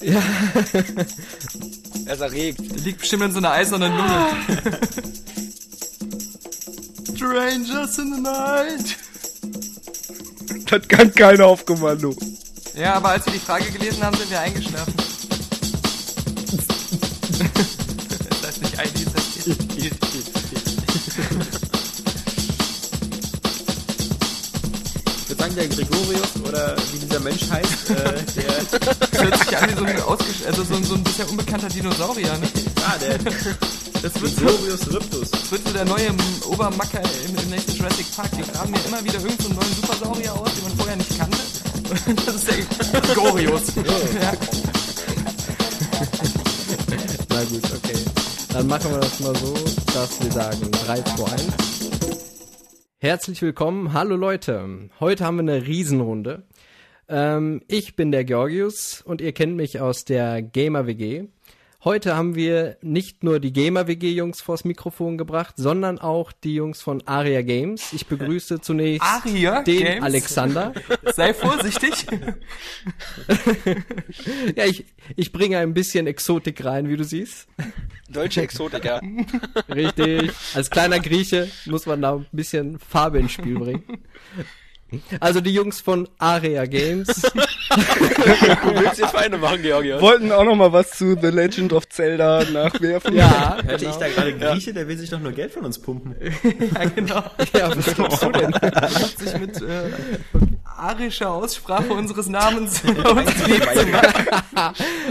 Ja. 0.00 0.22
Er 2.06 2.14
ist 2.14 2.20
erregt. 2.20 2.60
Der 2.60 2.78
liegt 2.78 3.00
bestimmt 3.00 3.24
in 3.24 3.32
so 3.32 3.38
einer 3.38 3.50
eisernen 3.50 3.94
Lunge. 3.94 4.28
Strangers 7.14 7.98
in 7.98 8.14
the 8.14 8.20
night. 8.22 8.96
Das 10.70 10.88
kann 10.88 11.12
keiner 11.12 11.46
auf 11.46 11.66
Kommando. 11.66 12.16
Ja, 12.74 12.94
aber 12.94 13.10
als 13.10 13.26
wir 13.26 13.34
die 13.34 13.38
Frage 13.38 13.70
gelesen 13.70 14.02
haben, 14.02 14.16
sind 14.16 14.30
wir 14.30 14.40
eingeschlafen. 14.40 14.94
das 18.30 18.42
heißt 18.46 18.62
nicht 18.62 18.78
ein, 18.78 18.88
das 19.04 19.14
heißt 19.14 19.36
ich. 19.46 19.48
Ich 25.20 25.28
würde 25.28 25.42
sagen, 25.42 25.54
der 25.56 25.68
Gregorius 25.68 26.36
oder 26.46 26.74
wie 26.92 26.98
dieser 27.00 27.20
Mensch 27.20 27.50
heißt, 27.50 27.90
äh, 27.90 28.22
der, 28.36 29.07
also 30.48 30.64
so 30.64 30.74
ein, 30.76 30.84
so 30.84 30.94
ein 30.94 31.04
bisher 31.04 31.28
unbekannter 31.30 31.68
Dinosaurier, 31.68 32.38
ne? 32.38 32.48
ah, 32.86 32.96
der 32.98 33.18
Das 34.02 34.20
wird 34.20 34.32
so, 34.32 34.46
Gregorius 34.46 34.94
Riptus. 34.94 35.30
das 35.32 35.50
wird 35.50 35.66
so 35.66 35.72
der 35.72 35.84
neue 35.84 36.10
Obermacker 36.48 37.02
im, 37.26 37.36
im 37.36 37.50
nächsten 37.50 37.72
Jurassic 37.72 38.06
Park. 38.14 38.30
Die 38.30 38.42
graben 38.42 38.72
ja 38.72 38.80
immer 38.86 39.04
wieder 39.04 39.14
irgendeinen 39.14 39.38
so 39.40 39.48
einen 39.48 39.58
neuen 39.58 39.74
Supersaurier 39.74 40.34
aus, 40.34 40.54
den 40.54 40.62
man 40.62 40.72
vorher 40.76 40.96
nicht 40.96 41.18
kannte. 41.18 41.38
Das 42.26 42.34
ist 42.36 42.48
der 42.48 43.00
Gregorius. 43.00 43.62
Ja. 43.76 44.32
Na 47.28 47.44
gut, 47.44 47.64
okay. 47.64 47.98
Dann 48.52 48.66
machen 48.68 48.90
wir 48.92 49.00
das 49.00 49.20
mal 49.20 49.34
so, 49.36 49.54
dass 49.92 50.22
wir 50.22 50.30
sagen 50.30 50.70
3, 50.70 51.02
2, 51.02 51.32
1. 51.32 51.42
Herzlich 52.98 53.42
willkommen, 53.42 53.92
hallo 53.92 54.16
Leute. 54.16 54.90
Heute 55.00 55.24
haben 55.24 55.36
wir 55.36 55.52
eine 55.52 55.66
Riesenrunde. 55.66 56.44
Ähm, 57.08 57.62
ich 57.68 57.96
bin 57.96 58.12
der 58.12 58.24
Georgius 58.24 59.02
und 59.02 59.20
ihr 59.20 59.32
kennt 59.32 59.56
mich 59.56 59.80
aus 59.80 60.04
der 60.04 60.42
Gamer 60.42 60.86
WG. 60.86 61.24
Heute 61.84 62.16
haben 62.16 62.34
wir 62.34 62.76
nicht 62.82 63.22
nur 63.22 63.38
die 63.38 63.52
Gamer 63.52 63.86
WG 63.86 64.10
Jungs 64.10 64.40
vors 64.40 64.64
Mikrofon 64.64 65.16
gebracht, 65.16 65.54
sondern 65.56 66.00
auch 66.00 66.32
die 66.32 66.54
Jungs 66.54 66.82
von 66.82 67.06
Aria 67.06 67.40
Games. 67.42 67.92
Ich 67.92 68.08
begrüße 68.08 68.60
zunächst 68.62 69.06
Aria 69.06 69.62
den 69.62 69.84
Games? 69.84 70.02
Alexander. 70.02 70.74
Sei 71.14 71.32
vorsichtig. 71.32 72.04
ja, 74.56 74.64
ich, 74.66 74.84
ich 75.14 75.32
bringe 75.32 75.58
ein 75.58 75.72
bisschen 75.72 76.08
Exotik 76.08 76.64
rein, 76.64 76.88
wie 76.88 76.96
du 76.96 77.04
siehst. 77.04 77.46
Deutsche 78.10 78.42
Exotiker. 78.42 79.00
Richtig. 79.68 80.32
Als 80.54 80.70
kleiner 80.70 80.98
Grieche 80.98 81.48
muss 81.66 81.86
man 81.86 82.02
da 82.02 82.16
ein 82.16 82.26
bisschen 82.32 82.80
Farbe 82.80 83.20
ins 83.20 83.32
Spiel 83.32 83.56
bringen. 83.56 83.84
Also 85.20 85.40
die 85.40 85.52
Jungs 85.52 85.80
von 85.80 86.08
Area 86.18 86.64
Games. 86.66 87.08
Du 87.68 88.80
willst 88.80 88.98
dir 88.98 89.08
Feinde 89.08 89.36
machen, 89.36 89.60
Georgios. 89.60 90.00
wollten 90.00 90.32
auch 90.32 90.44
noch 90.44 90.56
mal 90.56 90.72
was 90.72 90.92
zu 90.92 91.16
The 91.20 91.28
Legend 91.28 91.74
of 91.74 91.86
Zelda 91.88 92.42
nachwerfen. 92.50 93.14
ja, 93.14 93.58
Hörte 93.62 93.84
genau. 93.84 93.90
ich 93.90 93.96
da 93.96 94.08
gerade 94.08 94.38
Grieche, 94.38 94.72
der 94.72 94.88
will 94.88 94.96
sich 94.96 95.10
doch 95.10 95.20
nur 95.20 95.32
Geld 95.32 95.52
von 95.52 95.66
uns 95.66 95.78
pumpen. 95.78 96.16
ja, 96.74 96.84
genau. 96.86 97.22
Ja, 97.52 97.76
was 97.76 97.94
glaubst 97.94 98.22
du 98.22 98.32
denn? 98.32 98.52
Versucht 98.54 99.18
sich 99.18 99.38
mit 99.38 99.60
äh, 99.60 99.90
arischer 100.64 101.30
Aussprache 101.30 101.92
unseres 101.92 102.28
Namens 102.28 102.82
uns. 102.82 103.32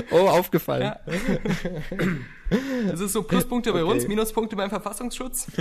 Oh, 0.10 0.28
aufgefallen. 0.28 0.94
Das 2.90 3.00
ist 3.00 3.14
so 3.14 3.24
Pluspunkte 3.28 3.74
bei 3.74 3.84
uns, 3.84 4.08
Minuspunkte 4.08 4.56
beim 4.56 4.70
Verfassungsschutz. 4.70 5.48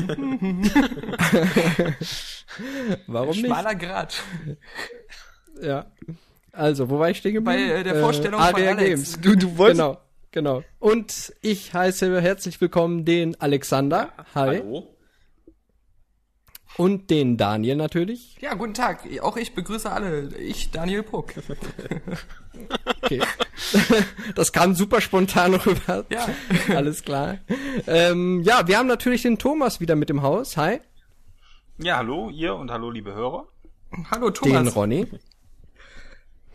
Warum 3.06 3.28
nicht? 3.30 3.46
Schmaler 3.46 3.74
Grad. 3.74 4.22
Ja. 5.60 5.86
Also, 6.52 6.88
wo 6.88 6.98
war 6.98 7.10
ich 7.10 7.18
stehen 7.18 7.34
geblieben? 7.34 7.68
Bei, 7.68 7.80
äh, 7.80 7.84
der 7.84 7.96
Vorstellung 7.96 8.40
von 8.40 8.54
Area 8.54 8.70
Alex. 8.70 8.88
Games. 8.88 9.20
Du, 9.20 9.36
du 9.36 9.58
wolltest. 9.58 9.80
Genau, 9.80 9.98
genau. 10.30 10.62
Und 10.78 11.34
ich 11.42 11.74
heiße 11.74 12.20
herzlich 12.20 12.60
willkommen 12.60 13.04
den 13.04 13.38
Alexander. 13.40 14.12
Hi. 14.34 14.60
Hallo? 14.60 14.95
Und 16.76 17.08
den 17.08 17.38
Daniel 17.38 17.76
natürlich. 17.76 18.36
Ja, 18.40 18.54
guten 18.54 18.74
Tag. 18.74 19.00
Auch 19.22 19.38
ich 19.38 19.54
begrüße 19.54 19.90
alle. 19.90 20.36
Ich, 20.36 20.70
Daniel 20.70 21.02
Puck. 21.02 21.32
Okay. 23.02 23.22
Das 24.34 24.52
kam 24.52 24.74
super 24.74 25.00
spontan 25.00 25.54
rüber. 25.54 26.04
Ja. 26.10 26.28
Alles 26.76 27.02
klar. 27.02 27.38
Ähm, 27.86 28.42
ja, 28.42 28.68
wir 28.68 28.78
haben 28.78 28.86
natürlich 28.86 29.22
den 29.22 29.38
Thomas 29.38 29.80
wieder 29.80 29.96
mit 29.96 30.10
im 30.10 30.22
Haus. 30.22 30.56
Hi. 30.56 30.80
Ja, 31.78 31.96
hallo 31.96 32.30
ihr 32.30 32.54
und 32.54 32.70
hallo 32.70 32.90
liebe 32.90 33.14
Hörer. 33.14 33.48
Hallo 34.10 34.30
Den 34.30 34.52
Thomas. 34.52 34.76
Ronny. 34.76 35.06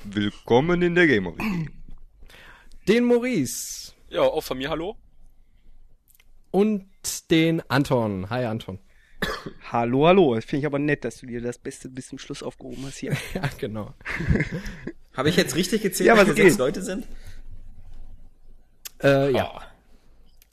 Willkommen 0.04 0.82
in 0.82 0.96
der 0.96 1.08
Gamer. 1.08 1.34
Den 2.88 3.06
Maurice. 3.06 3.94
Ja, 4.10 4.22
auch 4.22 4.44
von 4.44 4.58
mir 4.58 4.70
hallo. 4.70 4.96
Und 6.52 6.88
den 7.30 7.62
Anton. 7.70 8.30
Hi 8.30 8.46
Anton. 8.46 8.80
Hallo, 9.72 10.08
hallo. 10.08 10.36
Das 10.36 10.46
finde 10.46 10.62
ich 10.62 10.66
aber 10.66 10.80
nett, 10.80 11.04
dass 11.06 11.18
du 11.20 11.26
dir 11.28 11.42
das 11.42 11.58
Beste 11.58 11.90
bis 11.90 12.08
zum 12.08 12.18
Schluss 12.20 12.44
aufgehoben 12.44 12.84
hast 12.86 12.98
hier. 12.98 13.16
Ja, 13.34 13.42
genau. 13.58 13.94
Habe 15.14 15.30
ich 15.30 15.36
jetzt 15.36 15.56
richtig 15.56 15.82
gezählt, 15.82 16.08
Ja, 16.08 16.16
dass 16.16 16.28
was 16.30 16.36
wir 16.38 16.44
sechs? 16.46 16.58
Leute 16.58 16.82
sind? 16.82 17.06
Äh, 19.04 19.32
ja, 19.32 19.46
Ah, 19.46 19.62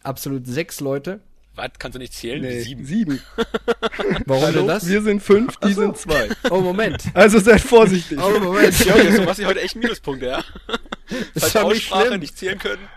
absolut 0.03 0.47
sechs 0.47 0.81
Leute. 0.81 1.21
Was? 1.55 1.71
Kannst 1.79 1.97
du 1.97 1.99
nicht 1.99 2.13
zählen? 2.15 2.41
Nee, 2.41 2.61
Sieben. 2.61 2.85
sieben. 2.85 3.21
Warum 4.27 4.43
Hallo, 4.45 4.59
denn 4.61 4.67
das? 4.69 4.87
wir 4.89 5.03
sind 5.03 5.21
fünf, 5.23 5.57
die 5.59 5.73
sind 5.73 5.97
zwei. 5.97 6.29
Oh, 6.51 6.61
Moment. 6.61 7.03
Also 7.15 7.41
seid 7.41 7.61
vorsichtig. 7.61 8.19
Oh, 8.23 8.39
Moment. 8.39 8.77
Georgios, 8.79 9.17
du 9.17 9.23
machst 9.23 9.39
hier 9.41 9.49
heute 9.49 9.61
echt 9.61 9.75
Minuspunkte, 9.75 10.27
ja? 10.27 10.45
doch 11.09 11.43
nicht 11.45 11.57
Aussprache, 11.57 12.07
schlimm. 12.07 12.21
nicht 12.21 12.39
zählen 12.39 12.59
können. 12.59 12.89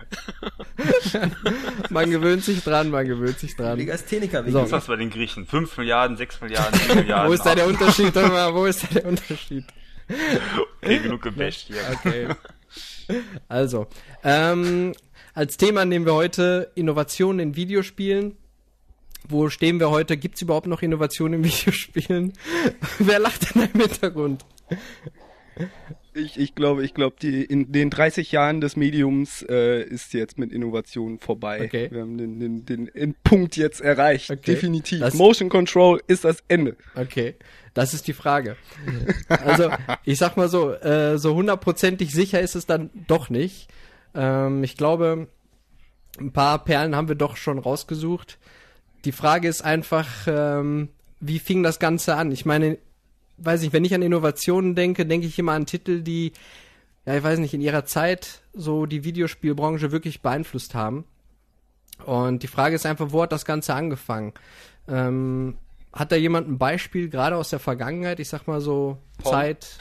Man 1.89 2.09
gewöhnt 2.09 2.43
sich 2.43 2.63
dran, 2.63 2.89
man 2.89 3.05
gewöhnt 3.05 3.39
sich 3.39 3.55
dran. 3.55 3.77
Legastheniker, 3.77 4.45
wie 4.45 4.51
So. 4.51 4.61
Was 4.61 4.69
das 4.69 4.87
bei 4.87 4.95
den 4.95 5.09
Griechen? 5.09 5.45
5 5.45 5.77
Milliarden, 5.77 6.17
6 6.17 6.41
Milliarden, 6.41 6.79
7 6.79 6.95
Milliarden. 7.01 7.29
Wo 7.29 7.33
ist 7.33 7.45
da 7.45 7.55
der. 7.55 7.67
Unterschied? 7.67 8.15
Wo 8.15 8.65
ist 8.65 8.83
da 8.83 8.87
der 8.99 9.05
Unterschied? 9.05 9.65
Okay, 10.81 10.99
genug 10.99 11.21
gebasht 11.21 11.67
hier. 11.67 11.81
Okay. 11.93 12.27
Also, 13.47 13.87
ähm, 14.23 14.93
als 15.33 15.57
Thema 15.57 15.85
nehmen 15.85 16.05
wir 16.05 16.13
heute 16.13 16.71
Innovationen 16.75 17.39
in 17.39 17.55
Videospielen. 17.55 18.37
Wo 19.27 19.49
stehen 19.49 19.79
wir 19.79 19.89
heute? 19.89 20.17
Gibt 20.17 20.35
es 20.35 20.41
überhaupt 20.41 20.67
noch 20.67 20.81
Innovationen 20.81 21.43
in 21.43 21.43
Videospielen? 21.51 22.33
Wer 22.99 23.19
lacht 23.19 23.55
denn 23.55 23.69
im 23.73 23.81
Hintergrund? 23.81 24.45
Ich, 26.13 26.37
ich 26.37 26.55
glaube, 26.55 26.83
ich 26.83 26.93
glaube, 26.93 27.15
die 27.21 27.43
in 27.43 27.71
den 27.71 27.89
30 27.89 28.31
Jahren 28.33 28.59
des 28.59 28.75
Mediums 28.75 29.43
äh, 29.47 29.81
ist 29.83 30.13
jetzt 30.13 30.37
mit 30.37 30.51
Innovation 30.51 31.19
vorbei. 31.19 31.63
Okay. 31.65 31.87
Wir 31.89 32.01
haben 32.01 32.17
den, 32.17 32.39
den, 32.39 32.65
den 32.65 32.87
Endpunkt 32.93 33.55
jetzt 33.55 33.79
erreicht. 33.79 34.29
Okay. 34.29 34.41
Definitiv. 34.53 34.99
Das- 34.99 35.13
Motion 35.13 35.47
Control 35.47 36.01
ist 36.07 36.25
das 36.25 36.43
Ende. 36.49 36.75
Okay, 36.95 37.35
das 37.73 37.93
ist 37.93 38.07
die 38.07 38.13
Frage. 38.13 38.57
Also, 39.29 39.69
ich 40.03 40.17
sag 40.17 40.35
mal 40.35 40.49
so, 40.49 40.73
äh, 40.73 41.17
so 41.17 41.33
hundertprozentig 41.33 42.11
sicher 42.11 42.41
ist 42.41 42.55
es 42.55 42.65
dann 42.65 42.89
doch 43.07 43.29
nicht. 43.29 43.69
Ähm, 44.13 44.63
ich 44.65 44.75
glaube, 44.75 45.27
ein 46.19 46.33
paar 46.33 46.63
Perlen 46.65 46.93
haben 46.93 47.07
wir 47.07 47.15
doch 47.15 47.37
schon 47.37 47.57
rausgesucht. 47.57 48.37
Die 49.05 49.13
Frage 49.13 49.47
ist 49.47 49.61
einfach, 49.61 50.09
ähm, 50.27 50.89
wie 51.21 51.39
fing 51.39 51.63
das 51.63 51.79
Ganze 51.79 52.15
an? 52.17 52.31
Ich 52.33 52.45
meine, 52.45 52.77
weiß 53.37 53.61
nicht, 53.61 53.73
wenn 53.73 53.85
ich 53.85 53.93
an 53.93 54.01
Innovationen 54.01 54.75
denke, 54.75 55.05
denke 55.05 55.27
ich 55.27 55.39
immer 55.39 55.53
an 55.53 55.65
Titel, 55.65 56.01
die, 56.01 56.33
ja, 57.05 57.15
ich 57.15 57.23
weiß 57.23 57.39
nicht, 57.39 57.53
in 57.53 57.61
ihrer 57.61 57.85
Zeit 57.85 58.41
so 58.53 58.85
die 58.85 59.03
Videospielbranche 59.03 59.91
wirklich 59.91 60.21
beeinflusst 60.21 60.75
haben. 60.75 61.05
Und 62.05 62.43
die 62.43 62.47
Frage 62.47 62.75
ist 62.75 62.85
einfach, 62.85 63.11
wo 63.11 63.23
hat 63.23 63.31
das 63.31 63.45
Ganze 63.45 63.73
angefangen? 63.73 64.33
Ähm, 64.87 65.57
hat 65.93 66.11
da 66.11 66.15
jemand 66.15 66.47
ein 66.47 66.57
Beispiel, 66.57 67.09
gerade 67.09 67.35
aus 67.35 67.49
der 67.49 67.59
Vergangenheit, 67.59 68.19
ich 68.19 68.29
sag 68.29 68.47
mal 68.47 68.61
so 68.61 68.97
Pong. 69.17 69.31
Zeit? 69.31 69.77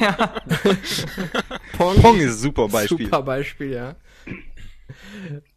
Ja. 0.00 0.16
Pong, 1.76 1.96
Pong 2.00 2.18
ist 2.18 2.30
ein 2.30 2.38
super 2.38 2.68
Beispiel. 2.68 3.06
Super 3.06 3.22
Beispiel, 3.22 3.72
ja. 3.72 3.96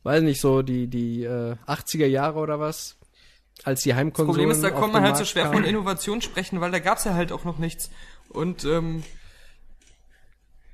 Weiß 0.03 0.21
nicht, 0.23 0.41
so 0.41 0.61
die, 0.61 0.87
die 0.87 1.23
äh, 1.23 1.55
80er 1.67 2.07
Jahre 2.07 2.39
oder 2.39 2.59
was, 2.59 2.97
als 3.63 3.81
die 3.81 3.89
Das 3.89 3.97
Heimkonsolen 3.97 4.27
Problem 4.27 4.51
ist, 4.51 4.63
da 4.63 4.69
kann 4.71 4.91
man 4.91 5.03
halt 5.03 5.17
so 5.17 5.25
schwer 5.25 5.51
von 5.51 5.63
Innovation 5.63 6.21
sprechen, 6.21 6.61
weil 6.61 6.71
da 6.71 6.79
gab's 6.79 7.03
ja 7.03 7.13
halt 7.13 7.31
auch 7.31 7.43
noch 7.43 7.57
nichts. 7.57 7.91
Und 8.29 8.65
ähm, 8.65 9.03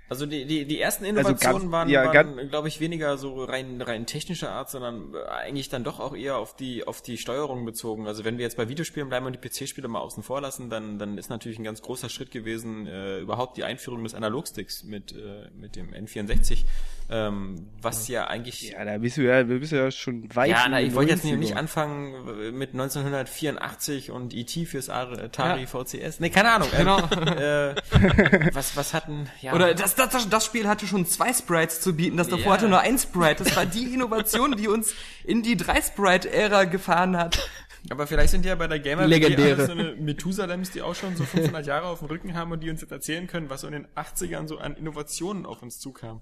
Also 0.09 0.25
die, 0.25 0.45
die, 0.45 0.65
die 0.65 0.79
ersten 0.79 1.05
Also 1.05 1.19
Innovationen 1.19 1.61
ganz- 1.63 1.71
waren, 1.71 1.89
ja, 1.89 2.05
waren 2.13 2.49
glaube 2.49 2.67
ich, 2.69 2.79
weniger 2.79 3.17
so 3.17 3.43
rein, 3.43 3.81
rein 3.81 4.05
technischer 4.05 4.51
Art, 4.51 4.69
sondern 4.69 5.13
äh, 5.13 5.27
eigentlich 5.29 5.69
dann 5.69 5.83
doch 5.83 5.99
auch 5.99 6.15
eher 6.15 6.37
auf 6.37 6.55
die, 6.55 6.87
auf 6.87 7.01
die 7.01 7.17
Steuerung 7.17 7.65
bezogen. 7.65 8.07
Also 8.07 8.23
wenn 8.23 8.37
wir 8.37 8.43
jetzt 8.45 8.57
bei 8.57 8.69
Videospielen 8.69 9.09
bleiben 9.09 9.25
und 9.25 9.33
die 9.41 9.49
PC-Spiele 9.49 9.87
mal 9.87 9.99
außen 9.99 10.23
vor 10.23 10.39
lassen, 10.41 10.69
dann, 10.69 10.97
dann 10.97 11.17
ist 11.17 11.29
natürlich 11.29 11.59
ein 11.59 11.63
ganz 11.65 11.81
großer 11.81 12.09
Schritt 12.09 12.31
gewesen, 12.31 12.87
äh, 12.87 13.19
überhaupt 13.19 13.57
die 13.57 13.63
Einführung 13.65 14.03
des 14.03 14.15
Analogsticks 14.15 14.83
mit, 14.83 15.11
äh, 15.11 15.49
mit 15.59 15.75
dem 15.75 15.91
N64. 15.93 16.63
Ähm, 17.09 17.67
was 17.81 18.07
ja 18.09 18.27
eigentlich 18.27 18.71
Ja, 18.71 18.83
da 18.83 18.97
bist 18.97 19.15
du 19.15 19.21
ja, 19.21 19.43
du 19.43 19.59
bist 19.59 19.71
ja 19.71 19.89
schon 19.91 20.33
weit. 20.35 20.49
Ja, 20.49 20.67
na, 20.69 20.81
ich 20.81 20.93
wollte 20.93 21.11
jetzt 21.11 21.23
90ern. 21.23 21.37
nicht 21.37 21.55
anfangen 21.55 22.27
äh, 22.27 22.51
mit 22.51 22.73
1984 22.73 24.11
und 24.11 24.33
E.T. 24.33 24.65
fürs 24.65 24.89
Atari 24.89 25.65
VCS. 25.67 26.19
Nee, 26.19 26.29
keine 26.29 26.51
Ahnung. 26.51 26.67
Genau. 26.75 26.99
Ähm, 27.17 27.75
äh, 27.77 28.49
was, 28.53 28.75
was 28.75 28.93
hatten, 28.93 29.29
ja. 29.41 29.53
Oder 29.53 29.73
das, 29.73 29.95
das, 29.97 30.09
das, 30.09 30.29
das 30.29 30.45
Spiel 30.45 30.67
hatte 30.67 30.87
schon 30.87 31.05
zwei 31.05 31.33
Sprites 31.33 31.81
zu 31.81 31.95
bieten, 31.95 32.17
das 32.17 32.27
davor 32.27 32.45
Ja. 32.45 32.53
hatte 32.53 32.69
nur 32.69 32.79
ein 32.79 32.97
Sprite. 32.97 33.43
Das 33.43 33.55
war 33.55 33.65
die 33.65 33.93
Innovation, 33.93 34.55
die 34.55 34.67
uns 34.67 34.93
in 35.23 35.43
die 35.43 35.55
3-Sprite-Ära 35.57 36.65
gefahren 36.65 37.17
hat. 37.17 37.49
aber 37.89 38.07
vielleicht 38.07 38.31
sind 38.31 38.45
ja 38.45 38.55
bei 38.55 38.67
der 38.67 38.79
Gamer 38.79 39.07
Legendäre. 39.07 39.65
so 39.65 39.71
eine 39.71 39.95
Methusalems, 39.95 40.71
die 40.71 40.81
auch 40.81 40.95
schon 40.95 41.15
so 41.15 41.23
500 41.23 41.65
Jahre 41.65 41.87
auf 41.87 41.99
dem 41.99 42.07
Rücken 42.07 42.33
haben 42.33 42.51
und 42.51 42.61
die 42.61 42.69
uns 42.69 42.81
jetzt 42.81 42.91
erzählen 42.91 43.27
können, 43.27 43.49
was 43.49 43.61
so 43.61 43.67
in 43.67 43.73
den 43.73 43.87
80ern 43.95 44.47
so 44.47 44.57
an 44.57 44.75
Innovationen 44.75 45.45
auf 45.45 45.61
uns 45.61 45.79
zukam. 45.79 46.21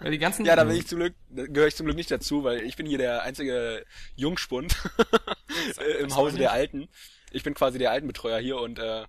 Weil 0.00 0.10
die 0.10 0.18
ganzen, 0.18 0.44
Ja, 0.44 0.56
da 0.56 0.64
bin 0.64 0.76
ich 0.76 0.86
zum 0.86 0.98
Glück, 0.98 1.14
gehöre 1.30 1.68
ich 1.68 1.76
zum 1.76 1.86
Glück 1.86 1.96
nicht 1.96 2.10
dazu, 2.10 2.44
weil 2.44 2.62
ich 2.62 2.76
bin 2.76 2.86
hier 2.86 2.98
der 2.98 3.22
einzige 3.22 3.84
Jungspund 4.16 4.74
im 6.00 6.14
Hause 6.16 6.38
der 6.38 6.52
Alten. 6.52 6.88
Ich 7.30 7.42
bin 7.44 7.54
quasi 7.54 7.78
der 7.78 7.90
Altenbetreuer 7.92 8.38
hier 8.40 8.58
und 8.58 8.78
äh, 8.78 9.04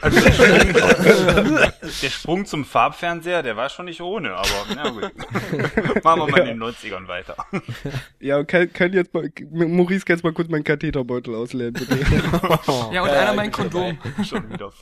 Also 0.00 0.20
der, 2.02 2.10
Sprung, 2.10 2.46
zum 2.46 2.64
Farbfernseher, 2.64 3.42
der 3.42 3.56
war 3.56 3.68
schon 3.68 3.86
nicht 3.86 4.00
ohne, 4.00 4.34
aber 4.34 4.48
na 4.74 4.90
gut. 4.90 5.02
Machen 6.04 6.20
wir 6.20 6.28
mal 6.28 6.40
in 6.40 6.58
den 6.58 6.62
90ern 6.62 7.08
weiter. 7.08 7.36
Ja, 8.20 8.42
kann, 8.44 8.72
kann 8.72 8.92
jetzt 8.92 9.12
mal, 9.14 9.30
Maurice, 9.50 10.04
kannst 10.04 10.24
mal 10.24 10.32
kurz 10.32 10.48
meinen 10.48 10.64
Katheterbeutel 10.64 11.34
ausleeren, 11.34 11.74
bitte? 11.74 11.98
ja, 12.92 13.02
und 13.02 13.08
äh, 13.08 13.12
einer 13.12 13.34
mein 13.34 13.52
Kondom. 13.52 13.98
schon 14.24 14.52
wieder. 14.52 14.70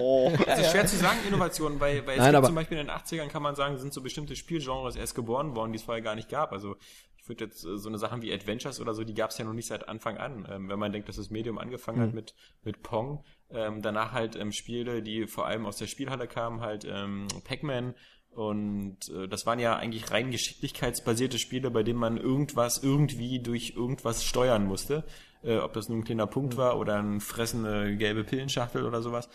oh, 0.00 0.32
Es 0.46 0.60
ist 0.60 0.70
schwer 0.70 0.86
zu 0.86 0.96
sagen, 0.96 1.18
Innovationen, 1.26 1.80
weil, 1.80 2.06
weil 2.06 2.14
es 2.14 2.18
Nein, 2.18 2.26
gibt 2.28 2.36
aber- 2.36 2.46
zum 2.46 2.54
Beispiel 2.54 2.78
in 2.78 2.86
den 2.86 2.94
80ern 2.96 3.28
kann 3.28 3.42
man 3.42 3.54
sagen, 3.54 3.76
sind 3.78 3.92
so 3.92 4.02
bestimmte 4.02 4.36
Spielgenres 4.36 4.96
erst 4.96 5.14
geboren 5.14 5.54
worden, 5.56 5.72
die 5.72 5.78
es 5.78 5.84
vorher 5.84 6.02
gar 6.02 6.14
nicht 6.14 6.28
gab. 6.28 6.52
Also 6.52 6.76
ich 7.16 7.28
würde 7.28 7.44
jetzt 7.44 7.64
äh, 7.64 7.78
so 7.78 7.88
eine 7.88 7.98
Sachen 7.98 8.22
wie 8.22 8.32
Adventures 8.32 8.80
oder 8.80 8.94
so, 8.94 9.04
die 9.04 9.14
gab 9.14 9.30
es 9.30 9.38
ja 9.38 9.44
noch 9.44 9.54
nicht 9.54 9.66
seit 9.68 9.88
Anfang 9.88 10.18
an. 10.18 10.46
Ähm, 10.50 10.68
wenn 10.68 10.78
man 10.78 10.92
denkt, 10.92 11.08
dass 11.08 11.16
das 11.16 11.30
Medium 11.30 11.58
angefangen 11.58 12.00
hat 12.00 12.14
mit, 12.14 12.34
mit 12.62 12.82
Pong, 12.82 13.24
ähm, 13.50 13.82
danach 13.82 14.12
halt 14.12 14.36
ähm, 14.36 14.52
Spiele, 14.52 15.02
die 15.02 15.26
vor 15.26 15.46
allem 15.46 15.66
aus 15.66 15.76
der 15.76 15.86
Spielhalle 15.86 16.26
kamen, 16.26 16.60
halt 16.60 16.84
ähm, 16.84 17.28
Pac-Man 17.44 17.94
und 18.30 19.08
äh, 19.10 19.28
das 19.28 19.46
waren 19.46 19.58
ja 19.60 19.76
eigentlich 19.76 20.10
rein 20.10 20.30
geschicklichkeitsbasierte 20.32 21.38
Spiele, 21.38 21.70
bei 21.70 21.82
denen 21.82 21.98
man 22.00 22.16
irgendwas 22.16 22.82
irgendwie 22.82 23.40
durch 23.40 23.74
irgendwas 23.76 24.24
steuern 24.24 24.64
musste. 24.66 25.04
Äh, 25.42 25.58
ob 25.58 25.72
das 25.72 25.88
nun 25.88 25.98
ein 26.00 26.04
kleiner 26.04 26.26
Punkt 26.26 26.56
war 26.56 26.78
oder 26.78 26.96
ein 26.98 27.20
fressende 27.20 27.96
gelbe 27.96 28.24
Pillenschachtel 28.24 28.84
oder 28.84 29.02
sowas. 29.02 29.28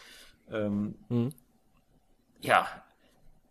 Ähm, 0.52 0.96
ja, 2.42 2.68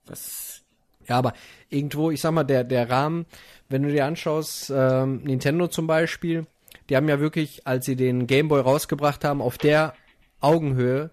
was. 0.07 0.63
Ja, 1.07 1.17
aber 1.17 1.33
irgendwo, 1.71 2.11
ich 2.11 2.21
sag 2.21 2.33
mal, 2.33 2.45
der, 2.45 2.65
der 2.65 2.91
Rahmen, 2.91 3.25
wenn 3.69 3.83
du 3.83 3.91
dir 3.91 4.05
anschaust, 4.05 4.71
ähm, 4.75 5.23
Nintendo 5.23 5.69
zum 5.69 5.87
Beispiel, 5.87 6.47
die 6.89 6.97
haben 6.97 7.09
ja 7.09 7.19
wirklich, 7.19 7.67
als 7.67 7.87
sie 7.87 7.97
den 7.97 8.27
Game 8.27 8.49
Boy 8.49 8.61
rausgebracht 8.61 9.25
haben, 9.25 9.41
auf 9.41 9.57
der 9.57 9.95
Augenhöhe, 10.41 11.11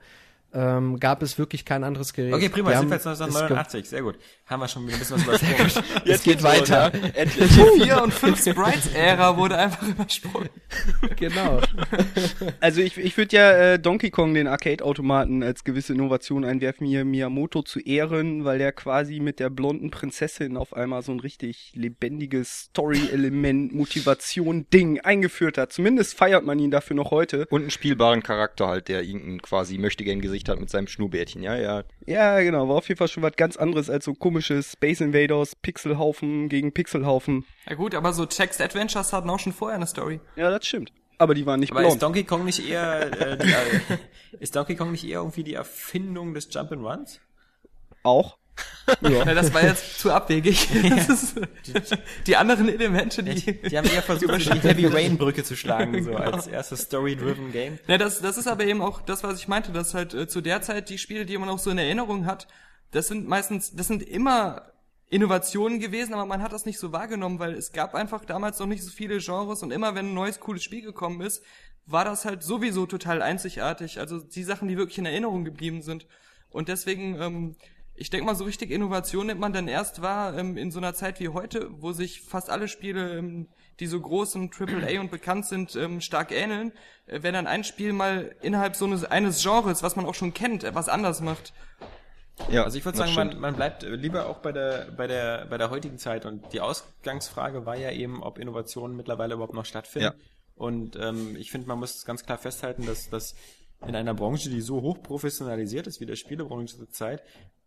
ähm, 0.55 0.97
gab 0.99 1.21
es 1.21 1.37
wirklich 1.37 1.65
kein 1.65 1.83
anderes 1.83 2.13
Gerät. 2.13 2.33
Okay, 2.33 2.49
prima, 2.49 2.71
Die 2.71 2.77
sind 2.77 2.89
wir 2.89 2.95
jetzt 2.95 3.05
es 3.05 3.17
ge- 3.17 3.25
1989, 3.25 3.89
sehr 3.89 4.01
gut. 4.01 4.15
Haben 4.45 4.61
wir 4.61 4.67
schon 4.67 4.83
wieder 4.87 4.93
ein 4.95 4.99
bisschen 4.99 5.17
was 5.27 5.41
übersprungen. 5.41 5.85
Es 6.05 6.23
geht 6.23 6.41
weiter. 6.43 6.91
Ja, 6.95 7.09
endlich. 7.13 7.49
Die 7.49 7.81
4 7.83 8.03
und 8.03 8.13
5 8.13 8.39
Sprites-Ära 8.39 9.37
wurde 9.37 9.57
einfach 9.57 9.87
übersprungen. 9.87 10.49
genau. 11.17 11.59
Also 12.61 12.81
ich, 12.81 12.97
ich 12.97 13.17
würde 13.17 13.35
ja 13.35 13.51
äh, 13.73 13.79
Donkey 13.79 14.09
Kong 14.11 14.33
den 14.33 14.47
Arcade-Automaten 14.47 15.43
als 15.43 15.63
gewisse 15.63 15.93
Innovation 15.93 16.45
einwerfen, 16.45 16.87
hier 16.87 17.05
Miyamoto 17.05 17.61
zu 17.63 17.79
ehren, 17.79 18.45
weil 18.45 18.57
der 18.59 18.71
quasi 18.71 19.19
mit 19.19 19.39
der 19.39 19.49
blonden 19.49 19.91
Prinzessin 19.91 20.57
auf 20.57 20.73
einmal 20.73 21.01
so 21.03 21.11
ein 21.11 21.19
richtig 21.19 21.71
lebendiges 21.75 22.69
Story-Element, 22.69 23.73
Motivation-Ding 23.73 25.01
eingeführt 25.01 25.57
hat. 25.57 25.73
Zumindest 25.73 26.15
feiert 26.17 26.45
man 26.45 26.59
ihn 26.59 26.71
dafür 26.71 26.95
noch 26.95 27.11
heute. 27.11 27.45
Und 27.49 27.61
einen 27.61 27.71
spielbaren 27.71 28.23
Charakter 28.23 28.67
halt, 28.67 28.87
der 28.87 29.03
irgendein 29.03 29.41
quasi 29.41 29.77
möchtegern 29.77 30.21
Gesicht 30.21 30.44
hat 30.49 30.59
mit 30.59 30.69
seinem 30.69 30.87
Schnurrbärtchen, 30.87 31.43
ja, 31.43 31.55
ja. 31.55 31.83
Ja, 32.05 32.39
genau, 32.41 32.67
war 32.67 32.75
auf 32.75 32.87
jeden 32.87 32.97
Fall 32.97 33.07
schon 33.07 33.23
was 33.23 33.35
ganz 33.35 33.57
anderes 33.57 33.89
als 33.89 34.05
so 34.05 34.13
komisches 34.13 34.73
Space 34.73 35.01
Invaders, 35.01 35.55
Pixelhaufen 35.55 36.49
gegen 36.49 36.71
Pixelhaufen. 36.73 37.45
Ja 37.67 37.75
gut, 37.75 37.95
aber 37.95 38.13
so 38.13 38.25
Text 38.25 38.61
Adventures 38.61 39.13
hatten 39.13 39.29
auch 39.29 39.39
schon 39.39 39.53
vorher 39.53 39.75
eine 39.75 39.87
Story. 39.87 40.19
Ja, 40.35 40.49
das 40.49 40.65
stimmt. 40.65 40.91
Aber 41.17 41.33
die 41.33 41.45
waren 41.45 41.59
nicht 41.59 41.71
Aber 41.71 41.87
ist. 41.87 42.01
Donkey 42.01 42.23
Kong 42.23 42.43
nicht 42.45 42.67
eher 42.67 43.11
äh, 43.21 43.37
die, 43.37 43.47
äh, 43.51 43.97
ist 44.39 44.55
Donkey 44.55 44.75
Kong 44.75 44.91
nicht 44.91 45.05
eher 45.05 45.19
irgendwie 45.19 45.43
die 45.43 45.53
Erfindung 45.53 46.33
des 46.33 46.51
Jump'n'Runs? 46.51 47.19
Auch. 48.03 48.37
Na, 49.01 49.33
das 49.33 49.53
war 49.53 49.63
jetzt 49.63 49.99
zu 49.99 50.11
abwegig. 50.11 50.67
Das 50.95 51.09
ist, 51.09 51.35
die 52.27 52.35
anderen 52.35 52.69
Elemente, 52.69 53.23
die... 53.23 53.61
Die 53.61 53.77
haben 53.77 53.87
eher 53.87 54.01
versucht, 54.03 54.53
die 54.53 54.59
Heavy 54.59 54.85
Rain 54.85 55.17
Brücke 55.17 55.43
zu 55.43 55.55
schlagen, 55.55 56.03
so 56.03 56.15
als 56.15 56.47
erstes 56.47 56.81
Story-driven 56.81 57.51
Game. 57.51 57.79
Ja, 57.87 57.97
das, 57.97 58.21
das 58.21 58.37
ist 58.37 58.47
aber 58.47 58.65
eben 58.65 58.81
auch 58.81 59.01
das, 59.01 59.23
was 59.23 59.39
ich 59.39 59.47
meinte, 59.47 59.71
dass 59.71 59.93
halt 59.93 60.13
äh, 60.13 60.27
zu 60.27 60.41
der 60.41 60.61
Zeit 60.61 60.89
die 60.89 60.97
Spiele, 60.97 61.25
die 61.25 61.37
man 61.37 61.49
auch 61.49 61.59
so 61.59 61.71
in 61.71 61.77
Erinnerung 61.77 62.25
hat, 62.25 62.47
das 62.91 63.07
sind 63.07 63.27
meistens, 63.27 63.75
das 63.75 63.87
sind 63.87 64.03
immer 64.03 64.71
Innovationen 65.09 65.79
gewesen, 65.79 66.13
aber 66.13 66.25
man 66.25 66.41
hat 66.41 66.53
das 66.53 66.65
nicht 66.65 66.79
so 66.79 66.91
wahrgenommen, 66.91 67.39
weil 67.39 67.53
es 67.53 67.71
gab 67.71 67.95
einfach 67.95 68.25
damals 68.25 68.59
noch 68.59 68.67
nicht 68.67 68.83
so 68.83 68.91
viele 68.91 69.19
Genres 69.19 69.63
und 69.63 69.71
immer 69.71 69.95
wenn 69.95 70.07
ein 70.07 70.13
neues 70.13 70.39
cooles 70.39 70.63
Spiel 70.63 70.81
gekommen 70.81 71.21
ist, 71.21 71.43
war 71.85 72.05
das 72.05 72.25
halt 72.25 72.43
sowieso 72.43 72.85
total 72.85 73.21
einzigartig. 73.21 73.99
Also 73.99 74.19
die 74.19 74.43
Sachen, 74.43 74.67
die 74.67 74.77
wirklich 74.77 74.97
in 74.97 75.05
Erinnerung 75.05 75.45
geblieben 75.45 75.81
sind. 75.81 76.07
Und 76.49 76.67
deswegen, 76.69 77.21
ähm, 77.21 77.55
ich 77.95 78.09
denke 78.09 78.25
mal, 78.25 78.35
so 78.35 78.43
richtig 78.43 78.71
Innovation 78.71 79.27
nimmt 79.27 79.39
man 79.39 79.53
dann 79.53 79.67
erst 79.67 80.01
wahr 80.01 80.37
ähm, 80.37 80.57
in 80.57 80.71
so 80.71 80.79
einer 80.79 80.93
Zeit 80.93 81.19
wie 81.19 81.29
heute, 81.29 81.69
wo 81.71 81.93
sich 81.93 82.21
fast 82.21 82.49
alle 82.49 82.67
Spiele, 82.67 83.17
ähm, 83.17 83.47
die 83.79 83.87
so 83.87 83.99
groß 83.99 84.35
und 84.35 84.53
AAA 84.53 84.99
und 84.99 85.11
bekannt 85.11 85.45
sind, 85.45 85.75
ähm, 85.75 86.01
stark 86.01 86.31
ähneln. 86.31 86.73
Äh, 87.07 87.23
wenn 87.23 87.33
dann 87.33 87.47
ein 87.47 87.63
Spiel 87.63 87.93
mal 87.93 88.35
innerhalb 88.41 88.75
so 88.75 88.85
eines, 88.85 89.05
eines 89.05 89.41
Genres, 89.41 89.81
was 89.81 89.95
man 89.95 90.05
auch 90.05 90.15
schon 90.15 90.33
kennt, 90.33 90.63
etwas 90.65 90.89
anders 90.89 91.21
macht. 91.21 91.53
ja 92.49 92.63
Also 92.63 92.77
ich 92.77 92.83
würde 92.83 92.97
sagen, 92.97 93.13
man, 93.15 93.39
man 93.39 93.55
bleibt 93.55 93.83
äh, 93.83 93.95
lieber 93.95 94.27
auch 94.27 94.39
bei 94.39 94.51
der, 94.51 94.91
bei 94.97 95.07
der, 95.07 95.45
bei 95.45 95.57
der 95.57 95.69
heutigen 95.69 95.97
Zeit. 95.97 96.25
Und 96.25 96.51
die 96.51 96.59
Ausgangsfrage 96.59 97.65
war 97.65 97.77
ja 97.77 97.91
eben, 97.91 98.23
ob 98.23 98.39
Innovationen 98.39 98.97
mittlerweile 98.97 99.35
überhaupt 99.35 99.53
noch 99.53 99.65
stattfinden. 99.65 100.17
Ja. 100.17 100.25
Und 100.55 100.97
ähm, 100.97 101.35
ich 101.37 101.49
finde, 101.51 101.67
man 101.67 101.79
muss 101.79 102.03
ganz 102.05 102.25
klar 102.25 102.37
festhalten, 102.37 102.85
dass, 102.85 103.09
dass 103.09 103.35
in 103.87 103.95
einer 103.95 104.13
Branche, 104.13 104.49
die 104.49 104.61
so 104.61 104.81
hoch 104.81 105.01
professionalisiert 105.01 105.87
ist 105.87 105.99
wie 105.99 106.05
der 106.05 106.15
Spielebranche 106.15 106.77
zur 106.77 106.89
Zeit, 106.89 107.23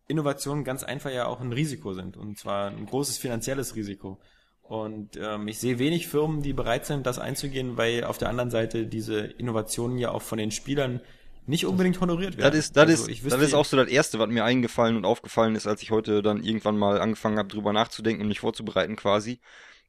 Innovationen 0.09 0.65
ganz 0.65 0.83
einfach 0.83 1.11
ja 1.11 1.27
auch 1.27 1.41
ein 1.41 1.53
Risiko 1.53 1.95
sind. 1.95 2.17
Und 2.17 2.39
zwar 2.39 2.71
ein 2.71 2.87
großes 2.87 3.19
finanzielles 3.19 3.77
Risiko. 3.77 4.19
Und 4.63 5.17
ähm, 5.17 5.49
ich 5.49 5.59
sehe 5.59 5.79
wenig 5.79 6.09
Firmen, 6.09 6.43
die 6.43 6.53
bereit 6.53 6.85
sind, 6.85 7.07
das 7.07 7.19
einzugehen, 7.19 7.77
weil 7.77 8.05
auf 8.05 8.19
der 8.19 8.29
anderen 8.29 8.51
Seite 8.51 8.87
diese 8.87 9.21
Innovationen 9.21 9.97
ja 9.99 10.11
auch 10.11 10.23
von 10.23 10.39
den 10.39 10.51
Spielern 10.51 11.01
nicht 11.47 11.65
unbedingt 11.65 12.01
honoriert 12.01 12.37
werden. 12.37 12.51
Das 12.51 12.59
ist, 12.59 12.77
das 12.77 12.87
Also 12.89 13.07
ist, 13.07 13.33
das 13.33 13.41
ist 13.41 13.55
auch 13.55 13.65
so 13.65 13.79
das 13.79 13.89
Erste, 13.89 14.19
was 14.19 14.29
mir 14.29 14.45
eingefallen 14.45 14.97
und 14.97 15.07
aufgefallen 15.07 15.57
ist, 15.57 15.67
als 15.67 15.83
ich 15.83 15.91
heute 15.91 16.21
dann 16.21 16.43
irgendwann 16.43 16.77
mal 16.77 17.01
angefangen 17.01 17.39
habe, 17.39 17.49
drüber 17.49 17.73
nachzudenken 17.73 18.21
und 18.23 18.29
mich 18.29 18.41
vorzubereiten 18.41 18.97
quasi, 18.97 19.41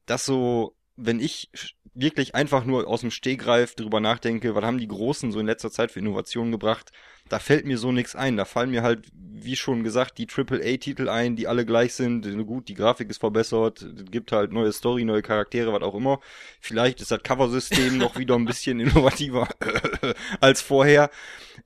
dass 0.06 0.24
so, 0.24 0.74
wenn 0.96 1.20
ich 1.20 1.50
wirklich 1.92 2.34
einfach 2.34 2.64
nur 2.64 2.86
aus 2.86 3.02
dem 3.02 3.10
Stehgreif 3.10 3.74
drüber 3.74 4.00
nachdenke, 4.00 4.54
was 4.54 4.64
haben 4.64 4.78
die 4.78 4.88
Großen 4.88 5.32
so 5.32 5.40
in 5.40 5.46
letzter 5.46 5.70
Zeit 5.70 5.90
für 5.90 5.98
Innovationen 5.98 6.52
gebracht, 6.52 6.92
da 7.30 7.38
fällt 7.38 7.64
mir 7.64 7.78
so 7.78 7.92
nichts 7.92 8.16
ein. 8.16 8.36
Da 8.36 8.44
fallen 8.44 8.70
mir 8.70 8.82
halt, 8.82 9.06
wie 9.14 9.56
schon 9.56 9.84
gesagt, 9.84 10.18
die 10.18 10.26
AAA-Titel 10.28 11.08
ein, 11.08 11.36
die 11.36 11.46
alle 11.46 11.64
gleich 11.64 11.94
sind. 11.94 12.26
Gut, 12.44 12.68
die 12.68 12.74
Grafik 12.74 13.08
ist 13.08 13.20
verbessert, 13.20 13.82
es 13.82 14.10
gibt 14.10 14.32
halt 14.32 14.52
neue 14.52 14.72
Story, 14.72 15.04
neue 15.04 15.22
Charaktere, 15.22 15.72
was 15.72 15.82
auch 15.82 15.94
immer. 15.94 16.20
Vielleicht 16.60 17.00
ist 17.00 17.12
das 17.12 17.22
Coversystem 17.22 17.98
noch 17.98 18.18
wieder 18.18 18.34
ein 18.34 18.44
bisschen 18.44 18.80
innovativer 18.80 19.48
als 20.40 20.60
vorher. 20.60 21.08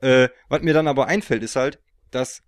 Äh, 0.00 0.28
was 0.48 0.62
mir 0.62 0.74
dann 0.74 0.86
aber 0.86 1.06
einfällt, 1.08 1.42
ist 1.42 1.56
halt, 1.56 1.80
dass 2.10 2.42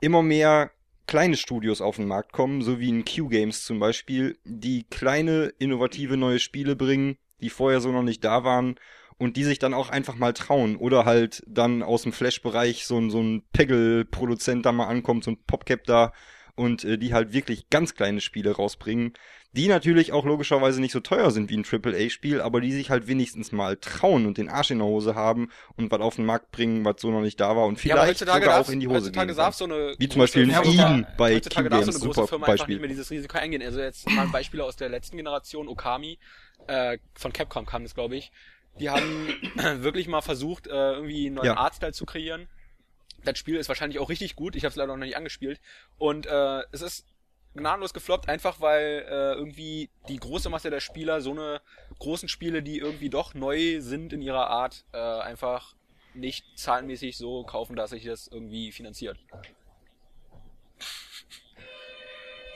immer 0.00 0.22
mehr 0.22 0.70
kleine 1.08 1.36
Studios 1.36 1.80
auf 1.80 1.96
den 1.96 2.06
Markt 2.06 2.32
kommen, 2.32 2.62
so 2.62 2.78
wie 2.78 2.88
in 2.88 3.04
Q-Games 3.04 3.64
zum 3.64 3.80
Beispiel, 3.80 4.38
die 4.44 4.84
kleine, 4.84 5.52
innovative 5.58 6.16
neue 6.16 6.38
Spiele 6.38 6.76
bringen, 6.76 7.16
die 7.40 7.50
vorher 7.50 7.80
so 7.80 7.90
noch 7.90 8.04
nicht 8.04 8.22
da 8.22 8.44
waren 8.44 8.76
und 9.18 9.36
die 9.36 9.44
sich 9.44 9.58
dann 9.58 9.74
auch 9.74 9.90
einfach 9.90 10.16
mal 10.16 10.32
trauen 10.32 10.76
oder 10.76 11.04
halt 11.04 11.42
dann 11.46 11.82
aus 11.82 12.02
dem 12.02 12.12
Flash-Bereich 12.12 12.86
so 12.86 12.98
ein, 12.98 13.10
so 13.10 13.20
ein 13.20 13.42
Peggle-Produzent 13.52 14.64
da 14.66 14.72
mal 14.72 14.86
ankommt, 14.86 15.24
so 15.24 15.30
ein 15.32 15.38
Popcap 15.46 15.84
da 15.84 16.12
und 16.54 16.84
äh, 16.84 16.98
die 16.98 17.14
halt 17.14 17.32
wirklich 17.32 17.70
ganz 17.70 17.94
kleine 17.94 18.20
Spiele 18.20 18.52
rausbringen, 18.52 19.14
die 19.52 19.68
natürlich 19.68 20.12
auch 20.12 20.24
logischerweise 20.24 20.80
nicht 20.80 20.92
so 20.92 21.00
teuer 21.00 21.30
sind 21.30 21.50
wie 21.50 21.56
ein 21.58 21.64
AAA-Spiel, 21.64 22.40
aber 22.40 22.60
die 22.60 22.72
sich 22.72 22.90
halt 22.90 23.06
wenigstens 23.06 23.52
mal 23.52 23.76
trauen 23.76 24.26
und 24.26 24.38
den 24.38 24.48
Arsch 24.48 24.70
in 24.70 24.78
der 24.78 24.86
Hose 24.86 25.14
haben 25.14 25.50
und 25.76 25.90
was 25.90 26.00
auf 26.00 26.16
den 26.16 26.24
Markt 26.24 26.50
bringen, 26.52 26.84
was 26.84 27.00
so 27.00 27.10
noch 27.10 27.20
nicht 27.20 27.38
da 27.38 27.54
war 27.56 27.66
und 27.66 27.82
Ja, 27.84 27.96
vielleicht 27.96 28.20
heutzutage 28.20 28.44
sogar 28.44 28.60
auch 28.60 28.68
in 28.70 28.80
die 28.80 28.88
Hose 28.88 29.12
gehen. 29.12 29.34
so 29.58 29.66
Wie 29.98 30.08
zum 30.08 30.20
Beispiel 30.20 30.42
ein 30.50 30.64
Eden 30.64 31.06
bei 31.18 31.34
heutzutage 31.34 31.68
darf 31.68 31.84
so 31.84 31.90
eine 31.90 31.98
große 31.98 32.14
super 32.14 32.28
Firma 32.28 32.46
einfach 32.46 32.52
Beispiel. 32.52 32.74
nicht 32.76 32.80
mehr 32.80 32.88
dieses 32.88 33.10
Risiko 33.10 33.38
eingehen. 33.38 33.62
Also 33.62 33.80
jetzt 33.80 34.08
mal 34.10 34.22
ein 34.22 34.32
Beispiel 34.32 34.60
aus 34.62 34.76
der 34.76 34.88
letzten 34.88 35.16
Generation, 35.18 35.68
Okami, 35.68 36.18
äh, 36.66 36.98
von 37.14 37.32
Capcom 37.32 37.66
kam 37.66 37.82
das, 37.82 37.94
glaube 37.94 38.16
ich. 38.16 38.32
Die 38.78 38.90
haben 38.90 39.28
wirklich 39.82 40.08
mal 40.08 40.22
versucht, 40.22 40.66
äh, 40.66 40.70
irgendwie 40.94 41.26
einen 41.26 41.36
neuen 41.36 41.46
Ja. 41.46 41.56
Artstyle 41.56 41.92
zu 41.92 42.06
kreieren. 42.06 42.48
das 43.24 43.38
Spiel 43.38 43.56
ist 43.56 43.68
wahrscheinlich 43.68 43.98
auch 44.00 44.08
richtig 44.08 44.34
gut. 44.34 44.56
Ich 44.56 44.64
habe 44.64 44.70
es 44.70 44.76
leider 44.76 44.96
noch 44.96 45.04
nicht 45.04 45.16
angespielt. 45.16 45.60
Und 45.98 46.26
äh, 46.26 46.62
es 46.72 46.82
ist 46.82 47.06
gnadenlos 47.54 47.92
gefloppt, 47.94 48.28
einfach 48.28 48.60
weil 48.60 49.04
äh, 49.08 49.34
irgendwie 49.34 49.90
die 50.08 50.16
große 50.16 50.48
Masse 50.48 50.70
der 50.70 50.80
Spieler 50.80 51.20
so 51.20 51.30
eine 51.32 51.60
großen 51.98 52.28
Spiele, 52.28 52.62
die 52.62 52.78
irgendwie 52.78 53.10
doch 53.10 53.34
neu 53.34 53.80
sind 53.80 54.12
in 54.12 54.22
ihrer 54.22 54.48
Art, 54.48 54.84
äh, 54.92 54.96
einfach 54.98 55.74
nicht 56.14 56.44
zahlenmäßig 56.56 57.16
so 57.16 57.44
kaufen, 57.44 57.76
dass 57.76 57.90
sich 57.90 58.04
das 58.04 58.26
irgendwie 58.26 58.72
finanziert. 58.72 59.18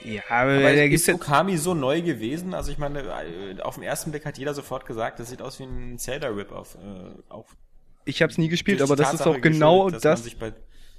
Ja, 0.02 0.22
aber, 0.28 0.52
Aber 0.52 0.74
da 0.74 0.82
ist 0.82 1.08
Okami 1.08 1.56
so 1.56 1.74
neu 1.74 2.02
gewesen? 2.02 2.54
Also 2.54 2.70
ich 2.70 2.78
meine, 2.78 3.00
äh, 3.00 3.60
auf 3.60 3.74
den 3.74 3.84
ersten 3.84 4.10
Blick 4.10 4.24
hat 4.24 4.38
jeder 4.38 4.54
sofort 4.54 4.86
gesagt, 4.86 5.18
das 5.18 5.30
sieht 5.30 5.42
aus 5.42 5.58
wie 5.58 5.64
ein 5.64 5.98
Zelda-Rip-Off. 5.98 6.76
Äh, 6.76 7.32
auch 7.32 7.46
ich 8.06 8.22
habe 8.22 8.30
es 8.30 8.38
nie 8.38 8.48
gespielt, 8.48 8.80
aber 8.80 8.96
das 8.96 9.14
ist 9.14 9.26
auch 9.26 9.40
genau 9.40 9.90
das, 9.90 10.24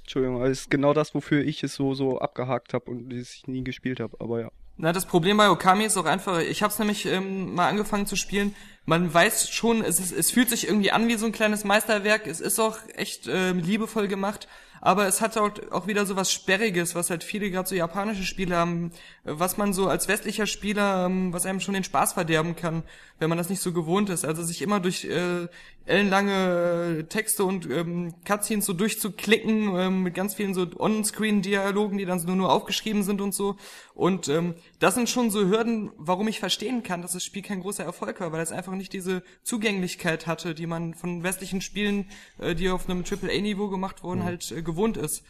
Entschuldigung, 0.02 0.40
das 0.40 0.50
ist 0.50 0.70
genau 0.70 0.94
das, 0.94 1.14
wofür 1.14 1.42
ich 1.42 1.62
es 1.62 1.74
so, 1.74 1.94
so 1.94 2.18
abgehakt 2.18 2.74
habe 2.74 2.90
und 2.90 3.10
das 3.10 3.34
ich 3.34 3.46
nie 3.46 3.64
gespielt 3.64 3.98
habe, 3.98 4.16
aber 4.20 4.40
ja. 4.40 4.50
Na, 4.76 4.92
das 4.92 5.06
Problem 5.06 5.36
bei 5.38 5.50
Okami 5.50 5.84
ist 5.84 5.96
auch 5.96 6.04
einfach, 6.04 6.40
ich 6.40 6.62
habe 6.62 6.72
es 6.72 6.78
nämlich 6.78 7.04
ähm, 7.06 7.54
mal 7.54 7.68
angefangen 7.68 8.06
zu 8.06 8.14
spielen. 8.14 8.54
Man 8.86 9.12
weiß 9.12 9.50
schon, 9.50 9.82
es, 9.82 9.98
ist, 9.98 10.12
es 10.12 10.30
fühlt 10.30 10.48
sich 10.48 10.68
irgendwie 10.68 10.92
an 10.92 11.08
wie 11.08 11.16
so 11.16 11.26
ein 11.26 11.32
kleines 11.32 11.64
Meisterwerk. 11.64 12.28
Es 12.28 12.40
ist 12.40 12.60
auch 12.60 12.78
echt 12.94 13.28
ähm, 13.28 13.58
liebevoll 13.58 14.06
gemacht, 14.06 14.46
aber 14.80 15.06
es 15.06 15.20
hat 15.20 15.36
auch, 15.36 15.50
auch 15.70 15.86
wieder 15.86 16.06
so 16.06 16.16
was 16.16 16.32
Sperriges, 16.32 16.94
was 16.94 17.10
halt 17.10 17.24
viele 17.24 17.50
gerade 17.50 17.68
so 17.68 17.74
japanische 17.74 18.24
Spiele 18.24 18.56
haben, 18.56 18.92
was 19.24 19.56
man 19.56 19.72
so 19.72 19.88
als 19.88 20.08
westlicher 20.08 20.46
Spieler, 20.46 21.06
ähm, 21.06 21.32
was 21.32 21.46
einem 21.46 21.60
schon 21.60 21.74
den 21.74 21.84
Spaß 21.84 22.14
verderben 22.14 22.56
kann, 22.56 22.82
wenn 23.18 23.28
man 23.28 23.38
das 23.38 23.48
nicht 23.48 23.62
so 23.62 23.72
gewohnt 23.72 24.10
ist. 24.10 24.24
Also 24.24 24.42
sich 24.42 24.62
immer 24.62 24.80
durch 24.80 25.04
äh, 25.04 25.48
ellenlange 25.86 26.98
äh, 27.00 27.04
Texte 27.04 27.44
und 27.44 27.68
ähm, 27.70 28.14
Cutscenes 28.24 28.66
so 28.66 28.72
durchzuklicken, 28.72 29.74
ähm, 29.76 30.02
mit 30.04 30.14
ganz 30.14 30.34
vielen 30.34 30.54
so 30.54 30.66
On-Screen-Dialogen, 30.78 31.98
die 31.98 32.04
dann 32.04 32.20
so 32.20 32.28
nur 32.34 32.52
aufgeschrieben 32.52 33.02
sind 33.02 33.20
und 33.20 33.34
so. 33.34 33.56
Und 33.98 34.28
ähm, 34.28 34.54
das 34.78 34.94
sind 34.94 35.10
schon 35.10 35.32
so 35.32 35.40
Hürden, 35.40 35.90
warum 35.96 36.28
ich 36.28 36.38
verstehen 36.38 36.84
kann, 36.84 37.02
dass 37.02 37.14
das 37.14 37.24
Spiel 37.24 37.42
kein 37.42 37.62
großer 37.62 37.82
Erfolg 37.82 38.20
war, 38.20 38.30
weil 38.30 38.40
es 38.40 38.52
einfach 38.52 38.74
nicht 38.74 38.92
diese 38.92 39.24
Zugänglichkeit 39.42 40.28
hatte, 40.28 40.54
die 40.54 40.68
man 40.68 40.94
von 40.94 41.24
westlichen 41.24 41.60
Spielen, 41.60 42.08
äh, 42.38 42.54
die 42.54 42.70
auf 42.70 42.88
einem 42.88 43.02
AAA-Niveau 43.02 43.66
gemacht 43.66 44.04
wurden, 44.04 44.22
halt 44.22 44.52
äh, 44.52 44.62
gewohnt 44.62 44.96
ist. 44.96 45.24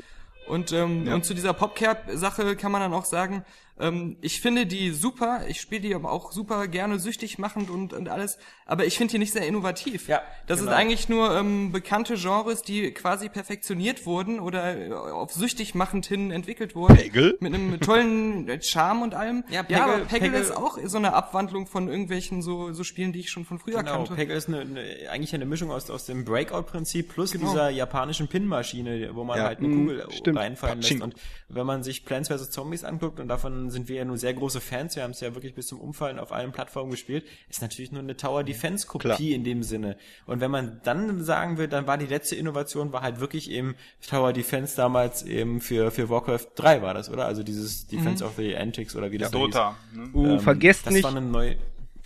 Und, 0.49 0.73
ähm, 0.73 1.09
und 1.09 1.25
zu 1.25 1.33
dieser 1.33 1.55
Popcap-Sache 1.55 2.57
kann 2.57 2.71
man 2.71 2.83
dann 2.83 2.93
auch 2.93 3.07
sagen, 3.07 3.43
ähm, 3.81 4.17
ich 4.21 4.41
finde 4.41 4.67
die 4.67 4.91
super, 4.93 5.43
ich 5.49 5.61
spiele 5.61 5.81
die 5.83 5.95
aber 5.95 6.11
auch 6.13 6.33
super 6.33 6.67
gerne 6.69 6.99
süchtig 6.99 7.39
machend 7.39 7.71
und, 7.71 7.93
und 7.93 8.09
alles, 8.09 8.39
aber 8.67 8.85
ich 8.87 8.97
finde 8.99 9.13
die 9.13 9.19
nicht 9.19 9.33
sehr 9.33 9.47
innovativ. 9.47 10.09
Ja, 10.09 10.23
das 10.47 10.59
genau. 10.61 10.71
ist 10.73 10.77
eigentlich 10.77 11.09
nur 11.09 11.35
ähm, 11.37 11.73
bekannte 11.73 12.15
Genres, 12.17 12.63
die 12.63 12.93
quasi 12.93 13.29
perfektioniert 13.29 14.07
wurden 14.07 14.41
oder 14.41 14.77
äh, 14.77 14.93
auf 14.93 15.33
süchtig 15.33 15.75
machend 15.75 16.07
hin 16.07 16.31
entwickelt 16.31 16.75
wurden. 16.75 16.97
Peggle? 16.97 17.37
Mit 17.41 17.55
einem 17.55 17.81
tollen 17.81 18.49
Charme 18.63 19.03
und 19.03 19.15
allem. 19.15 19.45
Ja, 19.51 19.65
ja 19.69 19.85
aber 19.85 19.95
Peggle- 19.97 20.05
Peggle, 20.07 20.29
Peggle- 20.31 20.41
ist 20.41 20.57
auch 20.57 20.79
so 20.85 20.99
eine 20.99 21.13
Abwandlung 21.15 21.67
von 21.67 21.89
irgendwelchen 21.89 22.43
so, 22.43 22.73
so 22.73 22.85
Spielen, 22.85 23.13
die 23.13 23.21
ich 23.21 23.31
schon 23.31 23.45
von 23.45 23.59
früher 23.59 23.79
Genau, 23.79 23.93
kannte. 24.05 24.15
Peggle 24.15 24.35
ist 24.37 24.49
eine, 24.49 24.61
eine, 24.61 24.81
eigentlich 25.11 25.35
eine 25.35 25.47
Mischung 25.47 25.71
aus, 25.71 25.89
aus 25.91 26.05
dem 26.07 26.25
Breakout-Prinzip 26.25 27.09
plus 27.13 27.33
Genau. 27.33 27.47
dieser 27.49 27.71
japanischen 27.71 28.29
Pin-Maschine, 28.29 29.11
wo 29.15 29.25
man 29.25 29.39
Ja. 29.39 29.45
halt 29.45 29.59
eine 29.59 29.69
Mhm, 29.69 29.87
Kugel 29.87 30.07
stimmt. 30.13 30.39
reinfallen 30.39 30.81
lässt. 30.83 31.01
Und 31.01 31.15
wenn 31.49 31.67
man 31.67 31.83
sich 31.83 32.05
Plants 32.05 32.29
vs. 32.29 32.51
Zombies 32.51 32.85
anguckt, 32.85 33.21
und 33.21 33.29
davon 33.29 33.68
sind 33.71 33.89
wir 33.89 33.97
ja 33.97 34.05
nur 34.05 34.19
sehr 34.19 34.35
große 34.35 34.61
Fans, 34.61 34.97
wir 34.97 35.03
haben 35.03 35.11
es 35.11 35.21
ja 35.21 35.35
wirklich 35.35 35.55
bis 35.55 35.67
zum 35.67 35.81
Umfallen 35.81 36.19
auf 36.19 36.33
allen 36.33 36.53
Plattformen 36.53 36.91
gespielt, 36.91 37.25
ist 37.49 37.63
natürlich 37.63 37.93
nur 37.93 38.03
eine 38.03 38.17
Tower-Defense-Kopie 38.17 39.09
Klar. 39.09 39.21
in 39.21 39.45
dem 39.45 39.63
Sinne. 39.63 39.97
Und 40.27 40.41
wenn 40.41 40.51
man 40.51 40.81
dann 40.85 41.23
sagen 41.23 41.59
will, 41.59 41.69
dann 41.69 41.87
war 41.87 41.99
die 41.99 42.07
letzte 42.07 42.37
Innovation, 42.37 42.93
war 42.93 43.03
halt 43.03 43.21
wirklich 43.21 43.51
eben 43.51 43.75
Tower 44.07 44.33
Defense 44.33 44.77
damals 44.77 45.23
eben 45.23 45.61
für, 45.61 45.91
für 45.91 46.09
Warcraft 46.09 46.47
3 46.55 46.83
war 46.83 46.95
das, 46.95 47.11
oder? 47.11 47.27
Also 47.27 47.43
dieses 47.43 47.87
Defense 47.87 48.25
of 48.25 48.33
the 48.37 48.57
Antics 48.57 48.97
oder 48.97 49.11
wie 49.11 49.19
das 49.19 49.31
da 49.31 49.39
hieß. 49.39 49.47
Dota. 49.47 49.77
Ne? 49.93 50.11
Uh, 50.15 50.27
Ähm, 50.27 50.41
vergesst 50.41 50.87
das 50.87 50.95
nicht, 50.95 51.05
war 51.05 51.11
eine 51.11 51.21
neue, 51.21 51.57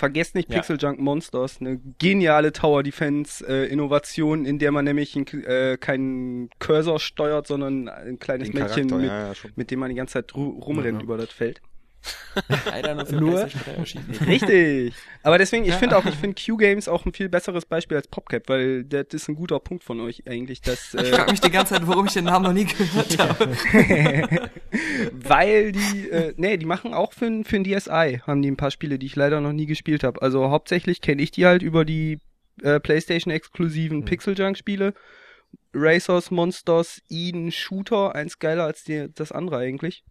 vergesst 0.02 0.34
nicht 0.34 0.50
Ja. 0.50 0.56
Pixel 0.56 0.78
Junk 0.80 0.98
Monsters, 0.98 1.60
eine 1.60 1.80
geniale 2.00 2.52
Tower 2.52 2.82
Defense 2.82 3.46
äh, 3.46 3.66
Innovation, 3.66 4.44
in 4.44 4.58
der 4.58 4.72
man 4.72 4.84
nämlich 4.84 5.14
ein, 5.14 5.24
äh, 5.44 5.76
keinen 5.76 6.50
Cursor 6.58 6.98
steuert, 6.98 7.46
sondern 7.46 7.88
ein 7.88 8.18
kleines 8.18 8.50
Den 8.50 8.58
Männchen, 8.58 8.86
mit, 8.88 9.06
ja, 9.06 9.32
mit 9.54 9.70
dem 9.70 9.78
man 9.78 9.90
die 9.90 9.94
ganze 9.94 10.14
Zeit 10.14 10.34
ru 10.34 10.58
rumrennt 10.58 11.04
über 11.04 11.16
das 11.16 11.30
Feld. 11.30 11.62
Leider 12.66 12.94
nur 12.94 13.06
für 13.06 13.16
Nur- 13.16 13.32
PlayStation 13.32 13.62
3 13.64 13.72
erschienen. 13.80 14.18
Richtig. 14.26 14.94
Aber 15.22 15.38
deswegen, 15.38 15.64
ich 15.64 15.74
finde 15.74 15.96
auch, 15.96 16.04
ich 16.04 16.14
finde 16.14 16.40
Q-Games 16.42 16.88
auch 16.88 17.06
ein 17.06 17.12
viel 17.12 17.28
besseres 17.28 17.64
Beispiel 17.64 17.96
als 17.96 18.08
PopCap, 18.08 18.48
weil 18.48 18.84
das 18.84 19.06
ist 19.12 19.28
ein 19.28 19.34
guter 19.34 19.60
Punkt 19.60 19.84
von 19.84 20.00
euch 20.00 20.24
eigentlich, 20.26 20.60
dass 20.60 20.94
Ich 20.94 21.00
äh, 21.00 21.04
frage 21.12 21.30
mich 21.30 21.40
die 21.40 21.50
ganze 21.50 21.74
Zeit, 21.74 21.86
warum 21.86 22.06
ich 22.06 22.12
den 22.12 22.24
Namen 22.24 22.44
noch 22.44 22.52
nie 22.52 22.64
gehört 22.64 23.18
habe. 23.18 23.48
weil 25.12 25.72
die, 25.72 26.08
äh, 26.10 26.34
nee, 26.36 26.56
die 26.56 26.66
machen 26.66 26.94
auch 26.94 27.12
für, 27.12 27.30
für 27.44 27.56
ein 27.56 27.64
DSi, 27.64 28.20
haben 28.26 28.42
die 28.42 28.50
ein 28.50 28.56
paar 28.56 28.70
Spiele, 28.70 28.98
die 28.98 29.06
ich 29.06 29.16
leider 29.16 29.40
noch 29.40 29.52
nie 29.52 29.66
gespielt 29.66 30.04
habe. 30.04 30.22
Also 30.22 30.50
hauptsächlich 30.50 31.00
kenne 31.00 31.22
ich 31.22 31.30
die 31.30 31.46
halt 31.46 31.62
über 31.62 31.84
die 31.84 32.18
äh, 32.62 32.80
PlayStation-exklusiven 32.80 34.04
Pixel 34.04 34.38
Junk-Spiele. 34.38 34.94
Racers, 35.74 36.30
Monsters, 36.30 37.02
Eden, 37.08 37.50
Shooter, 37.50 38.14
eins 38.14 38.38
geiler 38.38 38.64
als 38.64 38.84
die, 38.84 39.08
das 39.14 39.32
andere 39.32 39.58
eigentlich. 39.58 40.04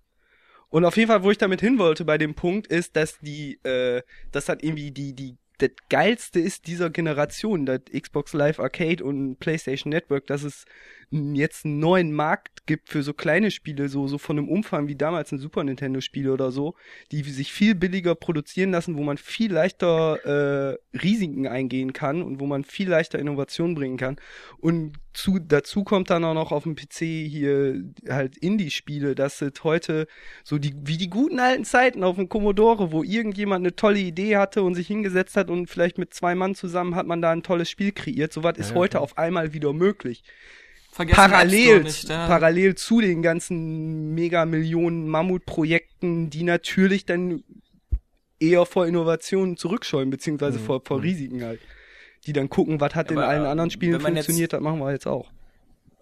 Und 0.71 0.85
auf 0.85 0.95
jeden 0.95 1.09
Fall, 1.09 1.21
wo 1.21 1.29
ich 1.29 1.37
damit 1.37 1.59
hin 1.59 1.77
wollte 1.77 2.05
bei 2.05 2.17
dem 2.17 2.33
Punkt, 2.33 2.67
ist, 2.67 2.95
dass 2.95 3.19
die, 3.19 3.59
äh, 3.63 4.01
das 4.31 4.47
hat 4.47 4.63
irgendwie 4.63 4.91
die, 4.91 5.13
die, 5.13 5.37
das 5.61 5.71
geilste 5.89 6.39
ist 6.39 6.67
dieser 6.67 6.89
Generation, 6.89 7.65
das 7.65 7.81
Xbox 7.91 8.33
Live 8.33 8.59
Arcade 8.59 9.03
und 9.03 9.37
PlayStation 9.39 9.91
Network, 9.91 10.25
dass 10.27 10.43
es 10.43 10.65
jetzt 11.11 11.65
einen 11.65 11.79
neuen 11.79 12.13
Markt 12.13 12.65
gibt 12.65 12.87
für 12.87 13.03
so 13.03 13.13
kleine 13.13 13.51
Spiele, 13.51 13.89
so, 13.89 14.07
so 14.07 14.17
von 14.17 14.37
einem 14.37 14.47
Umfang 14.47 14.87
wie 14.87 14.95
damals 14.95 15.31
ein 15.31 15.39
Super 15.39 15.63
Nintendo 15.63 15.99
Spiel 15.99 16.29
oder 16.29 16.51
so, 16.51 16.73
die 17.11 17.21
sich 17.23 17.51
viel 17.51 17.75
billiger 17.75 18.15
produzieren 18.15 18.71
lassen, 18.71 18.97
wo 18.97 19.03
man 19.03 19.17
viel 19.17 19.51
leichter 19.51 20.71
äh, 20.73 20.97
Risiken 20.97 21.47
eingehen 21.47 21.91
kann 21.91 22.21
und 22.21 22.39
wo 22.39 22.45
man 22.45 22.63
viel 22.63 22.89
leichter 22.89 23.19
Innovation 23.19 23.75
bringen 23.75 23.97
kann. 23.97 24.15
Und 24.57 24.97
zu, 25.13 25.39
dazu 25.39 25.83
kommt 25.83 26.09
dann 26.09 26.23
auch 26.23 26.33
noch 26.33 26.53
auf 26.53 26.63
dem 26.63 26.75
PC 26.75 26.99
hier 26.99 27.83
halt 28.07 28.37
Indie-Spiele, 28.37 29.13
dass 29.13 29.41
es 29.41 29.63
heute 29.65 30.07
so 30.45 30.57
die, 30.57 30.73
wie 30.83 30.97
die 30.97 31.09
guten 31.09 31.39
alten 31.39 31.65
Zeiten 31.65 32.05
auf 32.05 32.15
dem 32.15 32.29
Commodore, 32.29 32.93
wo 32.93 33.03
irgendjemand 33.03 33.65
eine 33.65 33.75
tolle 33.75 33.99
Idee 33.99 34.37
hatte 34.37 34.63
und 34.63 34.75
sich 34.75 34.87
hingesetzt 34.87 35.35
hat 35.35 35.49
und 35.51 35.67
vielleicht 35.67 35.97
mit 35.97 36.13
zwei 36.13 36.33
Mann 36.35 36.55
zusammen 36.55 36.95
hat 36.95 37.05
man 37.05 37.21
da 37.21 37.31
ein 37.31 37.43
tolles 37.43 37.69
Spiel 37.69 37.91
kreiert. 37.91 38.33
Sowas 38.33 38.57
ist 38.57 38.73
heute 38.73 38.99
auf 39.01 39.17
einmal 39.17 39.53
wieder 39.53 39.73
möglich. 39.73 40.23
Vergessen 40.91 41.15
Parallel, 41.15 41.83
nicht, 41.83 42.09
ja. 42.09 42.27
parallel 42.27 42.75
zu 42.75 42.99
den 42.99 43.21
ganzen 43.21 44.13
Mega-Millionen 44.13 45.07
Mammutprojekten, 45.07 46.29
die 46.29 46.43
natürlich 46.43 47.05
dann 47.05 47.43
eher 48.39 48.65
vor 48.65 48.87
Innovationen 48.87 49.55
zurückscheuen, 49.55 50.09
beziehungsweise 50.09 50.59
vor, 50.59 50.81
vor 50.83 51.01
Risiken 51.01 51.43
halt. 51.43 51.59
Die 52.25 52.33
dann 52.33 52.49
gucken, 52.49 52.79
was 52.81 52.93
hat 52.93 53.09
in 53.09 53.17
Aber, 53.19 53.27
allen 53.27 53.45
anderen 53.45 53.69
äh, 53.69 53.73
Spielen 53.73 53.93
wenn 53.93 54.01
man 54.01 54.15
jetzt- 54.15 54.25
funktioniert, 54.25 54.53
das 54.53 54.61
machen 54.61 54.79
wir 54.79 54.91
jetzt 54.91 55.07
auch. 55.07 55.29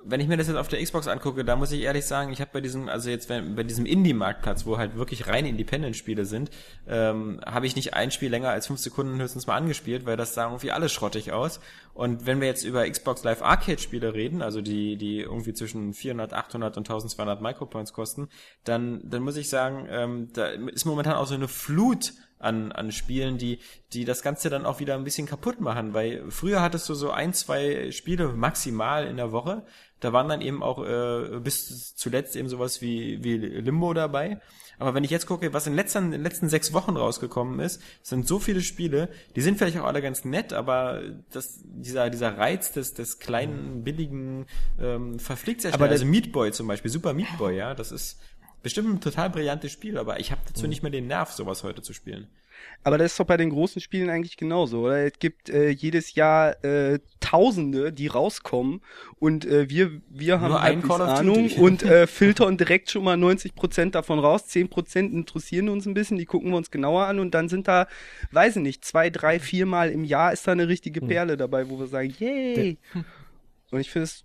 Wenn 0.03 0.22
ich 0.22 0.27
mir 0.27 0.38
das 0.38 0.48
jetzt 0.48 0.56
auf 0.56 0.70
der 0.70 0.82
Xbox 0.82 1.08
angucke, 1.08 1.44
da 1.44 1.56
muss 1.56 1.72
ich 1.72 1.82
ehrlich 1.82 2.06
sagen, 2.06 2.32
ich 2.32 2.39
habe 2.39 2.51
bei 2.53 2.62
diesem, 2.62 2.88
also 2.88 3.10
jetzt 3.10 3.27
bei 3.27 3.63
diesem 3.63 3.86
Indie-Marktplatz, 3.86 4.65
wo 4.65 4.77
halt 4.77 4.96
wirklich 4.96 5.27
rein 5.27 5.46
Independent-Spiele 5.46 6.25
sind, 6.25 6.51
ähm, 6.88 7.41
habe 7.46 7.68
ich 7.68 7.75
nicht 7.75 7.94
ein 7.94 8.12
Spiel 8.12 8.29
länger 8.29 8.50
als 8.50 8.68
fünf 8.68 8.79
Sekunden 8.79 9.20
höchstens 9.20 9.48
mal 9.48 9.58
angespielt, 9.58 10.06
weil 10.06 10.15
das 10.15 10.34
sah 10.34 10.46
irgendwie 10.46 10.72
alles 10.72 10.94
schrottig 10.94 11.34
aus. 11.34 11.60
Und 11.94 12.25
wenn 12.25 12.39
wir 12.39 12.48
jetzt 12.48 12.63
über 12.63 12.89
Xbox 12.89 13.24
Live 13.24 13.41
Arcade-Spiele 13.41 14.13
reden, 14.13 14.41
also 14.41 14.62
die, 14.62 14.96
die 14.96 15.20
irgendwie 15.20 15.53
zwischen 15.53 15.94
400, 15.94 16.34
800 16.34 16.77
und 16.77 16.89
1200 16.89 17.41
Micropoints 17.41 17.91
kosten, 17.91 18.29
dann, 18.63 19.01
dann 19.03 19.22
muss 19.22 19.36
ich 19.36 19.50
sagen, 19.50 19.88
ähm, 19.89 20.29
da 20.34 20.48
ist 20.48 20.86
momentan 20.86 21.15
auch 21.15 21.27
so 21.27 21.36
eine 21.36 21.50
Flut 21.50 22.13
an, 22.39 22.72
an 22.72 22.91
Spielen, 22.91 23.38
die, 23.38 23.60
die 23.94 24.06
das 24.06 24.24
Ganze 24.24 24.50
dann 24.50 24.65
auch 24.65 24.79
wieder 24.79 24.96
ein 24.96 25.03
bisschen 25.03 25.27
kaputt 25.27 25.60
machen, 25.60 25.94
weil 25.94 26.32
früher 26.32 26.62
hattest 26.62 26.88
du 26.89 26.94
so 26.94 27.12
ein, 27.12 27.34
zwei 27.34 27.91
Spiele 27.91 28.29
maximal 28.29 29.06
in 29.06 29.18
der 29.18 29.32
Woche, 29.32 29.65
da 30.00 30.13
waren 30.13 30.29
dann 30.29 30.41
eben 30.41 30.63
auch 30.63 30.84
äh, 30.86 31.39
bis 31.39 31.96
zuletzt 31.96 32.36
eben 32.36 32.50
sowas 32.50 32.82
wie, 32.82 33.24
wie 33.24 33.38
Limbo 33.38 33.94
dabei. 33.94 34.39
Aber 34.79 34.94
wenn 34.94 35.03
ich 35.03 35.12
jetzt 35.12 35.27
gucke, 35.27 35.53
was 35.53 35.68
in, 35.68 35.75
letzten, 35.75 36.06
in 36.06 36.12
den 36.12 36.24
letzten 36.24 36.48
sechs 36.48 36.72
Wochen 36.72 36.96
rausgekommen 36.96 37.60
ist, 37.60 37.82
sind 38.01 38.25
so 38.25 38.39
viele 38.39 38.62
Spiele, 38.62 39.10
die 39.36 39.41
sind 39.41 39.58
vielleicht 39.58 39.77
auch 39.77 39.84
alle 39.84 40.01
ganz 40.01 40.24
nett, 40.24 40.53
aber 40.53 41.01
das, 41.32 41.60
dieser, 41.65 42.10
dieser 42.10 42.38
Reiz 42.38 42.72
des, 42.72 42.94
des 42.94 43.20
kleinen, 43.20 43.84
billigen 43.84 44.46
ähm, 44.79 45.20
verfliegt 45.20 45.62
sehr 45.62 45.74
Aber 45.74 45.86
schnell. 45.86 45.91
Also 45.91 46.06
Meat 46.06 46.32
Boy 46.32 46.53
zum 46.53 46.68
Beispiel, 46.68 46.89
Super 46.89 47.13
Meat 47.13 47.38
Boy, 47.38 47.58
ja, 47.58 47.75
das 47.75 47.91
ist 47.91 48.20
bestimmt 48.62 48.89
ein 48.89 49.01
total 49.01 49.30
brillantes 49.30 49.72
Spiel, 49.72 49.98
aber 49.98 50.20
ich 50.20 50.32
habe 50.32 50.42
dazu 50.48 50.68
nicht 50.68 50.84
mehr 50.84 50.92
den 50.92 51.08
Nerv, 51.08 51.32
sowas 51.32 51.63
heute 51.63 51.82
zu 51.82 51.94
spielen. 51.94 52.28
Aber 52.84 52.98
das 52.98 53.12
ist 53.12 53.20
doch 53.20 53.25
bei 53.25 53.38
den 53.38 53.50
großen 53.50 53.82
Spielen 53.82 54.10
eigentlich 54.10 54.38
genauso, 54.38 54.86
oder? 54.86 55.06
Es 55.06 55.20
gibt 55.20 55.50
äh, 55.50 55.70
jedes 55.70 56.16
Jahr 56.16 56.63
äh, 56.63 57.00
Tausende, 57.20 57.92
die 57.92 58.08
rauskommen 58.08 58.82
und 59.20 59.46
äh, 59.46 59.70
wir 59.70 60.01
wir 60.10 60.42
haben 60.42 60.82
Nur 60.82 60.96
of 60.96 61.01
Ahnung 61.01 61.51
und 61.58 61.84
äh, 61.84 62.08
filtern 62.08 62.58
direkt 62.58 62.89
schon 62.89 63.04
mal 63.04 63.18
90% 63.18 63.92
davon 63.92 64.20
raus. 64.20 64.46
10% 64.48 65.12
interessieren 65.12 65.70
uns 65.70 65.86
ein 65.86 65.94
bisschen, 65.94 66.18
die 66.18 66.25
gucken 66.25 66.51
wir 66.51 66.58
uns 66.58 66.72
genauer 66.72 67.06
an 67.06 67.20
und 67.20 67.32
dann 67.32 67.50
sind 67.50 67.68
da, 67.68 67.88
weiß 68.32 68.56
ich 68.56 68.62
nicht, 68.62 68.86
zwei, 68.86 69.10
drei, 69.10 69.39
viermal 69.39 69.92
im 69.92 70.06
Jahr 70.06 70.32
ist 70.34 70.48
da 70.48 70.54
eine 70.54 70.68
richtige 70.68 71.01
Perle 71.01 71.38
dabei, 71.38 71.70
wo 71.70 71.80
wir 71.80 71.88
sagen, 71.88 72.13
yay! 72.18 72.78
Und 73.72 73.80
ich 73.80 73.92
finde 73.92 74.06
es 74.06 74.24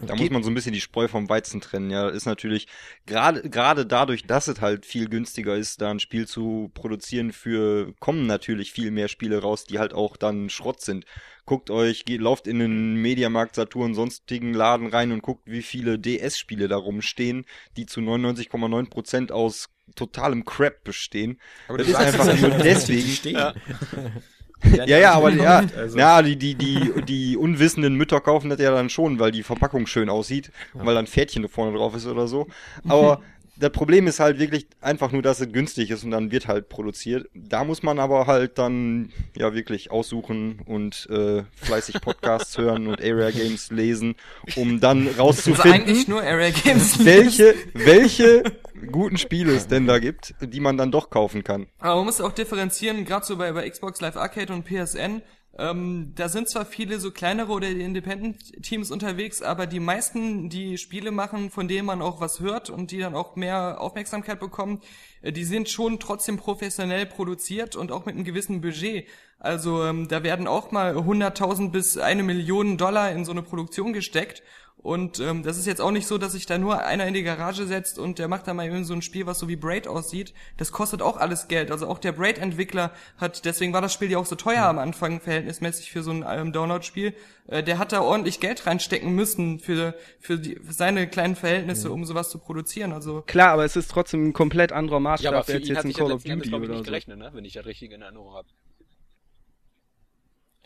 Da 0.00 0.14
muss 0.14 0.30
man 0.30 0.42
so 0.44 0.50
ein 0.50 0.54
bisschen 0.54 0.72
die 0.72 0.80
Spreu 0.80 1.08
vom 1.08 1.28
Weizen 1.28 1.60
trennen. 1.60 1.90
Ja, 1.90 2.08
ist 2.08 2.26
natürlich 2.26 2.68
gerade 3.06 3.42
gerade 3.48 3.84
dadurch, 3.84 4.24
dass 4.24 4.46
es 4.46 4.60
halt 4.60 4.86
viel 4.86 5.08
günstiger 5.08 5.56
ist, 5.56 5.80
da 5.80 5.90
ein 5.90 5.98
Spiel 5.98 6.26
zu 6.26 6.70
produzieren 6.74 7.32
für 7.32 7.92
kommen 7.98 8.26
natürlich 8.26 8.72
viel 8.72 8.90
mehr 8.92 9.08
Spiele 9.08 9.42
raus, 9.42 9.64
die 9.64 9.78
halt 9.78 9.94
auch 9.94 10.16
dann 10.16 10.50
Schrott 10.50 10.80
sind. 10.80 11.04
Guckt 11.46 11.70
euch, 11.70 12.04
geht, 12.04 12.20
lauft 12.20 12.46
in 12.46 12.58
den 12.60 12.94
Mediamarkt, 12.96 13.56
Saturn, 13.56 13.94
sonstigen 13.94 14.52
Laden 14.54 14.86
rein 14.88 15.12
und 15.12 15.22
guckt, 15.22 15.42
wie 15.46 15.62
viele 15.62 15.98
DS-Spiele 15.98 16.68
da 16.68 16.76
rumstehen, 16.76 17.44
die 17.76 17.86
zu 17.86 18.00
99,9 18.00 18.90
Prozent 18.90 19.32
aus 19.32 19.68
totalem 19.96 20.44
Crap 20.44 20.84
bestehen. 20.84 21.40
Aber 21.66 21.78
Das 21.78 21.88
ist 21.88 21.94
einfach 21.96 22.26
nur 22.26 22.50
die 22.50 22.62
deswegen. 22.62 23.08
stehen. 23.08 23.36
Ja. 23.36 23.54
Ja, 24.74 24.84
ja, 24.98 25.12
aber 25.12 25.30
ja, 25.30 25.62
Also- 25.76 25.98
ja, 25.98 26.20
die, 26.22 26.36
die, 26.36 26.54
die, 26.56 26.92
die 27.06 27.36
unwissenden 27.36 27.94
Mütter 27.94 28.20
kaufen 28.20 28.50
das 28.50 28.60
ja 28.60 28.70
dann 28.72 28.90
schon, 28.90 29.18
weil 29.20 29.30
die 29.30 29.42
Verpackung 29.44 29.86
schön 29.86 30.08
aussieht, 30.08 30.50
weil 30.74 30.94
dann 30.94 31.06
Pferdchen 31.06 31.42
da 31.42 31.48
vorne 31.48 31.76
drauf 31.76 31.94
ist 31.94 32.06
oder 32.06 32.26
so. 32.26 32.48
Aber 32.88 33.20
das 33.58 33.70
Problem 33.72 34.06
ist 34.06 34.20
halt 34.20 34.38
wirklich 34.38 34.68
einfach 34.80 35.10
nur, 35.12 35.22
dass 35.22 35.40
es 35.40 35.52
günstig 35.52 35.90
ist 35.90 36.04
und 36.04 36.10
dann 36.12 36.30
wird 36.30 36.46
halt 36.46 36.68
produziert. 36.68 37.28
Da 37.34 37.64
muss 37.64 37.82
man 37.82 37.98
aber 37.98 38.26
halt 38.26 38.58
dann 38.58 39.12
ja 39.36 39.52
wirklich 39.54 39.90
aussuchen 39.90 40.60
und 40.66 41.08
äh, 41.10 41.42
fleißig 41.56 42.00
Podcasts 42.00 42.56
hören 42.56 42.86
und 42.86 43.00
Area 43.00 43.30
Games 43.30 43.70
lesen, 43.72 44.14
um 44.56 44.80
dann 44.80 45.08
Also 45.08 45.22
rauszufinden, 45.22 45.72
eigentlich 45.72 46.08
nur 46.08 46.22
Area 46.22 46.50
Games. 46.50 47.04
welche, 47.04 47.54
welche 47.74 48.42
guten 48.92 49.18
Spiele 49.18 49.52
es 49.54 49.66
denn 49.66 49.86
da 49.86 49.98
gibt, 49.98 50.34
die 50.40 50.60
man 50.60 50.76
dann 50.76 50.92
doch 50.92 51.10
kaufen 51.10 51.42
kann. 51.42 51.66
Aber 51.78 51.96
man 51.96 52.06
muss 52.06 52.20
auch 52.20 52.32
differenzieren, 52.32 53.04
gerade 53.04 53.26
so 53.26 53.36
bei, 53.36 53.52
bei 53.52 53.68
Xbox 53.68 54.00
Live 54.00 54.16
Arcade 54.16 54.52
und 54.52 54.64
PSN. 54.64 55.22
Ähm, 55.58 56.12
da 56.14 56.28
sind 56.28 56.48
zwar 56.48 56.64
viele 56.64 57.00
so 57.00 57.10
kleinere 57.10 57.50
oder 57.50 57.68
Independent-Teams 57.68 58.92
unterwegs, 58.92 59.42
aber 59.42 59.66
die 59.66 59.80
meisten, 59.80 60.48
die 60.48 60.78
Spiele 60.78 61.10
machen, 61.10 61.50
von 61.50 61.66
denen 61.66 61.84
man 61.84 62.00
auch 62.00 62.20
was 62.20 62.38
hört 62.38 62.70
und 62.70 62.92
die 62.92 63.00
dann 63.00 63.16
auch 63.16 63.34
mehr 63.34 63.80
Aufmerksamkeit 63.80 64.38
bekommen, 64.38 64.80
äh, 65.20 65.32
die 65.32 65.44
sind 65.44 65.68
schon 65.68 65.98
trotzdem 65.98 66.36
professionell 66.36 67.06
produziert 67.06 67.74
und 67.74 67.90
auch 67.90 68.06
mit 68.06 68.14
einem 68.14 68.24
gewissen 68.24 68.60
Budget. 68.60 69.08
Also 69.40 69.82
ähm, 69.82 70.06
da 70.06 70.22
werden 70.22 70.46
auch 70.46 70.70
mal 70.70 70.96
100.000 70.96 71.72
bis 71.72 71.98
eine 71.98 72.22
Million 72.22 72.76
Dollar 72.76 73.10
in 73.10 73.24
so 73.24 73.32
eine 73.32 73.42
Produktion 73.42 73.92
gesteckt. 73.92 74.44
Und 74.80 75.18
ähm, 75.18 75.42
das 75.42 75.58
ist 75.58 75.66
jetzt 75.66 75.80
auch 75.80 75.90
nicht 75.90 76.06
so, 76.06 76.18
dass 76.18 76.32
sich 76.32 76.46
da 76.46 76.56
nur 76.56 76.84
einer 76.84 77.06
in 77.06 77.14
die 77.14 77.24
Garage 77.24 77.66
setzt 77.66 77.98
und 77.98 78.18
der 78.20 78.28
macht 78.28 78.46
da 78.46 78.54
mal 78.54 78.66
eben 78.66 78.84
so 78.84 78.94
ein 78.94 79.02
Spiel, 79.02 79.26
was 79.26 79.40
so 79.40 79.48
wie 79.48 79.56
Braid 79.56 79.88
aussieht. 79.88 80.32
Das 80.56 80.70
kostet 80.70 81.02
auch 81.02 81.16
alles 81.16 81.48
Geld. 81.48 81.72
Also 81.72 81.88
auch 81.88 81.98
der 81.98 82.12
Braid-Entwickler 82.12 82.92
hat, 83.16 83.44
deswegen 83.44 83.72
war 83.72 83.80
das 83.80 83.92
Spiel 83.92 84.10
ja 84.10 84.18
auch 84.18 84.26
so 84.26 84.36
teuer 84.36 84.64
am 84.64 84.78
Anfang 84.78 85.20
verhältnismäßig 85.20 85.90
für 85.90 86.04
so 86.04 86.12
ein 86.12 86.24
ähm, 86.28 86.52
Download-Spiel. 86.52 87.12
Äh, 87.48 87.64
der 87.64 87.78
hat 87.78 87.90
da 87.90 88.02
ordentlich 88.02 88.38
Geld 88.38 88.66
reinstecken 88.66 89.12
müssen 89.12 89.58
für, 89.58 89.94
für, 90.20 90.38
die, 90.38 90.56
für 90.56 90.72
seine 90.72 91.08
kleinen 91.08 91.34
Verhältnisse, 91.34 91.90
um 91.90 92.04
sowas 92.04 92.30
zu 92.30 92.38
produzieren. 92.38 92.92
Also 92.92 93.22
Klar, 93.26 93.50
aber 93.54 93.64
es 93.64 93.74
ist 93.74 93.90
trotzdem 93.90 94.28
ein 94.28 94.32
komplett 94.32 94.70
anderer 94.70 94.98
Ja, 94.98 95.00
Maßstab 95.00 95.34
aber 95.34 95.44
für 95.44 95.52
als 95.54 95.62
ihn 95.62 95.68
jetzt 95.68 95.78
hat 95.78 95.84
ein 95.86 95.92
Call 95.92 96.12
of 96.12 96.22
Duty 96.22 96.48
glaube 96.48 96.64
ich, 96.64 96.70
oder 96.70 96.78
nicht 96.78 96.86
so. 96.86 96.90
gerechnet, 96.90 97.18
ne? 97.18 97.30
wenn 97.34 97.44
ich 97.44 97.54
das 97.54 97.66
richtig 97.66 97.90
in 97.90 98.02
Erinnerung 98.02 98.32
habe. 98.32 98.46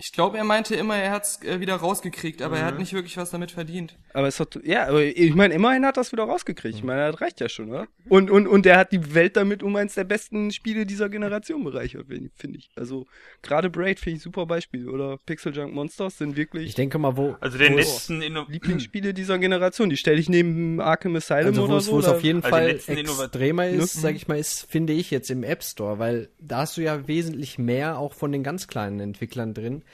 Ich 0.05 0.11
glaube, 0.11 0.37
er 0.37 0.43
meinte 0.43 0.75
immer, 0.75 0.97
er 0.97 1.13
hat's 1.13 1.41
äh, 1.45 1.61
wieder 1.61 1.77
rausgekriegt, 1.77 2.43
aber 2.43 2.57
er 2.57 2.63
Mhm. 2.65 2.67
hat 2.67 2.79
nicht 2.81 2.93
wirklich 2.93 3.17
was 3.17 3.31
damit 3.31 3.53
verdient. 3.53 3.97
Aber 4.13 4.27
es 4.27 4.41
hat, 4.41 4.59
ja, 4.65 4.89
aber 4.89 5.05
ich 5.05 5.35
meine, 5.37 5.55
immerhin 5.55 5.87
hat 5.87 5.97
er 5.97 6.01
es 6.01 6.11
wieder 6.11 6.25
rausgekriegt. 6.25 6.75
Ich 6.77 6.83
meine, 6.83 7.11
das 7.13 7.21
reicht 7.21 7.41
ja 7.41 7.49
schon, 7.49 7.71
oder? 7.71 7.87
Und, 8.09 8.29
und, 8.29 8.49
und 8.49 8.67
er 8.67 8.79
hat 8.79 8.91
die 8.91 9.15
Welt 9.15 9.37
damit 9.37 9.63
um 9.63 9.77
eins 9.77 9.95
der 9.95 10.03
besten 10.03 10.51
Spiele 10.51 10.87
dieser 10.87 11.09
Generation 11.09 11.63
bereichert, 11.63 12.07
finde 12.35 12.59
ich. 12.59 12.71
Also, 12.75 13.07
gerade 13.43 13.71
Braid 13.71 14.01
finde 14.01 14.17
ich 14.17 14.23
super 14.25 14.45
Beispiel, 14.47 14.89
oder 14.89 15.19
Pixel 15.25 15.55
Junk 15.55 15.73
Monsters 15.73 16.19
sind 16.19 16.33
Ich 16.33 16.37
wirklich 16.37 16.75
denke 16.75 16.99
mal, 16.99 17.17
wo, 17.17 17.37
Also 17.41 17.57
den 17.59 17.75
wo 17.75 17.77
letzten 17.77 18.23
Inno 18.23 18.45
Lieblingsspiele 18.49 19.15
dieser 19.15 19.39
Generation. 19.39 19.89
Die 19.89 19.97
stelle 19.97 20.19
ich 20.19 20.29
neben 20.29 20.81
Arkham 20.81 21.15
Asylum 21.15 21.47
also 21.47 21.63
wo 21.63 21.67
oder 21.67 21.77
es, 21.77 21.85
so. 21.87 21.93
wo 21.93 21.99
es 22.01 22.09
auf 22.09 22.23
jeden 22.25 22.43
Also 22.43 22.49
Fall 22.57 22.67
letzten 22.73 22.93
Innovat- 22.97 23.25
extremer 23.27 23.69
ist, 23.69 23.95
Ne? 23.95 24.01
sag 24.03 24.17
ich 24.17 24.27
mal, 24.27 24.37
ist, 24.39 24.69
finde 24.69 24.93
ich 24.95 25.13
jetzt 25.13 25.31
im 25.31 25.45
App 25.45 25.63
Store, 25.63 25.99
weil 26.01 26.29
da 26.41 26.59
hast 26.59 26.77
du 26.77 26.81
ja 26.81 27.07
wesentlich 27.07 27.57
mehr 27.59 27.99
auch 27.99 28.15
von 28.15 28.33
den 28.33 28.43
ganz 28.43 28.67
kleinen 28.67 28.99
Entwicklern 28.99 29.55
drin. 29.55 29.85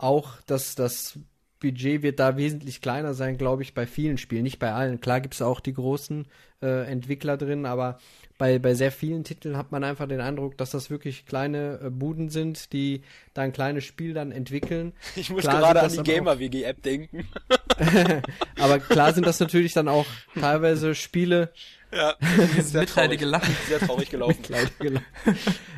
Auch 0.00 0.40
das, 0.46 0.74
das 0.74 1.18
Budget 1.60 2.02
wird 2.02 2.18
da 2.18 2.38
wesentlich 2.38 2.80
kleiner 2.80 3.12
sein, 3.12 3.36
glaube 3.36 3.62
ich, 3.62 3.74
bei 3.74 3.86
vielen 3.86 4.16
Spielen. 4.16 4.44
Nicht 4.44 4.58
bei 4.58 4.72
allen. 4.72 5.00
Klar 5.00 5.20
gibt 5.20 5.34
es 5.34 5.42
auch 5.42 5.60
die 5.60 5.74
großen 5.74 6.26
äh, 6.62 6.90
Entwickler 6.90 7.36
drin, 7.36 7.66
aber 7.66 7.98
bei, 8.38 8.58
bei 8.58 8.72
sehr 8.72 8.90
vielen 8.90 9.24
Titeln 9.24 9.58
hat 9.58 9.70
man 9.70 9.84
einfach 9.84 10.08
den 10.08 10.22
Eindruck, 10.22 10.56
dass 10.56 10.70
das 10.70 10.88
wirklich 10.88 11.26
kleine 11.26 11.78
äh, 11.84 11.90
Buden 11.90 12.30
sind, 12.30 12.72
die 12.72 13.02
da 13.34 13.42
ein 13.42 13.52
kleines 13.52 13.84
Spiel 13.84 14.14
dann 14.14 14.32
entwickeln. 14.32 14.94
Ich 15.16 15.28
muss 15.28 15.42
Klar 15.42 15.60
gerade 15.60 15.82
an 15.82 15.92
die 15.92 16.02
Gamer-WG-App 16.02 16.82
denken. 16.82 17.28
Aber 18.58 18.78
klar 18.78 19.12
sind 19.12 19.26
das 19.26 19.38
natürlich 19.38 19.74
dann 19.74 19.88
auch 19.88 20.06
teilweise 20.38 20.94
Spiele, 20.94 21.52
Ja, 21.92 22.14
Dieses 22.56 22.72
mitleidige 22.72 23.26
Lachen. 23.26 23.54
sehr 23.68 23.80
traurig 23.80 24.08
gelaufen. 24.08 24.42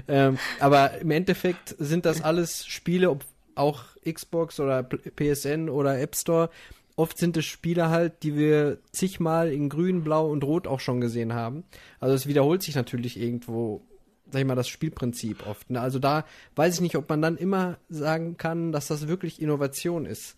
Ähm, 0.08 0.38
aber 0.60 0.98
im 0.98 1.10
Endeffekt 1.10 1.74
sind 1.78 2.04
das 2.06 2.22
alles 2.22 2.66
Spiele, 2.66 3.10
ob 3.10 3.24
auch 3.54 3.84
Xbox 4.10 4.60
oder 4.60 4.82
PSN 4.82 5.68
oder 5.68 6.00
App 6.00 6.16
Store. 6.16 6.50
Oft 6.96 7.18
sind 7.18 7.36
es 7.36 7.44
Spiele 7.44 7.88
halt, 7.88 8.22
die 8.22 8.36
wir 8.36 8.78
zigmal 8.92 9.50
in 9.50 9.68
Grün, 9.68 10.04
Blau 10.04 10.30
und 10.30 10.44
Rot 10.44 10.66
auch 10.66 10.80
schon 10.80 11.00
gesehen 11.00 11.32
haben. 11.32 11.64
Also 12.00 12.14
es 12.14 12.26
wiederholt 12.26 12.62
sich 12.62 12.74
natürlich 12.74 13.18
irgendwo, 13.18 13.82
sag 14.30 14.40
ich 14.40 14.46
mal, 14.46 14.54
das 14.54 14.68
Spielprinzip 14.68 15.46
oft. 15.46 15.70
Ne? 15.70 15.80
Also 15.80 15.98
da 15.98 16.24
weiß 16.56 16.74
ich 16.74 16.80
nicht, 16.80 16.96
ob 16.96 17.08
man 17.08 17.22
dann 17.22 17.36
immer 17.36 17.78
sagen 17.88 18.36
kann, 18.36 18.72
dass 18.72 18.88
das 18.88 19.08
wirklich 19.08 19.40
Innovation 19.40 20.04
ist. 20.04 20.36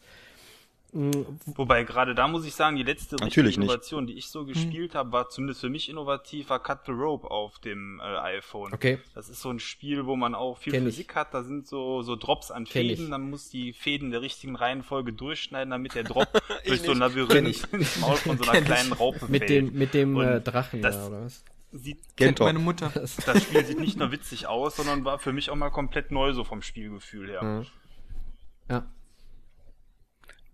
Wobei 1.57 1.83
gerade 1.85 2.15
da 2.15 2.29
muss 2.29 2.45
ich 2.45 2.55
sagen, 2.55 2.77
die 2.77 2.85
letzte 2.85 3.15
richtige 3.17 3.25
Natürlich 3.25 3.59
nicht. 3.59 3.65
Innovation, 3.69 4.07
die 4.07 4.13
ich 4.15 4.29
so 4.29 4.45
gespielt 4.45 4.95
habe, 4.95 5.11
war 5.13 5.29
zumindest 5.29 5.61
für 5.61 5.69
mich 5.69 5.89
innovativ, 5.89 6.51
war 6.51 6.63
Cut 6.63 6.87
the 6.87 6.93
Rope 6.93 7.29
auf 7.31 7.59
dem 7.59 8.01
äh, 8.01 8.05
iPhone. 8.37 8.73
Okay. 8.73 8.99
Das 9.15 9.29
ist 9.29 9.41
so 9.41 9.51
ein 9.51 9.59
Spiel, 9.59 10.07
wo 10.07 10.15
man 10.15 10.35
auch 10.37 10.59
viel 10.59 10.73
Kenn 10.73 10.87
ich. 10.87 10.95
Physik 10.95 11.17
hat. 11.17 11.35
Da 11.35 11.43
sind 11.43 11.67
so, 11.67 12.03
so 12.03 12.15
Drops 12.15 12.51
an 12.53 12.65
Kenn 12.65 12.87
Fäden. 12.89 13.05
ich. 13.07 13.11
Dann 13.11 13.29
muss 13.29 13.51
die 13.51 13.73
Fäden 13.73 14.11
der 14.13 14.23
richtigen 14.23 14.55
Reihenfolge 14.57 15.13
durchschneiden, 15.13 15.71
damit 15.71 15.95
der 15.97 16.05
Drop 16.05 16.29
durch 16.67 16.81
so 16.83 16.93
ein 16.93 16.99
nicht. 16.99 17.17
Labyrinth 17.17 17.69
ins 17.73 17.99
Maul 17.99 18.17
von 18.17 18.39
so 18.39 18.49
einer 18.49 18.63
kleinen 18.63 18.93
Raupe 18.93 19.27
Mit 19.29 19.47
fällt. 19.47 19.51
dem, 19.51 19.73
mit 19.79 19.95
dem 19.95 20.17
äh, 20.21 20.41
Drachen 20.41 20.81
das- 20.81 20.97
da, 20.97 21.07
oder 21.09 21.25
was? 21.25 21.45
Sieht, 21.77 21.99
Kennt 22.17 22.39
meine 22.39 22.61
Mutter. 22.61 22.89
das 22.95 23.17
Spiel 23.43 23.65
sieht 23.65 23.81
nicht 23.81 23.99
nur 23.99 24.13
witzig 24.13 24.47
aus, 24.47 24.77
sondern 24.77 25.05
war 25.05 25.19
für 25.19 25.33
mich 25.33 25.51
auch 25.51 25.57
mal 25.57 25.71
komplett 25.71 26.13
neu 26.13 26.33
so 26.33 26.45
vom 26.45 26.63
Spielgefühl 26.63 27.29
her. 27.31 27.65
Ja. 28.71 28.87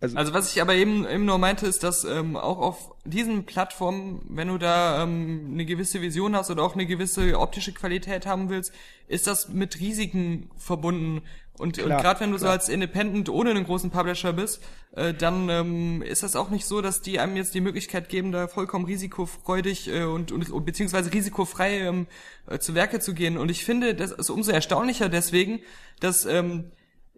Also 0.00 0.32
was 0.32 0.50
ich 0.54 0.62
aber 0.62 0.74
eben, 0.74 1.06
eben 1.06 1.26
nur 1.26 1.36
meinte, 1.36 1.66
ist, 1.66 1.82
dass 1.82 2.04
ähm, 2.04 2.36
auch 2.36 2.58
auf 2.58 2.94
diesen 3.04 3.44
Plattformen, 3.44 4.22
wenn 4.30 4.48
du 4.48 4.56
da 4.56 5.02
ähm, 5.02 5.50
eine 5.52 5.66
gewisse 5.66 6.00
Vision 6.00 6.34
hast 6.34 6.50
oder 6.50 6.62
auch 6.62 6.74
eine 6.74 6.86
gewisse 6.86 7.38
optische 7.38 7.72
Qualität 7.72 8.24
haben 8.24 8.48
willst, 8.48 8.72
ist 9.08 9.26
das 9.26 9.50
mit 9.50 9.78
Risiken 9.78 10.50
verbunden. 10.56 11.20
Und, 11.58 11.78
und 11.78 11.90
gerade 11.90 12.20
wenn 12.20 12.30
du 12.30 12.38
so 12.38 12.44
klar. 12.44 12.54
als 12.54 12.70
Independent 12.70 13.28
ohne 13.28 13.50
einen 13.50 13.64
großen 13.64 13.90
Publisher 13.90 14.32
bist, 14.32 14.62
äh, 14.96 15.12
dann 15.12 15.50
ähm, 15.50 16.00
ist 16.00 16.22
das 16.22 16.34
auch 16.34 16.48
nicht 16.48 16.64
so, 16.64 16.80
dass 16.80 17.02
die 17.02 17.20
einem 17.20 17.36
jetzt 17.36 17.52
die 17.52 17.60
Möglichkeit 17.60 18.08
geben, 18.08 18.32
da 18.32 18.48
vollkommen 18.48 18.86
risikofreudig 18.86 19.88
äh, 19.88 20.04
und, 20.04 20.32
und, 20.32 20.48
und 20.48 20.64
beziehungsweise 20.64 21.12
risikofrei 21.12 21.80
ähm, 21.80 22.06
äh, 22.46 22.58
zu 22.58 22.74
Werke 22.74 23.00
zu 23.00 23.12
gehen. 23.12 23.36
Und 23.36 23.50
ich 23.50 23.66
finde, 23.66 23.94
das 23.94 24.12
ist 24.12 24.30
umso 24.30 24.52
erstaunlicher 24.52 25.10
deswegen, 25.10 25.60
dass 26.00 26.24
ähm, 26.24 26.70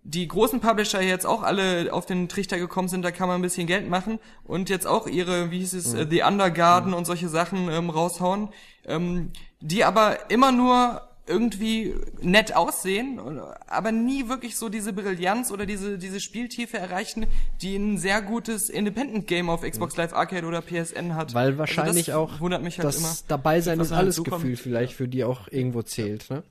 die 0.05 0.27
großen 0.27 0.61
Publisher 0.61 1.01
jetzt 1.01 1.27
auch 1.27 1.43
alle 1.43 1.93
auf 1.93 2.07
den 2.07 2.29
Trichter 2.29 2.59
gekommen 2.59 2.89
sind, 2.89 3.03
da 3.03 3.11
kann 3.11 3.29
man 3.29 3.37
ein 3.37 3.43
bisschen 3.43 3.67
Geld 3.67 3.89
machen 3.89 4.19
und 4.45 4.69
jetzt 4.69 4.87
auch 4.87 5.07
ihre, 5.07 5.51
wie 5.51 5.61
hieß 5.61 5.75
es, 5.75 5.95
äh, 5.95 6.07
The 6.09 6.23
Undergarden 6.23 6.93
und 6.93 7.05
solche 7.05 7.29
Sachen 7.29 7.71
ähm, 7.71 7.89
raushauen, 7.89 8.49
ähm, 8.85 9.31
die 9.61 9.85
aber 9.85 10.31
immer 10.31 10.51
nur 10.51 11.03
irgendwie 11.27 11.95
nett 12.21 12.57
aussehen, 12.57 13.21
aber 13.69 13.93
nie 13.93 14.29
wirklich 14.29 14.57
so 14.57 14.69
diese 14.69 14.93
Brillanz 14.93 15.53
oder 15.53 15.67
diese, 15.67 15.97
diese 15.97 16.19
Spieltiefe 16.19 16.79
erreichen, 16.79 17.27
die 17.61 17.77
ein 17.77 17.97
sehr 17.97 18.23
gutes 18.23 18.69
Independent-Game 18.69 19.49
auf 19.49 19.63
Xbox 19.63 19.97
Live 19.97 20.15
Arcade 20.15 20.45
oder 20.45 20.61
PSN 20.63 21.15
hat. 21.15 21.33
Weil 21.33 21.59
wahrscheinlich 21.59 22.13
also 22.13 22.25
das 22.25 22.33
auch 22.35 22.41
wundert 22.41 22.63
mich 22.63 22.79
halt 22.79 22.89
das 22.89 22.99
immer. 22.99 23.15
dabei 23.29 23.61
sein 23.61 23.79
ist 23.79 23.93
alles. 23.93 24.23
Gefühl 24.23 24.57
vielleicht 24.57 24.95
für 24.95 25.07
die 25.07 25.23
auch 25.23 25.47
irgendwo 25.49 25.83
zählt, 25.83 26.29
ne? 26.29 26.43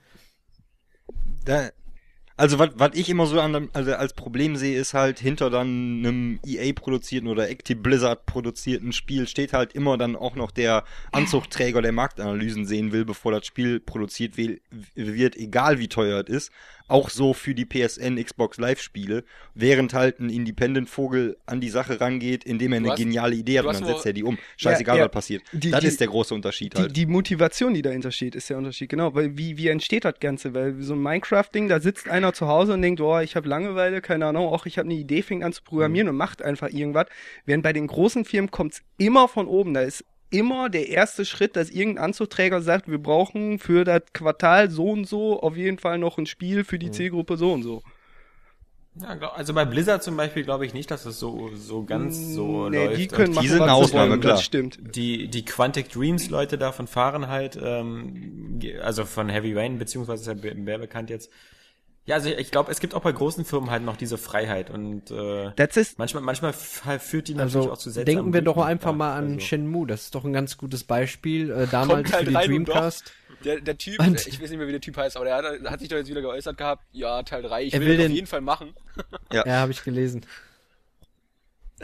Da, 1.44 1.70
also 2.38 2.58
was 2.60 2.91
ich 2.94 3.10
immer 3.10 3.26
so 3.26 3.39
an, 3.39 3.70
also 3.74 3.94
als 3.94 4.13
Problem 4.13 4.56
sehe, 4.56 4.80
ist 4.80 4.94
halt 4.94 5.20
hinter 5.20 5.50
dann 5.50 5.67
einem 5.67 6.39
EA 6.46 6.74
produzierten 6.74 7.30
oder 7.30 7.50
Active 7.50 7.80
Blizzard 7.80 8.26
produzierten 8.26 8.94
Spiel 8.94 9.28
steht 9.28 9.54
halt 9.54 9.74
immer 9.74 9.98
dann 9.98 10.15
auch 10.15 10.36
noch 10.36 10.52
der 10.52 10.84
Anzugträger, 11.12 11.82
der 11.82 11.91
Marktanalysen 11.91 12.65
sehen 12.65 12.91
will, 12.91 13.06
bevor 13.06 13.32
das 13.32 13.46
Spiel 13.46 13.80
produziert 13.80 14.38
wird, 14.38 15.36
egal 15.36 15.80
wie 15.80 15.88
teuer 15.88 16.24
es 16.28 16.30
ist. 16.30 16.52
Auch 16.92 17.10
so 17.10 17.34
für 17.34 17.56
die 17.56 17.66
PSN, 17.66 18.16
Xbox 18.24 18.58
Live-Spiele, 18.58 19.24
während 19.56 19.94
halt 19.94 20.20
ein 20.20 20.30
Independent-Vogel 20.30 21.38
an 21.46 21.62
die 21.62 21.70
Sache 21.70 22.00
rangeht, 22.00 22.44
indem 22.44 22.74
er 22.74 22.78
eine 22.78 22.90
hast- 22.92 22.98
geniale 23.00 23.36
Idee 23.36 23.60
hat 23.60 23.66
und 23.66 23.74
dann 23.74 23.86
setzt 23.86 24.06
er 24.06 24.14
die 24.14 24.24
um. 24.24 24.38
Scheißegal, 24.58 24.98
Ja, 24.98 25.02
ja. 25.04 25.06
was 25.08 25.12
passiert. 25.14 25.44
Die- 25.52 25.72
das 25.72 25.82
die- 25.82 25.88
ist 25.88 26.00
der 26.00 26.08
große 26.08 26.34
Unterschied 26.34 26.74
Die, 26.78 26.82
halt. 26.82 26.96
die 26.96 27.06
Motivation, 27.06 27.74
die 27.74 27.82
dahinter 27.82 28.12
steht, 28.12 28.36
ist 28.36 28.50
der 28.50 28.58
Unterschied, 28.58 28.90
genau. 28.90 29.14
Weil 29.16 29.38
wie, 29.38 29.58
wie 29.58 29.68
entsteht 29.68 30.06
das 30.06 30.16
Ganze? 30.20 30.54
Weil 30.54 30.82
so 30.82 30.94
ein 30.94 31.02
Minecraft-Ding, 31.02 31.68
da 31.68 31.80
sitzt 31.80 32.08
einer 32.10 32.34
zu 32.34 32.48
Hause 32.48 32.74
und 32.74 32.82
denkt, 32.82 33.02
oh, 33.02 33.20
ich 33.20 33.36
habe 33.36 33.48
Langeweile, 33.48 34.02
keine 34.02 34.26
Ahnung, 34.28 34.48
auch 34.48 34.66
ich 34.66 34.78
habe 34.78 34.88
eine 34.90 34.96
Idee, 35.00 35.22
fängt 35.22 35.44
an 35.44 35.54
zu 35.54 35.64
programmieren 35.64 36.10
und 36.10 36.16
macht 36.16 36.42
einfach 36.42 36.70
irgendwas. 36.70 37.08
Während 37.46 37.64
bei 37.64 37.74
den 37.74 37.88
großen 37.88 38.26
Firmen 38.26 38.52
kommt's 38.52 38.82
immer 38.98 39.28
von 39.28 39.48
oben. 39.48 39.74
Da 39.74 39.82
ist 39.82 40.04
immer 40.32 40.70
der 40.70 40.89
erste 40.89 41.26
Schritt, 41.26 41.56
dass 41.56 41.70
irgendein 41.70 42.06
Anzugträger 42.06 42.62
sagt, 42.62 42.89
wir 42.89 42.98
brauchen 42.98 43.60
für 43.60 43.84
das 43.84 44.02
Quartal 44.13 44.70
so 44.72 44.89
und 44.89 45.06
so 45.08 45.39
auf 45.41 45.56
jeden 45.56 45.78
Fall 45.78 45.98
noch 46.00 46.17
ein 46.17 46.26
Spiel 46.26 46.63
für 46.63 46.80
die 46.80 46.89
Zielgruppe 46.91 47.38
so 47.38 47.54
und 47.54 47.63
so. 47.63 47.84
Ja, 49.02 49.15
glaub, 49.15 49.38
also 49.38 49.54
bei 49.54 49.63
Blizzard 49.63 50.04
zum 50.04 50.17
Beispiel 50.17 50.44
glaube 50.44 50.65
ich 50.65 50.74
nicht, 50.74 50.91
dass 50.91 51.06
es 51.06 51.17
so, 51.17 51.50
so 51.56 51.84
ganz 51.84 52.34
so 52.34 52.67
Nee, 52.70 52.88
läuft. 52.88 53.00
die 53.00 53.08
können 53.08 53.34
machen, 53.34 53.44
die 53.44 53.50
sind 53.50 53.62
eine 53.62 53.72
Ausnahme, 53.74 54.20
klar. 54.20 54.34
Das 54.34 54.44
stimmt. 54.44 54.80
die, 54.96 55.30
die 55.30 55.46
Quantic 55.46 55.89
Dreams 55.89 56.30
Leute 56.30 56.58
da 56.58 56.74
von 56.74 56.88
Fahrenheit, 56.88 57.58
ähm, 57.63 58.60
ge- 58.60 58.80
also 58.80 59.06
von 59.06 59.30
Heavy 59.30 59.54
Rain, 59.54 59.78
beziehungsweise 59.80 60.30
ist 60.34 60.44
ja 60.44 60.54
mehr 60.56 60.78
bekannt 60.78 61.10
jetzt. 61.10 61.32
Ja, 62.06 62.16
also 62.16 62.30
ich 62.30 62.50
glaube, 62.50 62.72
es 62.72 62.80
gibt 62.80 62.96
auch 62.96 63.02
bei 63.04 63.12
großen 63.12 63.46
Firmen 63.46 63.70
halt 63.70 63.84
noch 63.84 63.96
diese 63.96 64.18
Freiheit 64.18 64.72
und 64.72 65.12
äh, 65.12 65.52
Das 65.56 65.78
ist, 65.78 66.00
manchmal, 66.00 66.24
manchmal 66.24 66.52
halt 66.84 67.02
führt 67.02 67.28
die 67.28 67.36
natürlich 67.36 67.56
Also 67.58 67.72
auch 67.72 67.78
zu 67.78 67.92
seltsamen 67.92 68.16
denken 68.18 68.34
wir 68.34 68.42
doch 68.42 68.58
einfach 68.58 68.90
Ja, 68.90 68.96
mal 68.96 69.16
an 69.18 69.34
also. 69.34 69.40
Shenmue. 69.46 69.86
Das 69.86 70.02
ist 70.06 70.16
doch 70.16 70.26
ein 70.26 70.34
ganz 70.34 70.58
gutes 70.58 70.84
Beispiel. 70.84 71.52
Äh, 71.52 71.68
damals 71.68 72.12
halt 72.12 72.26
für 72.28 72.32
die. 72.32 72.48
Dreamcast. 72.48 73.14
Der, 73.46 73.62
der 73.62 73.78
Typ, 73.78 74.00
Und- 74.00 74.26
ich 74.28 74.42
weiß 74.42 74.50
nicht 74.50 74.58
mehr, 74.58 74.68
wie 74.68 74.72
der 74.72 74.82
Typ 74.82 74.98
heißt, 74.98 75.16
aber 75.16 75.26
der 75.26 75.36
hat, 75.36 75.46
hat 75.72 75.80
sich 75.80 75.90
doch 75.90 75.98
jetzt 75.98 76.10
wieder 76.10 76.22
geäußert 76.22 76.58
gehabt, 76.58 76.84
ja, 76.92 77.22
Teil 77.24 77.44
3, 77.44 77.64
ich 77.66 77.74
Er 77.74 77.80
will, 77.80 77.88
will 77.88 77.94
den 77.98 78.02
den- 78.06 78.12
auf 78.12 78.16
jeden 78.16 78.28
Fall 78.28 78.42
machen. 78.42 78.74
Ja, 79.32 79.46
habe 79.48 79.72
ich 79.72 79.84
gelesen. 79.84 80.26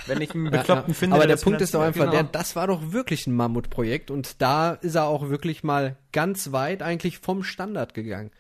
Wenn 0.06 0.22
ich 0.22 0.34
einen 0.36 0.46
Ja, 0.46 0.52
Bekloppten 0.52 0.94
ja. 0.94 1.00
finde, 1.00 1.16
Aber 1.16 1.26
der 1.26 1.38
Punkt 1.38 1.60
ist 1.62 1.74
doch 1.74 1.82
einfach, 1.82 2.12
der, 2.12 2.24
das 2.24 2.56
war 2.56 2.68
doch 2.68 2.92
wirklich 2.92 3.26
ein 3.26 3.36
Mammutprojekt 3.36 4.12
und 4.12 4.42
da 4.42 4.74
ist 4.74 4.94
er 4.96 5.06
auch 5.06 5.30
wirklich 5.30 5.64
mal 5.64 5.98
ganz 6.12 6.52
weit 6.52 6.84
eigentlich 6.84 7.18
vom 7.20 7.44
Standard 7.44 7.94
gegangen. 7.96 8.32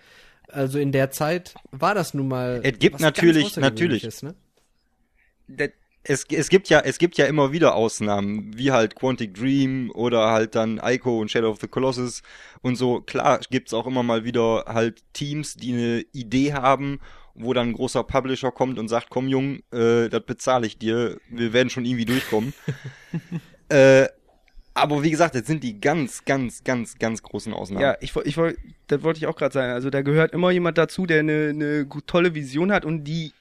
Also 0.47 0.79
in 0.79 0.91
der 0.91 1.11
Zeit 1.11 1.55
war 1.71 1.93
das 1.93 2.13
nun 2.13 2.27
mal. 2.27 2.61
Es 2.63 2.79
gibt 2.79 2.99
natürlich- 2.99 3.53
ganz 3.55 3.57
Außergewöhnliches, 3.57 4.23
natürlich. 4.23 4.23
Ne? 4.23 4.35
das- 5.47 5.69
es, 6.09 6.23
es 6.29 6.47
gibt 6.47 6.69
ja, 6.69 6.79
es 6.79 6.99
gibt 6.99 7.17
ja 7.17 7.25
immer 7.25 7.51
wieder 7.51 7.75
Ausnahmen, 7.75 8.57
wie 8.57 8.71
halt 8.71 8.95
Quantic 8.95 9.33
Dream 9.33 9.91
oder 9.93 10.31
halt 10.31 10.55
dann 10.55 10.79
Ico 10.81 11.19
und 11.19 11.29
Shadow 11.29 11.49
of 11.49 11.59
the 11.59 11.67
Colossus 11.67 12.23
und 12.61 12.77
so. 12.77 13.01
Klar 13.01 13.41
gibt's 13.49 13.73
auch 13.73 13.85
immer 13.85 14.03
mal 14.03 14.23
wieder 14.23 14.63
halt 14.67 15.03
Teams, 15.11 15.55
die 15.55 15.73
eine 15.73 16.05
Idee 16.13 16.53
haben, 16.53 17.01
wo 17.35 17.53
dann 17.53 17.69
ein 17.69 17.73
großer 17.73 18.03
Publisher 18.05 18.51
kommt 18.51 18.79
und 18.79 18.87
sagt, 18.87 19.09
komm 19.09 19.27
Jung, 19.27 19.59
äh, 19.73 20.07
das 20.07 20.23
bezahle 20.25 20.65
ich 20.65 20.77
dir, 20.77 21.19
wir 21.29 21.51
werden 21.51 21.69
schon 21.69 21.83
irgendwie 21.83 22.05
durchkommen. 22.05 22.53
äh, 23.69 24.07
aber 24.77 25.03
wie 25.03 25.11
gesagt, 25.11 25.35
das 25.35 25.45
sind 25.45 25.63
die 25.63 25.79
ganz, 25.79 26.23
ganz, 26.25 26.63
ganz, 26.63 26.97
ganz 26.97 27.23
großen 27.23 27.53
Ausnahmen. 27.53 27.81
Ja, 27.81 27.97
ich, 27.99 28.15
ich 28.15 28.37
wollte, 28.37 28.59
das 28.87 29.03
wollte 29.03 29.17
ich 29.17 29.27
auch 29.27 29.35
gerade 29.35 29.53
sagen. 29.53 29.73
Also 29.73 29.89
da 29.89 30.01
gehört 30.01 30.33
immer 30.33 30.51
jemand 30.51 30.77
dazu, 30.77 31.05
der 31.05 31.19
eine, 31.19 31.49
eine 31.49 31.87
tolle 32.05 32.35
Vision 32.35 32.71
hat 32.71 32.85
und 32.85 33.03
die 33.03 33.33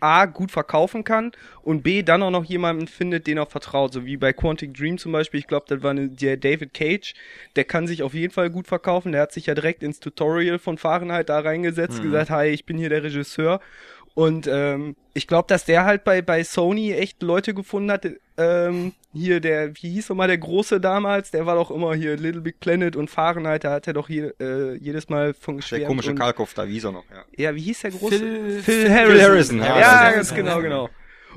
A 0.00 0.26
gut 0.26 0.50
verkaufen 0.50 1.04
kann 1.04 1.32
und 1.62 1.82
B 1.82 2.02
dann 2.02 2.22
auch 2.22 2.30
noch 2.30 2.44
jemanden 2.44 2.88
findet, 2.88 3.26
den 3.26 3.38
er 3.38 3.46
vertraut. 3.46 3.92
So 3.92 4.04
wie 4.04 4.16
bei 4.16 4.32
Quantic 4.32 4.74
Dream 4.74 4.98
zum 4.98 5.12
Beispiel. 5.12 5.38
Ich 5.38 5.46
glaube, 5.46 5.66
das 5.68 5.82
war 5.82 5.90
eine, 5.90 6.08
der 6.08 6.36
David 6.36 6.74
Cage. 6.74 7.14
Der 7.54 7.64
kann 7.64 7.86
sich 7.86 8.02
auf 8.02 8.14
jeden 8.14 8.32
Fall 8.32 8.50
gut 8.50 8.66
verkaufen. 8.66 9.12
Der 9.12 9.22
hat 9.22 9.32
sich 9.32 9.46
ja 9.46 9.54
direkt 9.54 9.82
ins 9.82 10.00
Tutorial 10.00 10.58
von 10.58 10.76
Fahrenheit 10.76 11.28
da 11.28 11.38
reingesetzt, 11.38 12.02
gesagt, 12.02 12.30
hi, 12.30 12.48
ich 12.48 12.66
bin 12.66 12.78
hier 12.78 12.88
der 12.88 13.04
Regisseur. 13.04 13.60
Und 14.14 14.48
ähm, 14.48 14.96
ich 15.14 15.28
glaube, 15.28 15.46
dass 15.46 15.64
der 15.64 15.84
halt 15.84 16.02
bei, 16.02 16.20
bei 16.20 16.42
Sony 16.42 16.92
echt 16.92 17.22
Leute 17.22 17.54
gefunden 17.54 17.92
hat. 17.92 18.06
Ähm, 18.40 18.92
hier 19.12 19.40
der, 19.40 19.74
wie 19.76 19.90
hieß 19.90 20.08
nochmal 20.08 20.28
der 20.28 20.38
Große 20.38 20.80
damals? 20.80 21.30
Der 21.30 21.44
war 21.44 21.56
doch 21.56 21.70
immer 21.70 21.94
hier 21.94 22.16
Little 22.16 22.40
Big 22.40 22.58
Planet 22.60 22.96
und 22.96 23.10
Fahrenheit. 23.10 23.64
Da 23.64 23.72
hat 23.72 23.86
er 23.86 23.92
doch 23.92 24.06
hier, 24.08 24.32
äh, 24.40 24.76
jedes 24.76 25.08
Mal 25.08 25.34
von 25.34 25.54
Der 25.56 25.60
geschwärmt. 25.62 25.86
komische 25.88 26.10
und, 26.10 26.18
Karlkopf 26.18 26.54
da, 26.54 26.66
wie 26.66 26.72
hieß 26.74 26.84
er 26.84 26.92
noch? 26.92 27.04
Ja. 27.10 27.24
Ja, 27.50 27.54
wie 27.54 27.60
hieß 27.62 27.80
der 27.80 27.90
Große? 27.90 28.18
Phil- 28.18 28.62
Phil 28.62 28.90
Harrison. 28.90 29.20
Harrison, 29.22 29.58
Ja, 29.58 29.80
ja, 29.80 30.12
ganz 30.12 30.34
genau, 30.34 30.60
genau. 30.62 30.88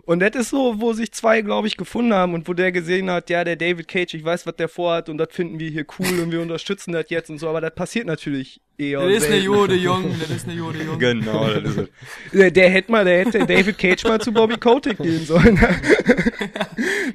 Und 0.06 0.22
das 0.22 0.32
ist 0.36 0.50
so, 0.50 0.82
wo 0.82 0.92
sich 0.94 1.12
zwei, 1.12 1.42
glaube 1.42 1.68
ich, 1.68 1.78
gefunden 1.78 2.13
haben 2.16 2.34
und 2.34 2.48
wo 2.48 2.54
der 2.54 2.72
gesehen 2.72 3.12
hat, 3.12 3.30
ja, 3.30 3.44
der 3.44 3.56
David 3.56 3.88
Cage, 3.88 4.16
ich 4.16 4.26
weiß, 4.26 4.46
was 4.48 4.56
der 4.56 4.68
vorhat 4.68 5.08
und 5.08 5.20
das 5.20 5.28
finden 5.32 5.60
wir 5.60 5.70
hier 5.70 5.86
cool 6.00 6.20
und 6.20 6.32
wir 6.32 6.42
unterstützen 6.42 6.94
das 6.94 7.06
jetzt 7.10 7.30
und 7.30 7.38
so, 7.38 7.48
aber 7.48 7.62
das 7.62 7.76
passiert 7.76 8.08
natürlich 8.08 8.60
eher. 8.76 9.02
Das 9.08 9.18
ist 9.24 9.28
eine. 9.28 9.38
Jode 9.38 9.76
Jung, 9.76 10.16
das 10.20 10.32
ist 10.32 10.48
eine 10.48 10.58
Jode 10.58 10.80
Jung. 10.84 10.98
Genau, 10.98 11.48
das 11.48 11.63
ist 11.63 11.78
es. 11.78 11.89
Der, 12.34 12.50
der 12.50 12.70
hätte 12.72 12.92
mal, 12.92 13.06
der 13.06 13.20
hätte 13.24 13.46
David 13.46 13.78
Cage 13.78 14.04
mal 14.06 14.20
zu 14.20 14.32
Bobby 14.34 14.58
Kotick 14.58 14.98
gehen 14.98 15.26
sollen. 15.28 15.60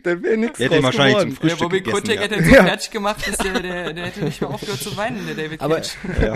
da 0.03 0.23
wäre 0.23 0.37
nichts 0.37 0.59
Der 0.59 0.67
hätte 0.67 0.77
ihn 0.79 0.83
wahrscheinlich 0.83 1.19
zum 1.19 1.31
geworden. 1.31 1.39
Der 1.43 1.51
Frühstück 1.51 1.61
Bobby 1.61 1.79
gegessen. 1.81 1.97
Kotick 2.03 2.15
ja. 2.17 2.23
hätte 2.23 2.35
ihn 2.37 2.45
so 2.45 2.55
Ja. 2.55 2.65
fertig 2.65 2.91
gemacht, 2.91 3.29
dass 3.29 3.37
der, 3.39 3.61
der, 3.61 3.93
der 3.93 4.07
hätte 4.07 4.25
nicht 4.25 4.41
mehr 4.41 4.51
aufgehört 4.51 4.81
zu 4.81 4.97
weinen, 4.97 5.27
der 5.27 5.35
David 5.35 5.61
Aber- 5.61 5.77
Cage. 5.77 5.97
Ja. 6.21 6.35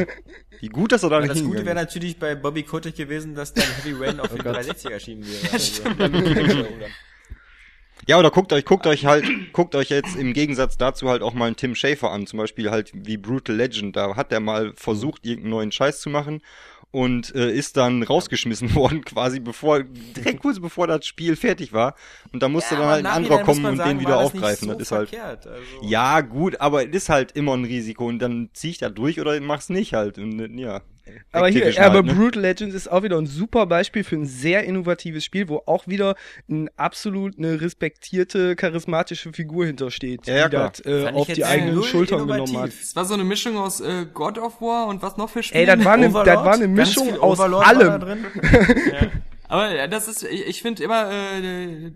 Wie 0.61 0.69
gut, 0.69 0.93
dass 0.93 1.03
er 1.03 1.11
da 1.11 1.17
Ja, 1.17 1.23
nicht 1.23 1.35
das 1.35 1.43
Gute 1.43 1.65
wäre 1.67 1.75
natürlich 1.75 2.19
bei 2.19 2.35
Bobby 2.35 2.63
Kotick 2.63 2.97
gewesen, 2.97 3.35
dass 3.35 3.53
dann 3.53 3.65
Heavy 3.83 3.93
Rain 4.05 4.21
auf 4.21 4.29
Oh 4.33 4.37
dem 4.37 4.45
Gott. 4.45 4.55
360 4.57 4.91
erschienen 4.93 5.25
wäre. 5.27 5.53
Also, 5.53 6.67
Ja, 8.09 8.19
oder 8.19 8.31
guckt 8.33 8.53
euch, 8.53 8.65
guckt 8.65 8.87
euch 8.89 9.07
halt, 9.07 9.25
guckt 9.53 9.75
euch 9.77 9.89
jetzt 9.91 10.17
im 10.17 10.33
Gegensatz 10.33 10.77
dazu 10.77 11.09
halt 11.09 11.23
auch 11.23 11.35
mal 11.35 11.47
einen 11.47 11.57
Tim 11.57 11.75
Schafer 11.77 12.11
an, 12.11 12.27
zum 12.27 12.39
Beispiel 12.39 12.71
halt 12.71 12.91
wie 12.95 13.17
Brutal 13.17 13.55
Legend. 13.55 13.95
Da 13.95 14.17
hat 14.17 14.33
er 14.33 14.41
mal 14.41 14.73
versucht, 14.75 15.25
irgendeinen 15.25 15.51
neuen 15.51 15.73
Scheiß 15.73 16.01
zu 16.01 16.11
machen 16.11 16.43
und 16.93 17.35
äh, 17.35 17.51
ist 17.51 17.77
dann 17.77 18.03
rausgeschmissen 18.03 18.75
worden, 18.77 19.05
quasi 19.05 19.41
bevor, 19.41 19.83
direkt 19.83 20.41
kurz 20.41 20.61
bevor 20.61 20.87
das 20.87 21.05
Spiel 21.07 21.35
fertig 21.35 21.73
war. 21.73 21.97
Und 22.33 22.43
da 22.43 22.49
musste 22.49 22.77
dann 22.77 22.87
halt 22.87 23.05
ein 23.05 23.13
anderer 23.13 23.43
kommen 23.43 23.65
und 23.65 23.79
den 23.79 23.99
wieder 23.99 24.19
aufgreifen. 24.19 24.69
das 24.69 24.79
ist 24.79 24.93
halt. 24.93 25.09
Verkehrt. 25.09 25.47
Also, 25.47 25.63
Ja, 25.83 26.21
gut, 26.21 26.61
aber 26.61 26.87
es 26.87 26.95
ist 26.95 27.09
halt 27.09 27.33
immer 27.33 27.55
ein 27.55 27.65
Risiko 27.65 28.07
und 28.07 28.21
dann 28.21 28.51
zieh 28.53 28.71
ich 28.71 28.79
da 28.79 28.91
durch 28.91 29.21
oder 29.21 29.41
mach's 29.41 29.71
nicht 29.71 29.95
halt. 29.95 30.19
Und, 30.19 30.59
ja. 30.59 30.83
Aber 31.33 31.49
hier, 31.49 31.67
aber 31.83 31.95
halt, 31.97 32.07
ne? 32.07 32.15
Brutal 32.15 32.43
Legends 32.43 32.75
ist 32.75 32.91
auch 32.91 33.03
wieder 33.03 33.19
ein 33.19 33.27
super 33.27 33.67
Beispiel 33.67 34.05
für 34.05 34.17
ein 34.17 34.27
sehr 34.27 34.65
innovatives 34.65 35.25
Spiel, 35.25 35.49
wo 35.49 35.63
auch 35.67 35.87
wieder 35.89 36.15
ein 36.49 36.71
absolut 36.77 37.39
eine 37.39 37.61
respektierte, 37.61 38.55
charismatische 38.57 39.33
Figur 39.33 39.67
hintersteht, 39.67 40.27
Ja, 40.27 40.37
ja, 40.37 40.49
die 40.49 40.57
das 40.57 40.81
äh, 40.87 41.09
auf 41.13 41.27
die 41.27 41.45
eigenen 41.45 41.83
Schultern 41.83 42.21
innovativ. 42.21 42.47
genommen 42.47 42.65
hat. 42.65 42.71
Es 42.71 42.95
war 42.95 43.05
so 43.05 43.15
eine 43.15 43.25
Mischung 43.25 43.59
aus 43.59 43.81
äh, 43.81 44.07
God 44.13 44.39
of 44.39 44.61
War 44.61 44.87
und 44.87 45.03
was 45.03 45.17
noch 45.17 45.31
für 45.31 45.43
Spiele. 45.43 45.61
Ey, 45.61 45.67
das 45.67 45.85
war 45.85 45.95
eine, 45.95 46.11
das 46.11 46.25
war 46.27 46.55
eine 46.55 46.69
Mischung 46.69 47.19
aus 47.19 47.39
Overlord 47.39 47.67
war 47.67 47.99
da 47.99 48.07
allem. 48.07 48.25
Aber 49.49 49.87
das 49.89 50.09
ist, 50.09 50.23
ich, 50.23 50.47
ich 50.47 50.63
finde 50.63 50.83
immer 50.83 51.11
äh, 51.11 51.93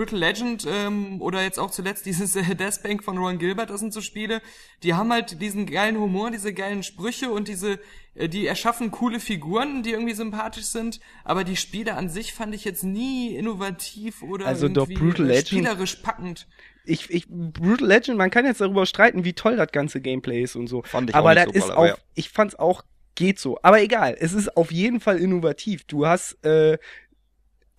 Brutal 0.00 0.18
Legend 0.18 0.66
ähm, 0.66 1.20
oder 1.20 1.42
jetzt 1.42 1.58
auch 1.58 1.70
zuletzt 1.70 2.06
dieses 2.06 2.34
äh, 2.34 2.54
Death 2.54 2.82
Bank 2.82 3.04
von 3.04 3.18
Ron 3.18 3.38
Gilbert, 3.38 3.68
das 3.68 3.80
sind 3.80 3.92
so 3.92 4.00
Spiele, 4.00 4.40
die 4.82 4.94
haben 4.94 5.12
halt 5.12 5.42
diesen 5.42 5.66
geilen 5.66 5.98
Humor, 5.98 6.30
diese 6.30 6.54
geilen 6.54 6.82
Sprüche 6.82 7.30
und 7.30 7.48
diese, 7.48 7.78
äh, 8.14 8.26
die 8.26 8.46
erschaffen 8.46 8.90
coole 8.90 9.20
Figuren, 9.20 9.82
die 9.82 9.90
irgendwie 9.90 10.14
sympathisch 10.14 10.64
sind, 10.64 11.00
aber 11.22 11.44
die 11.44 11.56
Spiele 11.56 11.96
an 11.96 12.08
sich 12.08 12.32
fand 12.32 12.54
ich 12.54 12.64
jetzt 12.64 12.82
nie 12.82 13.34
innovativ 13.36 14.22
oder 14.22 14.46
Also 14.46 14.68
doch, 14.68 14.88
irgendwie 14.88 15.04
Brutal 15.04 15.26
äh, 15.26 15.34
Legend- 15.34 15.48
spielerisch 15.48 15.96
packend. 15.96 16.48
Ich, 16.86 17.10
ich, 17.10 17.26
Brutal 17.28 17.86
Legend, 17.86 18.16
man 18.16 18.30
kann 18.30 18.46
jetzt 18.46 18.62
darüber 18.62 18.86
streiten, 18.86 19.26
wie 19.26 19.34
toll 19.34 19.56
das 19.56 19.70
ganze 19.70 20.00
Gameplay 20.00 20.42
ist 20.42 20.56
und 20.56 20.66
so. 20.66 20.80
Fand 20.82 21.10
ich 21.10 21.14
aber 21.14 21.32
auch 21.32 21.34
das 21.34 21.46
nicht 21.48 21.60
so 21.60 21.64
ist 21.66 21.70
auch, 21.72 21.76
aber 21.76 21.88
ja. 21.88 21.96
ich 22.14 22.30
fand's 22.30 22.54
auch, 22.54 22.82
geht 23.16 23.38
so. 23.38 23.58
Aber 23.62 23.82
egal, 23.82 24.16
es 24.18 24.32
ist 24.32 24.56
auf 24.56 24.72
jeden 24.72 24.98
Fall 24.98 25.18
innovativ. 25.18 25.84
Du 25.84 26.06
hast, 26.06 26.42
äh, 26.42 26.78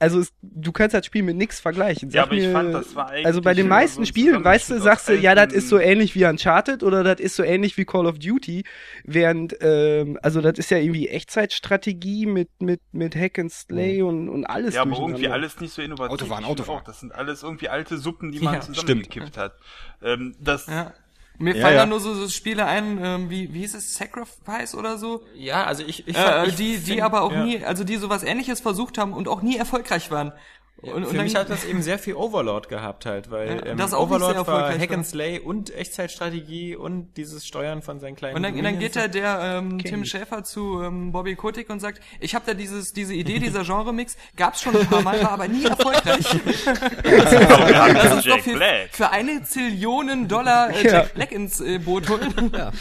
also 0.02 0.20
es, 0.20 0.34
du 0.42 0.72
kannst 0.72 0.96
das 0.96 1.06
Spiel 1.06 1.22
mit 1.22 1.38
nix 1.38 1.60
vergleichen. 1.60 2.10
Sag 2.10 2.16
Ja, 2.16 2.24
aber 2.24 2.34
ich 2.34 2.42
mir, 2.42 2.52
fand, 2.52 2.74
das 2.74 2.96
war 2.96 3.10
eigentlich 3.10 3.26
Also 3.28 3.42
bei 3.42 3.54
den 3.54 3.68
meisten 3.68 4.04
so 4.04 4.08
Spielen, 4.08 4.44
weißt 4.44 4.72
du, 4.72 4.82
sagst 4.82 5.08
du, 5.10 5.16
ja, 5.16 5.36
das 5.36 5.54
ist 5.54 5.70
so 5.70 5.78
ähnlich 5.78 6.16
wie 6.16 6.26
Uncharted 6.26 6.82
oder 6.82 7.04
das 7.04 7.20
ist 7.20 7.36
so 7.36 7.44
ähnlich 7.44 7.78
wie 7.78 7.86
Call 7.86 8.08
of 8.08 8.18
Duty, 8.18 8.64
während, 9.04 9.56
ähm, 9.62 10.18
also 10.24 10.42
das 10.42 10.58
ist 10.58 10.72
ja 10.72 10.78
irgendwie 10.78 11.08
Echtzeitstrategie 11.08 12.26
mit, 12.26 12.50
mit, 12.60 12.82
mit 12.92 13.16
Hack 13.16 13.38
and 13.38 13.52
Slay 13.52 14.02
und, 14.02 14.28
und 14.28 14.46
alles 14.46 14.74
Ja, 14.74 14.82
aber 14.82 14.98
irgendwie 14.98 15.28
alles 15.28 15.60
nicht 15.60 15.74
so 15.74 15.84
innovativ. 15.84 16.14
Autofahren, 16.14 16.44
Ich 16.46 16.50
Autofahren. 16.50 16.80
Auch, 16.82 16.84
das 16.84 17.00
sind 17.00 17.14
alles 17.14 17.44
irgendwie 17.44 17.70
alte 17.70 17.98
Suppen, 17.98 18.32
die 18.32 18.40
man 18.44 18.56
Ja, 18.56 18.62
zusammengekippt 18.62 19.38
hat. 19.38 19.54
Ähm, 20.02 20.36
das, 20.40 20.66
Ja. 20.66 20.94
Mir 21.38 21.56
Ja, 21.56 21.62
fallen 21.64 21.76
ja. 21.76 21.82
da 21.82 21.86
nur 21.88 22.00
so, 22.00 22.14
so 22.14 22.28
Spiele 22.30 22.66
ein, 22.66 23.00
ähm, 23.04 23.30
wie, 23.30 23.52
wie 23.54 23.60
hieß 23.60 23.74
es, 23.76 23.96
Sacrifice 23.96 24.76
oder 24.76 24.98
so? 24.98 25.24
Ja, 25.36 25.64
also 25.66 25.84
ich, 25.86 26.08
ich, 26.08 26.16
Äh, 26.16 26.48
ich 26.48 26.56
die, 26.56 26.78
die 26.78 26.92
find- 26.92 27.02
aber 27.02 27.22
auch 27.24 27.32
ja. 27.32 27.44
nie, 27.44 27.64
also 27.66 27.84
die 27.84 27.98
sowas 27.98 28.22
ähnliches 28.24 28.60
versucht 28.60 28.98
haben 28.98 29.14
und 29.14 29.28
auch 29.28 29.42
nie 29.42 29.58
erfolgreich 29.58 30.12
waren. 30.12 30.34
Und, 30.82 31.06
Für 31.06 31.22
mich 31.22 31.36
hat 31.36 31.50
das 31.50 31.64
eben 31.70 31.82
sehr 31.84 32.00
viel 32.00 32.16
Overlord 32.16 32.68
gehabt 32.68 33.06
halt, 33.06 33.30
weil 33.30 33.58
Ja, 33.58 33.66
ähm, 33.68 33.78
das 33.78 33.94
Overlord 33.94 34.36
war 34.36 34.36
erfolgreich 34.36 34.80
Hack 34.82 34.92
and 34.98 35.06
Slay 35.06 35.40
und 35.40 35.74
Echtzeitstrategie 35.76 36.76
und 36.76 37.16
dieses 37.18 37.46
Steuern 37.46 37.82
von 37.84 38.00
seinen 38.00 38.16
kleinen 38.16 38.36
Und 38.36 38.44
dann, 38.44 38.54
dann 38.56 38.64
Minions. 38.64 38.80
geht 38.80 38.96
da 38.96 39.08
der 39.08 39.40
ähm, 39.60 39.78
Tim 39.80 40.06
Schäfer 40.06 40.44
zu 40.44 40.82
ähm, 40.82 41.12
Bobby 41.12 41.36
Kotick 41.36 41.70
und 41.70 41.80
sagt, 41.80 42.02
ich 42.20 42.34
habe 42.34 42.46
da 42.48 42.54
dieses 42.56 42.94
diese 42.94 43.14
Idee, 43.14 43.40
dieser 43.40 43.64
Genre-Mix, 43.64 44.18
gab's 44.36 44.62
schon 44.62 44.76
ein 44.76 44.88
paar 44.88 45.02
Mal, 45.02 45.22
war 45.24 45.32
aber 45.34 45.48
nie 45.48 45.66
erfolgreich. 45.66 46.26
uns 46.36 48.26
Jack 48.26 48.38
doch 48.38 48.40
für, 48.44 48.54
Black. 48.54 48.90
für 48.92 49.10
eine 49.12 49.44
Zillion 49.44 50.28
Dollar 50.28 50.70
äh, 50.72 50.84
Ja. 50.86 50.92
Jack 50.94 51.14
Black 51.14 51.32
ins 51.32 51.62
äh, 51.62 51.78
Boot 51.80 52.10
holen. 52.10 52.52
Ja, 52.56 52.72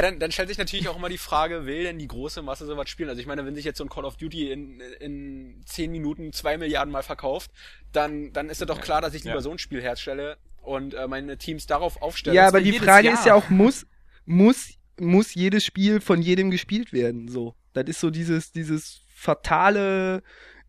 dann, 0.00 0.18
dann 0.18 0.32
stellt 0.32 0.48
sich 0.48 0.56
natürlich 0.58 0.88
auch 0.88 0.96
immer 0.96 1.08
die 1.10 1.18
Frage, 1.18 1.66
will 1.66 1.82
denn 1.82 1.98
die 1.98 2.08
große 2.08 2.40
Masse 2.40 2.64
sowas 2.64 2.88
spielen? 2.88 3.08
Also 3.10 3.20
ich 3.20 3.26
meine, 3.26 3.44
wenn 3.44 3.54
sich 3.54 3.64
jetzt 3.66 3.76
so 3.78 3.84
ein 3.84 3.90
Call 3.90 4.04
of 4.06 4.16
Duty 4.16 4.50
in, 4.50 4.80
in 5.00 5.60
zehn 5.66 5.90
Minuten 5.90 6.32
zwei 6.32 6.56
Milliarden 6.56 6.92
Mal 6.92 7.02
verkauft, 7.02 7.50
dann, 7.92 8.32
dann 8.32 8.48
ist 8.48 8.62
es 8.62 8.66
doch 8.68 8.80
klar, 8.80 9.02
dass 9.02 9.12
ich 9.12 9.24
lieber 9.24 9.34
Ja. 9.36 9.40
so 9.42 9.50
ein 9.50 9.58
Spiel 9.58 9.82
herstelle 9.82 10.38
und 10.62 10.94
äh, 10.94 11.06
meine 11.08 11.36
Teams 11.36 11.66
darauf 11.66 12.00
aufstelle. 12.00 12.36
Ja, 12.36 12.46
aber 12.48 12.60
die 12.62 12.72
Frage 12.72 13.08
Jahr. 13.08 13.18
ist 13.18 13.26
ja 13.26 13.34
auch, 13.34 13.50
muss, 13.50 13.84
muss, 14.24 14.74
muss 14.98 15.34
jedes 15.34 15.64
Spiel 15.64 16.00
von 16.00 16.22
jedem 16.22 16.50
gespielt 16.50 16.92
werden, 16.92 17.28
so. 17.28 17.54
Das 17.74 17.84
ist 17.88 18.00
so 18.00 18.10
dieses, 18.10 18.52
dieses 18.52 19.02
fatale, 19.14 20.22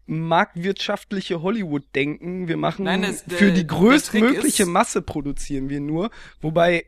marktwirtschaftliche 0.05 1.41
Hollywood-Denken. 1.41 2.47
Wir 2.47 2.57
machen 2.57 2.86
Nein, 2.86 3.03
das- 3.03 3.23
für 3.27 3.51
die 3.51 3.65
größtmögliche 3.67 4.65
Masse 4.65 5.01
produzieren 5.01 5.69
wir 5.69 5.79
nur, 5.79 6.09
wobei 6.41 6.86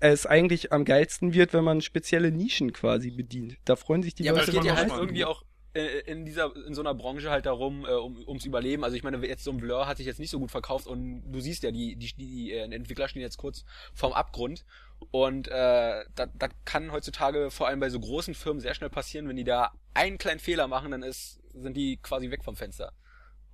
es 0.00 0.26
eigentlich 0.26 0.72
am 0.72 0.84
geilsten 0.84 1.34
wird, 1.34 1.52
wenn 1.52 1.64
man 1.64 1.80
spezielle 1.80 2.32
Nischen 2.32 2.72
quasi 2.72 3.10
bedient. 3.10 3.56
Da 3.64 3.76
freuen 3.76 4.02
sich 4.02 4.14
die 4.14 4.24
Ja, 4.24 4.32
aber 4.32 4.40
es 4.40 4.46
Leute 4.48 4.58
geht 4.58 4.66
ja 4.66 4.76
halt 4.76 4.90
irgendwie 4.90 5.24
auch 5.24 5.44
äh, 5.74 6.00
in 6.06 6.24
dieser 6.24 6.54
in 6.66 6.74
so 6.74 6.80
einer 6.80 6.94
Branche 6.94 7.30
halt 7.30 7.46
darum 7.46 7.84
äh, 7.84 7.92
um, 7.92 8.16
ums 8.26 8.44
Überleben. 8.44 8.82
Also 8.82 8.96
ich 8.96 9.04
meine, 9.04 9.24
jetzt 9.26 9.44
so 9.44 9.50
ein 9.52 9.58
Blur 9.58 9.86
hat 9.86 9.98
sich 9.98 10.06
jetzt 10.06 10.18
nicht 10.18 10.30
so 10.30 10.40
gut 10.40 10.50
verkauft 10.50 10.86
und 10.86 11.22
du 11.30 11.40
siehst 11.40 11.62
ja, 11.62 11.70
die 11.70 11.96
die, 11.96 12.12
die 12.14 12.52
äh, 12.52 12.62
Entwickler 12.62 13.08
stehen 13.08 13.22
jetzt 13.22 13.36
kurz 13.36 13.64
vorm 13.94 14.12
Abgrund 14.12 14.64
und 15.10 15.48
äh, 15.48 16.04
das 16.14 16.28
das 16.34 16.50
kann 16.64 16.92
heutzutage 16.92 17.50
vor 17.50 17.68
allem 17.68 17.80
bei 17.80 17.90
so 17.90 18.00
großen 18.00 18.34
Firmen 18.34 18.60
sehr 18.60 18.74
schnell 18.74 18.90
passieren, 18.90 19.28
wenn 19.28 19.36
die 19.36 19.44
da 19.44 19.72
einen 19.94 20.18
kleinen 20.18 20.40
Fehler 20.40 20.66
machen, 20.66 20.90
dann 20.90 21.02
ist 21.02 21.40
sind 21.52 21.76
die 21.76 21.98
quasi 21.98 22.30
weg 22.30 22.42
vom 22.42 22.56
Fenster. 22.56 22.92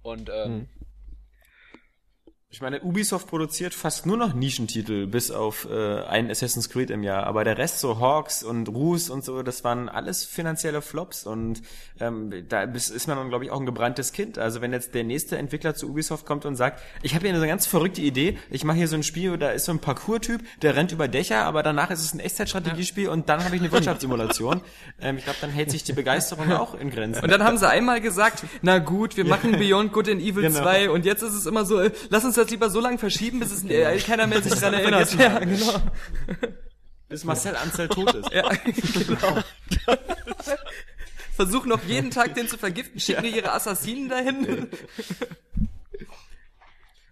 Und 0.03 0.31
ähm, 0.33 0.45
Hm. 0.45 0.69
Ich 2.49 2.61
meine, 2.61 2.81
Ubisoft 2.81 3.27
produziert 3.27 3.75
fast 3.75 4.07
nur 4.07 4.17
noch 4.17 4.33
Nischentitel, 4.33 5.09
bis 5.09 5.33
auf 5.33 5.67
äh, 5.69 6.03
einen 6.05 6.31
Assassin's 6.31 6.71
Creed 6.71 6.91
im 6.91 7.03
Jahr. 7.03 7.27
Aber 7.27 7.43
der 7.43 7.59
Rest, 7.59 7.81
so 7.81 7.99
Hawks 7.99 8.45
und 8.45 8.69
Rus 8.69 9.11
und 9.11 9.25
so, 9.25 9.43
das 9.43 9.65
waren 9.65 9.89
alles 9.89 10.25
finanzielle 10.25 10.81
Flops. 10.81 11.27
Und 11.27 11.61
ähm, 11.99 12.33
da 12.49 12.63
ist 12.63 13.09
man 13.09 13.17
dann, 13.17 13.31
glaube 13.31 13.45
ich, 13.45 13.51
auch 13.51 13.59
ein 13.59 13.67
gebranntes 13.67 14.13
Kind. 14.13 14.39
Also 14.39 14.61
wenn 14.61 14.73
jetzt 14.73 14.95
der 14.95 15.03
nächste 15.03 15.37
Entwickler 15.39 15.75
zu 15.75 15.89
Ubisoft 15.89 16.25
kommt 16.25 16.47
und 16.47 16.55
sagt, 16.55 16.81
ich 17.03 17.17
habe 17.17 17.27
hier 17.27 17.35
eine 17.35 17.47
ganz 17.49 17.67
verrückte 17.67 18.01
Idee, 18.01 18.39
ich 18.49 18.63
mache 18.63 18.77
hier 18.77 18.87
so 18.89 18.95
ein 18.95 19.03
Spiel, 19.03 19.37
da 19.39 19.51
ist 19.51 19.65
so 19.65 19.73
ein 19.73 19.81
Parcours-Typ, 19.81 20.41
der 20.63 20.77
rennt 20.77 20.93
über 20.93 21.09
Dächer, 21.09 21.45
aber 21.47 21.65
danach 21.65 21.91
ist 21.91 22.01
es 22.01 22.15
ein 22.15 22.21
Echtzeitstrategiespiel 22.21 23.09
und 23.09 23.29
dann 23.29 23.43
habe 23.45 23.57
ich 23.57 23.61
eine 23.61 23.73
Wirtschaftssimulation. 23.73 24.61
ähm, 25.01 25.19
ich 25.19 25.25
glaube, 25.25 25.39
dann 25.41 25.51
hält 25.51 25.73
sich 25.73 25.83
die 25.83 25.95
Begeisterung 25.95 26.53
auch 26.53 26.79
in 26.79 26.91
Grenzen. 26.91 27.25
Und 27.25 27.31
dann 27.31 27.43
haben 27.43 27.59
sie 27.59 27.69
einmal 27.69 28.01
gesagt, 28.01 28.45
na 28.63 28.79
gut, 28.79 29.17
wir 29.17 29.25
machen 29.25 29.59
Beyond 29.59 29.93
Good 29.93 30.09
and 30.11 30.23
Evil 30.23 30.45
Genau. 30.45 30.61
2 30.61 30.91
und 30.91 31.05
jetzt 31.05 31.23
ist 31.23 31.35
es 31.35 31.45
immer 31.45 31.65
so, 31.65 31.81
äh, 31.81 31.91
lass 32.09 32.25
uns 32.25 32.36
das 32.37 32.51
lieber 32.51 32.71
so 32.71 32.81
lange 32.81 32.99
verschieben, 32.99 33.41
bis 33.41 33.51
es 33.53 33.65
äh, 33.65 33.99
keiner 33.99 34.27
mehr 34.27 34.43
sich 34.43 34.55
dran 34.55 34.75
erinnert. 34.75 35.13
Ja, 35.15 35.39
genau. 35.39 35.83
bis 37.09 37.25
Marcel 37.25 37.57
Ansel 37.57 37.89
tot 37.89 38.15
ist. 38.15 38.33
Ja, 38.33 38.49
genau. 39.07 39.43
Versuchen 41.35 41.69
noch 41.69 41.85
jeden 41.85 42.11
Tag 42.11 42.35
den 42.35 42.49
zu 42.49 42.57
vergiften, 42.57 42.99
schicken 42.99 43.25
die 43.25 43.37
ihre 43.37 43.53
Assassinen 43.53 44.09
dahin. 44.09 44.69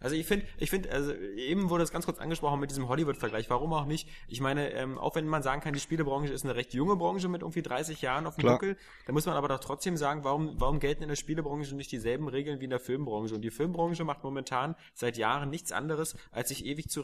Also 0.04 0.16
ich 0.16 0.26
finde, 0.26 0.44
ich 0.58 0.68
finde, 0.68 0.90
also 0.92 1.14
eben 1.14 1.70
wurde 1.70 1.82
es 1.82 1.90
ganz 1.90 2.04
kurz 2.04 2.18
angesprochen 2.18 2.60
mit 2.60 2.68
diesem 2.68 2.88
Hollywood-Vergleich. 2.88 3.48
Warum 3.48 3.72
auch 3.72 3.86
nicht? 3.86 4.06
Ich 4.28 4.42
meine, 4.42 4.70
ähm, 4.74 4.98
auch 4.98 5.14
wenn 5.14 5.26
man 5.26 5.42
sagen 5.42 5.62
kann, 5.62 5.72
die 5.72 5.80
Spielebranche 5.80 6.30
ist 6.30 6.44
eine 6.44 6.54
recht 6.54 6.74
junge 6.74 6.94
Branche 6.96 7.26
mit 7.28 7.40
irgendwie 7.40 7.62
30 7.62 8.02
Jahren 8.02 8.26
auf 8.26 8.36
dem 8.36 8.42
Klar. 8.42 8.54
Buckel, 8.56 8.76
da 9.06 9.14
muss 9.14 9.24
man 9.24 9.34
aber 9.34 9.48
doch 9.48 9.60
trotzdem 9.60 9.96
sagen, 9.96 10.22
warum, 10.22 10.60
warum 10.60 10.78
gelten 10.78 11.04
in 11.04 11.08
der 11.08 11.16
Spielebranche 11.16 11.74
nicht 11.74 11.90
dieselben 11.90 12.28
Regeln 12.28 12.60
wie 12.60 12.64
in 12.64 12.70
der 12.70 12.80
Filmbranche? 12.80 13.34
Und 13.34 13.40
die 13.40 13.50
Filmbranche 13.50 14.04
macht 14.04 14.22
momentan 14.24 14.76
seit 14.92 15.16
Jahren 15.16 15.48
nichts 15.48 15.72
anderes, 15.72 16.16
als 16.32 16.50
sich 16.50 16.66
ewig 16.66 16.90
zu, 16.90 17.02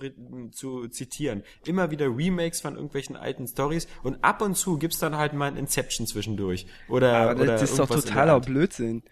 zu 0.50 0.86
zitieren. 0.88 1.42
Immer 1.64 1.90
wieder 1.90 2.14
Remakes 2.14 2.60
von 2.60 2.74
irgendwelchen 2.74 3.16
alten 3.16 3.46
Stories 3.46 3.88
und 4.02 4.22
ab 4.22 4.42
und 4.42 4.56
zu 4.56 4.76
gibt's 4.76 4.98
dann 4.98 5.16
halt 5.16 5.32
mal 5.32 5.46
ein 5.46 5.56
Inception 5.56 6.06
zwischendurch. 6.06 6.66
Oder, 6.86 7.30
Aber 7.30 7.40
oder 7.40 7.52
das 7.52 7.62
ist 7.62 7.78
doch 7.78 7.88
totaler. 7.88 8.40
Blödsinn. 8.40 9.02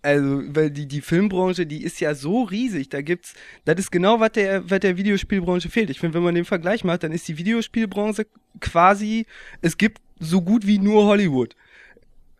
Also, 0.00 0.42
weil 0.54 0.70
die, 0.70 0.86
die 0.86 1.00
Filmbranche, 1.00 1.66
die 1.66 1.82
ist 1.82 2.00
ja 2.00 2.14
so 2.14 2.42
riesig. 2.44 2.88
Da 2.88 3.02
gibt's, 3.02 3.34
das 3.64 3.78
ist 3.78 3.90
genau, 3.90 4.20
was 4.20 4.32
der, 4.32 4.70
was 4.70 4.80
der 4.80 4.96
Videospielbranche 4.96 5.68
fehlt. 5.68 5.90
Ich 5.90 5.98
finde, 5.98 6.14
wenn 6.14 6.22
man 6.22 6.34
den 6.34 6.44
Vergleich 6.44 6.84
macht, 6.84 7.02
dann 7.02 7.12
ist 7.12 7.26
die 7.26 7.36
Videospielbranche 7.36 8.26
quasi, 8.60 9.26
es 9.60 9.76
gibt 9.76 10.00
so 10.20 10.40
gut 10.40 10.66
wie 10.66 10.78
nur 10.78 11.04
Hollywood. 11.04 11.56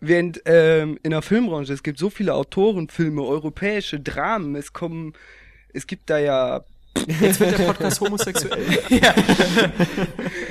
Während 0.00 0.40
ähm, 0.44 0.98
in 1.02 1.10
der 1.10 1.22
Filmbranche, 1.22 1.72
es 1.72 1.82
gibt 1.82 1.98
so 1.98 2.10
viele 2.10 2.34
Autorenfilme, 2.34 3.22
europäische 3.22 3.98
Dramen, 3.98 4.54
es 4.54 4.72
kommen, 4.72 5.14
es 5.72 5.88
gibt 5.88 6.08
da 6.10 6.18
ja 6.18 6.64
Jetzt 7.20 7.40
wird 7.40 7.58
der 7.58 7.64
Podcast 7.66 8.00
homosexuell. 8.00 8.64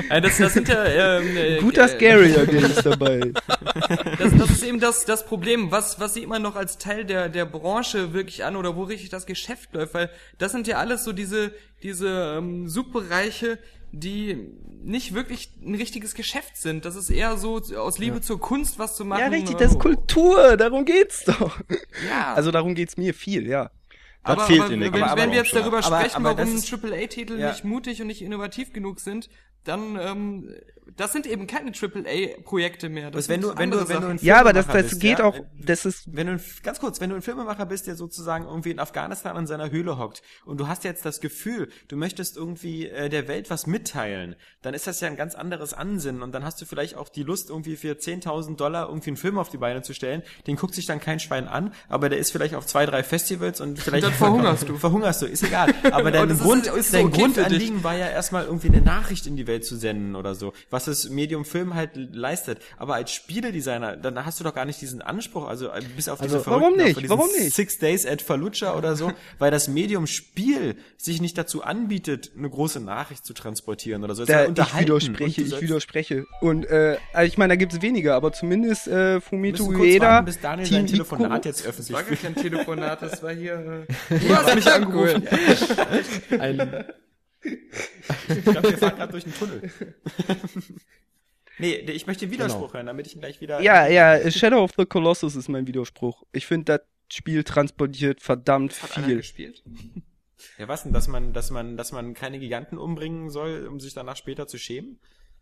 Ja, 0.10 0.20
das, 0.22 0.38
das 0.38 0.54
sind 0.54 0.68
ja 0.70 0.86
ähm, 0.86 1.36
äh, 1.36 1.60
guter 1.60 1.84
äh, 1.84 1.88
Scarier-Games 1.90 2.76
dabei. 2.84 3.32
Das, 4.18 4.36
das 4.36 4.50
ist 4.50 4.64
eben 4.64 4.80
das, 4.80 5.06
das 5.06 5.26
Problem. 5.26 5.72
Was, 5.72 6.00
was 6.00 6.14
sieht 6.14 6.28
man 6.28 6.42
noch 6.42 6.56
als 6.56 6.78
Teil 6.78 7.06
der, 7.06 7.30
der 7.30 7.46
Branche 7.46 8.14
wirklich 8.14 8.44
an 8.44 8.56
oder 8.56 8.76
wo 8.76 8.84
richtig 8.84 9.10
das 9.10 9.26
Geschäft 9.26 9.74
läuft? 9.74 9.94
Weil 9.94 10.10
das 10.38 10.52
sind 10.52 10.68
ja 10.68 10.78
alles 10.78 11.04
so 11.04 11.14
diese, 11.14 11.52
diese 11.84 12.36
ähm, 12.38 12.68
Superreiche, 12.68 13.60
die 13.92 14.50
nicht 14.84 15.14
wirklich 15.14 15.52
ein 15.64 15.76
richtiges 15.76 16.16
Geschäft 16.16 16.58
sind. 16.58 16.86
Das 16.86 16.96
ist 16.96 17.10
eher 17.10 17.38
so 17.38 17.62
aus 17.78 18.00
Liebe 18.00 18.22
zur 18.22 18.40
Kunst 18.40 18.80
was 18.80 18.96
zu 18.96 19.06
machen. 19.06 19.22
Ja, 19.22 19.28
richtig, 19.28 19.56
äh, 19.56 19.60
das 19.60 19.74
ist 19.74 19.80
Kultur, 19.80 20.58
darum 20.58 20.86
geht's 20.86 21.26
doch. 21.26 21.60
Ja. 22.10 22.34
Also 22.34 22.52
darum 22.52 22.76
geht's 22.76 22.98
mir 22.98 23.14
viel, 23.14 23.48
ja. 23.48 23.70
Aber, 24.24 24.46
fehlt 24.46 24.62
aber 24.62 24.72
in 24.74 24.80
der 24.82 24.94
wenn, 24.94 25.02
wenn 25.16 25.32
wir 25.32 25.38
jetzt 25.38 25.56
darüber 25.56 25.78
Aber- 25.84 26.00
sprechen, 26.00 26.16
aber 26.18 26.34
das 26.36 26.50
warum 26.72 26.92
AAA-Titel 26.92 27.40
Ja. 27.40 27.52
nicht 27.52 27.64
mutig 27.64 28.02
und 28.02 28.08
nicht 28.08 28.22
innovativ 28.22 28.74
genug 28.74 29.00
sind, 29.00 29.30
dann 29.68 29.98
ähm, 30.00 30.50
das 30.96 31.12
sind 31.12 31.28
eben 31.28 31.48
keine 31.48 31.72
AAA-Projekte 31.72 32.90
mehr. 32.90 33.12
Das 33.12 33.30
wenn 33.30 33.42
du, 33.42 33.58
wenn 33.58 33.72
du, 33.72 33.88
wenn 33.90 34.02
du 34.02 34.08
ein. 34.08 34.20
Ja, 34.22 34.40
aber 34.40 34.54
das, 34.54 34.68
das 34.68 34.90
bist, 34.90 35.00
geht 35.02 35.20
ja, 35.20 35.26
auch, 35.26 35.36
das 35.60 35.86
ist, 35.86 36.04
wenn 36.16 36.28
du 36.28 36.34
ein, 36.34 36.42
ganz 36.64 36.80
kurz, 36.80 37.02
wenn 37.02 37.10
du 37.10 37.16
ein 37.16 37.22
Filmemacher 37.22 37.66
bist, 37.66 37.88
der 37.88 37.96
sozusagen 37.96 38.46
irgendwie 38.46 38.72
in 38.72 38.80
Afghanistan 38.80 39.36
in 39.38 39.48
seiner 39.48 39.70
Höhle 39.70 39.98
hockt 39.98 40.22
und 40.46 40.60
du 40.60 40.68
hast 40.68 40.84
jetzt 40.84 41.06
das 41.06 41.20
Gefühl, 41.20 41.70
du 41.88 41.98
möchtest 41.98 42.38
irgendwie 42.38 42.88
äh, 42.88 43.10
der 43.10 43.28
Welt 43.28 43.50
was 43.50 43.68
mitteilen, 43.68 44.36
dann 44.62 44.74
ist 44.74 44.88
das 44.88 45.02
ja 45.02 45.08
ein 45.08 45.16
ganz 45.18 45.36
anderes 45.36 45.74
Ansinnen 45.74 46.22
und 46.22 46.32
dann 46.34 46.44
hast 46.44 46.62
du 46.62 46.66
vielleicht 46.66 46.96
auch 46.96 47.10
die 47.10 47.24
Lust, 47.24 47.50
irgendwie 47.50 47.76
für 47.76 47.94
10.000 47.94 48.56
Dollar 48.56 48.88
irgendwie 48.88 49.12
einen 49.12 49.18
Film 49.18 49.38
auf 49.38 49.50
die 49.50 49.58
Beine 49.58 49.82
zu 49.82 49.94
stellen. 49.94 50.24
Den 50.48 50.56
guckt 50.56 50.74
sich 50.74 50.86
dann 50.86 51.00
kein 51.00 51.20
Schwein 51.20 51.48
an, 51.48 51.74
aber 51.90 52.10
der 52.10 52.20
ist 52.20 52.32
vielleicht 52.32 52.56
auf 52.56 52.66
zwei, 52.66 52.86
drei 52.86 53.04
Festivals 53.04 53.62
und 53.62 53.80
vielleicht 53.80 54.06
dann 54.06 54.14
verhungerst 54.14 54.68
du. 54.70 54.78
Verhungerst 54.88 55.22
du, 55.22 55.26
ist 55.26 55.44
egal. 55.44 55.74
Aber 55.92 56.12
dein 56.12 56.30
das 56.30 56.38
ist- 56.40 56.44
Grund, 56.44 56.68
ist 56.68 56.94
dein 56.94 57.08
okay. 57.08 57.22
Grundanliegen 57.22 57.84
war 57.84 57.96
ja 57.96 58.08
erstmal 58.08 58.46
irgendwie 58.46 58.70
eine 58.70 58.82
Nachricht 58.82 59.28
in 59.28 59.36
die 59.36 59.48
Welt 59.48 59.57
zu 59.62 59.76
senden 59.76 60.16
oder 60.16 60.36
so, 60.36 60.54
was 60.70 60.86
das 60.86 61.10
Medium 61.10 61.46
Film 61.46 61.74
halt 61.76 61.92
leistet. 61.96 62.60
Aber 62.78 62.96
als 62.96 63.12
Spieledesigner, 63.12 63.98
dann 63.98 64.26
hast 64.26 64.40
du 64.40 64.44
doch 64.44 64.54
gar 64.54 64.66
nicht 64.66 64.82
diesen 64.82 65.02
Anspruch, 65.02 65.48
also 65.48 65.70
äh, 65.70 65.82
bis 65.96 66.10
auf 66.10 66.20
diese 66.22 66.38
Also, 66.38 66.52
warum 66.52 66.76
nicht? 66.76 67.10
Warum 67.10 67.28
nicht? 67.38 67.54
Six 67.54 67.80
Days 67.80 68.06
at 68.06 68.22
Fallujah 68.22 68.76
oder 68.76 68.96
so, 68.96 69.12
weil 69.40 69.52
das 69.52 69.68
Medium 69.68 70.08
Spiel 70.08 70.76
sich 70.98 71.22
nicht 71.22 71.38
dazu 71.38 71.64
anbietet, 71.64 72.32
eine 72.38 72.50
große 72.50 72.80
Nachricht 72.80 73.26
zu 73.26 73.34
transportieren 73.34 74.04
oder 74.04 74.16
so. 74.16 74.26
Da, 74.26 74.46
ich 74.46 74.80
widerspreche, 74.80 75.42
ich 75.42 75.62
widerspreche. 75.62 76.26
Und 76.42 76.66
äh, 76.66 76.98
also 77.14 77.28
ich 77.28 77.38
meine, 77.38 77.54
da 77.54 77.56
gibt's 77.56 77.82
weniger, 77.82 78.16
aber 78.16 78.32
zumindest 78.34 78.88
äh, 78.88 79.22
Fumito 79.22 79.66
Ueda, 79.66 80.06
warten, 80.08 80.26
bis 80.26 80.40
Daniel 80.40 80.68
Team 80.68 80.78
sein 80.78 80.88
Telefonat 80.88 81.32
Ikuro- 81.32 81.46
jetzt 81.48 81.66
öffentlich 81.66 81.94
war 81.96 82.04
gar 82.04 82.16
kein 82.16 82.36
Telefonat, 82.36 83.02
das 83.02 83.24
war 83.24 83.34
hier. 83.34 83.86
Äh, 84.10 84.20
du 84.28 84.36
hast 84.36 84.56
mich 84.56 84.68
angerufen. 84.72 85.28
Ein, 86.40 86.86
Ich 87.44 88.44
glaube, 88.44 88.72
wir 88.72 88.78
fahren 88.78 88.96
gerade 88.96 89.12
durch 89.12 89.24
den 89.24 89.34
Tunnel. 89.34 89.72
nee, 91.60 91.76
ich 91.76 92.08
möchte 92.08 92.26
den 92.26 92.32
Widerspruch 92.32 92.74
hören, 92.74 92.86
damit 92.86 93.08
ich 93.08 93.16
ihn 93.16 93.22
gleich 93.22 93.42
wieder... 93.42 93.62
Ja, 93.62 93.88
ja, 93.88 94.30
Shadow 94.32 94.64
of 94.64 94.72
the 94.78 94.86
Colossus 94.86 95.36
ist 95.36 95.48
mein 95.48 95.68
Widerspruch. 95.68 96.24
Ich 96.32 96.46
finde, 96.46 96.66
das 96.78 96.82
Spiel 97.16 97.44
transportiert 97.44 98.22
verdammt 98.22 98.82
Hat 98.82 98.98
einer 98.98 99.08
viel. 99.08 99.18
gespielt? 99.18 99.64
Ja, 100.58 100.68
was 100.68 100.84
denn, 100.84 100.94
dass 100.94 101.08
man, 101.08 101.34
dass 101.34 101.52
man, 101.52 101.78
dass 101.78 101.92
man 101.92 102.14
keine 102.14 102.40
Giganten 102.40 102.78
umbringen 102.78 103.30
soll, 103.30 103.68
um 103.68 103.80
sich 103.80 103.94
danach 103.94 104.18
später 104.18 104.48
zu 104.48 104.58
schämen? 104.58 105.00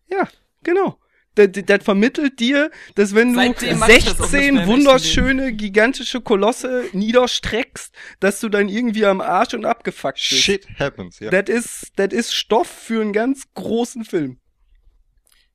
Ja, 0.08 0.28
genau. 0.64 1.00
Das, 1.36 1.50
das- 1.52 1.84
vermittelt 1.84 2.40
dir, 2.40 2.72
dass 2.96 3.14
wenn 3.14 3.34
du 3.34 3.40
Seitdem 3.40 3.80
mach 3.80 3.90
ich 3.90 4.06
das 4.06 4.20
auch 4.22 4.32
nicht 4.32 4.32
mehr 4.32 4.42
16 4.42 4.50
im 4.50 4.58
echten 4.58 4.68
wunderschöne, 4.72 5.54
gigantische 5.54 6.22
Kolosse 6.22 6.86
niederstreckst, 6.94 7.94
dass 8.20 8.40
du 8.40 8.50
dann 8.50 8.70
irgendwie 8.70 9.06
am 9.06 9.22
Arsch 9.22 9.54
und 9.54 9.66
abgefuckt 9.66 10.16
bist. 10.16 10.42
Shit 10.42 10.68
happens, 10.80 11.20
ja. 11.20 11.30
Das 11.30 11.50
ist, 11.50 11.92
das 11.98 12.14
ist 12.14 12.34
Stoff 12.34 12.68
für 12.68 13.02
einen 13.02 13.14
ganz 13.14 13.44
großen 13.54 14.06
Film. 14.06 14.38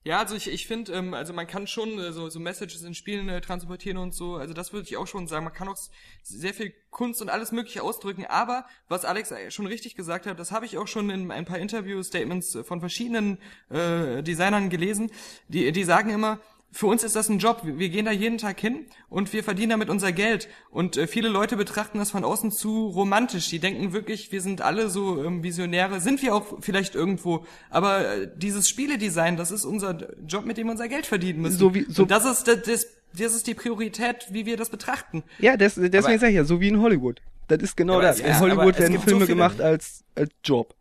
Ja, 0.02 0.18
also 0.18 0.34
ich, 0.34 0.48
ich 0.48 0.66
finde, 0.66 0.94
ähm, 0.94 1.12
also 1.12 1.34
man 1.34 1.46
kann 1.46 1.66
schon 1.66 1.98
äh, 1.98 2.12
so, 2.12 2.30
so 2.30 2.40
Messages 2.40 2.82
in 2.82 2.94
Spielen 2.94 3.28
äh, 3.28 3.42
transportieren 3.42 3.98
und 3.98 4.14
so, 4.14 4.36
also 4.36 4.54
das 4.54 4.72
würde 4.72 4.88
ich 4.88 4.96
auch 4.96 5.06
schon 5.06 5.26
sagen, 5.26 5.44
man 5.44 5.52
kann 5.52 5.68
auch 5.68 5.76
sehr 6.22 6.54
viel 6.54 6.72
Kunst 6.88 7.20
und 7.20 7.28
alles 7.28 7.52
mögliche 7.52 7.82
ausdrücken, 7.82 8.24
aber 8.24 8.64
was 8.88 9.04
Alex 9.04 9.30
äh, 9.30 9.50
schon 9.50 9.66
richtig 9.66 9.96
gesagt 9.96 10.24
hat, 10.24 10.38
das 10.38 10.52
habe 10.52 10.64
ich 10.64 10.78
auch 10.78 10.88
schon 10.88 11.10
in 11.10 11.30
ein 11.30 11.44
paar 11.44 11.58
Interview-Statements 11.58 12.54
äh, 12.54 12.64
von 12.64 12.80
verschiedenen 12.80 13.36
äh, 13.68 14.22
Designern 14.22 14.70
gelesen, 14.70 15.10
die, 15.48 15.70
die 15.70 15.84
sagen 15.84 16.08
immer, 16.08 16.40
für 16.72 16.87
uns 16.87 17.02
ist 17.02 17.16
das 17.16 17.28
ein 17.28 17.38
Job. 17.38 17.62
Wir 17.64 17.88
gehen 17.88 18.04
da 18.04 18.12
jeden 18.12 18.38
Tag 18.38 18.61
hin 18.61 18.87
und 19.09 19.33
wir 19.33 19.42
verdienen 19.42 19.70
damit 19.70 19.90
unser 19.90 20.12
Geld. 20.12 20.48
Und 20.70 20.96
äh, 20.96 21.06
viele 21.09 21.28
Leute 21.28 21.56
betrachten 21.56 21.98
das 21.98 22.12
von 22.12 22.24
außen 22.24 22.52
zu 22.52 22.87
romantisch. 22.88 23.48
Die 23.48 23.59
denken 23.59 23.92
wirklich, 23.92 24.30
wir 24.30 24.40
sind 24.40 24.61
alle 24.62 24.88
so 24.88 25.24
ähm, 25.24 25.42
Visionäre. 25.42 26.00
Sind 26.00 26.22
wir 26.22 26.35
auch 26.35 26.59
vielleicht 26.61 26.94
irgendwo. 26.94 27.44
Aber 27.70 28.06
äh, 28.16 28.28
dieses 28.37 28.68
Spieledesign, 28.68 29.37
das 29.37 29.50
ist 29.50 29.64
unser 29.64 29.98
Job, 30.26 30.44
mit 30.46 30.59
dem 30.59 30.68
wir 30.68 30.72
unser 30.72 30.88
Geld 30.88 31.06
verdienen 31.06 31.42
müssen. 31.42 31.59
So 31.59 31.74
wie- 31.74 31.87
so- 31.88 32.02
und 32.02 32.11
das 32.11 32.24
ist 32.24 32.46
das, 32.46 32.62
das, 32.62 32.87
das 33.18 33.35
ist 33.35 33.46
die 33.48 33.54
Priorität, 33.54 34.26
wie 34.30 34.46
wir 34.46 34.56
das 34.56 34.70
betrachten. 34.70 35.24
Ja, 35.40 35.56
des, 35.56 35.74
deswegen 35.74 35.96
Aber- 36.04 36.18
sag 36.18 36.28
ich 36.28 36.37
ja, 36.37 36.44
so 36.44 36.61
wie 36.61 36.68
in 36.68 36.80
Hollywood. 36.80 37.20
Das 37.48 37.61
ist 37.62 37.76
genau 37.76 38.00
das. 38.00 38.16
es- 38.16 38.22
In 38.22 38.28
ja, 38.28 38.38
Hollywood 38.38 38.78
werden 38.78 38.94
so 38.96 39.00
Filme 39.02 39.26
viele- 39.26 39.35
gemacht 39.37 39.61
als, 39.61 40.04
als 40.14 40.30
Job. 40.44 40.72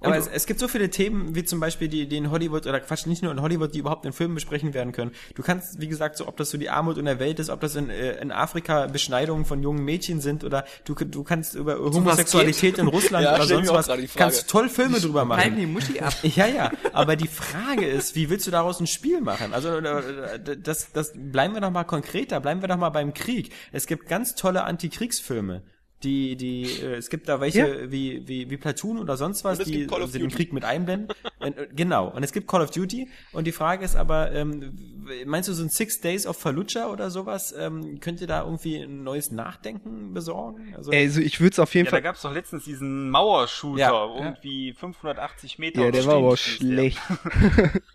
Aber 0.00 0.16
es, 0.16 0.28
es 0.28 0.46
gibt 0.46 0.60
so 0.60 0.68
viele 0.68 0.90
Themen, 0.90 1.34
wie 1.34 1.44
zum 1.44 1.58
Beispiel 1.58 1.88
die, 1.88 2.06
die 2.08 2.16
in 2.16 2.30
Hollywood, 2.30 2.66
oder 2.66 2.80
Quatsch, 2.80 3.06
nicht 3.06 3.22
nur 3.22 3.32
in 3.32 3.42
Hollywood, 3.42 3.74
die 3.74 3.80
überhaupt 3.80 4.06
in 4.06 4.12
Filmen 4.12 4.34
besprechen 4.34 4.72
werden 4.74 4.92
können. 4.92 5.10
Du 5.34 5.42
kannst, 5.42 5.80
wie 5.80 5.88
gesagt, 5.88 6.16
so, 6.16 6.28
ob 6.28 6.36
das 6.36 6.50
so 6.50 6.58
die 6.58 6.70
Armut 6.70 6.98
in 6.98 7.04
der 7.04 7.18
Welt 7.18 7.40
ist, 7.40 7.50
ob 7.50 7.60
das 7.60 7.74
in, 7.74 7.90
äh, 7.90 8.20
in 8.20 8.30
Afrika 8.30 8.86
Beschneidungen 8.86 9.44
von 9.44 9.62
jungen 9.62 9.84
Mädchen 9.84 10.20
sind, 10.20 10.44
oder 10.44 10.64
du, 10.84 10.94
du 10.94 11.24
kannst 11.24 11.54
über 11.56 11.78
Homosexualität 11.78 12.78
in 12.78 12.86
Russland 12.86 13.24
Ja, 13.28 13.34
oder 13.34 13.44
sonst 13.44 13.72
was, 13.72 13.90
kannst 14.14 14.48
toll 14.48 14.68
Filme 14.68 15.00
drüber 15.00 15.20
Halten 15.28 15.50
machen. 15.50 15.56
die 15.56 15.66
Muschi 15.66 16.00
ab. 16.00 16.14
Ja, 16.22 16.46
ja, 16.46 16.70
aber 16.92 17.16
die 17.16 17.26
Frage 17.26 17.86
ist, 17.86 18.14
wie 18.14 18.30
willst 18.30 18.46
du 18.46 18.50
daraus 18.50 18.80
ein 18.80 18.86
Spiel 18.86 19.20
machen? 19.20 19.54
Also 19.54 19.80
das, 19.80 20.92
das 20.92 21.12
bleiben 21.14 21.54
wir 21.54 21.60
doch 21.60 21.70
mal 21.70 21.84
konkreter, 21.84 22.38
bleiben 22.38 22.60
wir 22.60 22.68
doch 22.68 22.76
mal 22.76 22.90
beim 22.90 23.14
Krieg. 23.14 23.52
Es 23.72 23.86
gibt 23.86 24.08
ganz 24.08 24.34
tolle 24.34 24.62
Antikriegsfilme. 24.64 25.62
Die, 26.04 26.36
die, 26.36 26.62
äh, 26.80 26.94
es 26.94 27.10
gibt 27.10 27.28
da 27.28 27.40
welche 27.40 27.58
Ja. 27.58 27.90
wie, 27.90 28.22
wie, 28.28 28.48
wie 28.48 28.56
Platoon 28.56 28.98
oder 28.98 29.16
sonst 29.16 29.42
was, 29.42 29.58
es 29.58 29.64
die 29.66 29.78
gibt 29.78 29.90
Call 29.90 30.02
of 30.02 30.12
den 30.12 30.22
Duty. 30.22 30.34
Krieg 30.36 30.52
mit 30.52 30.64
einblenden. 30.64 31.08
Und, 31.40 31.58
äh, 31.58 31.66
genau. 31.74 32.06
Und 32.08 32.22
es 32.22 32.30
gibt 32.32 32.46
Call 32.46 32.62
of 32.62 32.70
Duty. 32.70 33.08
Und 33.32 33.46
die 33.48 33.52
Frage 33.52 33.84
ist 33.84 33.96
aber, 33.96 34.30
ähm, 34.32 34.78
meinst 35.26 35.48
du 35.48 35.52
so 35.54 35.64
ein 35.64 35.70
Six 35.70 36.00
Days 36.00 36.24
of 36.26 36.36
Fallujah 36.36 36.88
oder 36.88 37.10
sowas? 37.10 37.52
Ähm, 37.58 37.98
könnt 37.98 38.20
ihr 38.20 38.28
da 38.28 38.44
irgendwie 38.44 38.76
ein 38.76 39.02
neues 39.02 39.32
Nachdenken 39.32 40.14
besorgen? 40.14 40.72
Also, 40.76 40.92
Also 40.92 41.20
ich 41.20 41.40
würde 41.40 41.52
es 41.54 41.58
auf 41.58 41.74
jeden 41.74 41.86
Ja, 41.86 41.90
da 41.90 41.96
Fall. 41.96 42.02
gab's 42.02 42.22
doch 42.22 42.32
letztens 42.32 42.62
diesen 42.64 43.10
Mauershooter, 43.10 43.80
Ja, 43.80 43.90
ja. 43.90 44.14
irgendwie 44.24 44.74
580 44.74 45.58
Meter. 45.58 45.80
Ja, 45.86 45.90
der 45.90 46.06
war 46.06 46.16
aber 46.18 46.36
schlecht. 46.36 47.00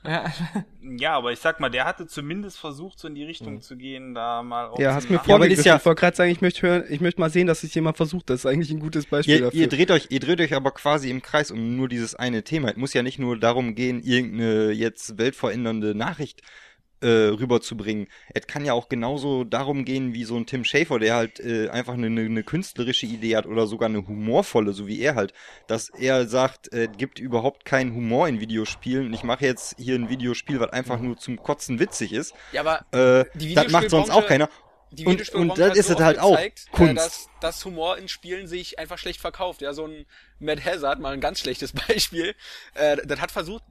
Ja. 0.06 0.26
Ja, 0.82 1.14
aber 1.16 1.32
ich 1.32 1.40
sag 1.40 1.62
mal, 1.62 1.70
der 1.70 1.86
hatte 1.86 2.08
zumindest 2.08 2.58
versucht, 2.60 3.00
so 3.00 3.08
in 3.08 3.16
die 3.16 3.24
Richtung 3.24 3.62
zu 3.62 3.78
gehen, 3.78 4.14
da 4.14 4.44
mal 4.44 4.70
Ja, 4.78 4.94
hast 4.96 5.10
mir 5.10 5.16
nach- 5.16 5.26
Ja, 5.28 5.38
Ich 5.78 5.86
wollte 5.86 6.00
gerade 6.02 6.18
sagen, 6.18 6.30
ich 6.30 6.42
möchte 6.42 6.62
hören, 6.64 6.84
ich 6.90 7.00
möchte 7.00 7.22
mal 7.22 7.30
sehen, 7.30 7.48
dass 7.48 7.64
es 7.64 7.74
jemand 7.74 7.93
versucht. 7.94 8.30
Das 8.30 8.42
ist 8.42 8.46
eigentlich 8.46 8.72
ein 8.72 8.80
gutes 8.80 9.06
Beispiel 9.06 9.36
Ihr, 9.36 9.42
dafür. 9.42 9.60
ihr 9.60 9.68
dreht 9.68 9.92
euch, 9.92 10.08
ihr 10.10 10.20
dreht 10.20 10.42
euch 10.42 10.54
aber 10.54 10.72
quasi 10.72 11.10
im 11.10 11.22
Kreis 11.22 11.52
um 11.52 11.76
nur 11.76 11.90
dieses 11.90 12.16
eine 12.16 12.44
Thema. 12.44 12.70
Es 12.70 12.78
muss 12.78 12.94
ja 12.94 13.04
nicht 13.04 13.20
nur 13.20 13.40
darum 13.40 13.76
gehen, 13.76 14.02
irgendeine 14.02 14.72
jetzt 14.72 15.18
weltverändernde 15.18 15.96
Nachricht 15.96 16.42
äh, 17.04 17.08
rüberzubringen. 17.08 18.08
Es 18.34 18.48
kann 18.48 18.66
ja 18.66 18.74
auch 18.74 18.88
genauso 18.88 19.44
darum 19.44 19.84
gehen 19.86 20.14
wie 20.14 20.24
so 20.24 20.38
ein 20.38 20.46
Tim 20.46 20.64
Schafer, 20.64 21.00
der 21.00 21.16
halt 21.16 21.40
äh, 21.40 21.70
einfach 21.70 21.94
eine, 21.94 22.08
eine, 22.08 22.44
künstlerische 22.44 23.06
Idee 23.06 23.36
hat 23.36 23.46
oder 23.46 23.68
sogar 23.68 23.90
eine 23.90 24.08
humorvolle, 24.08 24.72
so 24.72 24.88
wie 24.88 25.02
er 25.02 25.16
halt, 25.16 25.34
dass 25.68 25.90
er 25.90 26.28
sagt, 26.28 26.72
äh, 26.72 26.88
es 26.90 26.98
gibt 26.98 27.20
überhaupt 27.20 27.66
keinen 27.66 27.94
Humor 27.94 28.28
in 28.30 28.40
Videospielen. 28.40 29.08
und 29.08 29.14
Ich 29.14 29.24
mache 29.24 29.46
jetzt 29.46 29.76
hier 29.78 29.96
ein 29.96 30.10
Videospiel, 30.10 30.60
was 30.60 30.72
einfach 30.72 31.00
nur 31.00 31.18
zum 31.18 31.38
Kotzen 31.44 31.80
witzig 31.80 32.14
ist. 32.14 32.34
Ja, 32.54 32.62
aber 32.62 32.86
Äh, 32.94 33.26
Die 33.38 33.54
das 33.54 33.70
macht 33.70 33.90
sonst 33.90 34.10
auch 34.10 34.26
keiner. 34.26 34.50
Die 34.94 35.06
Und, 35.06 35.30
und 35.34 35.58
das 35.58 35.72
hat 35.72 35.78
ist 35.78 35.88
so 35.88 35.94
es 35.94 36.00
halt 36.00 36.18
oft 36.18 36.26
auch 36.26 36.32
gezeigt, 36.32 36.66
Äh, 36.68 36.76
Kunst. 36.78 36.98
dass, 36.98 37.30
dass 37.42 37.66
Humor 37.66 37.98
in 37.98 38.08
Spielen 38.08 38.48
sich 38.48 38.80
einfach 38.80 38.98
schlecht 38.98 39.20
verkauft. 39.20 39.62
Ja, 39.62 39.74
so 39.74 39.86
ein 39.86 40.06
Mad 40.40 40.62
Hazard, 40.64 41.00
mal 41.00 41.14
ein 41.14 41.22
ganz 41.22 41.40
schlechtes 41.40 41.72
Beispiel. 41.88 42.36
Äh, 42.76 42.98
das 43.06 43.20
hat 43.20 43.32
versucht, 43.32 43.64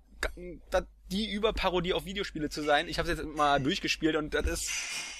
das, 0.70 0.84
die 1.10 1.30
Überparodie 1.30 1.92
auf 1.94 2.04
Videospiele 2.04 2.48
zu 2.50 2.62
sein. 2.62 2.88
Ich 2.88 2.98
habe 2.98 3.10
es 3.10 3.18
jetzt 3.18 3.26
mal 3.28 3.60
durchgespielt 3.60 4.16
und 4.16 4.34
das 4.34 4.46
ist, 4.46 4.70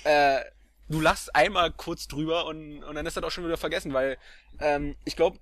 äh, 0.04 0.40
du 0.88 1.00
lachst 1.00 1.34
einmal 1.34 1.70
kurz 1.72 2.08
drüber 2.08 2.46
und, 2.46 2.82
und 2.84 2.94
dann 2.94 3.06
ist 3.06 3.16
das 3.16 3.24
auch 3.24 3.30
schon 3.30 3.44
wieder 3.44 3.56
vergessen, 3.56 3.92
weil 3.92 4.16
ähm, 4.60 4.96
ich 5.04 5.16
glaube, 5.16 5.38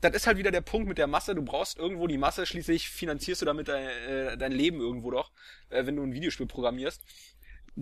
das 0.00 0.14
ist 0.14 0.26
halt 0.28 0.38
wieder 0.38 0.52
der 0.52 0.60
Punkt 0.60 0.88
mit 0.88 0.96
der 0.96 1.08
Masse. 1.08 1.34
Du 1.34 1.42
brauchst 1.42 1.76
irgendwo 1.76 2.06
die 2.06 2.18
Masse, 2.18 2.46
schließlich 2.46 2.88
finanzierst 2.88 3.42
du 3.42 3.46
damit 3.46 3.66
dein, 3.68 3.84
äh, 3.88 4.36
dein 4.38 4.52
Leben 4.52 4.80
irgendwo 4.80 5.10
doch, 5.10 5.32
äh, 5.70 5.86
wenn 5.86 5.96
du 5.96 6.02
ein 6.04 6.12
Videospiel 6.12 6.46
programmierst. 6.46 7.02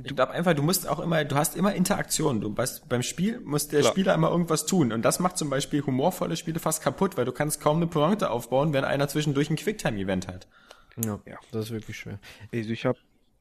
Ich 0.04 0.14
glaube 0.14 0.32
einfach, 0.32 0.54
du 0.54 0.62
musst 0.62 0.88
auch 0.88 1.00
immer, 1.00 1.24
du 1.24 1.37
hast 1.37 1.56
immer 1.56 1.74
Interaktion. 1.74 2.40
Du 2.40 2.56
weißt, 2.56 2.88
beim 2.88 3.02
Spiel 3.02 3.40
muss 3.40 3.68
der 3.68 3.80
Klar. 3.80 3.92
Spieler 3.92 4.14
immer 4.14 4.30
irgendwas 4.30 4.66
tun. 4.66 4.92
Und 4.92 5.02
das 5.02 5.20
macht 5.20 5.38
zum 5.38 5.48
Beispiel 5.48 5.82
humorvolle 5.85 6.37
Spiele 6.37 6.59
fast 6.59 6.82
kaputt, 6.82 7.16
weil 7.16 7.24
du 7.24 7.32
kannst 7.32 7.61
kaum 7.61 7.78
eine 7.78 7.87
Pointe 7.87 8.30
aufbauen, 8.30 8.72
wenn 8.72 8.85
einer 8.85 9.09
zwischendurch 9.09 9.48
ein 9.50 9.56
Quicktime-Event 9.56 10.28
hat. 10.28 10.48
Ja, 11.04 11.18
das 11.52 11.66
ist 11.66 11.70
wirklich 11.72 11.98
schwer. 11.98 12.18
Also 12.52 12.70
ich 12.70 12.85
habe 12.87 12.98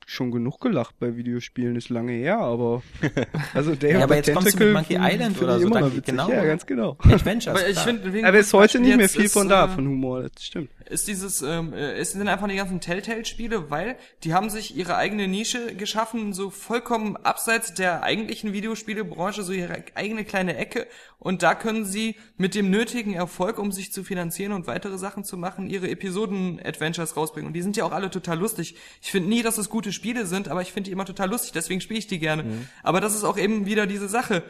schon 0.08 0.32
genug 0.32 0.60
gelacht 0.62 0.96
bei 1.00 1.16
Videospielen, 1.16 1.76
ist 1.76 1.90
lange 1.90 2.12
her, 2.14 2.38
aber 2.38 2.84
also 3.54 3.74
Day 3.76 3.94
Ja, 3.94 4.04
aber 4.04 4.14
the 4.16 4.18
jetzt 4.32 4.34
kommst 4.34 4.60
du 4.60 4.64
mit 4.66 4.74
Monkey 4.74 4.98
Island 5.00 5.42
oder 5.42 5.60
so, 5.60 5.66
immer 5.66 5.76
dann- 5.80 5.84
noch 5.90 5.96
witzig. 5.96 6.06
genau. 6.06 6.30
Ja, 6.30 6.46
ganz 6.46 6.66
genau. 6.66 6.98
Adventures. 7.00 7.60
Aber 7.60 7.68
ich 7.68 7.78
Aber 8.26 8.38
ist 8.38 8.54
heute 8.54 8.78
Beispiel 8.78 8.82
nicht 8.82 8.98
mehr 8.98 9.10
viel 9.10 9.24
ist, 9.26 9.34
von 9.34 9.50
da, 9.50 9.66
äh, 9.66 9.70
von 9.70 9.88
Humor, 9.88 10.24
das 10.30 10.44
stimmt. 10.46 10.70
ist 10.90 11.08
dieses, 11.08 11.42
ähm, 11.42 11.74
äh, 11.74 11.94
es 11.94 12.12
sind 12.12 12.28
einfach 12.28 12.48
die 12.48 12.56
ganzen 12.56 12.80
Telltale-Spiele, 12.80 13.72
weil 13.72 13.96
die 14.24 14.34
haben 14.34 14.50
sich 14.52 14.76
ihre 14.78 14.96
eigene 14.96 15.28
Nische 15.28 15.76
geschaffen, 15.76 16.34
so 16.34 16.50
vollkommen 16.52 17.18
abseits 17.18 17.74
der 17.74 18.04
eigentlichen 18.04 18.54
Videospielebranche, 18.54 19.42
so 19.44 19.54
ihre 19.54 19.84
eigene 19.96 20.24
kleine 20.24 20.56
Ecke. 20.58 20.86
Und 21.18 21.42
da 21.42 21.56
können 21.56 21.86
sie 21.86 22.16
mit 22.38 22.54
dem 22.54 22.70
nötigen 22.70 23.14
Erfolg, 23.14 23.58
um 23.58 23.72
sich 23.72 23.92
zu 23.92 24.04
finanzieren 24.04 24.52
und 24.52 24.68
weitere 24.68 25.00
Sachen 25.00 25.24
zu 25.24 25.38
machen, 25.38 25.68
ihre 25.68 25.90
Episoden-Adventures 25.90 27.18
rausbringen. 27.18 27.48
Und 27.48 27.54
die 27.54 27.62
sind 27.64 27.78
ja 27.78 27.84
auch 27.86 27.92
alle 27.92 28.12
total 28.12 28.38
lustig. 28.40 28.76
Ich 29.02 29.10
finde 29.12 29.30
nie, 29.30 29.42
dass 29.42 29.58
es 29.58 29.70
gute 29.70 29.92
Spiele 29.96 30.26
sind, 30.28 30.48
aber 30.48 30.62
ich 30.62 30.72
finde 30.72 30.90
die 30.90 30.92
immer 30.92 31.06
total 31.06 31.30
lustig, 31.30 31.54
deswegen 31.54 31.82
spiele 31.82 32.00
ich 32.00 32.08
die 32.08 32.20
gerne. 32.20 32.46
Aber 32.84 33.02
das 33.02 33.16
ist 33.16 33.24
auch 33.24 33.38
eben 33.38 33.66
wieder 33.66 33.88
diese 33.88 34.08
Sache. 34.08 34.44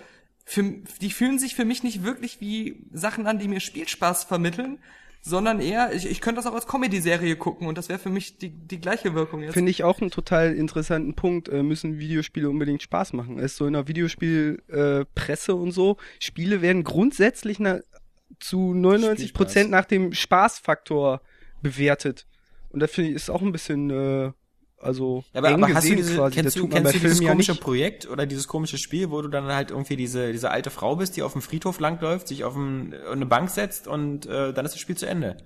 Für, 0.43 0.63
die 1.01 1.09
fühlen 1.09 1.39
sich 1.39 1.55
für 1.55 1.65
mich 1.65 1.83
nicht 1.83 2.03
wirklich 2.03 2.41
wie 2.41 2.85
Sachen 2.91 3.25
an, 3.25 3.39
die 3.39 3.47
mir 3.47 3.59
Spielspaß 3.59 4.25
vermitteln, 4.25 4.79
sondern 5.21 5.59
eher, 5.59 5.91
ich, 5.91 6.05
ich 6.05 6.21
könnte 6.21 6.37
das 6.37 6.45
auch 6.45 6.53
als 6.53 6.67
Comedy-Serie 6.67 7.35
gucken 7.35 7.67
und 7.67 7.79
das 7.79 7.89
wäre 7.89 7.97
für 7.97 8.11
mich 8.11 8.37
die, 8.37 8.49
die 8.51 8.79
gleiche 8.79 9.15
Wirkung 9.15 9.41
jetzt. 9.41 9.55
Finde 9.55 9.71
ich 9.71 9.83
auch 9.83 9.99
einen 9.99 10.11
total 10.11 10.53
interessanten 10.53 11.15
Punkt. 11.15 11.49
Äh, 11.49 11.63
müssen 11.63 11.97
Videospiele 11.97 12.47
unbedingt 12.47 12.83
Spaß 12.83 13.13
machen? 13.13 13.39
Es 13.39 13.53
ist 13.53 13.57
so 13.57 13.65
in 13.65 13.73
der 13.73 13.87
Videospielpresse 13.87 15.51
äh, 15.51 15.55
und 15.55 15.71
so. 15.71 15.97
Spiele 16.19 16.61
werden 16.61 16.83
grundsätzlich 16.83 17.59
na, 17.59 17.79
zu 18.39 18.75
99 18.75 19.33
Prozent 19.33 19.71
nach 19.71 19.85
dem 19.85 20.13
Spaßfaktor 20.13 21.21
bewertet. 21.63 22.27
Und 22.69 22.81
das 22.81 22.91
finde 22.91 23.09
ich 23.09 23.15
ist 23.15 23.31
auch 23.31 23.41
ein 23.41 23.51
bisschen, 23.51 23.89
äh, 23.89 24.31
also 24.79 25.23
Ja, 25.33 25.39
aber, 25.39 25.49
aber 25.49 25.73
hast 25.73 25.89
du 25.89 25.95
diese, 25.95 26.15
quasi. 26.15 26.35
kennst 26.35 26.55
du, 26.57 26.67
kennst 26.67 26.93
du 26.93 26.99
dieses 26.99 27.17
Filmen 27.17 27.23
ja 27.23 27.31
komische 27.31 27.51
nicht. 27.53 27.61
Projekt 27.61 28.09
oder 28.09 28.25
dieses 28.25 28.47
komische 28.47 28.77
Spiel, 28.77 29.09
wo 29.11 29.21
du 29.21 29.27
dann 29.29 29.45
halt 29.45 29.71
irgendwie 29.71 29.95
diese, 29.95 30.31
diese 30.31 30.51
alte 30.51 30.69
Frau 30.69 30.95
bist, 30.95 31.15
die 31.17 31.23
auf 31.23 31.33
dem 31.33 31.41
Friedhof 31.41 31.79
langläuft, 31.79 32.27
sich 32.27 32.43
auf 32.43 32.55
ein, 32.55 32.93
eine 32.93 33.25
Bank 33.25 33.49
setzt 33.49 33.87
und 33.87 34.25
äh, 34.25 34.53
dann 34.53 34.65
ist 34.65 34.73
das 34.73 34.81
Spiel 34.81 34.97
zu 34.97 35.07
Ende. 35.07 35.37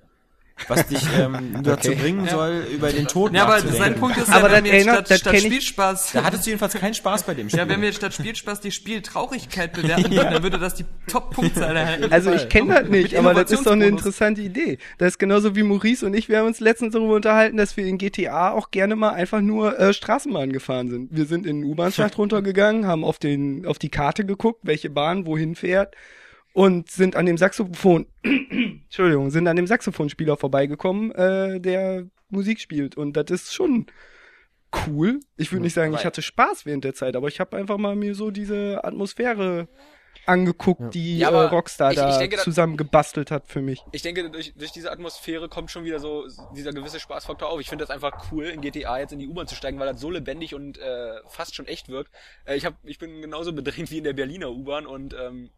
Was 0.67 0.87
dich 0.87 1.01
ähm, 1.17 1.57
dazu 1.63 1.91
bringen 1.91 2.27
soll, 2.27 2.65
über 2.73 2.91
den 2.91 3.07
Tod 3.07 3.33
ja, 3.33 3.43
aber 3.45 3.59
sein 3.61 3.95
Punkt 3.95 4.17
ist 4.17 4.29
Aber 4.33 4.49
ja, 4.49 4.55
wenn 4.57 4.63
wir 4.65 4.73
erinnert- 4.73 5.07
statt, 5.07 5.11
das 5.11 5.19
statt 5.19 5.37
Spielspaß, 5.39 6.11
Da 6.13 6.23
hattest 6.23 6.45
du 6.45 6.49
jedenfalls 6.51 6.73
keinen 6.73 6.93
Spaß 6.93 7.23
bei 7.23 7.33
dem 7.33 7.49
Spiel. 7.49 7.59
ja, 7.59 7.69
wenn 7.69 7.81
wir 7.81 7.87
jetzt 7.87 7.97
statt 7.97 8.13
Spielspaß 8.13 8.59
die 8.61 8.71
Spieltraurigkeit 8.71 9.73
bewerten 9.73 10.11
würden, 10.11 10.33
dann 10.33 10.43
würde 10.43 10.59
das 10.59 10.75
die 10.75 10.85
Top-Punktzahl 11.07 11.75
erhalten. 11.75 12.11
Also 12.11 12.31
ich 12.33 12.49
kenne 12.49 12.73
das 12.81 12.89
nicht, 12.89 13.15
aber 13.15 13.33
das 13.33 13.51
ist 13.51 13.65
doch 13.65 13.71
eine 13.71 13.87
interessante 13.87 14.41
Idee. 14.41 14.77
Das 14.97 15.09
ist 15.09 15.17
genauso 15.19 15.55
wie 15.55 15.63
Maurice 15.63 16.05
und 16.05 16.13
ich, 16.13 16.29
wir 16.29 16.39
haben 16.39 16.47
uns 16.47 16.59
letztens 16.59 16.93
darüber 16.93 17.15
unterhalten, 17.15 17.57
dass 17.57 17.77
wir 17.77 17.85
in 17.85 17.97
GTA 17.97 18.51
auch 18.51 18.71
gerne 18.71 18.95
mal 18.95 19.11
einfach 19.11 19.41
nur 19.41 19.79
äh, 19.79 19.93
Straßenbahn 19.93 20.51
gefahren 20.51 20.89
sind. 20.89 21.09
Wir 21.15 21.25
sind 21.25 21.45
in 21.45 21.61
den 21.61 21.69
U-Bahn-Schacht 21.71 22.17
runtergegangen, 22.17 22.85
haben 22.85 23.03
auf 23.03 23.17
den 23.19 23.65
auf 23.65 23.79
die 23.79 23.89
Karte 23.89 24.25
geguckt, 24.25 24.59
welche 24.63 24.89
Bahn 24.89 25.25
wohin 25.25 25.55
fährt 25.55 25.95
und 26.59 26.91
sind 26.91 27.15
an 27.15 27.25
dem 27.25 27.37
Saxophon, 27.37 28.05
Entschuldigung, 28.23 29.29
sind 29.31 29.47
an 29.47 29.55
dem 29.55 29.65
Saxophonspieler 29.67 30.35
vorbeigekommen, 30.35 31.11
äh, 31.13 31.61
der 31.61 32.07
Musik 32.29 32.59
spielt 32.59 32.97
und 32.97 33.13
das 33.13 33.31
ist 33.31 33.53
schon 33.53 33.85
cool. 34.85 35.19
Ich 35.37 35.51
würde 35.51 35.63
nicht 35.63 35.73
sagen, 35.73 35.93
ich 35.93 36.03
hatte 36.05 36.21
Spaß 36.21 36.65
während 36.65 36.83
der 36.83 36.93
Zeit, 36.93 37.15
aber 37.15 37.27
ich 37.29 37.39
habe 37.39 37.55
einfach 37.55 37.77
mal 37.77 37.95
mir 37.95 38.13
so 38.13 38.29
diese 38.29 38.83
Atmosphäre 38.83 39.69
angeguckt, 40.25 40.93
die 40.93 41.19
Ja, 41.19 41.29
äh, 41.29 41.47
Rockstar 41.47 41.91
ich- 41.91 41.97
ich 41.97 42.03
da 42.03 42.17
denke, 42.19 42.35
da- 42.35 42.43
zusammen 42.43 42.75
gebastelt 42.77 43.31
hat 43.31 43.47
für 43.47 43.61
mich. 43.61 43.81
Ich 43.93 44.01
denke, 44.01 44.29
durch, 44.29 44.53
durch 44.55 44.71
diese 44.71 44.91
Atmosphäre 44.91 45.47
kommt 45.49 45.71
schon 45.71 45.85
wieder 45.85 45.99
so 45.99 46.27
dieser 46.55 46.73
gewisse 46.73 46.99
Spaßfaktor 46.99 47.49
auf. 47.49 47.59
Ich 47.61 47.69
finde 47.69 47.83
das 47.85 47.89
einfach 47.89 48.29
cool, 48.31 48.43
in 48.45 48.59
GTA 48.61 48.99
jetzt 48.99 49.13
in 49.13 49.19
die 49.19 49.27
U-Bahn 49.27 49.47
zu 49.47 49.55
steigen, 49.55 49.79
weil 49.79 49.91
das 49.91 50.01
so 50.01 50.11
lebendig 50.11 50.53
und 50.53 50.77
äh, 50.77 51.15
fast 51.27 51.55
schon 51.55 51.67
echt 51.67 51.87
wirkt. 51.87 52.11
Äh, 52.45 52.57
ich, 52.57 52.65
hab, 52.65 52.75
ich 52.83 52.99
bin 52.99 53.21
genauso 53.21 53.53
bedrängt 53.53 53.89
wie 53.91 53.99
in 53.99 54.03
der 54.03 54.13
Berliner 54.13 54.51
U-Bahn 54.51 54.85
und 54.85 55.15
ähm, 55.19 55.49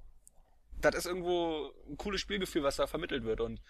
das 0.82 0.96
ist 0.96 1.06
irgendwo 1.06 1.72
ein 1.90 1.98
cooles 1.98 2.22
Spielgefühl, 2.22 2.64
was 2.64 2.76
da 2.76 2.88
vermittelt 2.88 3.24
wird. 3.24 3.42
Und 3.42 3.62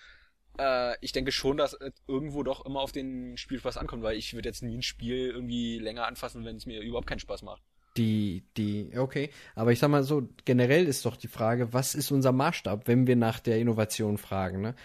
äh, 0.57 0.95
ich 1.01 1.11
denke 1.11 1.31
schon, 1.31 1.57
dass 1.57 1.77
irgendwo 2.07 2.43
doch 2.43 2.65
immer 2.65 2.81
auf 2.81 2.91
den 2.91 3.37
Spielspaß 3.37 3.77
ankommt, 3.77 4.03
weil 4.03 4.17
ich 4.17 4.33
würde 4.33 4.49
jetzt 4.49 4.63
nie 4.63 4.77
ein 4.77 4.83
Spiel 4.83 5.29
irgendwie 5.29 5.79
länger 5.79 6.07
anfassen, 6.07 6.45
wenn 6.45 6.55
es 6.55 6.65
mir 6.65 6.81
überhaupt 6.81 7.07
keinen 7.07 7.19
Spaß 7.19 7.43
macht. 7.43 7.61
Die, 7.97 8.45
die, 8.55 8.97
okay. 8.97 9.31
Aber 9.53 9.73
ich 9.73 9.79
sag 9.79 9.89
mal 9.89 10.03
so, 10.03 10.29
generell 10.45 10.85
ist 10.85 11.05
doch 11.05 11.17
die 11.17 11.27
Frage, 11.27 11.73
was 11.73 11.93
ist 11.93 12.09
unser 12.11 12.31
Maßstab, 12.31 12.87
wenn 12.87 13.05
wir 13.05 13.17
nach 13.17 13.41
der 13.41 13.59
Innovation 13.59 14.17
fragen, 14.17 14.61
ne? 14.61 14.75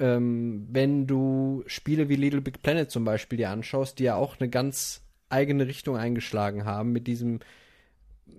Ähm, 0.00 0.66
wenn 0.70 1.06
du 1.06 1.62
Spiele 1.68 2.08
wie 2.08 2.16
Little 2.16 2.40
Big 2.40 2.62
Planet 2.62 2.90
zum 2.90 3.04
Beispiel 3.04 3.36
dir 3.38 3.50
anschaust, 3.50 4.00
die 4.00 4.04
ja 4.04 4.16
auch 4.16 4.40
eine 4.40 4.50
ganz 4.50 5.04
eigene 5.28 5.68
Richtung 5.68 5.96
eingeschlagen 5.96 6.64
haben 6.64 6.90
mit 6.90 7.06
diesem, 7.06 7.38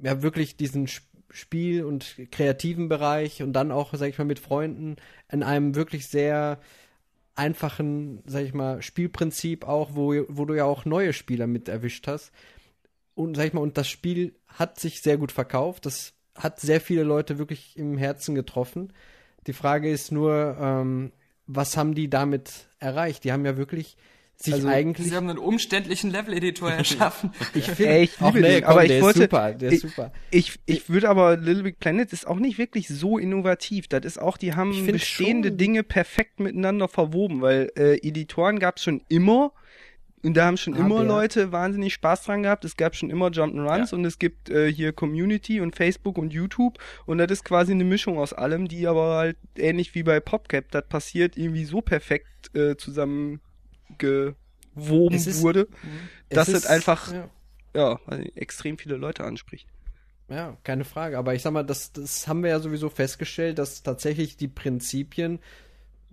ja, 0.04 0.22
wirklich 0.22 0.58
diesen 0.58 0.88
Sp- 0.92 1.08
Spiel- 1.30 1.84
und 1.84 2.16
kreativen 2.32 2.90
Bereich 2.90 3.44
und 3.44 3.54
dann 3.54 3.72
auch, 3.72 3.94
sag 3.94 4.10
ich 4.10 4.18
mal, 4.18 4.26
mit 4.26 4.40
Freunden 4.40 4.96
in 5.32 5.44
einem 5.44 5.76
wirklich 5.76 6.08
sehr 6.08 6.60
einfachen, 7.36 8.24
sag 8.26 8.44
ich 8.44 8.54
mal, 8.54 8.82
Spielprinzip 8.82 9.68
auch, 9.68 9.92
wo, 9.94 10.14
wo 10.28 10.46
du 10.46 10.56
ja 10.56 10.66
auch 10.66 10.86
neue 10.86 11.14
Spieler 11.14 11.48
mit 11.48 11.70
erwischt 11.70 12.08
hast. 12.08 12.32
Und 13.14 13.36
sag 13.36 13.48
ich 13.48 13.54
mal, 13.54 13.62
und 13.62 13.78
das 13.78 13.88
Spiel 13.88 14.36
hat 14.48 14.80
sich 14.80 15.02
sehr 15.02 15.18
gut 15.18 15.32
verkauft. 15.32 15.86
Das 15.86 16.14
hat 16.36 16.60
sehr 16.60 16.82
viele 16.82 17.04
Leute 17.04 17.38
wirklich 17.38 17.78
im 17.78 17.98
Herzen 17.98 18.36
getroffen. 18.36 18.94
Die 19.48 19.54
Frage 19.54 19.90
ist 19.90 20.12
nur, 20.12 20.58
ähm, 20.60 21.12
was 21.46 21.78
haben 21.78 21.96
die 21.96 22.10
damit 22.10 22.68
erreicht? 22.80 23.24
Die 23.24 23.32
haben 23.32 23.46
ja 23.46 23.58
wirklich 23.58 23.98
sich 24.40 24.54
Also, 24.54 24.68
eigentlich. 24.68 25.08
Sie 25.08 25.16
haben 25.16 25.30
einen 25.30 25.40
umständlichen 25.40 26.12
Level-Editor 26.12 26.72
erschaffen. 26.72 27.32
Ich 27.56 27.66
finde, 27.66 27.98
ich 28.00 28.22
auch 28.22 28.34
liebe 28.36 28.48
nee, 28.48 28.54
den, 28.56 28.64
komm, 28.64 28.72
aber 28.72 28.84
ich 28.84 28.90
der 28.92 29.02
wollte- 29.02 29.20
ist 29.24 29.32
super, 29.32 29.54
der 29.54 29.70
ist 29.72 29.84
ich- 29.84 29.90
super. 29.90 30.12
Ich, 30.30 30.60
ich 30.68 30.90
würde 30.90 31.10
aber, 31.10 31.38
Little 31.38 31.64
Big 31.64 31.80
Planet 31.80 32.14
ist 32.14 32.28
auch 32.28 32.38
nicht 32.38 32.58
wirklich 32.60 32.88
so 32.88 33.18
innovativ. 33.18 33.88
Das 33.88 34.06
ist 34.06 34.20
auch, 34.22 34.38
die 34.38 34.54
haben 34.54 34.72
Ich 34.72 34.86
bestehende 34.86 35.50
schon- 35.50 35.58
Dinge 35.58 35.84
perfekt 35.84 36.40
miteinander 36.40 36.88
verwoben, 36.88 37.42
weil 37.42 37.72
äh, 37.76 37.96
Editoren 38.08 38.60
gab 38.60 38.78
es 38.78 38.84
schon 38.84 39.02
immer. 39.10 39.54
Und 40.24 40.36
da 40.36 40.46
haben 40.46 40.58
schon 40.58 40.74
Aber- 40.74 40.84
immer 40.86 41.04
Leute 41.04 41.52
wahnsinnig 41.52 41.94
Spaß 41.94 42.24
dran 42.24 42.44
gehabt. 42.44 42.66
Es 42.66 42.76
gab 42.76 42.96
schon 42.96 43.10
immer 43.10 43.28
Jump'n'Runs 43.28 43.92
Ja. 43.92 43.98
und 43.98 44.04
es 44.04 44.20
gibt 44.20 44.50
äh, 44.50 44.72
hier 44.72 44.92
Community 44.92 45.62
und 45.62 45.76
Facebook 45.76 46.18
und 46.18 46.34
YouTube. 46.34 46.78
Und 47.06 47.20
das 47.20 47.32
ist 47.32 47.44
quasi 47.46 47.72
eine 47.72 47.84
Mischung 47.86 48.18
aus 48.18 48.34
allem, 48.34 48.68
die 48.68 48.88
aber 48.88 49.16
halt 49.18 49.38
ähnlich 49.58 49.96
wie 49.96 50.04
bei 50.04 50.20
PopCap, 50.20 50.70
das 50.72 50.88
passiert 50.90 51.38
irgendwie 51.38 51.66
so 51.66 51.82
perfekt 51.82 52.54
äh, 52.56 52.76
zusammengewoben 52.78 53.42
Es 54.00 55.28
ist- 55.28 55.42
wurde, 55.42 55.68
dass 56.30 56.48
Es 56.50 56.54
es 56.56 56.64
ist- 56.64 56.70
einfach 56.70 57.12
Ja. 57.14 57.30
ja, 57.74 58.00
extrem 58.36 58.78
viele 58.78 58.96
Leute 58.98 59.24
anspricht. 59.24 59.68
Ja, 60.30 60.58
keine 60.64 60.84
Frage. 60.84 61.18
Aber 61.18 61.34
ich 61.36 61.42
sag 61.42 61.52
mal, 61.54 61.64
das, 61.64 61.94
das 61.94 62.28
haben 62.28 62.44
wir 62.44 62.50
ja 62.50 62.60
sowieso 62.60 62.90
festgestellt, 62.90 63.60
dass 63.60 63.82
tatsächlich 63.84 64.36
die 64.38 64.50
Prinzipien 64.50 65.40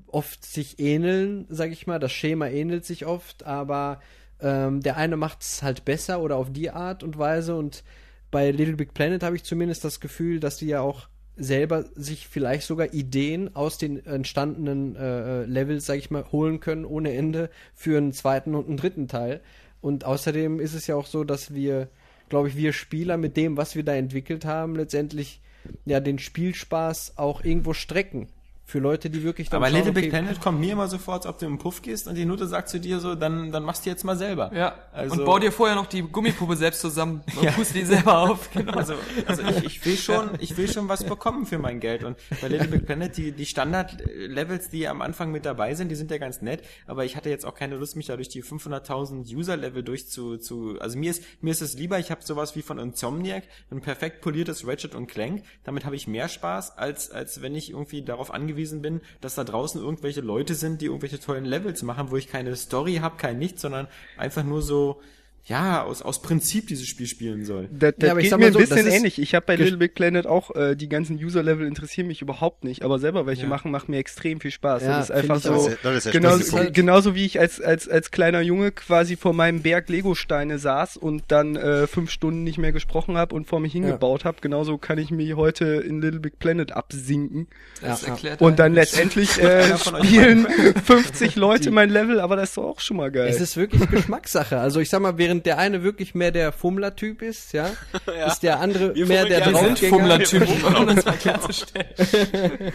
oft 0.06 0.44
sich 0.44 0.78
ähneln, 0.78 1.46
sag 1.48 1.72
ich 1.72 1.86
mal. 1.88 1.98
Das 1.98 2.12
Schema 2.12 2.46
ähnelt 2.48 2.84
sich 2.84 3.06
oft, 3.06 3.42
aber 3.44 4.00
ähm, 4.40 4.80
der 4.82 4.96
eine 4.96 5.16
macht 5.16 5.42
es 5.42 5.62
halt 5.62 5.84
besser 5.84 6.20
oder 6.20 6.36
auf 6.36 6.52
die 6.52 6.70
Art 6.70 7.02
und 7.02 7.18
Weise. 7.18 7.56
Und 7.56 7.82
bei 8.30 8.50
Little 8.52 8.76
Big 8.76 8.94
Planet 8.94 9.22
habe 9.24 9.34
ich 9.36 9.42
zumindest 9.42 9.84
das 9.84 9.98
Gefühl, 10.00 10.38
dass 10.38 10.56
die 10.58 10.66
ja 10.66 10.80
auch 10.80 11.08
selber 11.36 11.84
sich 11.94 12.28
vielleicht 12.28 12.66
sogar 12.66 12.94
Ideen 12.94 13.54
aus 13.56 13.78
den 13.78 14.04
entstandenen 14.06 14.96
äh, 14.96 15.44
Levels, 15.44 15.86
sag 15.86 15.98
ich 15.98 16.10
mal, 16.10 16.30
holen 16.30 16.60
können 16.60 16.84
ohne 16.84 17.12
Ende 17.12 17.50
für 17.74 17.98
einen 17.98 18.12
zweiten 18.12 18.54
und 18.54 18.68
einen 18.68 18.76
dritten 18.76 19.08
Teil. 19.08 19.40
Und 19.80 20.04
außerdem 20.04 20.60
ist 20.60 20.74
es 20.74 20.86
ja 20.86 20.94
auch 20.96 21.06
so, 21.06 21.24
dass 21.24 21.52
wir, 21.52 21.88
glaube 22.28 22.48
ich, 22.48 22.56
wir 22.56 22.72
Spieler 22.72 23.16
mit 23.16 23.36
dem, 23.36 23.56
was 23.56 23.74
wir 23.74 23.82
da 23.82 23.94
entwickelt 23.94 24.44
haben, 24.44 24.76
letztendlich 24.76 25.40
ja 25.84 26.00
den 26.00 26.18
Spielspaß 26.18 27.14
auch 27.16 27.44
irgendwo 27.44 27.72
strecken. 27.72 28.28
Für 28.66 28.78
Leute, 28.78 29.10
die 29.10 29.22
wirklich 29.22 29.50
dann 29.50 29.62
Aber 29.62 29.70
schauen, 29.70 29.76
Little 29.76 29.92
Big 29.92 30.04
okay, 30.04 30.10
Planet 30.10 30.40
kommt 30.40 30.58
mir 30.58 30.72
immer 30.72 30.88
so 30.88 30.96
vor, 30.96 31.14
als 31.14 31.26
ob 31.26 31.38
du 31.38 31.44
im 31.44 31.58
Puff 31.58 31.82
gehst 31.82 32.08
und 32.08 32.14
die 32.14 32.24
Note 32.24 32.46
sagt 32.46 32.70
zu 32.70 32.80
dir 32.80 32.98
so, 32.98 33.14
dann, 33.14 33.52
dann 33.52 33.62
machst 33.62 33.84
du 33.84 33.90
jetzt 33.90 34.04
mal 34.04 34.16
selber. 34.16 34.50
Ja. 34.54 34.74
Also- 34.90 35.16
und 35.16 35.26
bau 35.26 35.38
dir 35.38 35.52
vorher 35.52 35.76
noch 35.76 35.86
die 35.86 36.00
Gummipuppe 36.00 36.56
selbst 36.56 36.80
zusammen 36.80 37.22
und 37.36 37.54
pust 37.54 37.74
die 37.74 37.84
selber 37.84 38.18
auf. 38.18 38.48
Genau. 38.54 38.72
Also, 38.72 38.94
also 39.26 39.42
ich, 39.42 39.64
ich 39.64 39.84
will 39.84 39.96
schon, 39.96 40.30
ich 40.38 40.56
will 40.56 40.70
schon 40.70 40.88
was 40.88 41.04
bekommen 41.04 41.44
für 41.44 41.58
mein 41.58 41.80
Geld. 41.80 42.04
Und 42.04 42.16
bei 42.40 42.48
Little 42.48 42.68
Big 42.68 42.86
Planet, 42.86 43.16
die, 43.16 43.32
die 43.32 43.46
Standard-Levels, 43.46 44.70
die 44.70 44.86
am 44.86 45.02
Anfang 45.02 45.32
mit 45.32 45.44
dabei 45.44 45.74
sind, 45.74 45.88
die 45.88 45.96
sind 45.96 46.10
ja 46.10 46.18
ganz 46.18 46.40
nett, 46.40 46.62
aber 46.86 47.04
ich 47.04 47.16
hatte 47.16 47.30
jetzt 47.30 47.44
auch 47.44 47.54
keine 47.54 47.76
Lust, 47.76 47.96
mich 47.96 48.06
da 48.06 48.16
durch 48.16 48.28
die 48.28 48.42
500.000 48.42 49.34
User-Level 49.34 49.82
durchzu, 49.82 50.36
zu, 50.36 50.78
also 50.80 50.96
mir 50.96 51.10
ist, 51.10 51.24
mir 51.42 51.50
ist 51.50 51.62
es 51.62 51.74
lieber, 51.74 51.98
ich 51.98 52.10
habe 52.10 52.22
sowas 52.22 52.54
wie 52.54 52.62
von 52.62 52.78
Insomniac, 52.78 53.42
ein 53.70 53.80
perfekt 53.80 54.20
poliertes 54.20 54.66
Ratchet 54.66 54.94
und 54.94 55.08
Clank, 55.08 55.42
damit 55.64 55.84
habe 55.84 55.96
ich 55.96 56.06
mehr 56.06 56.28
Spaß, 56.28 56.78
als, 56.78 57.10
als 57.10 57.42
wenn 57.42 57.54
ich 57.54 57.70
irgendwie 57.70 58.02
darauf 58.02 58.32
angewiesen 58.32 58.53
bin, 58.82 59.00
dass 59.20 59.34
da 59.34 59.44
draußen 59.44 59.80
irgendwelche 59.80 60.20
Leute 60.20 60.54
sind, 60.54 60.80
die 60.80 60.86
irgendwelche 60.86 61.20
tollen 61.20 61.44
Levels 61.44 61.82
machen, 61.82 62.10
wo 62.10 62.16
ich 62.16 62.28
keine 62.28 62.56
Story 62.56 62.96
habe, 62.96 63.16
kein 63.16 63.38
nichts, 63.38 63.62
sondern 63.62 63.88
einfach 64.16 64.44
nur 64.44 64.62
so, 64.62 65.00
ja, 65.46 65.82
aus, 65.82 66.00
aus 66.00 66.22
Prinzip 66.22 66.68
dieses 66.68 66.86
Spiel 66.86 67.06
spielen 67.06 67.44
soll. 67.44 67.68
Das, 67.70 67.94
das 67.98 68.06
Ja, 68.06 68.10
aber 68.12 68.20
ich 68.20 68.24
geht 68.24 68.30
sag 68.30 68.38
mir 68.38 68.44
mal 68.44 68.46
ein 68.48 68.52
so, 68.54 68.58
bisschen 68.60 68.76
das 68.76 68.86
ist 68.86 68.94
ähnlich. 68.94 69.18
Ich 69.18 69.34
habe 69.34 69.44
bei 69.44 69.56
Little 69.56 69.76
Big 69.76 69.94
Planet 69.94 70.26
auch 70.26 70.54
äh, 70.56 70.74
die 70.74 70.88
ganzen 70.88 71.16
User-Level 71.16 71.66
interessieren 71.66 72.06
mich 72.06 72.22
überhaupt 72.22 72.64
nicht, 72.64 72.82
aber 72.82 72.98
selber 72.98 73.26
welche 73.26 73.42
Ja. 73.42 73.48
machen 73.48 73.70
macht 73.70 73.90
mir 73.90 73.98
extrem 73.98 74.40
viel 74.40 74.50
Spaß. 74.50 74.82
Ja, 74.84 74.98
das 74.98 75.10
ist 75.10 75.16
einfach 75.16 75.36
ich 75.36 75.42
so. 75.42 75.70
Das 75.82 76.06
ist 76.06 76.12
Genauso, 76.12 76.56
genauso 76.72 77.14
wie 77.14 77.26
ich 77.26 77.38
als, 77.38 77.60
als, 77.60 77.88
als 77.88 78.10
kleiner 78.10 78.40
Junge 78.40 78.72
quasi 78.72 79.16
vor 79.16 79.34
meinem 79.34 79.60
Berg 79.60 79.90
Lego-Steine 79.90 80.58
saß 80.58 80.96
und 80.96 81.24
dann 81.28 81.56
äh, 81.56 81.86
fünf 81.88 82.10
Stunden 82.10 82.42
nicht 82.42 82.56
mehr 82.56 82.72
gesprochen 82.72 83.18
habe 83.18 83.34
und 83.34 83.46
vor 83.46 83.60
mich 83.60 83.72
hingebaut 83.72 84.24
habe, 84.24 84.38
genauso 84.40 84.78
kann 84.78 84.96
ich 84.96 85.10
mich 85.10 85.34
heute 85.36 85.66
in 85.66 86.00
Little 86.00 86.20
Big 86.20 86.38
Planet 86.38 86.72
absinken. 86.72 87.48
Das 87.82 88.00
Ja, 88.00 88.08
erklärt 88.08 88.40
Und 88.40 88.58
dann 88.58 88.72
letztendlich 88.72 89.38
äh, 89.42 89.76
spielen 89.76 90.46
50 90.46 91.36
Leute 91.36 91.70
mein 91.70 91.90
Level, 91.90 92.20
aber 92.20 92.36
das 92.36 92.50
ist 92.50 92.56
doch 92.56 92.64
auch 92.64 92.80
schon 92.80 92.96
mal 92.96 93.10
geil. 93.10 93.28
Es 93.28 93.40
ist 93.40 93.56
wirklich 93.58 93.88
Geschmackssache. 93.90 94.58
Also 94.58 94.80
ich 94.80 94.88
sag 94.88 95.00
mal, 95.00 95.18
während 95.18 95.33
der 95.42 95.58
eine 95.58 95.82
wirklich 95.82 96.14
mehr 96.14 96.30
der 96.30 96.52
Fummler-Typ 96.52 97.22
ist, 97.22 97.52
ja, 97.52 97.70
ist 98.26 98.42
der 98.42 98.60
andere 98.60 98.94
Wir 98.94 99.06
mehr 99.06 99.24
der 99.24 99.40
Draufgänger. 99.40 99.96
Fummler-Typen, 99.96 100.64
um 100.76 100.86
das 100.86 101.04
mal 101.04 101.16
klarzustellen. 101.16 102.72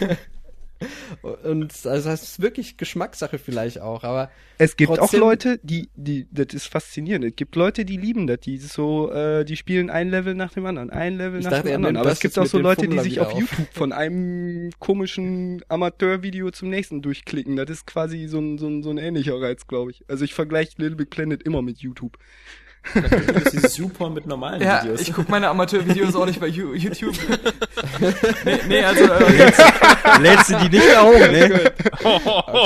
Und 1.42 1.72
also 1.86 2.08
das 2.10 2.22
ist 2.22 2.42
wirklich 2.42 2.76
Geschmackssache 2.76 3.38
vielleicht 3.38 3.80
auch, 3.80 4.04
aber 4.04 4.30
Es 4.58 4.76
gibt 4.76 4.94
Trotzdem- 4.94 5.20
auch 5.22 5.26
Leute, 5.26 5.58
die, 5.62 5.88
die, 5.94 6.26
das 6.30 6.52
ist 6.54 6.66
faszinierend. 6.66 7.24
Es 7.24 7.36
gibt 7.36 7.56
Leute, 7.56 7.84
die 7.84 7.96
lieben 7.96 8.26
das, 8.26 8.40
die 8.40 8.58
so, 8.58 9.10
äh, 9.10 9.44
die 9.44 9.56
spielen 9.56 9.88
ein 9.90 10.10
Level 10.10 10.34
nach 10.34 10.52
dem 10.52 10.66
anderen, 10.66 10.90
ein 10.90 11.16
Level 11.16 11.38
Ich 11.40 11.44
nach 11.44 11.52
dachte, 11.52 11.68
dem 11.68 11.76
anderen. 11.76 11.96
Aber 11.96 12.10
es 12.10 12.20
gibt 12.20 12.38
auch 12.38 12.46
so 12.46 12.58
Leute, 12.58 12.86
die 12.88 12.98
sich 12.98 13.20
auf 13.20 13.32
auf. 13.32 13.38
YouTube 13.40 13.68
von 13.72 13.92
einem 13.92 14.70
komischen 14.78 15.62
Amateurvideo 15.68 16.50
zum 16.50 16.70
nächsten 16.70 17.02
durchklicken. 17.02 17.56
Das 17.56 17.70
ist 17.70 17.86
quasi 17.86 18.26
so 18.26 18.38
ein, 18.38 18.58
so 18.58 18.68
ein, 18.68 18.82
so 18.82 18.90
ein 18.90 18.98
ähnlicher 18.98 19.40
Reiz, 19.40 19.66
glaube 19.66 19.90
ich. 19.92 20.04
Also 20.08 20.24
ich 20.24 20.34
vergleiche 20.34 20.72
Little 20.76 20.96
Big 20.96 21.10
Planet 21.10 21.42
immer 21.42 21.62
mit 21.62 21.78
YouTube. 21.78 22.18
Das 22.92 23.44
ist 23.44 23.52
dieses 23.52 23.76
YouPorn 23.78 24.12
mit 24.14 24.26
normalen 24.26 24.60
Ja, 24.62 24.82
Videos. 24.82 25.00
ich 25.00 25.12
guck 25.12 25.28
meine 25.28 25.48
Amateurvideos 25.48 26.14
auch 26.14 26.26
nicht 26.26 26.40
bei 26.40 26.46
YouTube. 26.46 27.14
nee, 28.44 28.60
nee, 28.68 28.84
also 28.84 29.04
äh, 29.04 29.52
Lädst 30.20 30.50
du 30.50 30.56
die 30.58 30.68
nicht 30.76 30.96
auch, 30.96 31.12
ne? 31.12 31.72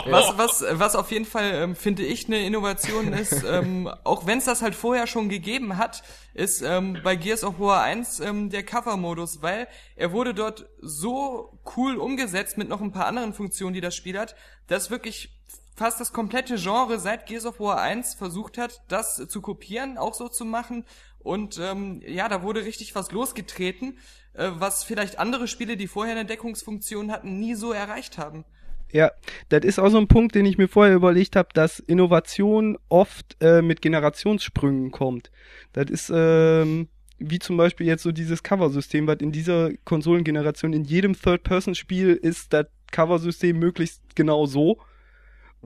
was, 0.07 0.37
was, 0.37 0.65
was 0.73 0.97
auf 0.97 1.11
jeden 1.13 1.25
Fall, 1.25 1.51
ähm, 1.55 1.77
finde 1.77 2.03
ich, 2.03 2.27
eine 2.27 2.45
Innovation 2.45 3.13
ist, 3.13 3.45
ähm, 3.49 3.89
auch 4.05 4.27
wenn 4.27 4.39
es 4.39 4.45
das 4.45 4.61
halt 4.63 4.75
vorher 4.75 5.07
schon 5.07 5.29
gegeben 5.29 5.79
hat, 5.79 6.03
ist 6.35 6.63
ähm, 6.63 6.99
bei 7.03 7.17
Gears 7.17 7.45
of 7.45 7.59
War 7.59 7.83
1 7.83 8.21
ähm, 8.21 8.51
der 8.51 8.65
Cover-Modus, 8.65 9.43
weil 9.43 9.69
er 9.97 10.13
wurde 10.13 10.35
dort 10.35 10.67
so 10.81 11.59
cool 11.77 11.97
umgesetzt 11.97 12.59
mit 12.59 12.69
noch 12.69 12.81
ein 12.81 12.93
paar 12.93 13.07
anderen 13.07 13.33
Funktionen, 13.33 13.75
die 13.75 13.81
das 13.81 13.95
Spiel 13.95 14.19
hat, 14.19 14.35
dass 14.67 14.91
wirklich 14.91 15.38
fast 15.79 16.01
das 16.01 16.13
komplette 16.13 16.57
Genre 16.57 16.99
seit 16.99 17.27
Gears 17.27 17.47
of 17.47 17.61
War 17.61 17.81
1 17.81 18.15
versucht 18.15 18.59
hat, 18.59 18.83
das 18.89 19.17
zu 19.29 19.41
kopieren, 19.41 19.97
auch 19.97 20.15
so 20.15 20.29
zu 20.29 20.45
machen. 20.45 20.85
Und 21.21 21.59
ähm, 21.59 22.03
ja, 22.07 22.29
da 22.29 22.43
wurde 22.43 22.65
richtig 22.65 22.95
was 22.95 23.13
losgetreten, 23.13 23.99
äh, 24.35 24.51
was 24.55 24.85
vielleicht 24.85 25.19
andere 25.19 25.49
Spiele, 25.49 25.77
die 25.77 25.87
vorher 25.87 26.15
eine 26.15 26.27
Deckungsfunktion 26.27 27.11
hatten, 27.11 27.39
nie 27.39 27.55
so 27.55 27.73
erreicht 27.73 28.19
haben. 28.19 28.45
Ja, 28.91 29.11
das 29.51 29.65
ist 29.65 29.79
auch 29.79 29.91
so 29.91 29.99
ein 29.99 30.09
Punkt, 30.09 30.35
den 30.35 30.47
ich 30.47 30.57
mir 30.57 30.69
vorher 30.69 30.95
überlegt 30.95 31.37
habe, 31.37 31.51
dass 31.53 31.79
Innovation 31.79 32.79
oft 32.89 33.37
äh, 33.41 33.61
mit 33.61 33.83
Generationssprüngen 33.83 34.91
kommt. 34.91 35.31
Das 35.75 35.91
ist 35.91 36.11
ähm, 36.15 36.89
wie 37.19 37.39
zum 37.39 37.57
Beispiel 37.57 37.87
jetzt 37.87 38.03
so 38.03 38.13
dieses 38.13 38.43
Cover-System, 38.43 39.07
was 39.07 39.19
in 39.21 39.33
dieser 39.33 39.73
Konsolengeneration 39.85 40.73
in 40.73 40.85
jedem 40.85 41.15
Third-Person-Spiel 41.15 42.15
ist 42.15 42.53
das 42.53 42.67
Cover-System 42.91 43.59
möglichst 43.59 44.17
genau 44.17 44.47
so. 44.47 44.79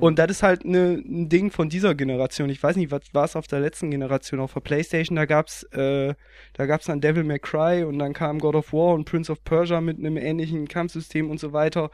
Und 0.03 0.19
das 0.19 0.33
ist 0.33 0.43
halt 0.43 0.65
ne, 0.65 1.01
ein 1.07 1.29
Ding 1.29 1.53
von 1.53 1.69
dieser 1.69 1.95
Generation. 1.95 2.51
Ich 2.51 2.61
weiß 2.61 2.75
nicht, 2.75 2.91
was 2.91 3.03
war 3.13 3.25
es 3.25 3.37
auf 3.37 3.47
der 3.47 3.61
letzten 3.61 3.89
Generation 3.89 4.41
auf 4.41 4.53
der 4.53 4.59
Playstation? 4.59 5.15
Da 5.15 5.27
gab's, 5.27 5.63
äh, 5.75 6.17
da 6.55 6.67
gab's 6.67 6.87
dann 6.87 7.01
Devil 7.01 7.23
May 7.23 7.39
Cry 7.39 7.85
und 7.85 8.01
dann 8.01 8.13
kam 8.13 8.41
God 8.41 8.57
of 8.57 8.73
War 8.73 8.95
und 8.95 9.05
Prince 9.05 9.31
of 9.31 9.45
Persia 9.45 9.81
mit 9.81 9.99
einem 9.99 10.17
ähnlichen 10.17 10.67
Kampfsystem 10.67 11.31
und 11.31 11.39
so 11.39 11.53
weiter. 11.53 11.93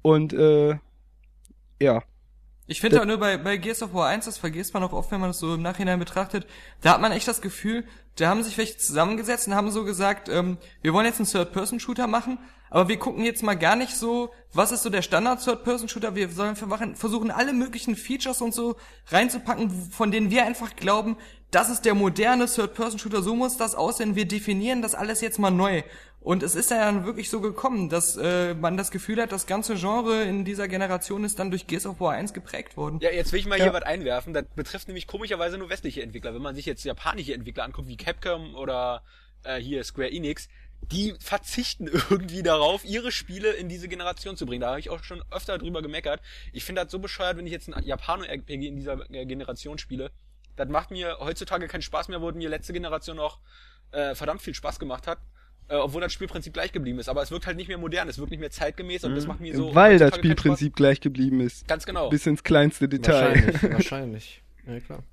Und 0.00 0.32
äh, 0.32 0.76
ja, 1.80 2.04
Ich 2.68 2.80
finde 2.80 3.00
auch 3.00 3.04
nur 3.04 3.18
bei, 3.18 3.36
bei 3.36 3.56
Gears 3.56 3.82
of 3.82 3.94
War 3.94 4.06
1, 4.06 4.26
das 4.26 4.38
vergisst 4.38 4.72
man 4.72 4.84
auch 4.84 4.92
oft, 4.92 5.10
wenn 5.10 5.18
man 5.18 5.30
das 5.30 5.40
so 5.40 5.52
im 5.52 5.62
Nachhinein 5.62 5.98
betrachtet, 5.98 6.46
da 6.82 6.92
hat 6.92 7.00
man 7.00 7.10
echt 7.10 7.26
das 7.26 7.40
Gefühl, 7.40 7.82
da 8.14 8.28
haben 8.28 8.44
sich 8.44 8.58
welche 8.58 8.76
zusammengesetzt 8.76 9.48
und 9.48 9.56
haben 9.56 9.72
so 9.72 9.84
gesagt, 9.84 10.28
ähm, 10.28 10.56
wir 10.82 10.92
wollen 10.92 11.06
jetzt 11.06 11.18
einen 11.18 11.26
Third-Person-Shooter 11.26 12.06
machen, 12.06 12.38
aber 12.70 12.88
wir 12.88 12.98
gucken 12.98 13.24
jetzt 13.24 13.42
mal 13.42 13.54
gar 13.54 13.76
nicht 13.76 13.96
so, 13.96 14.30
was 14.52 14.72
ist 14.72 14.82
so 14.82 14.90
der 14.90 15.02
Standard-Third-Person-Shooter, 15.02 16.14
wir 16.14 16.28
sollen 16.30 16.56
versuchen 16.56 17.30
alle 17.30 17.52
möglichen 17.52 17.96
Features 17.96 18.40
und 18.40 18.54
so 18.54 18.76
reinzupacken, 19.08 19.70
von 19.90 20.10
denen 20.10 20.30
wir 20.30 20.46
einfach 20.46 20.76
glauben, 20.76 21.16
das 21.50 21.68
ist 21.68 21.84
der 21.84 21.94
moderne 21.94 22.46
Third-Person-Shooter, 22.46 23.22
so 23.22 23.34
muss 23.34 23.56
das 23.56 23.74
aussehen, 23.74 24.14
wir 24.14 24.26
definieren 24.26 24.82
das 24.82 24.94
alles 24.94 25.20
jetzt 25.20 25.38
mal 25.38 25.50
neu. 25.50 25.82
Und 26.22 26.42
es 26.42 26.54
ist 26.54 26.70
ja 26.70 26.78
dann 26.78 27.06
wirklich 27.06 27.30
so 27.30 27.40
gekommen, 27.40 27.88
dass 27.88 28.16
äh, 28.16 28.52
man 28.54 28.76
das 28.76 28.90
Gefühl 28.90 29.22
hat, 29.22 29.32
das 29.32 29.46
ganze 29.46 29.76
Genre 29.76 30.22
in 30.22 30.44
dieser 30.44 30.68
Generation 30.68 31.24
ist 31.24 31.38
dann 31.38 31.50
durch 31.50 31.66
Gears 31.66 31.86
of 31.86 31.98
War 31.98 32.12
1 32.12 32.34
geprägt 32.34 32.76
worden. 32.76 32.98
Ja, 33.00 33.10
jetzt 33.10 33.32
will 33.32 33.40
ich 33.40 33.46
mal 33.46 33.58
hier 33.58 33.72
was 33.72 33.84
einwerfen. 33.84 34.34
Das 34.34 34.44
betrifft 34.54 34.86
nämlich 34.86 35.06
komischerweise 35.06 35.56
nur 35.56 35.70
westliche 35.70 36.02
Entwickler. 36.02 36.34
Wenn 36.34 36.42
man 36.42 36.54
sich 36.54 36.66
jetzt 36.66 36.84
japanische 36.84 37.32
Entwickler 37.32 37.64
anguckt, 37.64 37.88
wie 37.88 37.96
Capcom 37.96 38.54
oder 38.54 39.02
äh, 39.44 39.56
hier 39.56 39.82
Square 39.82 40.12
Enix, 40.12 40.48
die 40.82 41.14
verzichten 41.20 41.86
irgendwie 42.10 42.42
darauf, 42.42 42.84
ihre 42.84 43.12
Spiele 43.12 43.52
in 43.52 43.68
diese 43.68 43.88
Generation 43.88 44.36
zu 44.36 44.46
bringen. 44.46 44.60
Da 44.60 44.70
habe 44.70 44.80
ich 44.80 44.90
auch 44.90 45.04
schon 45.04 45.22
öfter 45.30 45.58
drüber 45.58 45.82
gemeckert. 45.82 46.20
Ich 46.52 46.64
finde 46.64 46.82
das 46.82 46.90
so 46.90 46.98
bescheuert, 46.98 47.36
wenn 47.36 47.46
ich 47.46 47.52
jetzt 47.52 47.72
ein 47.72 47.82
Japano-RPG 47.84 48.66
in 48.66 48.76
dieser 48.76 49.10
äh, 49.10 49.26
Generation 49.26 49.78
spiele. 49.78 50.10
Das 50.56 50.68
macht 50.68 50.90
mir 50.90 51.18
heutzutage 51.20 51.68
keinen 51.68 51.82
Spaß 51.82 52.08
mehr, 52.08 52.20
wo 52.20 52.30
mir 52.32 52.48
letzte 52.48 52.72
Generation 52.72 53.16
noch 53.16 53.40
äh, 53.92 54.14
verdammt 54.14 54.42
viel 54.42 54.54
Spaß 54.54 54.78
gemacht 54.78 55.06
hat. 55.06 55.18
Äh, 55.70 55.76
obwohl 55.76 56.00
das 56.00 56.12
Spielprinzip 56.12 56.52
gleich 56.52 56.72
geblieben 56.72 56.98
ist. 56.98 57.08
Aber 57.08 57.22
es 57.22 57.30
wirkt 57.30 57.46
halt 57.46 57.56
nicht 57.56 57.68
mehr 57.68 57.78
modern, 57.78 58.08
es 58.08 58.18
wirkt 58.18 58.32
nicht 58.32 58.40
mehr 58.40 58.50
zeitgemäß 58.50 59.04
und 59.04 59.14
das 59.14 59.28
macht 59.28 59.40
mir 59.40 59.54
so. 59.54 59.72
Weil 59.72 59.98
das 59.98 60.16
Spielprinzip 60.16 60.74
gleich 60.74 61.00
geblieben 61.00 61.40
ist. 61.40 61.68
Ganz 61.68 61.86
genau. 61.86 62.08
Bis 62.10 62.26
ins 62.26 62.42
kleinste 62.42 62.88
Detail. 62.88 63.36
Wahrscheinlich, 63.36 63.62
wahrscheinlich. 63.72 64.42
Ja, 64.66 64.80
klar. 64.80 65.04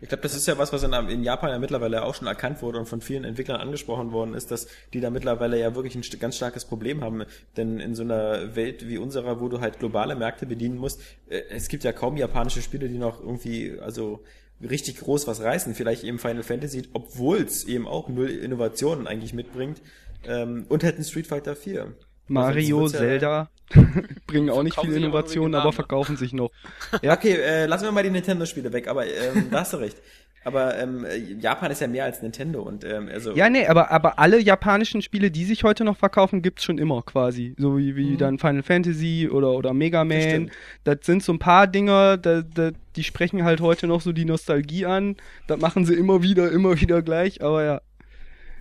Ich 0.00 0.08
glaube, 0.08 0.22
das 0.22 0.34
ist 0.34 0.46
ja 0.46 0.58
was, 0.58 0.72
was 0.72 0.82
in, 0.84 0.92
in 0.92 1.24
Japan 1.24 1.50
ja 1.50 1.58
mittlerweile 1.58 2.04
auch 2.04 2.14
schon 2.14 2.28
erkannt 2.28 2.62
wurde 2.62 2.78
und 2.78 2.86
von 2.86 3.00
vielen 3.00 3.24
Entwicklern 3.24 3.60
angesprochen 3.60 4.12
worden 4.12 4.34
ist, 4.34 4.50
dass 4.50 4.68
die 4.92 5.00
da 5.00 5.10
mittlerweile 5.10 5.58
ja 5.58 5.74
wirklich 5.74 5.96
ein 5.96 6.20
ganz 6.20 6.36
starkes 6.36 6.64
Problem 6.64 7.02
haben. 7.02 7.24
Denn 7.56 7.80
in 7.80 7.94
so 7.94 8.02
einer 8.02 8.54
Welt 8.54 8.88
wie 8.88 8.98
unserer, 8.98 9.40
wo 9.40 9.48
du 9.48 9.60
halt 9.60 9.80
globale 9.80 10.14
Märkte 10.14 10.46
bedienen 10.46 10.78
musst, 10.78 11.00
äh, 11.28 11.42
es 11.50 11.68
gibt 11.68 11.84
ja 11.84 11.92
kaum 11.92 12.16
japanische 12.16 12.62
Spiele, 12.62 12.88
die 12.88 12.98
noch 12.98 13.20
irgendwie, 13.20 13.78
also 13.80 14.22
richtig 14.60 14.98
groß 14.98 15.26
was 15.26 15.42
reißen. 15.42 15.74
Vielleicht 15.74 16.04
eben 16.04 16.18
Final 16.18 16.42
Fantasy, 16.42 16.88
obwohl 16.92 17.38
es 17.38 17.64
eben 17.64 17.88
auch 17.88 18.08
null 18.08 18.30
Innovationen 18.30 19.06
eigentlich 19.06 19.34
mitbringt. 19.34 19.82
Ähm, 20.24 20.66
und 20.68 20.84
halt 20.84 20.98
ein 20.98 21.04
Street 21.04 21.26
Fighter 21.26 21.56
4. 21.56 21.94
Mario, 22.28 22.86
ja- 22.86 22.88
Zelda 22.88 23.50
bringen 24.26 24.50
auch 24.50 24.62
nicht 24.62 24.80
viel 24.80 24.92
sich 24.92 25.04
aber 25.04 25.72
verkaufen 25.72 26.16
sich 26.16 26.32
noch. 26.32 26.50
Ja, 27.02 27.14
okay, 27.14 27.34
äh, 27.34 27.66
lassen 27.66 27.84
wir 27.84 27.92
mal 27.92 28.02
die 28.02 28.10
Nintendo-Spiele 28.10 28.72
weg, 28.72 28.88
aber 28.88 29.06
ähm, 29.06 29.48
da 29.50 29.60
hast 29.60 29.74
du 29.74 29.76
recht. 29.78 29.98
Aber 30.44 30.78
ähm, 30.78 31.04
äh, 31.04 31.16
Japan 31.16 31.70
ist 31.70 31.80
ja 31.80 31.88
mehr 31.88 32.04
als 32.04 32.22
Nintendo 32.22 32.62
und 32.62 32.84
ähm, 32.84 33.10
also 33.12 33.32
Ja, 33.34 33.50
nee, 33.50 33.66
aber, 33.66 33.90
aber 33.90 34.18
alle 34.18 34.38
japanischen 34.40 35.02
Spiele, 35.02 35.30
die 35.30 35.44
sich 35.44 35.64
heute 35.64 35.84
noch 35.84 35.96
verkaufen, 35.96 36.40
gibt's 36.40 36.64
schon 36.64 36.78
immer 36.78 37.02
quasi. 37.02 37.54
So 37.58 37.76
wie, 37.76 37.96
wie 37.96 38.16
dann 38.16 38.38
Final 38.38 38.62
Fantasy 38.62 39.28
oder, 39.30 39.50
oder 39.50 39.74
Mega 39.74 40.04
Man. 40.04 40.22
stimmt. 40.22 40.52
Das, 40.84 40.98
sind 41.02 41.22
so 41.22 41.32
ein 41.32 41.38
paar 41.38 41.66
Dinger, 41.66 42.16
da, 42.16 42.42
da, 42.42 42.70
die 42.96 43.04
sprechen 43.04 43.44
halt 43.44 43.60
heute 43.60 43.86
noch 43.86 44.00
so 44.00 44.12
die 44.12 44.24
Nostalgie 44.24 44.86
an. 44.86 45.16
Das 45.48 45.60
machen 45.60 45.84
sie 45.84 45.94
immer 45.94 46.22
wieder, 46.22 46.50
immer 46.50 46.80
wieder 46.80 47.02
gleich, 47.02 47.42
aber 47.42 47.64
ja. 47.64 47.80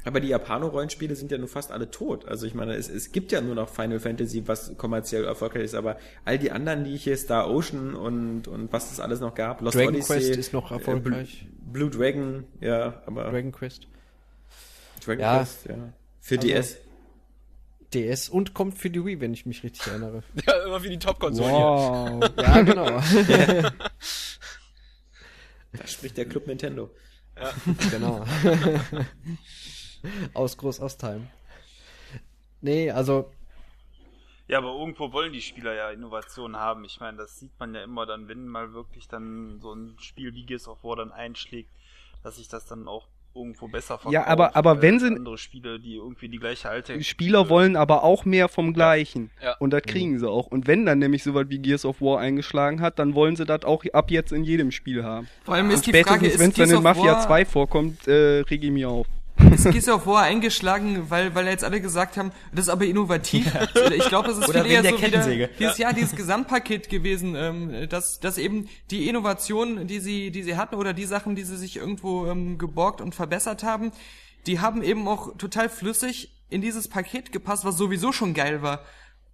Aber 0.07 0.21
die 0.21 0.29
Japano-Rollenspiele 0.29 1.15
sind 1.17 1.31
ja 1.33 1.37
nun 1.37 1.49
fast 1.49 1.69
alle 1.71 1.91
tot. 1.91 2.25
Also 2.29 2.45
ich 2.47 2.53
meine, 2.53 2.75
es, 2.75 2.87
es 2.87 3.11
gibt 3.11 3.33
ja 3.33 3.41
nur 3.41 3.55
noch 3.55 3.67
Final 3.67 3.99
Fantasy, 3.99 4.47
was 4.47 4.77
kommerziell 4.77 5.25
erfolgreich 5.25 5.63
ist, 5.65 5.75
aber 5.75 5.97
all 6.23 6.39
die 6.39 6.51
anderen, 6.51 6.85
die 6.85 6.95
hier 6.95 7.17
Star 7.17 7.49
Ocean 7.49 7.93
und, 7.93 8.47
und 8.47 8.71
was 8.71 8.89
es 8.93 9.01
alles 9.01 9.19
noch 9.19 9.35
gab, 9.35 9.59
Lost 9.59 9.75
Dragon 9.75 9.95
Odyssey, 9.95 10.13
Quest 10.13 10.37
ist 10.37 10.53
noch 10.53 10.71
äh, 10.71 10.75
erfolgreich. 10.75 11.45
Blue, 11.59 11.89
Blue 11.89 11.99
Dragon, 11.99 12.45
ja, 12.61 13.03
aber 13.05 13.25
Dragon 13.31 13.51
Quest. 13.51 13.87
Dragon 15.05 15.19
Ja. 15.21 15.39
Quest, 15.39 15.65
ja. 15.65 15.93
Für 16.21 16.37
DS. 16.37 16.77
DS 17.93 18.29
und 18.29 18.53
kommt 18.53 18.77
für 18.77 18.89
die 18.89 19.03
Wii, 19.03 19.19
wenn 19.19 19.33
ich 19.33 19.45
mich 19.45 19.63
richtig 19.63 19.87
erinnere. 19.87 20.23
Ja, 20.47 20.65
immer 20.65 20.81
wie 20.83 20.89
die 20.89 20.99
Top-Konsole 20.99 21.51
Wow. 21.51 22.29
Ja, 22.37 22.61
genau. 22.61 22.85
Da 25.73 25.85
spricht 25.85 26.15
der 26.17 26.25
Club 26.25 26.47
Nintendo. 26.47 26.89
genau. 27.91 28.25
Aus 30.33 30.57
Groß-Ostheim. 30.57 31.27
Nee, 32.61 32.91
also, 32.91 33.29
Ja, 34.47 34.59
aber 34.59 34.71
irgendwo 34.79 35.11
wollen 35.11 35.33
die 35.33 35.41
Spieler 35.41 35.73
ja 35.73 35.91
Innovationen 35.91 36.57
haben. 36.57 36.85
Ich 36.85 36.99
meine, 36.99 37.17
das 37.17 37.39
sieht 37.39 37.51
man 37.59 37.75
ja 37.75 37.83
immer 37.83 38.05
dann, 38.05 38.27
wenn 38.27 38.47
mal 38.47 38.73
wirklich 38.73 39.07
dann 39.07 39.59
so 39.61 39.73
ein 39.73 39.95
Spiel 39.99 40.33
wie 40.33 40.45
Gears 40.45 40.67
of 40.67 40.83
War 40.83 40.95
dann 40.95 41.11
einschlägt, 41.11 41.69
dass 42.23 42.37
sich 42.37 42.47
das 42.47 42.65
dann 42.65 42.87
auch 42.87 43.07
irgendwo 43.35 43.67
besser 43.67 43.97
verkauft. 43.99 44.13
Ja, 44.13 44.25
aber- 44.25 44.55
aber 44.55 44.81
wenn 44.81 44.99
sie- 44.99 45.07
andere 45.07 45.37
Spiele, 45.37 45.79
die 45.79 45.95
irgendwie 45.97 46.27
die 46.29 46.39
gleiche 46.39 46.69
alte 46.69 47.03
Spieler 47.03 47.49
wollen 47.49 47.75
aber 47.75 48.03
auch 48.03 48.25
mehr 48.25 48.47
vom 48.49 48.73
Gleichen. 48.73 49.29
Ja. 49.43 49.55
Und 49.57 49.71
das 49.71 49.83
kriegen 49.83 50.17
sie 50.17 50.27
auch. 50.27 50.47
Und 50.47 50.65
wenn 50.65 50.87
dann 50.87 50.97
nämlich 50.97 51.21
so 51.23 51.35
was 51.35 51.47
wie 51.49 51.59
Gears 51.59 51.85
of 51.85 52.01
War 52.01 52.19
eingeschlagen 52.19 52.81
hat, 52.81 52.97
dann 52.97 53.13
wollen 53.13 53.35
sie 53.35 53.45
das 53.45 53.63
auch 53.63 53.83
ab 53.93 54.09
jetzt 54.09 54.31
in 54.31 54.43
jedem 54.43 54.71
Spiel 54.71 55.03
haben. 55.03 55.27
Vor 55.43 55.53
allem 55.53 55.67
Und 55.67 55.73
ist 55.73 55.85
die 55.85 55.91
Frage, 55.91 56.25
ist 56.25 56.39
wenn 56.39 56.49
es 56.49 56.55
dann 56.55 56.71
in 56.71 56.81
Mafia 56.81 57.03
War, 57.13 57.21
2 57.27 57.45
vorkommt, 57.45 58.07
äh, 58.07 58.39
reg 58.39 58.63
ich 58.63 58.71
mich 58.71 58.85
auf. 58.87 59.05
Ist 59.53 59.69
Gears 59.71 59.89
of 59.89 60.05
War 60.05 60.23
eingeschlagen, 60.23 61.09
weil, 61.09 61.33
weil 61.35 61.47
jetzt 61.47 61.63
alle 61.63 61.81
gesagt 61.81 62.17
haben, 62.17 62.31
das 62.51 62.65
ist 62.65 62.69
aber 62.69 62.85
innovativ. 62.85 63.47
Ich 63.95 64.07
glaube, 64.09 64.31
es 64.31 64.37
ist 64.37 64.49
Oder 64.49 64.63
viel 64.63 64.71
eher 64.71 64.81
der 64.81 64.91
so 64.91 65.01
wieder 65.01 65.47
dieses 65.59 65.77
Jahr 65.77 65.93
dieses 65.93 66.15
Gesamtpaket 66.15 66.89
gewesen, 66.89 67.35
ähm, 67.35 67.89
dass, 67.89 68.19
dass 68.19 68.37
eben 68.37 68.69
die 68.91 69.07
Innovationen, 69.07 69.87
die 69.87 69.99
sie, 69.99 70.31
die 70.31 70.43
sie 70.43 70.57
hatten 70.57 70.75
oder 70.75 70.93
die 70.93 71.05
Sachen, 71.05 71.35
die 71.35 71.43
sie 71.43 71.57
sich 71.57 71.77
irgendwo 71.77 72.27
ähm, 72.27 72.57
geborgt 72.57 73.01
und 73.01 73.15
verbessert 73.15 73.63
haben, 73.63 73.91
die 74.45 74.59
haben 74.59 74.83
eben 74.83 75.07
auch 75.07 75.35
total 75.37 75.69
flüssig 75.69 76.31
in 76.49 76.61
dieses 76.61 76.87
Paket 76.87 77.31
gepasst, 77.31 77.65
was 77.65 77.77
sowieso 77.77 78.11
schon 78.11 78.33
geil 78.33 78.61
war. 78.61 78.81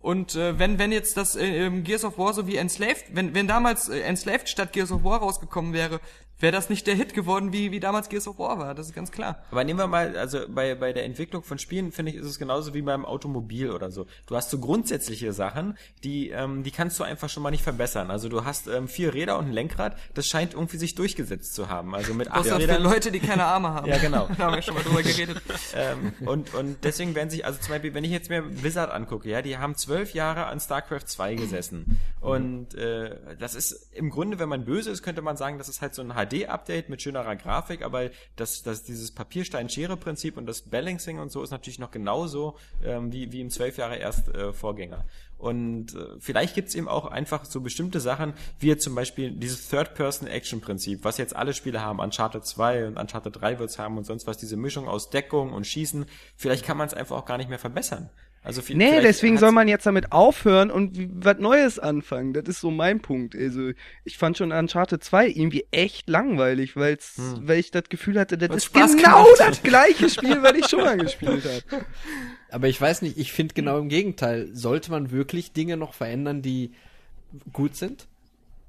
Und 0.04 0.36
äh, 0.36 0.60
wenn 0.60 0.80
wenn 0.80 0.92
jetzt 0.92 1.16
das 1.16 1.38
äh, 1.38 1.70
Gears 1.82 2.04
of 2.04 2.18
War 2.18 2.34
so 2.34 2.46
wie 2.46 2.58
Enslaved, 2.58 3.06
wenn 3.14 3.34
wenn 3.34 3.48
damals 3.48 3.88
äh, 3.88 4.02
Enslaved 4.02 4.50
statt 4.50 4.74
Gears 4.74 4.92
of 4.92 5.06
War 5.06 5.20
rausgekommen 5.20 5.72
wäre, 5.72 6.02
wäre 6.44 6.52
das 6.52 6.70
nicht 6.70 6.86
der 6.88 6.96
Hit 6.96 7.14
geworden, 7.14 7.54
wie 7.54 7.72
wie 7.72 7.80
damals 7.80 8.10
Gears 8.10 8.28
of 8.28 8.38
War 8.38 8.60
war. 8.60 8.76
Das 8.76 8.88
ist 8.88 8.94
ganz 8.94 9.12
klar. 9.12 9.42
Aber 9.50 9.64
nehmen 9.64 9.80
wir 9.80 9.88
mal, 9.88 10.18
also 10.18 10.40
bei, 10.50 10.76
bei 10.76 10.92
der 10.92 11.06
Entwicklung 11.06 11.42
von 11.42 11.58
Spielen, 11.58 11.94
finde 11.94 12.12
ich, 12.12 12.18
ist 12.18 12.26
es 12.26 12.38
genauso 12.38 12.74
wie 12.74 12.82
beim 12.82 13.06
Automobil 13.06 13.72
oder 13.72 13.92
so. 13.92 14.06
Du 14.28 14.36
hast 14.36 14.50
so 14.50 14.60
grundsätzliche 14.60 15.32
Sachen, 15.32 15.78
die, 16.04 16.30
ähm, 16.30 16.64
die 16.64 16.72
kannst 16.72 17.00
du 17.00 17.04
einfach 17.06 17.30
schon 17.30 17.44
mal 17.44 17.52
nicht 17.52 17.64
verbessern. 17.64 18.12
Also 18.12 18.28
du 18.28 18.44
hast 18.44 18.68
ähm, 18.68 18.90
vier 18.90 19.14
Räder 19.14 19.40
und 19.40 19.46
ein 19.46 19.52
Lenkrad, 19.54 19.98
das 20.16 20.28
scheint 20.28 20.54
irgendwie 20.54 20.78
sich 20.78 20.96
durchgesetzt 20.96 21.56
zu 21.56 21.70
haben. 21.70 21.96
Also 21.96 22.14
mit 22.14 22.30
acht 22.30 22.42
Außer 22.42 22.56
für 22.60 22.64
Rädern. 22.64 22.84
Leute, 22.84 23.12
die 23.12 23.22
keine 23.22 23.46
Arme 23.46 23.70
haben. 23.74 23.88
Ja, 23.88 23.98
genau. 23.98 24.28
da 24.38 24.46
haben 24.46 24.56
wir 24.56 24.62
schon 24.62 24.76
mal 24.76 24.84
drüber 24.84 25.02
geredet. 25.02 25.42
ähm, 25.74 26.14
und, 26.28 26.54
und 26.54 26.84
deswegen 26.84 27.16
werden 27.16 27.30
sich, 27.30 27.46
also 27.46 27.58
zum 27.62 27.70
Beispiel, 27.70 27.94
wenn 27.94 28.04
ich 28.04 28.12
jetzt 28.12 28.30
mir 28.30 28.42
Blizzard 28.42 28.92
angucke, 28.92 29.30
ja, 29.30 29.42
die 29.42 29.58
haben 29.58 29.76
zwölf 29.76 29.93
Jahre 30.14 30.46
an 30.46 30.60
StarCraft 30.60 31.06
2 31.06 31.36
gesessen. 31.36 32.00
Und 32.20 32.76
äh, 32.76 33.18
das 33.40 33.56
ist 33.56 33.92
im 33.94 34.10
Grunde, 34.10 34.40
wenn 34.40 34.50
man 34.50 34.66
böse 34.66 34.92
ist, 34.92 35.04
könnte 35.04 35.22
man 35.22 35.38
sagen, 35.38 35.58
das 35.58 35.70
ist 35.70 35.82
halt 35.82 35.94
so 35.94 36.02
ein 36.02 36.14
HD-Update 36.14 36.90
mit 36.90 37.02
schönerer 37.02 37.36
Grafik, 37.36 37.84
aber 37.84 38.10
das, 38.36 38.64
das, 38.64 38.84
dieses 38.84 39.12
Papierstein-Schere-Prinzip 39.12 40.38
und 40.38 40.46
das 40.46 40.62
Balancing 40.62 41.20
und 41.20 41.32
so 41.32 41.44
ist 41.44 41.52
natürlich 41.52 41.80
noch 41.80 41.92
genauso 41.92 42.58
ähm, 42.84 43.12
wie, 43.12 43.32
wie 43.32 43.42
im 43.42 43.50
zwölf 43.50 43.78
Jahre 43.78 43.98
erst 43.98 44.30
äh, 44.30 44.54
Vorgänger. 44.54 45.06
Und 45.44 45.94
äh, 45.94 46.06
vielleicht 46.20 46.56
gibt's 46.56 46.74
eben 46.74 46.88
auch 46.88 47.06
einfach 47.06 47.44
so 47.44 47.60
bestimmte 47.60 48.00
Sachen, 48.00 48.34
wie 48.60 48.78
zum 48.78 48.96
Beispiel 48.96 49.32
dieses 49.32 49.68
Third-Person-Action-Prinzip, 49.68 51.04
was 51.04 51.18
jetzt 51.18 51.36
alle 51.36 51.54
Spiele 51.54 51.82
haben, 51.82 52.00
Uncharted 52.00 52.46
2 52.46 52.88
und 52.88 52.98
Uncharted 52.98 53.42
3 53.42 53.60
wird's 53.60 53.78
haben 53.78 53.98
und 53.98 54.06
sonst 54.06 54.26
was, 54.26 54.38
diese 54.38 54.56
Mischung 54.56 54.88
aus 54.88 55.10
Deckung 55.10 55.52
und 55.52 55.68
Schießen, 55.68 56.06
vielleicht 56.38 56.64
kann 56.64 56.78
man 56.78 56.88
es 56.88 56.94
einfach 56.94 57.18
auch 57.18 57.26
gar 57.26 57.38
nicht 57.38 57.50
mehr 57.50 57.60
verbessern. 57.60 58.10
Also 58.44 58.62
Nee, 58.74 59.00
deswegen 59.00 59.38
soll 59.38 59.54
man 59.54 59.70
jetzt 59.70 59.86
damit 59.86 60.12
aufhören 60.12 60.70
und 60.70 60.98
was 61.26 61.38
Neues 61.40 61.80
anfangen. 61.80 62.34
Das 62.34 62.44
ist 62.50 62.60
so 62.60 62.72
mein 62.72 63.02
Punkt. 63.02 63.36
Also, 63.36 63.72
ich 64.04 64.18
fand 64.18 64.38
schon 64.38 64.52
Uncharted 64.52 65.02
2 65.02 65.28
irgendwie 65.30 65.66
echt 65.72 66.10
langweilig, 66.10 66.76
weil's, 66.76 67.16
weil 67.42 67.60
ich 67.60 67.72
das 67.72 67.86
Gefühl 67.88 68.20
hatte, 68.20 68.38
das 68.38 68.50
Weil's 68.50 68.64
ist 68.64 68.66
Spaß 68.66 68.98
genau 68.98 69.24
gemacht 69.24 69.40
das 69.40 69.64
gleiche 69.64 70.10
Spiel, 70.10 70.44
was 70.44 70.54
ich 70.58 70.68
schon 70.68 70.82
mal 70.82 70.98
gespielt 70.98 71.46
habe. 71.46 71.86
aber 72.52 72.68
ich 72.68 72.80
weiß 72.80 73.02
nicht, 73.04 73.18
ich 73.18 73.32
finde 73.32 73.54
genau 73.54 73.80
im 73.80 73.88
Gegenteil. 73.88 74.50
Sollte 74.52 74.92
man 74.92 75.12
wirklich 75.12 75.54
Dinge 75.54 75.78
noch 75.78 75.94
verändern, 75.94 76.42
die 76.42 76.74
gut 77.54 77.78
sind? 77.78 78.08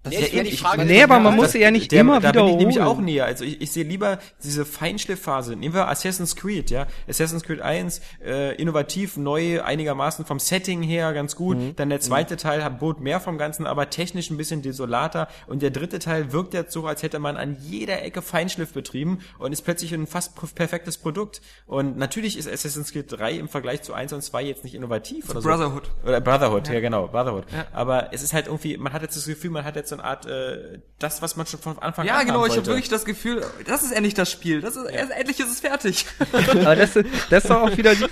Das 0.05 0.13
Nee, 0.13 0.19
ist 0.21 0.29
ich 0.29 0.35
will 0.35 0.45
die 0.45 0.57
Frage- 0.57 0.85
Nee, 0.85 1.03
aber 1.03 1.19
man 1.19 1.33
Ja, 1.35 1.37
muss 1.43 1.53
sie 1.53 1.61
ja 1.61 1.71
nicht 1.71 1.91
der, 1.91 2.03
immer 2.03 2.21
da 2.21 2.31
bin 2.31 2.47
ich 2.47 2.57
nämlich 2.57 2.77
wiederholen. 2.77 2.97
auch 2.99 3.01
näher. 3.01 3.25
Also 3.25 3.43
ich, 3.45 3.61
ich 3.61 3.73
sehe 3.73 3.85
lieber 3.85 4.19
diese 4.43 4.65
Feinschliffphase. 4.65 5.57
Nehmen 5.57 5.75
wir 5.75 5.89
Assassin's 5.89 6.37
Creed, 6.37 6.71
ja. 6.71 6.87
Assassin's 7.09 7.43
Creed 7.43 7.61
1, 7.63 8.01
äh, 8.25 8.55
innovativ, 8.57 9.17
neu, 9.17 9.63
einigermaßen 9.63 10.25
vom 10.27 10.39
Setting 10.39 10.83
her 10.83 11.13
ganz 11.15 11.37
gut. 11.37 11.57
Mhm. 11.57 11.77
Dann 11.77 11.89
der 11.89 12.01
zweite 12.01 12.37
Teil 12.37 12.63
hat 12.63 12.79
bot 12.81 13.01
mehr 13.01 13.19
vom 13.19 13.39
Ganzen, 13.39 13.67
aber 13.67 13.91
technisch 13.91 14.31
ein 14.31 14.37
bisschen 14.37 14.61
desolater. 14.63 15.27
Und 15.47 15.63
der 15.63 15.71
dritte 15.71 15.99
Teil 15.99 16.33
wirkt 16.33 16.55
jetzt 16.55 16.73
so, 16.73 16.87
als 16.87 17.03
hätte 17.03 17.19
man 17.19 17.37
an 17.39 17.57
jeder 17.63 18.03
Ecke 18.03 18.21
Feinschliff 18.23 18.73
betrieben 18.75 19.21
und 19.39 19.53
ist 19.53 19.63
plötzlich 19.63 19.93
ein 19.95 20.07
fast 20.07 20.35
perfektes 20.55 20.99
Produkt. 20.99 21.41
Und 21.67 21.97
natürlich 21.97 22.37
ist 22.37 22.47
Assassin's 22.47 22.93
Creed 22.93 23.07
3 23.11 23.33
im 23.33 23.49
Vergleich 23.49 23.81
zu 23.83 23.95
1 23.95 24.13
und 24.13 24.23
2 24.23 24.43
jetzt 24.43 24.65
nicht 24.65 24.75
innovativ 24.75 25.31
oder 25.31 25.41
so. 25.41 25.49
Brotherhood. 25.49 25.91
Oder 26.05 26.21
Brotherhood, 26.21 26.69
ja, 26.69 26.81
genau, 26.81 27.09
Brotherhood. 27.09 27.45
Aber 27.73 28.13
es 28.13 28.23
ist 28.23 28.35
halt 28.35 28.47
irgendwie, 28.49 28.77
man 28.77 28.93
hat 28.93 29.01
jetzt 29.03 29.17
das 29.17 29.25
Gefühl, 29.27 29.51
man 29.51 29.65
hat 29.65 29.77
jetzt 29.77 29.94
so 29.97 29.97
so 29.97 30.03
eine 30.03 30.11
Art, 30.11 30.27
äh, 30.27 30.81
das, 30.99 31.23
was 31.23 31.37
man 31.37 31.47
schon 31.47 31.61
von 31.61 31.79
Anfang 31.79 32.07
Ja, 32.07 32.19
an 32.19 32.27
genau, 32.27 32.41
haben 32.43 32.51
ich 32.51 32.57
habe 32.57 32.67
wirklich 32.67 32.89
das 32.89 33.05
Gefühl, 33.05 33.43
das 33.67 33.83
ist 33.83 33.93
endlich 33.93 34.15
das 34.15 34.31
Spiel. 34.31 34.61
Das 34.61 34.77
ist, 34.77 34.85
endlich 34.87 35.39
ist 35.41 35.51
es 35.51 35.61
fertig. 35.61 36.07
Aber 36.33 36.77
das, 36.77 36.97
ist- 36.97 37.09
das 37.31 37.45
ist 37.45 37.51
doch 37.51 37.63
auch 37.63 37.77
wieder 37.77 37.95
die, 37.95 38.07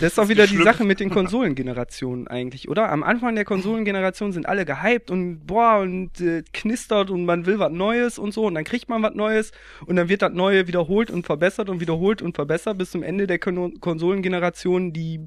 das 0.00 0.10
ist 0.10 0.18
doch 0.18 0.28
wieder 0.28 0.46
die 0.46 0.62
Sache 0.62 0.84
mit 0.84 1.00
den 1.00 1.10
Konsolengenerationen 1.10 2.28
eigentlich, 2.28 2.68
oder? 2.68 2.90
Am 2.90 3.02
Anfang 3.02 3.34
der 3.34 3.44
Konsolengeneration 3.44 4.32
sind 4.32 4.46
alle 4.48 4.64
gehypt 4.64 5.10
und 5.10 5.46
boah 5.46 5.78
und 5.80 6.20
äh, 6.20 6.42
knistert 6.52 7.10
und 7.10 7.24
man 7.24 7.46
will 7.46 7.58
was 7.58 7.72
Neues 7.72 8.18
und 8.18 8.32
so 8.32 8.46
und 8.46 8.54
dann 8.54 8.64
kriegt 8.64 8.88
man 8.88 9.02
was 9.02 9.14
Neues 9.14 9.52
und 9.86 9.96
dann 9.96 10.08
wird 10.08 10.22
das 10.22 10.32
Neue 10.32 10.66
wiederholt 10.68 11.10
und 11.10 11.26
verbessert 11.26 11.68
und 11.68 11.80
wiederholt 11.80 12.22
und 12.22 12.34
verbessert 12.34 12.78
bis 12.78 12.90
zum 12.90 13.02
Ende 13.02 13.26
der 13.26 13.38
Kon 13.38 13.80
Konsolengeneration 13.80 14.92
die 14.92 15.20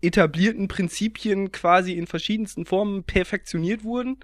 etablierten 0.00 0.68
Prinzipien 0.68 1.52
quasi 1.52 1.92
in 1.92 2.06
verschiedensten 2.06 2.66
Formen 2.66 3.04
perfektioniert 3.04 3.84
wurden. 3.84 4.18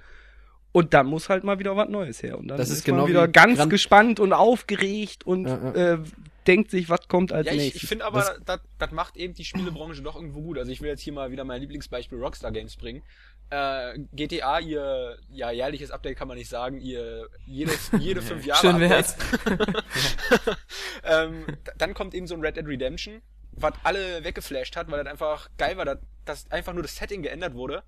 Und 0.79 0.95
dann 0.95 1.07
muss 1.07 1.29
halt 1.29 1.45
mal 1.45 1.59
wieder 1.59 1.77
was 1.77 1.89
Neues 1.89 2.23
her. 2.23 2.39
Und 2.39 2.49
dann 2.49 2.59
Das 2.59 2.71
ist, 2.71 2.79
ist 2.79 2.85
genau 2.85 2.99
man 3.03 3.09
wieder 3.09 3.27
wie 3.29 3.33
ganz 3.33 3.59
Gran- 3.59 3.71
gespannt 3.71 4.21
und 4.21 4.33
aufgeregt 4.33 5.27
und 5.27 5.47
Ja, 5.47 5.95
Äh, 5.95 5.99
denkt 6.47 6.71
sich, 6.71 6.89
was 6.89 7.07
kommt 7.09 7.33
als 7.33 7.47
Ja, 7.47 7.53
ich, 7.53 7.59
nächstes. 7.59 7.83
ich 7.83 7.89
finde 7.89 8.05
aber, 8.07 8.37
das, 8.47 8.61
das 8.79 8.91
macht 8.93 9.17
eben 9.17 9.35
die 9.35 9.45
Spielebranche 9.45 10.01
doch 10.03 10.17
irgendwo 10.17 10.41
gut. 10.41 10.59
Also 10.59 10.71
ich 10.73 10.81
will 10.81 10.89
jetzt 10.89 11.03
hier 11.03 11.13
mal 11.13 11.31
wieder 11.31 11.45
mein 11.45 11.61
Lieblingsbeispiel 11.61 12.19
Rockstar 12.19 12.53
Games 12.53 12.77
bringen. 12.77 13.03
Äh, 13.51 13.99
GTA, 14.13 14.61
ihr 14.61 15.17
ja, 15.31 15.51
jährliches 15.51 15.91
Update 15.91 16.17
kann 16.19 16.29
man 16.29 16.37
nicht 16.37 16.49
sagen, 16.51 16.81
ihr 16.81 17.29
jedes, 17.47 17.91
jede 17.99 18.23
fünf 18.23 18.45
Jahre 18.47 18.61
Schön 18.61 18.75
Update. 18.83 18.91
wär's. 18.91 19.17
ähm, 21.05 21.45
dann 21.77 21.95
kommt 21.95 22.15
eben 22.15 22.27
so 22.27 22.35
ein 22.35 22.41
Red 22.41 22.57
Dead 22.57 22.67
Redemption, 22.67 23.23
was 23.53 23.73
alle 23.85 24.23
weggeflasht 24.25 24.77
hat, 24.77 24.91
weil 24.91 25.03
das 25.03 25.11
einfach 25.11 25.49
geil 25.59 25.77
war, 25.77 25.85
dass, 25.85 25.99
dass 26.25 26.51
einfach 26.51 26.73
nur 26.73 26.83
das 26.83 26.97
Setting 26.97 27.23
geändert 27.23 27.55
wurde. 27.55 27.83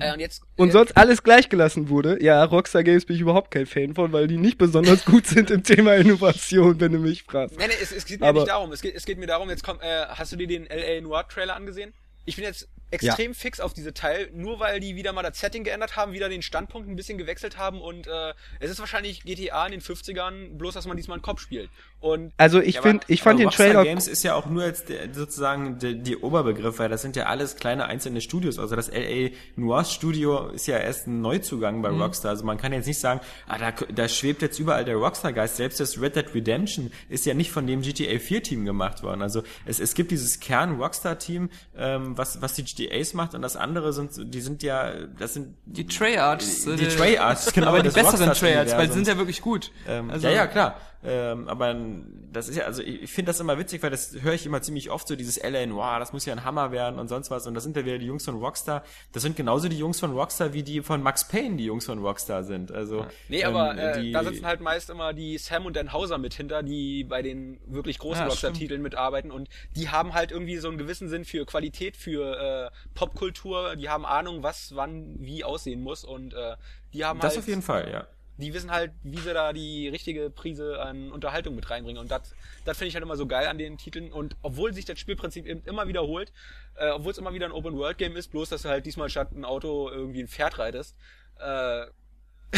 Äh, 0.00 0.12
und 0.12 0.20
jetzt 0.20 0.42
und 0.56 0.72
sonst 0.72 0.96
alles 0.96 1.22
gleich 1.22 1.48
gelassen 1.48 1.88
wurde. 1.88 2.22
Ja, 2.22 2.42
Rockstar 2.44 2.82
Games 2.82 3.04
bin 3.04 3.16
ich 3.16 3.22
überhaupt 3.22 3.50
kein 3.50 3.66
Fan 3.66 3.94
von, 3.94 4.12
weil 4.12 4.26
die 4.26 4.36
nicht 4.38 4.58
besonders 4.58 5.04
gut 5.06 5.26
sind 5.26 5.50
im 5.50 5.62
Thema 5.62 5.94
Innovation, 5.96 6.78
wenn 6.80 6.92
du 6.92 6.98
mich 6.98 7.22
fragst. 7.24 7.58
Nee, 7.58 7.66
nee, 7.68 7.74
es, 7.82 7.92
es 7.92 8.04
geht 8.04 8.20
mir 8.20 8.26
Aber- 8.26 8.40
nicht 8.40 8.50
darum. 8.50 8.72
Es 8.72 8.80
geht, 8.82 8.94
es 8.94 9.04
geht 9.04 9.18
mir 9.18 9.26
darum, 9.26 9.50
jetzt 9.50 9.64
kommt, 9.64 9.82
äh, 9.82 10.06
hast 10.08 10.32
du 10.32 10.36
dir 10.36 10.46
den 10.46 10.64
LA 10.66 11.00
Noir 11.00 11.26
Trailer 11.28 11.56
angesehen? 11.56 11.92
Ich 12.26 12.36
bin 12.36 12.44
jetzt 12.44 12.68
extrem 12.94 13.34
fix 13.34 13.60
auf 13.60 13.72
diese 13.74 13.92
Teil, 13.94 14.30
nur 14.32 14.60
weil 14.60 14.80
die 14.80 14.96
wieder 14.96 15.12
mal 15.12 15.22
das 15.22 15.38
Setting 15.40 15.64
geändert 15.64 15.96
haben, 15.96 16.12
wieder 16.12 16.28
den 16.28 16.42
Standpunkt 16.42 16.88
ein 16.88 16.96
bisschen 16.96 17.18
gewechselt 17.18 17.58
haben 17.58 17.80
und 17.80 18.06
äh, 18.06 18.34
es 18.60 18.70
ist 18.70 18.78
wahrscheinlich 18.80 19.22
GTA 19.24 19.66
in 19.66 19.72
den 19.72 19.80
50ern, 19.80 20.56
bloß 20.56 20.74
dass 20.74 20.86
man 20.86 20.96
diesmal 20.96 21.16
einen 21.16 21.22
Kopf 21.22 21.40
spielt. 21.40 21.70
Und 22.00 22.32
Also 22.36 22.60
ich 22.60 22.76
Ja, 22.76 22.82
finde, 22.82 23.04
ich 23.08 23.22
fand 23.22 23.34
aber 23.34 23.38
den 23.38 23.44
Rockstar 23.46 23.66
Trailer 23.66 23.84
Games 23.84 24.08
ist 24.08 24.22
ja 24.22 24.34
auch 24.34 24.46
nur 24.46 24.62
als 24.64 24.84
der, 24.84 25.12
sozusagen 25.14 25.78
die, 25.78 26.02
die 26.02 26.16
Oberbegriff, 26.18 26.78
weil 26.78 26.88
das 26.88 27.02
sind 27.02 27.16
ja 27.16 27.26
alles 27.26 27.56
kleine 27.56 27.86
einzelne 27.86 28.20
Studios. 28.20 28.58
Also 28.58 28.76
das 28.76 28.90
LA 28.90 29.30
Noir 29.56 29.84
Studio 29.84 30.48
ist 30.48 30.66
ja 30.66 30.78
erst 30.78 31.06
ein 31.06 31.20
Neuzugang 31.20 31.78
Mhm. 31.78 31.82
bei 31.82 31.88
Rockstar. 31.90 32.30
Also 32.32 32.44
man 32.44 32.58
kann 32.58 32.72
jetzt 32.72 32.86
nicht 32.86 33.00
sagen, 33.00 33.20
ah, 33.46 33.58
da, 33.58 33.70
da 33.70 34.08
schwebt 34.08 34.42
jetzt 34.42 34.58
überall 34.58 34.84
der 34.84 34.96
Rockstar 34.96 35.32
Geist. 35.32 35.56
Selbst 35.56 35.80
das 35.80 36.00
Red 36.00 36.16
Dead 36.16 36.34
Redemption 36.34 36.92
ist 37.08 37.24
ja 37.26 37.32
nicht 37.34 37.50
von 37.50 37.66
dem 37.66 37.80
GTA 37.80 38.18
4 38.18 38.42
Team 38.42 38.64
gemacht 38.66 39.02
worden. 39.02 39.22
Also 39.22 39.42
es, 39.64 39.80
es 39.80 39.94
gibt 39.94 40.10
dieses 40.10 40.40
Kern 40.40 40.76
Rockstar 40.80 41.18
Team, 41.18 41.48
ähm, 41.76 42.16
was, 42.18 42.42
was 42.42 42.54
die 42.54 42.64
GTAs 42.88 43.14
macht 43.14 43.34
und 43.34 43.42
das 43.42 43.56
andere 43.56 43.92
sind, 43.92 44.10
die 44.34 44.40
sind 44.40 44.62
ja, 44.62 44.92
das 45.18 45.34
sind 45.34 45.54
Die 45.66 45.86
Treyarchs. 45.86 46.64
Die 46.64 46.88
Treyarchs, 46.88 47.52
genau, 47.52 47.68
Aber 47.68 47.82
die 47.82 47.88
besseren 47.90 48.32
Treyarchs, 48.32 48.40
weil 48.72 48.86
die 48.88 48.92
Rockstars-Universums. 48.92 48.94
sind 48.94 49.08
ja 49.08 49.16
wirklich 49.18 49.40
gut. 49.40 49.70
Ähm, 49.88 50.10
Also- 50.10 50.26
ja, 50.28 50.32
ja, 50.34 50.46
klar. 50.46 50.76
Ähm, 51.06 51.48
aber 51.48 51.76
das 52.32 52.48
ist 52.48 52.56
ja, 52.56 52.64
also 52.64 52.82
ich, 52.82 53.02
ich 53.02 53.12
finde 53.12 53.30
das 53.30 53.40
immer 53.40 53.58
witzig, 53.58 53.82
weil 53.82 53.90
das 53.90 54.16
höre 54.22 54.32
ich 54.32 54.46
immer 54.46 54.62
ziemlich 54.62 54.90
oft 54.90 55.06
so, 55.06 55.16
dieses 55.16 55.42
LA 55.42 55.66
Noir, 55.66 55.98
das 55.98 56.12
muss 56.12 56.24
ja 56.24 56.32
ein 56.32 56.44
Hammer 56.44 56.72
werden 56.72 56.98
und 56.98 57.08
sonst 57.08 57.30
was. 57.30 57.46
Und 57.46 57.54
das 57.54 57.62
sind 57.62 57.76
ja 57.76 57.84
wieder 57.84 57.98
die 57.98 58.06
Jungs 58.06 58.24
von 58.24 58.36
Rockstar. 58.36 58.82
Das 59.12 59.22
sind 59.22 59.36
genauso 59.36 59.68
die 59.68 59.78
Jungs 59.78 60.00
von 60.00 60.12
Rockstar, 60.12 60.52
wie 60.54 60.62
die 60.62 60.82
von 60.82 61.02
Max 61.02 61.28
Payne 61.28 61.56
die 61.56 61.66
Jungs 61.66 61.86
von 61.86 61.98
Rockstar 61.98 62.42
sind. 62.44 62.72
Also 62.72 63.06
nee, 63.28 63.44
aber 63.44 63.72
ähm, 63.72 63.78
äh, 63.78 64.02
die, 64.02 64.12
da 64.12 64.24
sitzen 64.24 64.46
halt 64.46 64.60
meist 64.60 64.88
immer 64.88 65.12
die 65.12 65.36
Sam 65.38 65.66
und 65.66 65.76
Dan 65.76 65.92
Hauser 65.92 66.18
mit 66.18 66.34
hinter, 66.34 66.62
die 66.62 67.04
bei 67.04 67.22
den 67.22 67.60
wirklich 67.66 67.98
großen 67.98 68.22
Ja, 68.22 68.28
Rockstar-Titeln 68.28 68.80
mitarbeiten 68.80 69.30
und 69.30 69.48
die 69.76 69.90
haben 69.90 70.14
halt 70.14 70.32
irgendwie 70.32 70.56
so 70.56 70.68
einen 70.68 70.78
gewissen 70.78 71.08
Sinn 71.08 71.24
für 71.24 71.44
Qualität, 71.44 71.96
für 71.96 72.70
äh, 72.70 72.70
Popkultur, 72.94 73.76
die 73.76 73.88
haben 73.88 74.06
Ahnung, 74.06 74.42
was 74.42 74.74
wann 74.74 75.16
wie 75.18 75.44
aussehen 75.44 75.82
muss 75.82 76.04
und 76.04 76.32
äh, 76.32 76.56
die 76.94 77.04
haben 77.04 77.20
das 77.20 77.32
halt 77.32 77.40
auf 77.40 77.48
jeden 77.48 77.62
Fall, 77.62 77.90
ja. 77.90 78.06
Die 78.36 78.52
wissen 78.54 78.70
halt, 78.70 78.92
wie 79.02 79.18
sie 79.18 79.32
da 79.32 79.52
die 79.52 79.88
richtige 79.88 80.28
Prise 80.30 80.80
an 80.82 81.12
Unterhaltung 81.12 81.54
mit 81.54 81.70
reinbringen. 81.70 82.00
Und 82.00 82.10
das 82.10 82.34
das 82.64 82.78
finde 82.78 82.88
ich 82.88 82.94
halt 82.94 83.04
immer 83.04 83.16
so 83.16 83.26
geil 83.26 83.46
an 83.46 83.58
den 83.58 83.78
Titeln. 83.78 84.12
Und 84.12 84.36
obwohl 84.42 84.72
sich 84.74 84.84
das 84.84 84.98
Spielprinzip 84.98 85.46
eben 85.46 85.62
immer 85.66 85.86
wiederholt, 85.86 86.32
äh, 86.76 86.90
obwohl 86.90 87.12
es 87.12 87.18
immer 87.18 87.32
wieder 87.34 87.46
ein 87.46 87.52
Open-World-Game 87.52 88.16
ist, 88.16 88.32
bloß 88.32 88.48
dass 88.48 88.62
du 88.62 88.68
halt 88.68 88.86
diesmal 88.86 89.08
statt 89.08 89.32
ein 89.32 89.44
Auto 89.44 89.88
irgendwie 89.90 90.20
ein 90.20 90.28
Pferd 90.28 90.58
reitest. 90.58 90.96
Äh, 91.38 91.86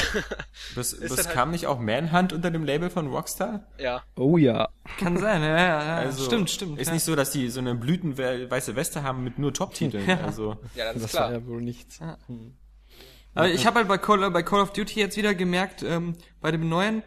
Das, 0.74 0.92
Ist 0.92 1.16
das 1.18 1.26
halt- 1.26 1.34
kam 1.34 1.50
nicht 1.52 1.66
auch 1.66 1.78
Manhunt 1.78 2.32
unter 2.34 2.50
dem 2.50 2.64
Label 2.64 2.90
von 2.90 3.06
Rockstar? 3.08 3.66
ja. 3.78 4.02
Oh 4.16 4.36
ja. 4.36 4.68
Kann 4.98 5.16
sein, 5.16 5.42
ja, 5.42 5.48
ja, 5.56 5.82
ja. 5.84 5.96
Also 5.96 6.24
stimmt, 6.24 6.50
stimmt. 6.50 6.78
Ist 6.78 6.88
ja. 6.88 6.92
nicht 6.94 7.04
so, 7.04 7.16
dass 7.16 7.30
die 7.30 7.48
so 7.48 7.60
eine 7.60 7.74
blütenweiße 7.74 8.76
Weste 8.76 9.02
haben 9.02 9.24
mit 9.24 9.38
nur 9.38 9.54
Top-Titeln. 9.54 10.06
Also 10.22 10.56
Ja, 10.74 10.86
das 10.86 10.96
ist 10.96 11.02
Das 11.04 11.10
klar. 11.12 11.24
war 11.28 11.32
ja 11.32 11.46
wohl 11.46 11.62
nichts. 11.62 11.98
Aber 13.36 13.50
ich 13.50 13.66
habe 13.66 13.76
halt 13.76 13.88
bei 13.88 13.98
Call, 13.98 14.30
bei 14.30 14.42
Call 14.42 14.60
of 14.60 14.72
Duty 14.72 14.98
jetzt 14.98 15.16
wieder 15.16 15.34
gemerkt, 15.34 15.82
ähm, 15.82 16.16
bei 16.40 16.50
dem 16.50 16.68
neuen, 16.68 17.02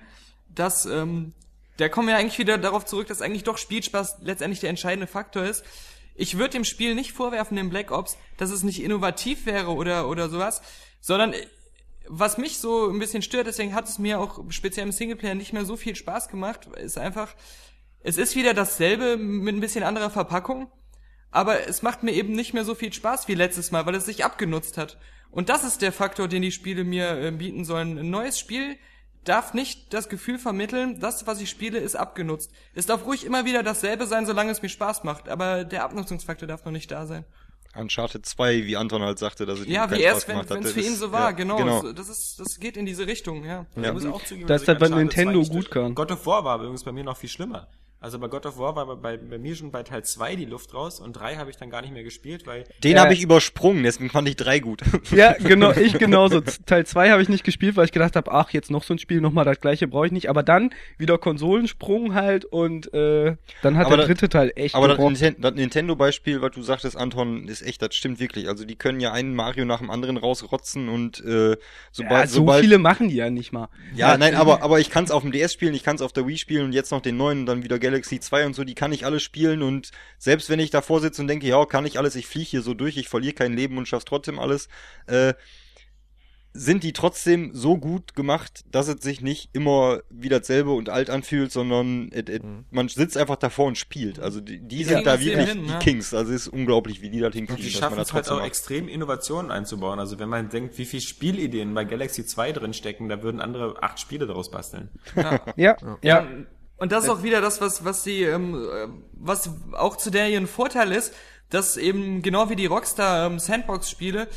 dass 0.54 0.86
ähm, 0.86 1.34
da 1.78 1.90
kommen 1.90 2.08
wir 2.08 2.18
eigentlich 2.18 2.38
wieder 2.38 2.58
darauf 2.58 2.86
zurück, 2.86 3.08
dass 3.08 3.22
eigentlich 3.22 3.44
doch 3.44 3.58
Spielspaß 3.58 4.20
letztendlich 4.22 4.60
der 4.60 4.70
entscheidende 4.70 5.08
Faktor 5.08 5.44
ist. 5.44 5.66
Ich 6.14 6.38
würde 6.38 6.52
dem 6.52 6.66
Spiel 6.66 6.94
nicht 6.94 7.14
vorwerfen, 7.14 7.58
dem 7.58 7.70
Black 7.70 7.92
Ops, 7.92 8.18
dass 8.38 8.52
es 8.52 8.64
nicht 8.64 8.84
innovativ 8.84 9.46
wäre 9.48 9.70
oder 9.72 10.08
oder 10.08 10.30
sowas, 10.30 10.62
sondern 11.02 11.34
äh, 11.34 11.48
was 12.08 12.38
mich 12.38 12.60
so 12.60 12.90
ein 12.90 13.00
bisschen 13.00 13.24
stört, 13.24 13.48
deswegen 13.48 13.74
hat 13.74 13.88
es 13.88 13.98
mir 13.98 14.20
auch 14.20 14.44
speziell 14.50 14.86
im 14.86 14.92
Singleplayer 14.92 15.36
nicht 15.36 15.54
mehr 15.54 15.66
so 15.66 15.78
viel 15.78 15.96
Spaß 15.96 16.30
gemacht, 16.30 16.68
ist 16.76 16.98
einfach, 16.98 17.34
es 18.02 18.18
ist 18.18 18.36
wieder 18.36 18.54
dasselbe 18.54 19.18
mit 19.18 19.56
ein 19.56 19.62
bisschen 19.62 19.84
anderer 19.84 20.10
Verpackung, 20.10 20.72
aber 21.32 21.68
es 21.68 21.82
macht 21.82 22.04
mir 22.04 22.12
eben 22.12 22.34
nicht 22.34 22.54
mehr 22.54 22.66
so 22.66 22.76
viel 22.76 22.94
Spaß 22.94 23.28
wie 23.28 23.36
letztes 23.36 23.72
Mal, 23.72 23.86
weil 23.86 23.96
es 23.96 24.06
sich 24.06 24.26
abgenutzt 24.26 24.78
hat. 24.78 24.98
Und 25.32 25.50
das 25.50 25.64
ist 25.64 25.82
der 25.82 25.92
Faktor, 25.92 26.28
den 26.28 26.42
die 26.42 26.52
Spiele 26.52 26.84
mir 26.84 27.20
äh, 27.22 27.32
bieten 27.32 27.66
sollen. 27.66 27.98
Ein 27.98 28.10
neues 28.10 28.40
Spiel 28.40 28.78
darf 29.24 29.54
nicht 29.54 29.94
das 29.94 30.10
Gefühl 30.10 30.40
vermitteln, 30.40 31.00
das, 31.00 31.28
was 31.28 31.40
ich 31.42 31.50
spiele, 31.50 31.78
ist 31.80 31.96
abgenutzt. 31.96 32.52
Es 32.74 32.86
darf 32.86 33.06
ruhig 33.06 33.26
immer 33.26 33.46
wieder 33.46 33.64
dasselbe 33.64 34.08
sein, 34.08 34.26
solange 34.26 34.52
es 34.52 34.62
mir 34.62 34.70
Spaß 34.70 35.04
macht, 35.04 35.30
aber 35.30 35.66
der 35.66 35.84
Abnutzungsfaktor 35.84 36.48
darf 36.48 36.66
noch 36.66 36.72
nicht 36.72 36.90
da 36.92 37.06
sein. 37.06 37.26
Uncharted 37.76 38.26
2, 38.26 38.66
wie 38.66 38.78
Anton 38.78 39.04
halt 39.04 39.20
sagte, 39.20 39.46
dass 39.46 39.60
es 39.60 39.66
ihm 39.68 39.74
Ja, 39.74 39.86
keinen 39.86 40.00
wie 40.00 40.04
erst, 40.04 40.22
Spaß 40.24 40.28
wenn 40.30 40.36
gemacht 40.48 40.50
es 40.66 40.72
hatte. 40.72 40.82
für 40.82 40.88
ihn 40.88 40.96
so 40.96 41.12
war, 41.12 41.22
ja, 41.30 41.32
genau. 41.32 41.58
genau. 41.58 41.92
Das 41.92 42.10
ist, 42.10 42.40
das 42.40 42.60
geht 42.60 42.78
in 42.78 42.88
diese 42.88 43.06
Richtung, 43.06 43.46
ja. 43.46 43.68
Ich 43.76 43.94
muss 43.94 44.06
auch 44.06 44.24
zugeben, 44.24 44.48
Das 44.48 44.64
dass 44.64 44.74
ist 44.74 44.82
das, 44.82 44.90
2 44.90 44.96
Nintendo 44.98 45.44
gut 45.44 45.70
kann. 45.70 45.94
God 45.94 46.12
of 46.12 46.26
War 46.26 46.44
war 46.44 46.58
übrigens 46.60 46.84
bei 46.84 46.92
mir 46.92 47.04
noch 47.04 47.18
viel 47.18 47.30
schlimmer. 47.30 47.68
Also 48.02 48.18
bei 48.18 48.28
God 48.30 48.46
of 48.46 48.58
War 48.58 48.78
war 48.78 48.96
bei, 48.96 49.18
bei 49.18 49.38
mir 49.38 49.54
schon 49.56 49.72
bei 49.72 49.84
Teil 49.84 50.04
2 50.06 50.38
die 50.38 50.46
Luft 50.46 50.74
raus 50.74 51.02
und 51.02 51.14
3 51.14 51.36
habe 51.36 51.50
ich 51.50 51.58
dann 51.58 51.70
gar 51.70 51.82
nicht 51.82 51.92
mehr 51.94 52.04
gespielt, 52.04 52.48
weil 52.48 52.64
Den 52.82 52.94
Ja. 52.96 53.02
habe 53.04 53.14
ich 53.14 53.22
übersprungen, 53.22 53.84
deswegen 53.84 54.10
fand 54.10 54.30
ich 54.30 54.38
drei 54.38 54.60
gut. 54.60 54.82
Ja, 55.12 55.34
genau, 55.34 55.72
ich 55.72 55.94
genauso. 56.00 56.40
Teil 56.66 56.86
2 56.86 57.10
habe 57.12 57.22
ich 57.22 57.28
nicht 57.28 57.44
gespielt, 57.44 57.76
weil 57.76 57.84
ich 57.86 57.92
gedacht 57.92 58.16
habe, 58.16 58.32
ach, 58.32 58.52
jetzt 58.52 58.72
noch 58.72 58.84
so 58.84 58.94
ein 58.94 59.00
Spiel, 59.00 59.20
nochmal 59.20 59.44
das 59.44 59.60
gleiche 59.60 59.86
brauche 59.88 60.06
ich 60.06 60.12
nicht. 60.14 60.30
Aber 60.30 60.44
dann 60.44 60.70
wieder 60.98 61.18
Konsolensprung 61.18 62.14
halt 62.14 62.46
und 62.46 62.94
äh, 62.94 63.36
dann 63.62 63.76
hat 63.76 63.88
Aber 63.88 63.98
der 63.98 64.06
da- 64.06 64.14
dritte 64.14 64.30
Teil 64.30 64.54
echt 64.56 64.76
Aber 64.76 64.88
das. 64.88 64.98
Ninten 64.98 65.42
das 65.42 65.54
Nintendo-Beispiel, 65.56 66.42
was 66.42 66.52
du 66.52 66.62
sagtest, 66.62 66.96
Anton, 66.96 67.48
ist 67.50 67.62
echt, 67.62 67.82
das 67.82 67.96
stimmt 67.96 68.20
wirklich. 68.22 68.48
Also 68.48 68.64
die 68.64 68.76
können 68.76 69.02
ja 69.02 69.12
einen 69.12 69.36
Mario 69.36 69.66
nach 69.66 69.80
dem 69.80 69.90
anderen 69.90 70.16
rausrotzen 70.18 70.88
und 70.88 71.20
äh, 71.26 71.58
sobald, 71.92 72.12
ja, 72.22 72.28
so 72.28 72.36
sobald 72.36 72.62
viele 72.62 72.78
machen 72.78 73.10
die 73.10 73.16
ja 73.16 73.30
nicht 73.30 73.52
mal. 73.52 73.68
Ja, 73.94 74.18
nein, 74.18 74.36
aber, 74.36 74.62
aber 74.64 74.80
ich 74.80 74.90
kann 74.90 75.04
es 75.04 75.12
auf 75.12 75.24
dem 75.24 75.32
DS 75.34 75.52
spielen, 75.52 75.74
ich 75.74 75.84
kann 75.84 75.96
es 75.98 76.02
auf 76.02 76.14
der 76.14 76.26
Wii 76.28 76.38
spielen 76.38 76.64
und 76.66 76.72
jetzt 76.74 76.92
noch 76.92 77.02
den 77.02 77.18
neuen 77.18 77.40
und 77.42 77.46
dann 77.46 77.64
wieder 77.64 77.78
Galaxy 77.90 78.20
2 78.20 78.46
und 78.46 78.56
so, 78.56 78.64
die 78.64 78.76
kann 78.76 78.92
ich 78.92 79.06
alle 79.06 79.20
spielen 79.20 79.62
und 79.64 79.92
selbst 80.18 80.50
wenn 80.50 80.60
ich 80.60 80.70
davor 80.70 81.02
sitze 81.02 81.22
und 81.22 81.28
denke, 81.28 81.48
ja, 81.48 81.66
kann 81.66 81.86
ich 81.86 81.98
alles, 81.98 82.16
ich 82.16 82.28
fliege 82.28 82.50
hier 82.50 82.62
so 82.62 82.74
durch, 82.74 82.98
ich 82.98 83.10
verliere 83.10 83.34
kein 83.34 83.54
Leben 83.54 83.78
und 83.78 83.88
schaff's 83.88 84.06
trotzdem 84.06 84.40
alles, 84.40 84.70
äh, 85.08 85.34
sind 86.54 86.84
die 86.84 86.94
trotzdem 86.94 87.52
so 87.54 87.78
gut 87.78 88.16
gemacht, 88.16 88.66
dass 88.72 88.88
es 88.88 89.02
sich 89.02 89.22
nicht 89.22 89.50
immer 89.54 90.02
wieder 90.10 90.40
dasselbe 90.40 90.72
und 90.72 90.90
alt 90.90 91.10
anfühlt, 91.10 91.52
sondern 91.52 92.12
et, 92.12 92.30
et, 92.30 92.44
man 92.72 92.88
sitzt 92.88 93.18
einfach 93.18 93.36
davor 93.36 93.68
und 93.68 93.78
spielt. 93.78 94.20
Also 94.20 94.42
die, 94.42 94.60
die 94.60 94.84
sind 94.84 95.06
da 95.06 95.20
wirklich 95.20 95.48
hin, 95.48 95.64
die 95.66 95.70
ja. 95.70 95.80
Kings. 95.80 96.14
Also 96.14 96.34
es 96.34 96.48
ist 96.48 96.48
unglaublich, 96.48 97.02
wie 97.02 97.12
die 97.12 97.20
das 97.20 97.34
hinkriegen, 97.34 97.64
die 97.64 97.72
dass 97.72 97.82
man 97.82 97.90
schaffen 97.90 97.98
das 97.98 98.08
es 98.08 98.14
halt 98.14 98.26
trotzdem 98.26 98.38
auch 98.38 98.40
macht. 98.40 98.48
extrem 98.48 98.88
Innovationen 98.88 99.52
einzubauen. 99.52 100.00
Also 100.00 100.18
wenn 100.18 100.30
man 100.30 100.50
denkt, 100.50 100.78
wie 100.78 100.86
viel 100.86 101.02
Spielideen 101.02 101.74
bei 101.74 101.86
Galaxy 101.86 102.26
2 102.26 102.52
drin 102.52 102.74
stecken, 102.74 103.10
da 103.10 103.22
würden 103.22 103.42
andere 103.42 103.82
acht 103.84 104.00
Spiele 104.00 104.26
daraus 104.26 104.50
basteln. 104.50 104.90
Ja, 105.56 105.78
ja. 106.02 106.28
Und 106.80 106.92
das 106.92 107.04
ist 107.04 107.10
auch 107.10 107.24
wieder 107.24 107.42
das, 107.42 107.62
was, 107.62 107.84
was 107.84 108.04
sie, 108.04 108.24
ähm, 108.24 108.56
äh, 108.56 108.88
was 109.14 109.50
auch 109.74 109.98
zu 109.98 110.10
der 110.10 110.30
ihren 110.30 110.48
Vorteil 110.48 110.92
ist, 110.92 111.14
dass 111.50 111.78
eben 111.78 112.22
genau 112.22 112.50
wie 112.50 112.56
die 112.56 112.68
Rockstar 112.68 113.26
ähm, 113.26 113.40
Sandbox-Spiele, 113.40 114.28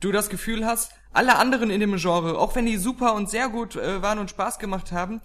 du 0.00 0.10
das 0.10 0.28
Gefühl 0.28 0.66
hast, 0.66 0.92
alle 1.12 1.36
anderen 1.36 1.70
in 1.70 1.80
dem 1.80 1.96
Genre, 1.96 2.38
auch 2.38 2.56
wenn 2.56 2.66
die 2.66 2.76
super 2.76 3.14
und 3.14 3.30
sehr 3.30 3.48
gut 3.48 3.76
äh, 3.76 4.02
waren 4.02 4.18
und 4.18 4.30
Spaß 4.30 4.58
gemacht 4.58 4.90
haben, 4.90 5.20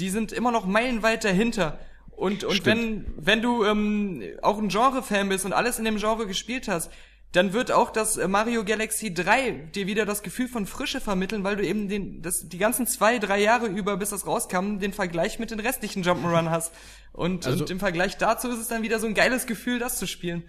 die 0.00 0.10
sind 0.10 0.32
immer 0.32 0.52
noch 0.52 0.66
meilenweit 0.66 1.24
dahinter. 1.24 1.78
Und, 2.10 2.44
und 2.44 2.66
wenn, 2.66 3.06
wenn 3.16 3.40
du 3.40 3.64
ähm, 3.64 4.22
auch 4.42 4.58
ein 4.58 4.68
Genre-Fan 4.68 5.28
bist 5.28 5.44
und 5.44 5.52
alles 5.52 5.78
in 5.78 5.84
dem 5.84 5.98
Genre 5.98 6.26
gespielt 6.26 6.68
hast, 6.68 6.90
dann 7.32 7.52
wird 7.52 7.70
auch 7.70 7.90
das 7.90 8.16
äh, 8.16 8.26
Mario 8.26 8.64
Galaxy 8.64 9.12
3 9.12 9.50
dir 9.74 9.86
wieder 9.86 10.06
das 10.06 10.22
Gefühl 10.22 10.48
von 10.48 10.66
Frische 10.66 11.00
vermitteln, 11.00 11.44
weil 11.44 11.56
du 11.56 11.64
eben 11.66 11.88
den, 11.88 12.22
das, 12.22 12.48
die 12.48 12.58
ganzen 12.58 12.86
zwei, 12.86 13.18
drei 13.18 13.40
Jahre 13.40 13.66
über, 13.66 13.96
bis 13.96 14.10
das 14.10 14.26
rauskam, 14.26 14.78
den 14.78 14.92
Vergleich 14.92 15.38
mit 15.38 15.50
den 15.50 15.60
restlichen 15.60 16.02
Jump'n'Run 16.02 16.50
hast. 16.50 16.72
Und, 17.12 17.46
Also- 17.46 17.64
und 17.64 17.70
im 17.70 17.80
Vergleich 17.80 18.16
dazu 18.16 18.48
ist 18.48 18.58
es 18.58 18.68
dann 18.68 18.82
wieder 18.82 18.98
so 18.98 19.06
ein 19.06 19.14
geiles 19.14 19.46
Gefühl, 19.46 19.78
das 19.78 19.98
zu 19.98 20.06
spielen. 20.06 20.42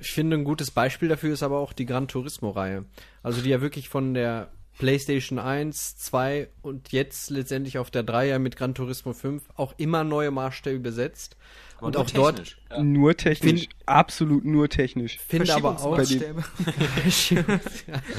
Ich 0.00 0.12
finde, 0.12 0.36
ein 0.36 0.44
gutes 0.44 0.70
Beispiel 0.70 1.08
dafür 1.08 1.32
ist 1.32 1.42
aber 1.42 1.58
auch 1.58 1.72
die 1.72 1.86
Gran 1.86 2.06
Turismo-Reihe. 2.08 2.84
Also 3.22 3.40
die 3.40 3.48
ja 3.50 3.60
wirklich 3.60 3.88
von 3.88 4.14
der 4.14 4.50
PlayStation 4.78 5.38
1, 5.38 5.96
2 5.98 6.48
und 6.62 6.92
jetzt 6.92 7.30
letztendlich 7.30 7.78
auf 7.78 7.90
der 7.90 8.04
3 8.04 8.28
ja 8.28 8.38
mit 8.38 8.56
Gran 8.56 8.74
Turismo 8.74 9.12
5 9.12 9.42
auch 9.56 9.74
immer 9.76 10.04
neue 10.04 10.30
Maßstäbe 10.30 10.78
besetzt. 10.78 11.36
und 11.80 11.94
nur 11.94 12.02
auch 12.02 12.10
dort 12.10 12.36
technisch. 12.36 12.58
Nur 12.80 13.16
technisch. 13.16 13.60
Find- 13.62 13.68
absolut 13.86 14.44
nur 14.44 14.68
technisch. 14.68 15.18
finde 15.18 15.52
aber 15.54 15.80
auch. 15.80 15.98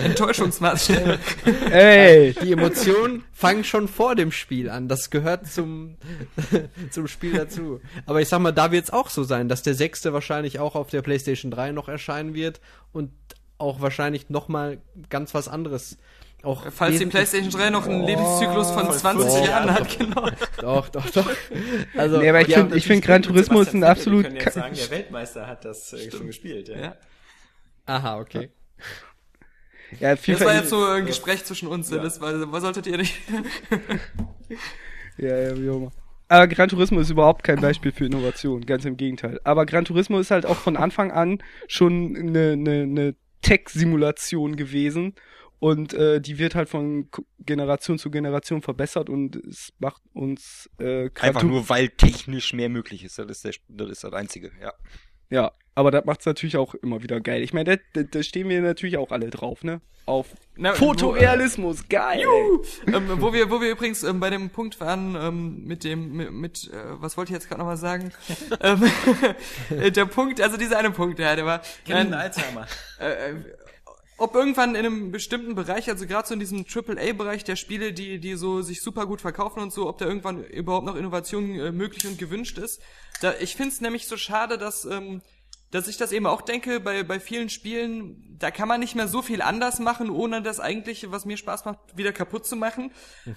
Enttäuschungsmaßstäbe. 0.04 1.20
Ey! 1.72 2.34
die 2.42 2.52
Emotionen 2.52 3.24
fangen 3.32 3.64
schon 3.64 3.88
vor 3.88 4.16
dem 4.16 4.32
Spiel 4.32 4.70
an. 4.70 4.88
Das 4.88 5.10
gehört 5.10 5.48
zum, 5.48 5.98
zum 6.90 7.08
Spiel 7.08 7.34
dazu. 7.34 7.80
Aber 8.06 8.22
ich 8.22 8.28
sag 8.28 8.40
mal, 8.40 8.52
da 8.52 8.72
wird 8.72 8.86
es 8.86 8.90
auch 8.92 9.10
so 9.10 9.24
sein, 9.24 9.50
dass 9.50 9.62
der 9.62 9.76
sechste 9.76 10.14
wahrscheinlich 10.14 10.60
auch 10.60 10.76
auf 10.76 10.90
der 10.90 11.02
PlayStation 11.02 11.52
3 11.52 11.72
noch 11.72 11.88
erscheinen 11.88 12.34
wird 12.34 12.60
und 12.92 13.12
auch 13.58 13.82
wahrscheinlich 13.82 14.30
noch 14.30 14.48
mal 14.48 14.80
ganz 15.10 15.34
was 15.34 15.48
anderes. 15.48 15.98
Auch 16.42 16.72
Falls 16.72 16.98
die 16.98 17.06
PlayStation 17.06 17.52
3 17.52 17.70
noch 17.70 17.86
einen 17.86 18.06
Lebenszyklus 18.06 18.72
von 18.72 18.90
20 18.92 19.30
Oh. 19.30 19.46
Jahren 19.46 19.74
hat, 19.74 19.98
genau. 20.00 20.30
Doch, 20.62 20.88
doch, 20.90 21.10
doch. 21.10 21.30
Also, 21.98 22.18
Nee, 22.20 22.30
aber 22.30 22.42
ich 22.42 22.54
finde, 22.54 22.80
finde 22.80 23.06
Gran 23.06 23.22
Turismo 23.24 23.60
ist 23.62 23.74
ein 23.74 23.84
absolut. 23.84 24.24
Wir 24.24 24.30
können 24.30 24.42
jetzt 24.46 24.54
sagen, 24.54 24.76
der 24.76 24.90
Weltmeister 24.90 25.48
hat 25.48 25.66
das 25.66 25.92
äh, 25.92 26.10
schon 26.10 26.28
gespielt. 26.28 26.70
Ja. 26.70 26.78
Ja. 26.80 26.96
Aha, 27.88 28.20
okay. 28.20 28.52
Ja, 30.00 30.16
Das 30.16 30.28
war 30.28 30.36
FIFA, 30.38 30.54
jetzt 30.54 30.70
so 30.70 30.86
ein 30.86 31.06
Gespräch 31.06 31.44
zwischen 31.44 31.68
uns, 31.68 31.90
das 31.90 32.22
war, 32.22 32.52
was 32.52 32.62
solltet 32.62 32.88
ihr 32.88 32.98
nicht? 32.98 33.16
ja, 35.18 35.38
ja, 35.38 35.58
wie 35.58 35.70
auch 35.70 35.76
immer. 35.78 35.92
Aber 36.28 36.48
Gran 36.48 36.70
Turismo 36.70 37.00
ist 37.00 37.10
überhaupt 37.10 37.44
kein 37.44 37.60
Beispiel 37.60 37.92
für 37.92 38.06
Innovation, 38.06 38.66
ganz 38.66 38.86
im 38.86 38.98
Gegenteil. 38.98 39.40
Aber 39.44 39.66
Gran 39.66 39.86
Turismo 39.86 40.20
ist 40.20 40.30
halt 40.30 40.46
auch 40.46 40.58
von 40.58 40.78
Anfang 40.78 41.12
an 41.12 41.42
schon 41.68 42.16
eine, 42.16 42.52
eine, 42.52 42.82
eine 42.84 43.16
Tech-Simulation 43.42 44.56
gewesen 44.56 45.16
und 45.60 45.94
äh, 45.94 46.22
die 46.22 46.40
wird 46.40 46.56
halt 46.56 46.70
von 46.70 47.10
Generation 47.40 48.00
zu 48.00 48.10
Generation 48.10 48.62
verbessert 48.62 49.10
und 49.10 49.36
es 49.36 49.74
macht 49.80 50.02
uns 50.14 50.70
äh, 50.80 51.10
Einfach 51.20 51.44
nur, 51.44 51.68
weil 51.70 51.90
technisch 51.90 52.54
mehr 52.54 52.70
möglich 52.70 53.04
ist. 53.04 53.20
Das 53.20 53.28
ist, 53.28 53.44
der, 53.44 53.54
das, 53.68 53.90
ist 53.90 54.04
das 54.04 54.14
Einzige, 54.14 54.52
ja. 54.62 54.74
Ja, 55.30 55.52
aber 55.76 55.92
das 55.92 56.06
macht's 56.06 56.26
natürlich 56.26 56.58
auch 56.58 56.74
immer 56.76 57.04
wieder 57.04 57.22
geil. 57.22 57.44
Ich 57.44 57.54
meine, 57.54 57.80
da, 57.94 58.04
da, 58.04 58.24
stehen 58.24 58.50
wir 58.50 58.62
natürlich 58.62 58.98
auch 58.98 59.12
alle 59.12 59.30
drauf, 59.30 59.64
ne? 59.64 59.82
Auf 60.06 60.28
Na, 60.56 60.74
Fotorealismus, 60.74 61.88
geil. 61.88 62.26
ähm, 62.88 63.22
wo 63.22 63.32
wir, 63.32 63.52
wo 63.52 63.62
wir 63.62 63.70
übrigens 63.70 64.02
ähm, 64.04 64.20
bei 64.20 64.32
dem 64.32 64.50
Punkt 64.50 64.80
waren, 64.82 65.16
ähm, 65.16 65.64
mit 65.66 65.84
dem, 65.84 66.14
mit, 66.14 66.32
mit 66.32 66.72
äh, 66.74 67.00
was 67.00 67.16
wollte 67.16 67.32
ich 67.32 67.36
jetzt 67.36 67.48
gerade 67.48 67.60
nochmal 67.60 67.78
sagen? 67.78 68.12
ähm, 68.62 68.84
äh, 69.70 69.92
der 69.92 70.06
Punkt, 70.06 70.42
also 70.42 70.58
dieser 70.58 70.80
eine 70.80 70.90
Punkt, 70.90 71.20
ja, 71.20 71.36
der 71.36 71.46
war, 71.46 71.62
Kennen 71.86 72.10
nein, 72.10 72.22
Alzheimer. 72.22 72.66
äh, 73.00 73.36
ob 74.20 74.36
irgendwann 74.36 74.72
in 74.72 74.86
einem 74.86 75.12
bestimmten 75.12 75.56
Bereich, 75.56 75.90
also 75.90 76.06
gerade 76.06 76.28
so 76.28 76.34
in 76.34 76.40
diesem 76.40 76.66
AAA-Bereich 76.66 77.44
der 77.44 77.56
Spiele, 77.56 77.94
die, 77.94 78.20
die 78.20 78.36
so 78.36 78.62
sich 78.62 78.82
super 78.82 79.06
gut 79.06 79.22
verkaufen 79.22 79.62
und 79.62 79.72
so, 79.72 79.88
ob 79.88 79.98
da 79.98 80.06
irgendwann 80.06 80.44
überhaupt 80.44 80.86
noch 80.86 80.96
Innovation 80.96 81.60
äh, 81.60 81.72
möglich 81.72 82.06
und 82.08 82.18
gewünscht 82.18 82.58
ist. 82.58 82.82
Da, 83.22 83.34
ich 83.40 83.56
find's 83.56 83.82
nämlich 83.82 84.08
so 84.08 84.18
schade, 84.18 84.58
dass, 84.58 84.86
ähm, 84.86 85.22
dass 85.72 85.88
ich 85.88 85.98
das 85.98 86.12
eben 86.12 86.26
auch 86.26 86.42
denke, 86.42 86.80
bei, 86.80 87.04
bei 87.04 87.20
vielen 87.20 87.50
Spielen, 87.50 88.38
da 88.40 88.52
kann 88.52 88.68
man 88.68 88.80
nicht 88.80 88.96
mehr 88.96 89.08
so 89.08 89.22
viel 89.22 89.42
anders 89.42 89.80
machen, 89.80 90.10
ohne 90.10 90.42
das 90.42 90.60
eigentliche, 90.60 91.12
was 91.12 91.26
mir 91.26 91.38
Spaß 91.38 91.66
macht, 91.66 91.80
wieder 91.96 92.12
kaputt 92.12 92.46
zu 92.46 92.56
machen. 92.56 92.92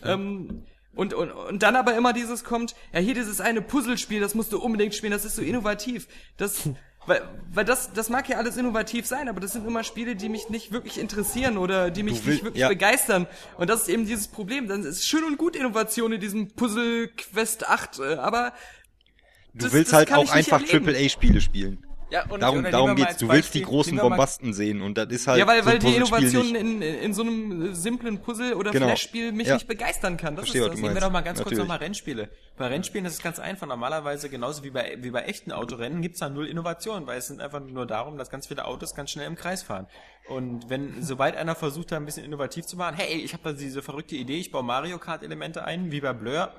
Ähm, 0.05 0.65
und, 0.95 1.15
und, 1.15 1.31
und 1.31 1.63
dann 1.63 1.77
aber 1.77 1.97
immer 1.97 2.13
dieses 2.13 2.45
kommt, 2.45 2.75
ja 2.93 3.01
hier 3.01 3.15
dieses 3.15 3.41
eine 3.41 3.63
Puzzlespiel, 3.63 4.21
das 4.21 4.35
musst 4.35 4.53
du 4.53 4.61
unbedingt 4.61 4.95
spielen, 4.95 5.13
das 5.13 5.25
ist 5.25 5.37
so 5.37 5.43
innovativ. 5.43 6.07
Das, 6.37 6.69
weil, 7.07 7.23
weil 7.53 7.65
das, 7.65 7.93
das 7.93 8.09
mag 8.11 8.29
ja 8.29 8.39
alles 8.39 8.57
innovativ 8.57 9.07
sein, 9.07 9.29
aber 9.29 9.41
das 9.41 9.53
sind 9.53 9.67
immer 9.67 9.83
Spiele, 9.85 10.15
die 10.17 10.29
mich 10.29 10.49
nicht 10.49 10.73
wirklich 10.73 10.99
interessieren 10.99 11.59
oder 11.59 11.91
die 11.91 12.03
mich 12.03 12.25
will- 12.25 12.35
nicht 12.35 12.45
wirklich 12.45 12.61
ja. 12.61 12.69
begeistern. 12.69 13.27
Und 13.59 13.69
das 13.71 13.83
ist 13.83 13.89
eben 13.89 14.07
dieses 14.07 14.29
Problem. 14.29 14.69
Dann 14.69 14.81
ist 14.83 14.99
es 14.99 15.07
schön 15.07 15.25
und 15.25 15.37
gut 15.39 15.57
Innovation 15.57 16.13
in 16.13 16.21
diesem 16.21 16.53
Puzzle 16.53 17.09
Quest 17.09 17.69
8, 17.69 17.99
äh, 17.99 18.15
aber 18.15 18.53
Du 19.55 19.65
Das- 19.67 19.73
willst 19.75 19.93
das 19.93 19.99
halt 19.99 20.13
auch 20.15 20.33
einfach. 20.33 20.63
AAA-Spiele 20.63 21.41
spielen. 21.43 21.85
Ja, 22.13 22.25
und 22.29 22.41
Darum, 22.43 22.59
oder 22.59 22.71
darum 22.71 22.95
geht's. 22.95 23.17
Du 23.17 23.27
willst 23.31 23.55
die 23.55 23.63
großen 23.63 23.93
wir 23.97 24.03
mal- 24.03 24.11
Bombasten 24.11 24.53
sehen 24.53 24.83
und 24.83 24.99
das 24.99 25.09
ist 25.09 25.27
halt 25.27 25.39
ja, 25.39 25.47
weil, 25.47 25.61
so 25.63 25.67
weil 25.71 25.75
ein 25.77 25.81
die 25.81 25.97
Innovation 25.97 26.55
in, 26.55 26.83
in, 26.83 27.15
so 27.15 27.23
einem 27.23 27.71
äh, 27.71 27.75
simplen 27.75 28.19
Puzzle 28.19 28.53
oder 28.55 28.71
Genau. 28.71 28.87
Flashspiel 28.89 29.33
mich 29.33 29.47
Ja. 29.49 29.55
nicht 29.55 29.67
begeistern 29.67 30.19
kann. 30.19 30.37
Das 30.37 30.45
Verstehe, 30.45 30.63
ist 30.65 30.73
das. 30.75 30.81
Nehmen 30.81 30.93
wir 30.95 31.01
doch 31.01 31.11
mal 31.11 31.23
ganz 31.23 31.39
kurz 31.39 31.47
Natürlich. 31.53 31.59
nochmal 31.61 31.79
Rennspiele. 31.79 32.29
Bei 32.59 32.67
Rennspielen 32.67 33.07
ist 33.07 33.15
es 33.15 33.23
ganz 33.23 33.39
einfach. 33.39 33.67
Normalerweise, 33.67 34.29
genauso 34.29 34.63
wie 34.63 34.69
bei, 34.71 34.99
wie 35.01 35.11
bei 35.11 35.23
echten 35.23 35.53
Autorennen, 35.53 36.03
gibt's 36.03 36.19
da 36.19 36.29
null 36.29 36.47
Innovation, 36.49 37.07
weil 37.07 37.17
es 37.19 37.29
sind 37.29 37.41
einfach 37.41 37.61
nur 37.61 37.87
darum, 37.87 38.19
dass 38.19 38.29
ganz 38.29 38.47
viele 38.47 38.67
Autos 38.67 38.95
ganz 38.95 39.11
schnell 39.11 39.27
im 39.27 39.35
Kreis 39.35 39.63
fahren. 39.63 39.87
Und 40.29 40.71
wenn, 40.71 41.03
sobald 41.03 41.37
einer 41.37 41.55
versucht, 41.55 41.93
da 41.93 41.97
ein 41.97 42.05
bisschen 42.05 42.25
innovativ 42.25 42.65
zu 42.67 42.77
machen, 42.77 42.95
hey, 42.97 43.17
ich 43.19 43.33
habe 43.33 43.43
da 43.45 43.53
diese 43.53 43.83
verrückte 43.83 44.15
Idee, 44.17 44.39
ich 44.39 44.51
baue 44.53 44.63
Mario 44.63 44.99
Kart 44.99 45.23
Elemente 45.23 45.65
ein, 45.65 45.91
wie 45.91 46.01
bei 46.01 46.13
Blur, 46.13 46.53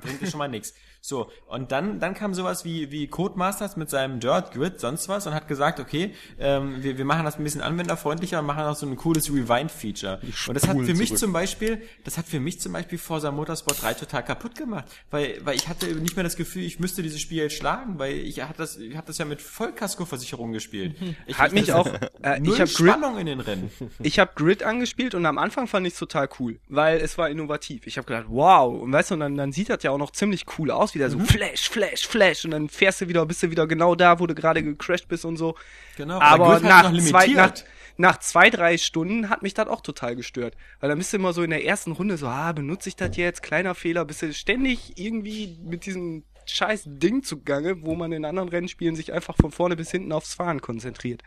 bringt 0.00 0.20
dir 0.20 0.26
schon 0.28 0.38
mal 0.38 0.48
nix. 0.48 0.74
So, 1.00 1.30
und 1.48 1.70
dann, 1.70 2.00
dann 2.00 2.14
kam 2.14 2.32
sowas 2.32 2.64
wie, 2.64 2.90
wie 2.90 3.08
Codemasters 3.08 3.76
mit 3.76 3.90
seinem 3.90 4.20
Dirt 4.20 4.52
Grid, 4.52 4.80
sonst 4.80 5.06
was, 5.06 5.26
und 5.26 5.34
hat 5.34 5.48
gesagt, 5.48 5.78
okay, 5.78 6.14
ähm, 6.38 6.82
wir, 6.82 6.96
wir 6.96 7.04
machen 7.04 7.26
das 7.26 7.36
ein 7.36 7.44
bisschen 7.44 7.60
anwenderfreundlicher 7.60 8.40
und 8.40 8.46
machen 8.46 8.64
auch 8.64 8.74
so 8.74 8.86
ein 8.86 8.96
cooles 8.96 9.28
Rewind-Feature. 9.30 10.20
Und 10.48 10.54
das 10.54 10.66
hat 10.66 10.78
für 10.78 10.94
mich 10.94 11.08
zurück. 11.08 11.18
zum 11.18 11.32
Beispiel, 11.34 11.82
das 12.04 12.16
hat 12.16 12.24
für 12.24 12.40
mich 12.40 12.58
zum 12.58 12.72
Beispiel 12.72 12.96
Forza 12.96 13.30
Motorsport 13.32 13.82
3 13.82 13.92
total 13.94 14.24
kaputt 14.24 14.54
gemacht, 14.54 14.86
weil, 15.10 15.40
weil 15.44 15.56
ich 15.56 15.68
hatte 15.68 15.86
nicht 15.94 16.16
mehr 16.16 16.24
das 16.24 16.36
Gefühl, 16.36 16.62
ich 16.62 16.80
müsste 16.80 17.02
dieses 17.02 17.20
Spiel 17.20 17.36
jetzt 17.42 17.56
schlagen, 17.56 17.98
weil 17.98 18.14
ich 18.14 18.40
hatte 18.40 18.56
das, 18.56 18.78
ich 18.78 18.96
habe 18.96 19.06
das 19.06 19.18
ja 19.18 19.26
mit 19.26 19.42
Vollkaskoversicherung 19.42 20.52
gespielt. 20.52 20.96
Ich, 21.26 21.36
Hat 21.38 21.48
ich, 21.48 21.52
mich 21.54 21.66
das- 21.66 21.76
auch, 21.76 21.86
äh, 22.22 22.40
ich 22.42 22.60
habe 22.60 22.66
Spannung 22.92 23.18
in 23.18 23.26
den 23.26 23.40
Rennen. 23.40 23.70
ich 24.00 24.18
habe 24.18 24.32
Grid 24.34 24.62
angespielt 24.62 25.14
und 25.14 25.26
am 25.26 25.38
Anfang 25.38 25.66
fand 25.66 25.86
ich 25.86 25.94
es 25.94 25.98
total 25.98 26.28
cool, 26.38 26.58
weil 26.68 26.98
es 26.98 27.18
war 27.18 27.28
innovativ. 27.28 27.86
Ich 27.86 27.96
habe 27.98 28.06
gedacht, 28.06 28.26
wow, 28.28 28.82
und 28.82 28.92
weißt 28.92 29.10
du, 29.10 29.14
und 29.14 29.20
dann, 29.20 29.36
dann 29.36 29.52
sieht 29.52 29.70
das 29.70 29.82
ja 29.82 29.90
auch 29.90 29.98
noch 29.98 30.10
ziemlich 30.10 30.44
cool 30.58 30.70
aus, 30.70 30.94
wieder 30.94 31.10
so 31.10 31.18
Flash, 31.18 31.68
Flash, 31.68 32.06
Flash 32.06 32.44
und 32.44 32.52
dann 32.52 32.68
fährst 32.68 33.00
du 33.00 33.08
wieder, 33.08 33.24
bist 33.26 33.42
du 33.42 33.50
wieder 33.50 33.66
genau 33.66 33.94
da, 33.94 34.20
wo 34.20 34.26
du 34.26 34.34
gerade 34.34 34.62
gecrashed 34.62 35.08
bist 35.08 35.24
und 35.24 35.36
so. 35.36 35.54
Genau, 35.96 36.20
aber 36.20 36.60
nach, 36.60 36.84
halt 36.84 37.02
zwei, 37.02 37.26
nach, 37.28 37.54
nach 37.96 38.18
zwei, 38.18 38.50
drei 38.50 38.78
Stunden 38.78 39.30
hat 39.30 39.42
mich 39.42 39.54
das 39.54 39.68
auch 39.68 39.80
total 39.80 40.16
gestört. 40.16 40.54
Weil 40.80 40.88
dann 40.88 40.98
bist 40.98 41.12
du 41.12 41.16
immer 41.16 41.32
so 41.32 41.42
in 41.42 41.50
der 41.50 41.64
ersten 41.64 41.92
Runde 41.92 42.16
so, 42.16 42.26
ah, 42.26 42.52
benutze 42.52 42.88
ich 42.88 42.96
das 42.96 43.16
jetzt, 43.16 43.42
kleiner 43.42 43.74
Fehler, 43.74 44.04
bist 44.04 44.22
du 44.22 44.32
ständig 44.32 44.98
irgendwie 44.98 45.58
mit 45.62 45.86
diesem 45.86 46.24
scheiß 46.46 46.82
Ding 46.86 47.22
zugange, 47.22 47.82
wo 47.82 47.94
man 47.94 48.12
in 48.12 48.24
anderen 48.24 48.48
Rennspielen 48.48 48.96
sich 48.96 49.12
einfach 49.12 49.36
von 49.36 49.50
vorne 49.50 49.76
bis 49.76 49.90
hinten 49.90 50.12
aufs 50.12 50.34
Fahren 50.34 50.60
konzentriert. 50.60 51.22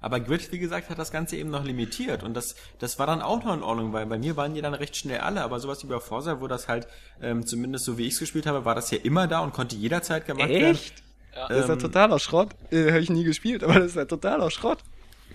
Aber 0.00 0.18
Grid, 0.20 0.50
wie 0.52 0.58
gesagt, 0.58 0.88
hat 0.88 0.98
das 0.98 1.12
Ganze 1.12 1.36
eben 1.36 1.50
noch 1.50 1.64
limitiert 1.64 2.22
und 2.22 2.34
das, 2.34 2.56
das 2.78 2.98
war 2.98 3.06
dann 3.06 3.20
auch 3.20 3.44
noch 3.44 3.52
in 3.54 3.62
Ordnung, 3.62 3.92
weil 3.92 4.06
bei 4.06 4.18
mir 4.18 4.36
waren 4.36 4.54
die 4.54 4.62
dann 4.62 4.72
recht 4.74 4.96
schnell 4.96 5.18
alle, 5.20 5.42
aber 5.42 5.60
sowas 5.60 5.82
wie 5.84 5.88
bei 5.88 6.00
Forza, 6.00 6.40
wo 6.40 6.46
das 6.46 6.68
halt, 6.68 6.88
ähm, 7.20 7.46
zumindest 7.46 7.84
so 7.84 7.98
wie 7.98 8.06
ich 8.06 8.14
es 8.14 8.18
gespielt 8.20 8.46
habe, 8.46 8.64
war 8.64 8.74
das 8.74 8.90
ja 8.90 8.98
immer 8.98 9.26
da 9.26 9.40
und 9.40 9.52
konnte 9.52 9.76
jederzeit 9.76 10.26
gemacht 10.26 10.48
werden. 10.48 10.74
Echt? 10.74 11.02
Das 11.32 11.50
ist 11.58 11.68
ja 11.68 11.74
Ähm, 11.74 11.78
totaler 11.78 12.18
Schrott. 12.18 12.50
Äh, 12.70 12.88
Habe 12.88 13.00
ich 13.00 13.10
nie 13.10 13.24
gespielt, 13.24 13.62
aber 13.62 13.74
das 13.74 13.88
ist 13.88 13.96
ja 13.96 14.04
totaler 14.06 14.50
Schrott. 14.50 14.78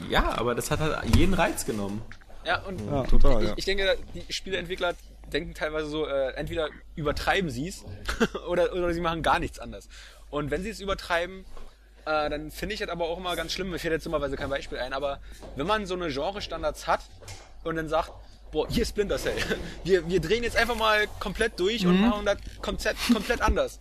Ja, 0.09 0.37
aber 0.37 0.55
das 0.55 0.71
hat 0.71 0.79
halt 0.79 1.15
jeden 1.15 1.33
Reiz 1.33 1.65
genommen. 1.65 2.01
Ja, 2.43 2.61
und 2.63 2.79
Ja, 2.85 3.03
total, 3.03 3.41
ich, 3.43 3.49
ja. 3.49 3.53
ich 3.55 3.65
denke, 3.65 3.97
die 4.13 4.33
Spieleentwickler 4.33 4.93
denken 5.31 5.53
teilweise 5.53 5.87
so, 5.87 6.05
äh, 6.05 6.33
entweder 6.35 6.69
übertreiben 6.95 7.49
sie 7.49 7.67
es 7.67 7.85
oder, 8.47 8.73
oder 8.73 8.93
sie 8.93 9.01
machen 9.01 9.21
gar 9.23 9.39
nichts 9.39 9.57
anders. 9.59 9.87
Und 10.29 10.51
wenn 10.51 10.63
sie 10.63 10.69
es 10.69 10.79
übertreiben, 10.79 11.45
äh, 12.05 12.29
dann 12.29 12.51
finde 12.51 12.73
ich 12.73 12.79
das 12.79 12.89
aber 12.89 13.05
auch 13.05 13.17
immer 13.17 13.35
ganz 13.35 13.53
schlimm. 13.53 13.69
Mir 13.71 13.79
fällt 13.79 13.93
jetzt 13.93 14.05
dummerweise 14.05 14.35
kein 14.35 14.49
Beispiel 14.49 14.77
ein, 14.77 14.93
aber 14.93 15.19
wenn 15.55 15.67
man 15.67 15.85
so 15.85 15.95
eine 15.95 16.09
Genre-Standards 16.09 16.87
hat 16.87 17.01
und 17.63 17.75
dann 17.75 17.89
sagt, 17.89 18.11
boah, 18.51 18.67
hier 18.69 18.83
ist 18.83 18.89
Splinter 18.89 19.17
Cell, 19.17 19.37
wir, 19.83 20.07
wir 20.07 20.19
drehen 20.21 20.43
jetzt 20.43 20.55
einfach 20.55 20.75
mal 20.75 21.07
komplett 21.19 21.59
durch 21.59 21.85
und 21.85 21.99
machen 21.99 22.25
das 22.25 22.37
komplett, 22.61 22.95
komplett 23.11 23.41
anders. 23.41 23.79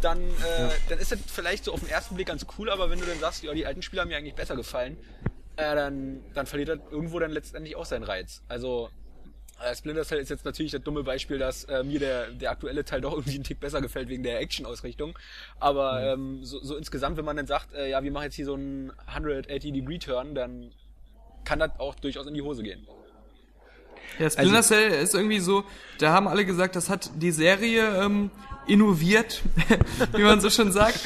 Dann, 0.00 0.20
äh, 0.20 0.68
dann 0.88 0.98
ist 0.98 1.12
das 1.12 1.20
vielleicht 1.26 1.64
so 1.64 1.72
auf 1.72 1.80
den 1.80 1.88
ersten 1.88 2.16
Blick 2.16 2.26
ganz 2.26 2.44
cool, 2.58 2.68
aber 2.70 2.90
wenn 2.90 2.98
du 2.98 3.06
dann 3.06 3.20
sagst, 3.20 3.42
ja, 3.42 3.54
die 3.54 3.64
alten 3.64 3.82
Spiele 3.82 4.02
haben 4.02 4.08
mir 4.08 4.16
eigentlich 4.16 4.34
besser 4.34 4.56
gefallen, 4.56 4.98
äh, 5.56 5.74
dann, 5.74 6.24
dann 6.34 6.46
verliert 6.46 6.68
das 6.70 6.78
irgendwo 6.90 7.18
dann 7.20 7.30
letztendlich 7.30 7.76
auch 7.76 7.84
seinen 7.84 8.02
Reiz. 8.02 8.42
Also 8.48 8.90
Splinter 9.74 10.04
Cell 10.04 10.18
ist 10.18 10.28
jetzt 10.28 10.44
natürlich 10.44 10.72
das 10.72 10.82
dumme 10.82 11.02
Beispiel, 11.02 11.38
dass 11.38 11.64
äh, 11.64 11.82
mir 11.82 11.98
der, 11.98 12.30
der 12.30 12.50
aktuelle 12.50 12.84
Teil 12.84 13.00
doch 13.02 13.12
irgendwie 13.12 13.34
einen 13.34 13.44
Tick 13.44 13.60
besser 13.60 13.80
gefällt 13.80 14.08
wegen 14.08 14.22
der 14.22 14.40
Action-Ausrichtung. 14.40 15.18
Aber 15.60 16.02
ähm, 16.12 16.44
so, 16.44 16.60
so 16.60 16.76
insgesamt, 16.76 17.16
wenn 17.16 17.24
man 17.24 17.36
dann 17.36 17.46
sagt, 17.46 17.74
äh, 17.74 17.90
ja, 17.90 18.02
wir 18.02 18.10
machen 18.10 18.24
jetzt 18.24 18.34
hier 18.34 18.46
so 18.46 18.54
einen 18.54 18.92
180-Degree-Turn, 19.14 20.34
dann 20.34 20.72
kann 21.44 21.58
das 21.58 21.78
auch 21.78 21.94
durchaus 21.94 22.26
in 22.26 22.34
die 22.34 22.42
Hose 22.42 22.62
gehen. 22.62 22.86
Ja, 24.18 24.30
Splinter 24.30 24.62
Cell 24.62 24.90
ist 24.92 25.14
irgendwie 25.14 25.40
so, 25.40 25.64
da 25.98 26.12
haben 26.12 26.28
alle 26.28 26.44
gesagt, 26.44 26.76
das 26.76 26.88
hat 26.88 27.10
die 27.16 27.32
Serie 27.32 28.02
ähm, 28.02 28.30
innoviert, 28.66 29.42
wie 30.12 30.22
man 30.22 30.40
so 30.40 30.50
schon 30.50 30.72
sagt. 30.72 31.00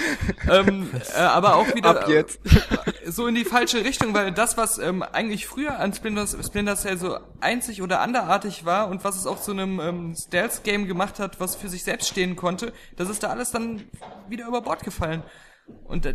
ähm, 0.51 0.91
äh, 1.15 1.21
aber 1.21 1.57
auch 1.57 1.75
wieder 1.75 2.03
Ab 2.03 2.09
jetzt. 2.09 2.41
äh, 2.45 3.11
so 3.11 3.27
in 3.27 3.35
die 3.35 3.45
falsche 3.45 3.85
Richtung, 3.85 4.15
weil 4.15 4.33
das, 4.33 4.57
was 4.57 4.79
ähm, 4.79 5.03
eigentlich 5.03 5.47
früher 5.47 5.79
an 5.79 5.93
Splinter, 5.93 6.27
Splinter 6.27 6.77
Cell 6.77 6.99
so 6.99 7.19
einzig 7.41 7.83
oder 7.83 8.01
anderartig 8.01 8.65
war 8.65 8.89
und 8.89 9.05
was 9.05 9.17
es 9.17 9.27
auch 9.27 9.41
zu 9.41 9.53
einem 9.53 9.81
ähm, 9.81 10.15
Stealth-Game 10.15 10.87
gemacht 10.87 11.19
hat, 11.19 11.41
was 11.41 11.57
für 11.57 11.69
sich 11.69 11.85
selbst 11.85 12.09
stehen 12.09 12.37
konnte, 12.37 12.73
das 12.97 13.09
ist 13.09 13.23
da 13.23 13.29
alles 13.29 13.51
dann 13.51 13.85
wieder 14.29 14.47
über 14.47 14.61
Bord 14.61 14.83
gefallen. 14.83 15.23
Und 15.85 16.05
das, 16.05 16.15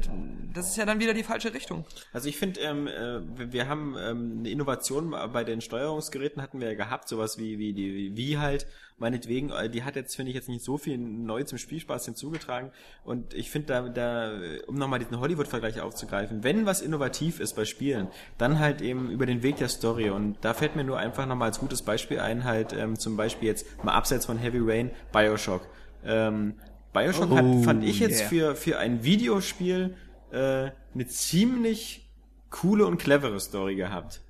das 0.53 0.69
ist 0.69 0.77
ja 0.77 0.85
dann 0.85 0.99
wieder 0.99 1.13
die 1.13 1.23
falsche 1.23 1.53
Richtung. 1.53 1.85
Also 2.13 2.29
ich 2.29 2.37
finde, 2.37 2.59
ähm, 2.61 2.87
äh, 2.87 3.51
wir- 3.51 3.67
haben 3.67 3.95
ähm, 3.99 4.37
eine 4.39 4.49
Innovation 4.49 5.11
bei 5.33 5.43
den 5.43 5.61
Steuerungsgeräten 5.61 6.41
hatten 6.41 6.59
wir 6.61 6.69
ja 6.69 6.75
gehabt, 6.75 7.07
sowas 7.07 7.37
wie 7.37 7.57
wie 7.57 7.73
die 7.73 8.15
wie 8.15 8.37
halt 8.37 8.65
meinetwegen, 8.97 9.49
äh, 9.51 9.69
die 9.69 9.83
hat 9.83 9.95
jetzt 9.95 10.15
finde 10.15 10.29
ich 10.29 10.35
jetzt 10.35 10.47
nicht 10.49 10.63
so 10.63 10.77
viel 10.77 10.97
neu 10.97 11.43
zum 11.43 11.57
Spielspaß 11.57 12.05
hinzugetragen 12.05 12.71
und 13.03 13.33
ich 13.33 13.49
finde 13.49 13.67
da 13.67 13.89
da 13.89 14.31
um 14.67 14.75
nochmal 14.75 14.99
diesen 14.99 15.19
Hollywood-Vergleich 15.19 15.79
aufzugreifen, 15.81 16.43
wenn 16.43 16.65
was 16.65 16.81
innovativ 16.81 17.39
ist 17.39 17.55
bei 17.55 17.65
Spielen, 17.65 18.07
dann 18.37 18.59
halt 18.59 18.81
eben 18.81 19.09
über 19.11 19.25
den 19.25 19.43
Weg 19.43 19.57
der 19.57 19.69
Story 19.69 20.09
und 20.09 20.37
da 20.41 20.53
fällt 20.53 20.75
mir 20.75 20.83
nur 20.83 20.97
einfach 20.97 21.25
nochmal 21.25 21.49
als 21.49 21.59
gutes 21.59 21.81
Beispiel 21.81 22.19
ein 22.19 22.43
halt 22.45 22.73
ähm, 22.73 22.97
zum 22.97 23.15
Beispiel 23.17 23.47
jetzt 23.49 23.65
mal 23.83 23.93
abseits 23.93 24.25
von 24.25 24.37
Heavy 24.37 24.59
Rain 24.61 24.91
Bioshock. 25.11 25.67
Ähm, 26.03 26.55
Bioshock 26.93 27.31
hat, 27.31 27.45
fand 27.63 27.83
ich 27.83 27.99
jetzt 27.99 28.19
yeah. 28.19 28.29
für, 28.29 28.55
für 28.55 28.77
ein 28.79 29.03
Videospiel 29.03 29.95
äh, 30.31 30.71
eine 30.93 31.07
ziemlich 31.07 32.09
coole 32.49 32.85
und 32.85 32.97
clevere 32.97 33.39
Story 33.39 33.75
gehabt. 33.75 34.21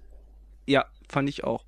Ja, 0.68 0.86
fand 1.10 1.28
ich 1.30 1.44
auch. 1.44 1.66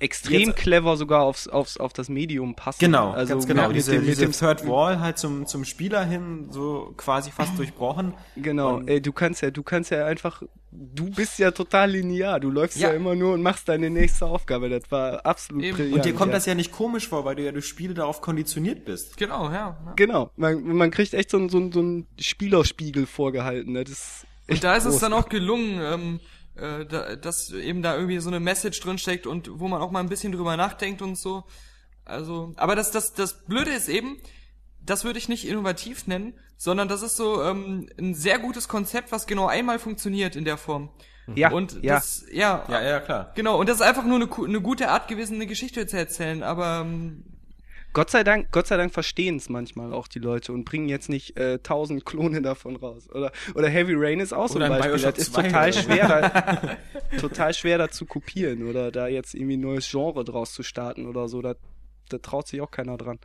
Extrem 0.00 0.48
Jetzt- 0.48 0.56
clever 0.56 0.96
sogar 0.96 1.22
aufs, 1.22 1.48
aufs, 1.48 1.76
auf 1.76 1.92
das 1.92 2.08
Medium 2.08 2.54
passend. 2.54 2.80
Genau, 2.80 3.10
also 3.10 3.32
ganz 3.32 3.46
genau. 3.48 3.66
Mit, 3.66 3.76
diese 3.76 3.92
dem, 3.92 4.00
mit 4.02 4.10
diese 4.10 4.26
dem 4.26 4.32
Third 4.32 4.66
Wall 4.68 5.00
halt 5.00 5.18
zum, 5.18 5.46
zum 5.46 5.64
Spieler 5.64 6.04
hin 6.04 6.48
so 6.50 6.94
quasi 6.96 7.32
fast 7.32 7.58
durchbrochen. 7.58 8.14
Genau, 8.36 8.76
Und- 8.76 8.88
ey, 8.88 9.02
du 9.02 9.12
kannst 9.12 9.42
ja, 9.42 9.50
du 9.50 9.64
kannst 9.64 9.90
ja 9.90 10.06
einfach, 10.06 10.42
du 10.70 11.10
bist 11.10 11.38
ja 11.38 11.50
total 11.50 11.90
linear, 11.92 12.40
du 12.40 12.50
läufst 12.50 12.76
ja, 12.78 12.88
Ja. 12.90 12.94
immer 12.94 13.14
nur 13.14 13.32
und 13.34 13.42
machst 13.42 13.68
deine 13.68 13.88
nächste 13.90 14.26
Aufgabe, 14.26 14.68
das 14.68 14.90
war 14.90 15.24
absolut 15.24 15.64
Eben. 15.64 15.76
brillant. 15.76 15.94
Und 15.96 16.04
dir 16.04 16.14
kommt 16.14 16.30
ja. 16.32 16.36
das 16.36 16.46
ja 16.46 16.54
nicht 16.54 16.72
komisch 16.72 17.08
vor, 17.08 17.24
weil 17.24 17.36
du 17.36 17.44
ja 17.44 17.52
durch 17.52 17.66
Spiele 17.66 17.94
darauf 17.94 18.20
konditioniert 18.20 18.84
bist. 18.84 19.16
Genau, 19.16 19.46
ja. 19.46 19.52
ja. 19.84 19.92
Genau, 19.96 20.30
man, 20.36 20.62
man 20.62 20.90
kriegt 20.90 21.14
echt 21.14 21.30
so, 21.30 21.38
einen- 21.38 21.48
so, 21.48 21.70
so 21.72 21.80
einen 21.80 22.06
Spielerspiegel 22.20 23.06
vorgehalten, 23.06 23.74
das 23.74 23.88
ist 23.90 24.26
Und 24.48 24.62
da 24.62 24.76
ist 24.76 24.84
es 24.84 24.92
groß. 24.92 25.00
dann 25.00 25.12
auch 25.14 25.28
gelungen, 25.28 25.80
ähm, 25.80 26.20
äh, 26.56 26.84
da, 26.86 27.16
dass 27.16 27.50
eben 27.52 27.82
da 27.82 27.94
irgendwie 27.96 28.18
so 28.18 28.28
eine 28.28 28.40
Message 28.40 28.80
drinsteckt 28.80 29.26
und 29.26 29.50
wo 29.60 29.68
man 29.68 29.80
auch 29.80 29.90
mal 29.90 30.00
ein 30.00 30.08
bisschen 30.08 30.32
drüber 30.32 30.56
nachdenkt 30.56 31.02
und 31.02 31.16
so. 31.16 31.44
Also, 32.04 32.52
aber 32.56 32.74
das, 32.74 32.90
das, 32.90 33.12
das 33.12 33.44
Blöde 33.44 33.70
ist 33.70 33.88
eben, 33.88 34.16
das 34.88 35.04
würde 35.04 35.18
ich 35.18 35.28
nicht 35.28 35.46
innovativ 35.46 36.06
nennen, 36.06 36.34
sondern 36.56 36.88
das 36.88 37.02
ist 37.02 37.16
so 37.16 37.42
ähm, 37.42 37.88
ein 37.98 38.14
sehr 38.14 38.38
gutes 38.38 38.68
Konzept, 38.68 39.12
was 39.12 39.26
genau 39.26 39.46
einmal 39.46 39.78
funktioniert 39.78 40.36
in 40.36 40.44
der 40.44 40.56
Form. 40.56 40.90
Ja, 41.34 41.50
und 41.50 41.82
ja. 41.82 41.96
das, 41.96 42.24
ja, 42.32 42.64
Ja, 42.68 42.82
ja, 42.82 43.00
klar. 43.00 43.32
genau. 43.34 43.58
Und 43.58 43.68
das 43.68 43.76
ist 43.76 43.82
einfach 43.82 44.04
nur 44.04 44.16
eine, 44.16 44.28
eine 44.30 44.60
gute 44.60 44.88
Art 44.88 45.08
gewesen, 45.08 45.34
eine 45.34 45.46
Geschichte 45.46 45.86
zu 45.86 45.96
erzählen. 45.96 46.42
Aber 46.42 46.80
ähm, 46.86 47.24
Gott 47.92 48.10
sei 48.10 48.24
Dank, 48.24 48.50
Gott 48.50 48.66
sei 48.66 48.76
Dank 48.76 48.92
verstehen 48.92 49.36
es 49.36 49.48
manchmal 49.48 49.92
auch 49.92 50.08
die 50.08 50.18
Leute 50.18 50.52
und 50.52 50.64
bringen 50.64 50.88
jetzt 50.88 51.08
nicht 51.08 51.36
äh, 51.36 51.58
tausend 51.58 52.04
Klone 52.04 52.42
davon 52.42 52.76
raus. 52.76 53.08
Oder, 53.10 53.32
oder 53.54 53.68
Heavy 53.68 53.94
Rain 53.94 54.20
ist 54.20 54.32
auch 54.32 54.48
so 54.48 54.56
Oder 54.56 54.66
ein 54.66 54.70
Beispiel. 54.72 54.92
Bioshock 54.92 55.14
Das 55.14 55.24
ist 55.24 55.34
2 55.34 55.42
total 55.42 55.72
schwer, 55.72 56.08
da, 56.08 56.76
total 57.18 57.54
schwer 57.54 57.78
da 57.78 57.90
zu 57.90 58.06
kopieren 58.06 58.68
oder 58.68 58.90
da 58.90 59.08
jetzt 59.08 59.34
irgendwie 59.34 59.56
ein 59.56 59.60
neues 59.60 59.90
Genre 59.90 60.24
draus 60.24 60.52
zu 60.52 60.62
starten 60.62 61.06
oder 61.06 61.28
so. 61.28 61.42
Da, 61.42 61.56
da 62.08 62.18
traut 62.18 62.48
sich 62.48 62.60
auch 62.60 62.70
keiner 62.70 62.96
dran. 62.96 63.18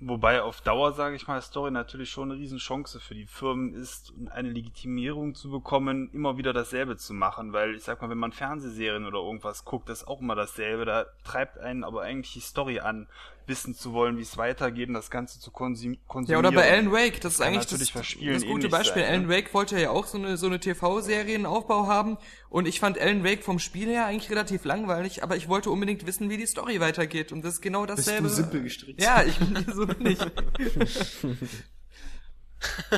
Wobei 0.00 0.42
auf 0.42 0.60
Dauer, 0.60 0.92
sage 0.92 1.16
ich 1.16 1.26
mal, 1.26 1.42
Story 1.42 1.72
natürlich 1.72 2.10
schon 2.10 2.30
eine 2.30 2.40
Riesenchance 2.40 3.00
für 3.00 3.16
die 3.16 3.26
Firmen 3.26 3.74
ist, 3.74 4.12
eine 4.30 4.50
Legitimierung 4.50 5.34
zu 5.34 5.50
bekommen, 5.50 6.08
immer 6.12 6.38
wieder 6.38 6.52
dasselbe 6.52 6.96
zu 6.96 7.14
machen. 7.14 7.52
Weil 7.52 7.74
ich 7.74 7.82
sag 7.82 8.00
mal, 8.00 8.08
wenn 8.08 8.18
man 8.18 8.30
Fernsehserien 8.30 9.06
oder 9.06 9.18
irgendwas 9.18 9.64
guckt, 9.64 9.88
ist 9.88 10.06
auch 10.06 10.20
immer 10.20 10.36
dasselbe. 10.36 10.84
Da 10.84 11.06
treibt 11.24 11.58
einen 11.58 11.82
aber 11.82 12.02
eigentlich 12.02 12.32
die 12.32 12.40
Story 12.40 12.78
an, 12.78 13.08
wissen 13.48 13.74
zu 13.74 13.92
wollen, 13.92 14.18
wie 14.18 14.22
es 14.22 14.36
weitergeht 14.36 14.88
und 14.88 14.94
das 14.94 15.10
Ganze 15.10 15.40
zu 15.40 15.50
konsum 15.50 15.96
konsumieren. 16.06 16.44
Ja, 16.44 16.48
oder 16.48 16.56
bei 16.56 16.70
Alan 16.70 16.92
Wake, 16.92 17.20
das 17.20 17.34
ist 17.34 17.40
eigentlich 17.40 17.70
natürlich 17.70 17.92
das, 17.92 18.16
das 18.18 18.46
gute 18.46 18.68
Beispiel. 18.68 19.02
sein, 19.02 19.10
Alan 19.10 19.26
ne? 19.26 19.34
Wake 19.34 19.54
wollte 19.54 19.80
ja 19.80 19.90
auch 19.90 20.06
so 20.06 20.18
eine, 20.18 20.36
so 20.36 20.46
eine 20.46 20.60
TV-Serienaufbau 20.60 21.86
haben 21.86 22.18
und 22.48 22.66
ich 22.66 22.80
fand 22.80 22.98
Alan 23.00 23.24
Wake 23.24 23.42
vom 23.42 23.58
Spiel 23.58 23.88
her 23.88 24.06
eigentlich 24.06 24.30
relativ 24.30 24.64
langweilig, 24.64 25.22
aber 25.22 25.36
ich 25.36 25.48
wollte 25.48 25.70
unbedingt 25.70 26.06
wissen, 26.06 26.30
wie 26.30 26.36
die 26.36 26.46
Story 26.46 26.80
weitergeht 26.80 27.32
und 27.32 27.44
das 27.44 27.54
ist 27.54 27.60
genau 27.60 27.86
dasselbe. 27.86 28.28
gestrickt? 28.62 29.02
Ja, 29.02 29.22
ich 29.22 29.34
so 29.74 29.86
bin 29.86 30.06
ich. 30.06 30.18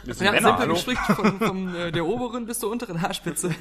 Wir 0.04 0.14
sind 0.14 0.24
Ja, 0.24 0.32
Männer, 0.32 0.56
simpel 0.56 0.74
gestrickt 0.74 1.00
von, 1.00 1.38
von 1.38 1.74
äh, 1.74 1.92
der 1.92 2.06
oberen 2.06 2.46
bis 2.46 2.58
zur 2.60 2.70
unteren 2.70 3.02
Haarspitze. 3.02 3.54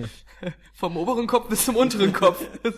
Vom 0.72 0.96
oberen 0.96 1.26
Kopf 1.26 1.48
bis 1.48 1.64
zum 1.66 1.76
unteren 1.76 2.12
Kopf. 2.12 2.42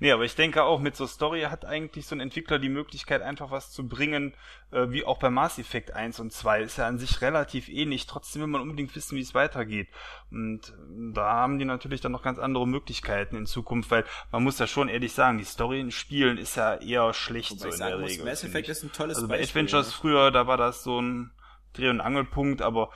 Nee, 0.00 0.12
aber 0.12 0.24
ich 0.24 0.34
denke 0.34 0.62
auch, 0.64 0.80
mit 0.80 0.96
so 0.96 1.06
Story 1.06 1.42
hat 1.42 1.66
eigentlich 1.66 2.06
so 2.06 2.14
ein 2.16 2.20
Entwickler 2.20 2.58
die 2.58 2.70
Möglichkeit, 2.70 3.20
einfach 3.20 3.50
was 3.50 3.70
zu 3.70 3.86
bringen, 3.86 4.34
äh, 4.72 4.86
wie 4.88 5.04
auch 5.04 5.18
bei 5.18 5.28
Mass 5.28 5.58
Effect 5.58 5.92
1 5.92 6.20
und 6.20 6.32
2. 6.32 6.62
Ist 6.62 6.78
ja 6.78 6.86
an 6.86 6.98
sich 6.98 7.20
relativ 7.20 7.68
ähnlich, 7.68 8.06
trotzdem 8.06 8.40
will 8.40 8.48
man 8.48 8.62
unbedingt 8.62 8.96
wissen, 8.96 9.16
wie 9.16 9.20
es 9.20 9.34
weitergeht. 9.34 9.88
Und 10.30 10.70
äh, 10.70 11.12
da 11.12 11.30
haben 11.32 11.58
die 11.58 11.66
natürlich 11.66 12.00
dann 12.00 12.12
noch 12.12 12.22
ganz 12.22 12.38
andere 12.38 12.66
Möglichkeiten 12.66 13.36
in 13.36 13.44
Zukunft, 13.44 13.90
weil 13.90 14.04
man 14.32 14.42
muss 14.42 14.58
ja 14.58 14.66
schon 14.66 14.88
ehrlich 14.88 15.12
sagen, 15.12 15.36
die 15.36 15.44
Story 15.44 15.80
in 15.80 15.90
Spielen 15.90 16.38
ist 16.38 16.56
ja 16.56 16.76
eher 16.76 17.12
schlecht 17.12 17.50
Wobei 17.50 17.60
so 17.60 17.68
in 17.68 17.72
sagen 17.72 17.90
der 17.90 18.00
muss, 18.00 18.10
Regel. 18.10 18.24
Mass 18.24 18.42
Effect 18.42 18.68
ist 18.70 18.82
ein 18.82 18.92
tolles 18.92 19.16
Also 19.16 19.28
bei 19.28 19.36
Beispiel, 19.36 19.60
Adventures 19.60 19.90
ja. 19.90 19.96
früher, 19.98 20.30
da 20.30 20.46
war 20.46 20.56
das 20.56 20.82
so 20.82 20.98
ein 20.98 21.30
Dreh- 21.74 21.90
und 21.90 22.00
Angelpunkt, 22.00 22.62
aber 22.62 22.90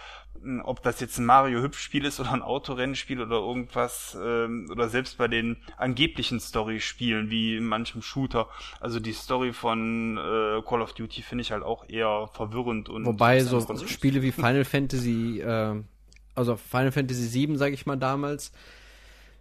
ob 0.62 0.82
das 0.82 1.00
jetzt 1.00 1.18
ein 1.18 1.24
Mario-Hüpfspiel 1.24 2.04
ist 2.04 2.20
oder 2.20 2.32
ein 2.32 2.42
Autorennspiel 2.42 3.20
oder 3.20 3.36
irgendwas, 3.36 4.16
ähm, 4.20 4.68
oder 4.70 4.88
selbst 4.88 5.18
bei 5.18 5.28
den 5.28 5.56
angeblichen 5.76 6.40
Story-Spielen, 6.40 7.30
wie 7.30 7.56
in 7.56 7.64
manchem 7.64 8.02
Shooter, 8.02 8.48
also 8.80 9.00
die 9.00 9.12
Story 9.12 9.52
von 9.52 10.18
äh, 10.18 10.62
Call 10.66 10.82
of 10.82 10.92
Duty 10.92 11.22
finde 11.22 11.42
ich 11.42 11.52
halt 11.52 11.62
auch 11.62 11.88
eher 11.88 12.28
verwirrend 12.32 12.88
und 12.88 13.06
Wobei 13.06 13.40
so? 13.40 13.60
Spiele 13.86 14.22
wie 14.22 14.32
Final 14.32 14.64
Fantasy, 14.64 15.40
äh, 15.40 15.82
also 16.34 16.56
Final 16.56 16.92
Fantasy 16.92 17.26
7, 17.26 17.56
sage 17.56 17.74
ich 17.74 17.86
mal 17.86 17.96
damals, 17.96 18.52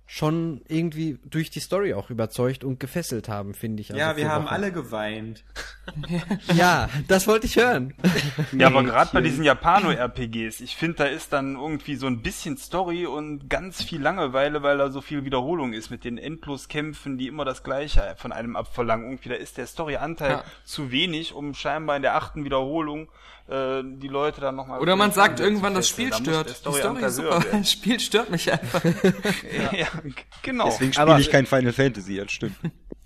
schon 0.06 0.62
irgendwie 0.68 1.18
durch 1.26 1.49
die 1.49 1.60
Story 1.62 1.93
auch 1.93 2.10
überzeugt 2.10 2.64
und 2.64 2.80
gefesselt 2.80 3.30
haben, 3.30 3.54
finde 3.54 3.82
ich. 3.82 3.89
Also 3.91 3.99
Ja, 3.99 4.16
wir 4.18 4.30
haben 4.30 4.45
Wochen. 4.45 4.54
alle 4.54 4.72
geweint. 4.72 5.43
Ja, 6.54 6.88
das 7.08 7.28
wollte 7.28 7.45
ich 7.45 7.56
hören. 7.58 7.93
Ja, 8.58 8.68
aber 8.68 8.84
gerade 8.84 9.10
bei 9.14 9.22
diesen 9.22 9.43
Japano-RPGs, 9.43 10.62
ich 10.62 10.76
finde, 10.76 10.97
da 10.97 11.04
ist 11.06 11.34
dann 11.34 11.56
irgendwie 11.56 11.95
so 11.95 12.08
ein 12.08 12.22
bisschen 12.22 12.58
Story 12.58 13.06
und 13.06 13.49
ganz 13.49 13.82
viel 13.84 14.01
Langeweile, 14.01 14.62
weil 14.64 14.78
da 14.78 14.89
so 14.91 15.01
viel 15.01 15.26
Wiederholung 15.26 15.74
ist 15.74 15.89
mit 15.89 16.04
den 16.04 16.18
Endloskämpfen, 16.18 17.18
die 17.18 17.28
immer 17.28 17.45
das 17.45 17.64
Gleiche 17.64 18.14
von 18.18 18.32
einem 18.32 18.56
abverlangen. 18.56 19.08
Irgendwie, 19.08 19.30
da 19.30 19.36
ist 19.36 19.58
der 19.58 19.68
Story-Anteil 19.68 20.32
Ja. 20.32 20.43
zu 20.64 20.91
wenig, 20.91 21.34
um 21.34 21.54
scheinbar 21.54 21.95
in 21.95 22.01
der 22.01 22.16
achten 22.16 22.45
Wiederholung 22.45 23.10
äh, 23.48 23.82
die 23.84 24.08
Leute 24.08 24.41
dann 24.41 24.56
nochmal... 24.56 24.80
Oder 24.80 24.96
man 24.96 25.12
sagt 25.12 25.39
irgendwann, 25.39 25.74
das 25.74 25.88
Spiel 25.88 26.14
stört. 26.14 26.50
Die 26.50 26.54
Story 26.54 27.04
ist 27.04 27.16
super, 27.16 27.44
das 27.52 27.72
Spiel 27.72 28.00
stört 28.00 28.30
mich 28.30 28.52
einfach. 28.52 28.84
ja, 29.74 29.88
genau. 30.41 30.66
Deswegen 30.66 30.94
spiele 30.94 31.20
ich 31.20 31.30
kein 31.30 31.46
Final 31.46 31.74
Fantasy, 31.74 32.18
das 32.18 32.32
stimmt. 32.32 32.56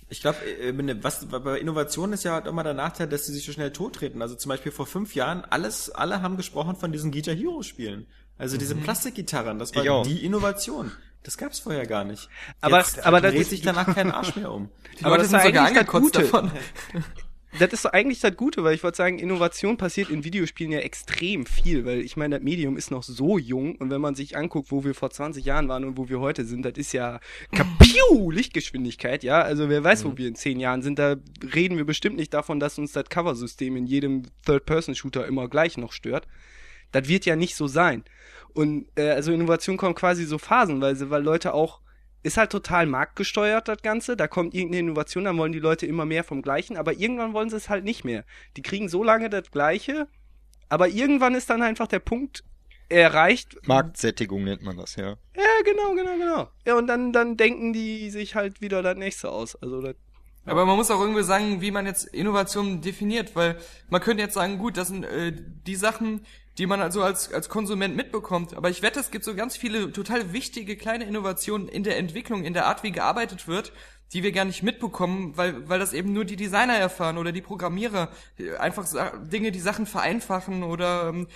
Ich 0.10 0.22
glaube, 0.22 0.38
was 1.02 1.26
bei 1.26 1.60
Innovation 1.60 2.14
ist 2.14 2.24
ja 2.24 2.32
halt 2.34 2.48
immer 2.48 2.64
der 2.64 2.74
Nachteil, 2.74 3.08
dass 3.08 3.26
sie 3.26 3.34
sich 3.34 3.46
so 3.46 3.52
schnell 3.52 3.74
tottreten. 3.74 4.22
Also 4.22 4.36
zum 4.36 4.50
Beispiel 4.50 4.72
vor 4.72 4.86
fünf 4.86 5.16
Jahren, 5.16 5.44
alles, 5.44 5.90
alle 5.90 6.22
haben 6.22 6.38
gesprochen 6.38 6.76
von 6.78 6.92
diesen 6.94 7.12
Guitar 7.12 7.36
Hero 7.36 7.62
Spielen. 7.62 8.08
Also 8.38 8.56
diese 8.58 8.76
Plastikgitarren, 8.76 9.60
das 9.60 9.72
Ich 9.72 9.76
war 9.78 9.92
auch. 9.92 10.08
die 10.08 10.24
Innovation. 10.24 10.92
Das 11.24 11.38
gab's 11.38 11.60
vorher 11.60 11.86
gar 11.86 12.06
nicht. 12.06 12.30
Aber- 12.62 12.78
Jetzt 12.78 13.06
aber 13.06 13.20
das 13.20 13.34
dreht 13.34 13.48
sich 13.50 13.62
danach 13.62 13.94
kein 13.94 14.12
Arsch 14.12 14.36
mehr 14.38 14.50
um. 14.52 14.70
Die 14.98 15.04
Aber 15.04 15.18
Leute 15.18 15.24
das 15.24 15.32
sind 15.32 15.40
ist 15.40 15.46
sogar 15.48 15.66
eigentlich 15.66 15.86
das 15.86 15.94
angekotzt 15.96 16.14
Gute. 16.14 16.22
davon. 16.22 16.52
Das 17.60 17.72
ist 17.72 17.86
eigentlich 17.86 18.20
das 18.20 18.36
Gute, 18.36 18.64
weil 18.64 18.76
ich 18.76 18.84
wollte 18.84 18.98
sagen, 18.98 19.20
Innovation 19.20 19.78
passiert 19.78 20.10
in 20.10 20.24
Videospielen 20.24 20.72
ja 20.72 20.80
extrem 20.80 21.46
viel, 21.46 21.86
weil 21.86 22.02
ich 22.02 22.18
meine, 22.18 22.36
das 22.36 22.44
Medium 22.44 22.78
ist 22.78 22.92
noch 22.92 23.04
so 23.04 23.38
jung 23.38 23.76
und 23.78 23.90
wenn 23.90 24.02
man 24.02 24.16
sich 24.16 24.36
anguckt, 24.38 24.72
wo 24.72 24.84
wir 24.84 24.94
vor 24.94 25.10
20 25.10 25.46
Jahren 25.46 25.70
waren 25.70 25.86
und 25.86 25.98
wo 25.98 26.10
wir 26.10 26.20
heute 26.20 26.46
sind, 26.46 26.64
das 26.64 26.74
ist 26.76 26.92
ja 26.92 27.20
Kapiu, 27.54 28.32
Lichtgeschwindigkeit, 28.32 29.24
ja. 29.24 29.42
Also 29.42 29.70
wer 29.70 29.84
weiß, 29.84 30.06
wo 30.06 30.18
wir 30.18 30.28
in 30.28 30.36
10 30.36 30.60
Jahren 30.60 30.82
sind, 30.82 31.00
da 31.00 31.16
reden 31.56 31.78
wir 31.78 31.86
bestimmt 31.86 32.18
nicht 32.18 32.34
davon, 32.34 32.60
dass 32.60 32.78
uns 32.78 32.92
das 32.92 33.10
Cover-System 33.10 33.78
in 33.78 33.88
jedem 33.88 34.24
Third-Person-Shooter 34.46 35.26
immer 35.26 35.48
gleich 35.48 35.78
noch 35.78 35.94
stört. 35.94 36.28
Das 36.92 37.08
wird 37.08 37.26
ja 37.26 37.36
nicht 37.36 37.56
so 37.56 37.68
sein. 37.68 38.04
Und 38.54 38.88
äh, 38.96 39.10
also 39.10 39.32
Innovation 39.32 39.78
kommt 39.78 39.96
quasi 39.96 40.26
so 40.26 40.38
phasenweise, 40.38 41.10
weil 41.10 41.24
Leute 41.24 41.54
auch 41.54 41.80
ist 42.24 42.38
halt 42.38 42.52
total 42.52 42.86
marktgesteuert, 42.86 43.68
das 43.68 43.82
Ganze. 43.82 44.18
Da 44.18 44.28
kommt 44.28 44.54
irgendeine 44.54 44.80
Innovation, 44.80 45.26
dann 45.26 45.38
wollen 45.38 45.52
die 45.52 45.60
Leute 45.60 45.86
immer 45.86 46.06
mehr 46.06 46.24
vom 46.24 46.42
Gleichen, 46.42 46.78
aber 46.78 46.94
irgendwann 46.94 47.34
wollen 47.34 47.50
sie 47.50 47.58
es 47.58 47.70
halt 47.70 47.84
nicht 47.84 48.04
mehr. 48.04 48.26
Die 48.58 48.62
kriegen 48.62 48.90
so 48.90 49.04
lange 49.04 49.30
das 49.30 49.52
Gleiche, 49.52 50.08
aber 50.70 50.90
irgendwann 50.90 51.36
ist 51.36 51.50
dann 51.50 51.62
einfach 51.62 51.88
der 51.88 52.00
Punkt, 52.00 52.44
erreicht. 52.90 53.58
Marktsättigung 53.68 54.44
nennt 54.44 54.64
man 54.64 54.78
das, 54.78 54.96
ja. 54.96 55.18
Ja, 55.36 55.44
genau, 55.64 55.94
genau, 55.94 56.18
genau. 56.18 56.50
Ja, 56.66 56.78
und 56.78 56.88
dann, 56.88 57.12
dann 57.12 57.38
denken 57.38 57.74
die 57.74 58.10
sich 58.10 58.36
halt 58.36 58.62
wieder 58.62 58.82
das 58.82 58.98
nächste 58.98 59.30
aus. 59.30 59.56
Also 59.62 59.82
das, 59.82 59.96
Aber 60.46 60.66
man 60.66 60.78
muss 60.78 60.92
auch 60.92 61.02
irgendwie 61.02 61.24
sagen, 61.24 61.62
wie 61.62 61.72
man 61.72 61.86
jetzt 61.86 62.06
Innovation 62.06 62.82
definiert, 62.82 63.36
weil 63.36 63.58
man 63.90 64.02
könnte 64.02 64.24
jetzt 64.24 64.36
sagen, 64.36 64.58
gut, 64.58 64.78
das 64.78 64.88
sind 64.90 65.04
äh, 65.04 65.34
die 65.36 65.76
Sachen, 65.76 66.26
die 66.58 66.66
man 66.66 66.82
also 66.82 67.04
als, 67.04 67.32
als 67.32 67.50
Konsument 67.50 67.96
mitbekommt. 67.96 68.56
Aber 68.56 68.70
ich 68.70 68.82
wette, 68.82 69.00
es 69.00 69.12
gibt 69.12 69.24
so 69.24 69.36
ganz 69.36 69.58
viele 69.58 69.92
total 69.92 70.34
wichtige 70.34 70.76
kleine 70.76 71.06
Innovationen 71.06 71.68
in 71.68 71.84
der 71.84 71.98
Entwicklung, 71.98 72.44
in 72.44 72.54
der 72.54 72.66
Art, 72.66 72.84
wie 72.84 72.92
gearbeitet 72.92 73.48
wird, 73.48 73.74
die 74.14 74.24
wir 74.24 74.32
gar 74.32 74.46
nicht 74.46 74.64
mitbekommen, 74.64 75.36
weil, 75.36 75.68
weil 75.68 75.80
das 75.80 75.94
eben 75.94 76.14
nur 76.14 76.24
die 76.24 76.38
Designer 76.38 76.76
erfahren 76.76 77.18
oder 77.18 77.32
die 77.32 77.42
Programmierer. 77.42 78.10
Äh, 78.40 78.56
Einfach 78.56 78.88
Dinge, 79.26 79.52
die 79.52 79.60
Sachen 79.60 79.86
vereinfachen 79.86 80.64
oder 80.64 81.10
ähm, 81.10 81.28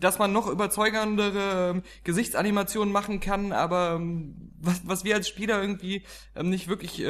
dass 0.00 0.18
man 0.18 0.32
noch 0.32 0.46
überzeugendere 0.46 1.70
ähm, 1.70 1.82
Gesichtsanimationen 2.04 2.92
machen 2.92 3.20
kann, 3.20 3.52
aber 3.52 3.94
ähm, 3.96 4.52
was, 4.60 4.82
was 4.84 5.04
wir 5.04 5.14
als 5.14 5.28
Spieler 5.28 5.60
irgendwie 5.60 6.04
nicht 6.40 6.68
wirklich 6.68 7.02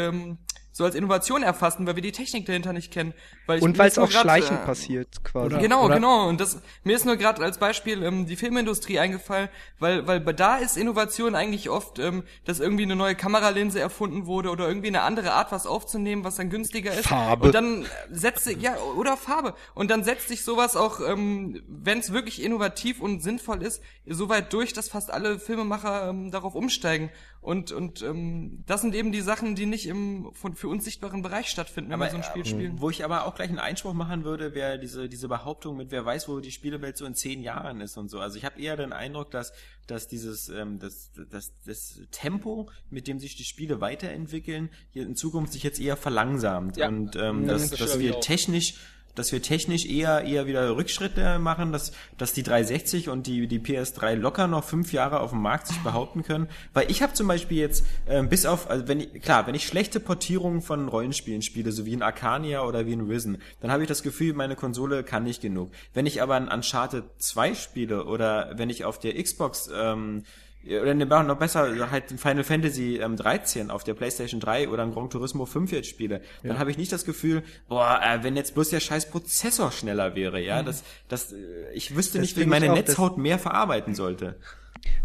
so 0.76 0.84
als 0.84 0.96
Innovation 0.96 1.44
erfassen, 1.44 1.86
weil 1.86 1.94
wir 1.94 2.02
die 2.02 2.10
Technik 2.10 2.46
dahinter 2.46 2.72
nicht 2.72 2.92
kennen. 2.92 3.14
Weil 3.46 3.58
ich- 3.58 3.62
und 3.64 3.78
weil 3.78 3.86
es 3.88 3.96
auch 3.96 4.10
grad, 4.10 4.22
schleichend 4.22 4.60
äh, 4.60 4.64
passiert, 4.66 5.22
quasi. 5.22 5.46
oder- 5.46 5.58
Genau, 5.58 5.86
genau. 5.88 6.28
Und 6.28 6.40
das 6.40 6.60
mir 6.82 6.96
ist 6.96 7.06
nur 7.06 7.16
gerade 7.16 7.42
als 7.44 7.58
Beispiel 7.58 8.02
ähm, 8.02 8.26
die 8.26 8.34
Filmindustrie 8.34 8.98
eingefallen, 8.98 9.48
weil 9.78 10.06
weil 10.08 10.18
bei 10.20 10.32
da 10.32 10.56
ist 10.56 10.76
Innovation 10.76 11.36
eigentlich 11.36 11.70
oft, 11.70 12.00
ähm, 12.00 12.24
dass 12.44 12.58
irgendwie 12.58 12.82
eine 12.82 12.96
neue 12.96 13.14
Kameralinse 13.14 13.78
erfunden 13.78 14.26
wurde 14.26 14.50
oder 14.50 14.66
irgendwie 14.66 14.88
eine 14.88 15.02
andere 15.02 15.32
Art, 15.32 15.52
was 15.52 15.64
aufzunehmen, 15.66 16.24
was 16.24 16.34
dann 16.36 16.50
günstiger 16.50 16.92
ist. 16.92 17.06
Farbe. 17.06 17.46
Und 17.46 17.54
dann 17.54 17.86
setzt 18.10 18.42
sich 18.44 18.60
ja 18.60 18.76
oder 18.96 19.16
Farbe. 19.16 19.54
Und 19.74 19.92
dann 19.92 20.02
setzt 20.02 20.26
sich 20.26 20.42
sowas 20.42 20.74
auch, 20.74 20.98
ähm, 21.06 21.62
wenn 21.68 22.00
es 22.00 22.12
wirklich 22.12 22.42
innovativ 22.42 23.00
und 23.00 23.22
sinnvoll 23.22 23.62
ist, 23.62 23.80
so 24.06 24.28
weit 24.28 24.52
durch, 24.52 24.72
dass 24.72 24.88
fast 24.88 25.12
alle 25.12 25.38
Filmemacher 25.38 26.08
ähm, 26.08 26.32
darauf 26.32 26.56
umsteigen. 26.56 27.10
Und 27.44 27.72
und 27.72 28.00
ähm, 28.00 28.64
das 28.64 28.80
sind 28.80 28.94
eben 28.94 29.12
die 29.12 29.20
Sachen, 29.20 29.54
die 29.54 29.66
nicht 29.66 29.86
im 29.86 30.30
von 30.32 30.54
für 30.54 30.68
uns 30.68 30.82
sichtbaren 30.86 31.20
Bereich 31.20 31.48
stattfinden, 31.48 31.90
wenn 31.90 32.00
wir 32.00 32.08
so 32.08 32.16
ein 32.16 32.22
Spiel 32.22 32.46
spielen. 32.46 32.80
Wo 32.80 32.88
ich 32.88 33.04
aber 33.04 33.26
auch 33.26 33.34
gleich 33.34 33.50
einen 33.50 33.58
Einspruch 33.58 33.92
machen 33.92 34.24
würde, 34.24 34.54
wäre 34.54 34.78
diese, 34.78 35.10
diese 35.10 35.28
Behauptung 35.28 35.76
mit, 35.76 35.90
wer 35.90 36.06
weiß, 36.06 36.26
wo 36.26 36.40
die 36.40 36.50
Spielewelt 36.50 36.96
so 36.96 37.04
in 37.04 37.14
zehn 37.14 37.42
Jahren 37.42 37.82
ist 37.82 37.98
und 37.98 38.08
so. 38.08 38.18
Also 38.18 38.38
ich 38.38 38.46
habe 38.46 38.58
eher 38.58 38.78
den 38.78 38.94
Eindruck, 38.94 39.30
dass, 39.30 39.52
dass 39.86 40.08
dieses, 40.08 40.48
ähm, 40.48 40.78
das, 40.78 41.10
das, 41.30 41.52
das 41.66 42.00
Tempo, 42.10 42.70
mit 42.88 43.08
dem 43.08 43.18
sich 43.18 43.36
die 43.36 43.44
Spiele 43.44 43.78
weiterentwickeln, 43.82 44.70
hier 44.88 45.02
in 45.02 45.14
Zukunft 45.14 45.52
sich 45.52 45.62
jetzt 45.64 45.78
eher 45.78 45.98
verlangsamt. 45.98 46.78
Ja. 46.78 46.88
Und 46.88 47.14
ähm, 47.16 47.42
Ja, 47.42 47.52
dass, 47.52 47.68
das 47.68 47.78
dass 47.78 47.98
wir 47.98 48.16
auch. 48.16 48.20
technisch 48.20 48.76
dass 49.14 49.32
wir 49.32 49.42
technisch 49.42 49.86
eher 49.86 50.24
eher 50.24 50.46
wieder 50.46 50.76
Rückschritte 50.76 51.38
machen, 51.38 51.72
dass 51.72 51.92
dass 52.18 52.32
die 52.32 52.42
360 52.42 53.08
und 53.08 53.26
die 53.26 53.46
die 53.46 53.60
PS3 53.60 54.14
locker 54.14 54.46
noch 54.46 54.64
fünf 54.64 54.92
Jahre 54.92 55.20
auf 55.20 55.30
dem 55.30 55.42
Markt 55.42 55.68
sich 55.68 55.78
behaupten 55.78 56.22
können, 56.22 56.48
weil 56.72 56.90
ich 56.90 57.02
habe 57.02 57.12
zum 57.12 57.28
Beispiel 57.28 57.58
jetzt 57.58 57.84
ähm, 58.08 58.28
bis 58.28 58.46
auf 58.46 58.70
also 58.70 58.88
wenn 58.88 59.00
ich, 59.00 59.22
klar 59.22 59.46
wenn 59.46 59.54
ich 59.54 59.66
schlechte 59.66 60.00
Portierungen 60.00 60.62
von 60.62 60.88
Rollenspielen 60.88 61.42
spiele, 61.42 61.72
so 61.72 61.86
wie 61.86 61.92
in 61.92 62.02
Arcania 62.02 62.64
oder 62.64 62.86
wie 62.86 62.92
in 62.92 63.02
Risen, 63.02 63.38
dann 63.60 63.70
habe 63.70 63.82
ich 63.82 63.88
das 63.88 64.02
Gefühl, 64.02 64.34
meine 64.34 64.56
Konsole 64.56 65.04
kann 65.04 65.24
nicht 65.24 65.42
genug. 65.42 65.70
Wenn 65.92 66.06
ich 66.06 66.22
aber 66.22 66.34
ein 66.34 66.48
Uncharted 66.48 67.04
2 67.18 67.54
spiele 67.54 68.04
oder 68.04 68.52
wenn 68.56 68.70
ich 68.70 68.84
auf 68.84 68.98
der 68.98 69.20
Xbox 69.22 69.68
ähm, 69.74 70.24
oder 70.66 70.94
ne, 70.94 71.06
noch 71.06 71.38
besser, 71.38 71.90
halt 71.90 72.10
ein 72.10 72.18
Final 72.18 72.44
Fantasy 72.44 72.98
ähm, 73.02 73.16
13 73.16 73.70
auf 73.70 73.84
der 73.84 73.94
PlayStation 73.94 74.40
3 74.40 74.68
oder 74.68 74.82
ein 74.82 74.92
Gran 74.92 75.10
Turismo 75.10 75.46
5 75.46 75.72
jetzt 75.72 75.88
spiele, 75.88 76.20
dann 76.42 76.58
habe 76.58 76.70
ich 76.70 76.78
nicht 76.78 76.92
das 76.92 77.04
Gefühl, 77.04 77.42
boah, 77.68 78.00
äh, 78.02 78.22
wenn 78.22 78.36
jetzt 78.36 78.54
bloß 78.54 78.70
der 78.70 78.80
scheiß 78.80 79.10
Prozessor 79.10 79.72
schneller 79.72 80.14
wäre, 80.14 80.40
ja, 80.40 80.62
das, 80.62 80.84
das, 81.08 81.32
äh, 81.32 81.36
ich 81.72 81.96
wüsste 81.96 82.18
Das 82.18 82.28
nicht, 82.28 82.38
wie 82.38 82.46
meine 82.46 82.70
auch, 82.70 82.74
Netzhaut 82.74 83.18
mehr 83.18 83.38
verarbeiten 83.38 83.94
sollte. 83.94 84.36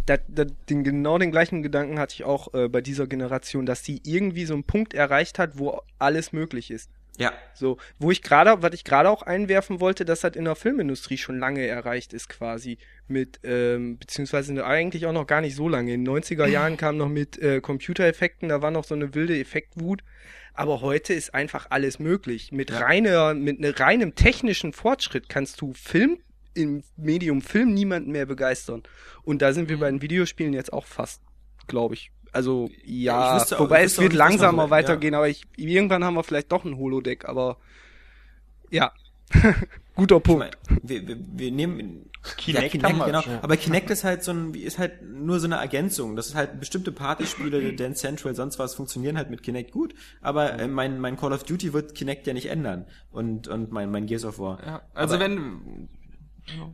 da, 0.06 0.18
da, 0.28 0.46
den, 0.70 0.84
genau 0.84 1.18
den 1.18 1.32
gleichen 1.32 1.62
Gedanken 1.62 2.00
hatte 2.00 2.16
ich 2.16 2.24
auch 2.24 2.54
äh, 2.54 2.68
bei 2.68 2.82
dieser 2.82 3.08
Generation, 3.08 3.66
dass 3.66 3.82
die 3.82 4.02
irgendwie 4.04 4.46
so 4.46 4.54
einen 4.54 4.64
Punkt 4.64 4.94
erreicht 4.94 5.40
hat, 5.40 5.58
wo 5.58 5.82
alles 5.98 6.34
möglich 6.34 6.72
ist. 6.72 6.90
Ja, 7.20 7.34
So, 7.54 7.78
wo 8.00 8.12
ich 8.12 8.22
gerade, 8.22 8.62
was 8.62 8.74
ich 8.74 8.86
gerade 8.86 9.10
auch 9.10 9.24
einwerfen 9.24 9.82
wollte, 9.82 10.06
dass 10.06 10.22
das 10.22 10.38
in 10.38 10.46
der 10.46 10.56
Filmindustrie 10.56 11.18
schon 11.18 11.38
lange 11.38 11.68
erreicht 11.68 12.14
ist, 12.14 12.30
quasi. 12.30 12.78
Mit, 13.08 13.42
ähm, 13.44 13.98
beziehungsweise 13.98 14.66
eigentlich 14.66 15.06
auch 15.06 15.12
noch 15.12 15.28
gar 15.28 15.42
nicht 15.42 15.56
so 15.56 15.68
lange. 15.68 15.94
In 15.94 16.06
den 16.06 16.16
90er 16.16 16.48
Jahren 16.48 16.78
kam 16.78 16.96
noch 16.96 17.10
mit 17.10 17.38
äh, 17.40 17.60
Computereffekten, 17.60 18.48
da 18.48 18.62
war 18.62 18.72
noch 18.72 18.86
so 18.86 18.96
eine 18.96 19.14
wilde 19.16 19.38
Effektwut. 19.38 20.02
Aber 20.54 20.80
heute 20.80 21.14
ist 21.14 21.34
einfach 21.34 21.68
alles 21.72 22.00
möglich. 22.00 22.54
Mit 22.54 22.72
reiner, 22.72 23.34
mit 23.34 23.60
ne, 23.60 23.78
reinem 23.78 24.16
technischen 24.16 24.72
Fortschritt 24.72 25.28
kannst 25.28 25.60
du 25.60 25.74
Film 25.74 26.20
im 26.54 26.84
Medium 26.96 27.42
Film 27.42 27.74
niemanden 27.74 28.12
mehr 28.12 28.28
begeistern. 28.28 28.84
Und 29.24 29.42
da 29.42 29.52
sind 29.52 29.68
wir 29.68 29.78
bei 29.78 29.90
den 29.90 30.02
Videospielen 30.02 30.54
jetzt 30.54 30.72
auch 30.72 30.86
fast, 30.86 31.22
glaube 31.68 31.96
ich. 31.96 32.12
Also 32.32 32.70
ja, 32.86 33.36
ich 33.36 33.42
wüsste 33.42 33.60
wobei 33.60 33.80
ich 33.80 33.86
es 33.88 34.00
wird 34.00 34.14
langsamer 34.14 34.66
so- 34.66 34.70
weitergehen, 34.70 35.16
aber 35.16 35.28
ich, 35.30 35.44
irgendwann 35.58 36.04
haben 36.04 36.14
wir 36.16 36.24
vielleicht 36.24 36.52
doch 36.52 36.64
ein 36.66 36.78
Holodeck, 36.78 37.26
aber 37.28 37.58
ja. 38.70 38.92
Guter 39.96 40.18
ich 40.18 40.24
Punkt. 40.24 40.58
mein, 40.70 40.80
wir, 40.82 41.08
wir, 41.08 41.18
wir 41.34 41.52
nehmen 41.52 42.10
Kinect 42.38 42.76
ja, 42.76 42.84
haben 42.84 42.98
wir 43.00 43.06
genau. 43.06 43.22
schon. 43.22 43.40
Aber 43.42 43.58
Kinect 43.58 43.90
ist 43.90 44.04
halt 44.04 44.24
so 44.24 44.32
ein, 44.32 44.54
ist 44.54 44.80
halt 44.80 45.02
nur 45.04 45.40
so 45.40 45.46
eine 45.48 45.56
Ergänzung. 45.58 46.16
Das 46.16 46.28
ist 46.28 46.36
halt 46.36 46.60
bestimmte 46.60 46.92
Partyspiele, 46.92 47.74
Dance 47.76 48.00
Central, 48.02 48.34
sonst 48.36 48.60
was 48.60 48.76
funktionieren 48.76 49.18
halt 49.18 49.30
mit 49.30 49.44
Kinect 49.44 49.72
gut. 49.72 49.94
Aber 50.22 50.54
äh, 50.58 50.68
mein, 50.68 51.00
mein 51.00 51.18
Call 51.18 51.34
of 51.34 51.44
Duty 51.44 51.74
wird 51.74 51.96
Kinect 51.96 52.28
ja 52.28 52.34
nicht 52.34 52.48
ändern. 52.48 52.86
Und, 53.12 53.48
und 53.48 53.72
mein, 53.72 53.92
mein 53.92 54.06
Gears 54.06 54.24
of 54.26 54.40
War. 54.40 54.60
Ja, 54.66 54.82
also 54.94 55.16
Aber- 55.16 55.26
wenn 55.26 55.90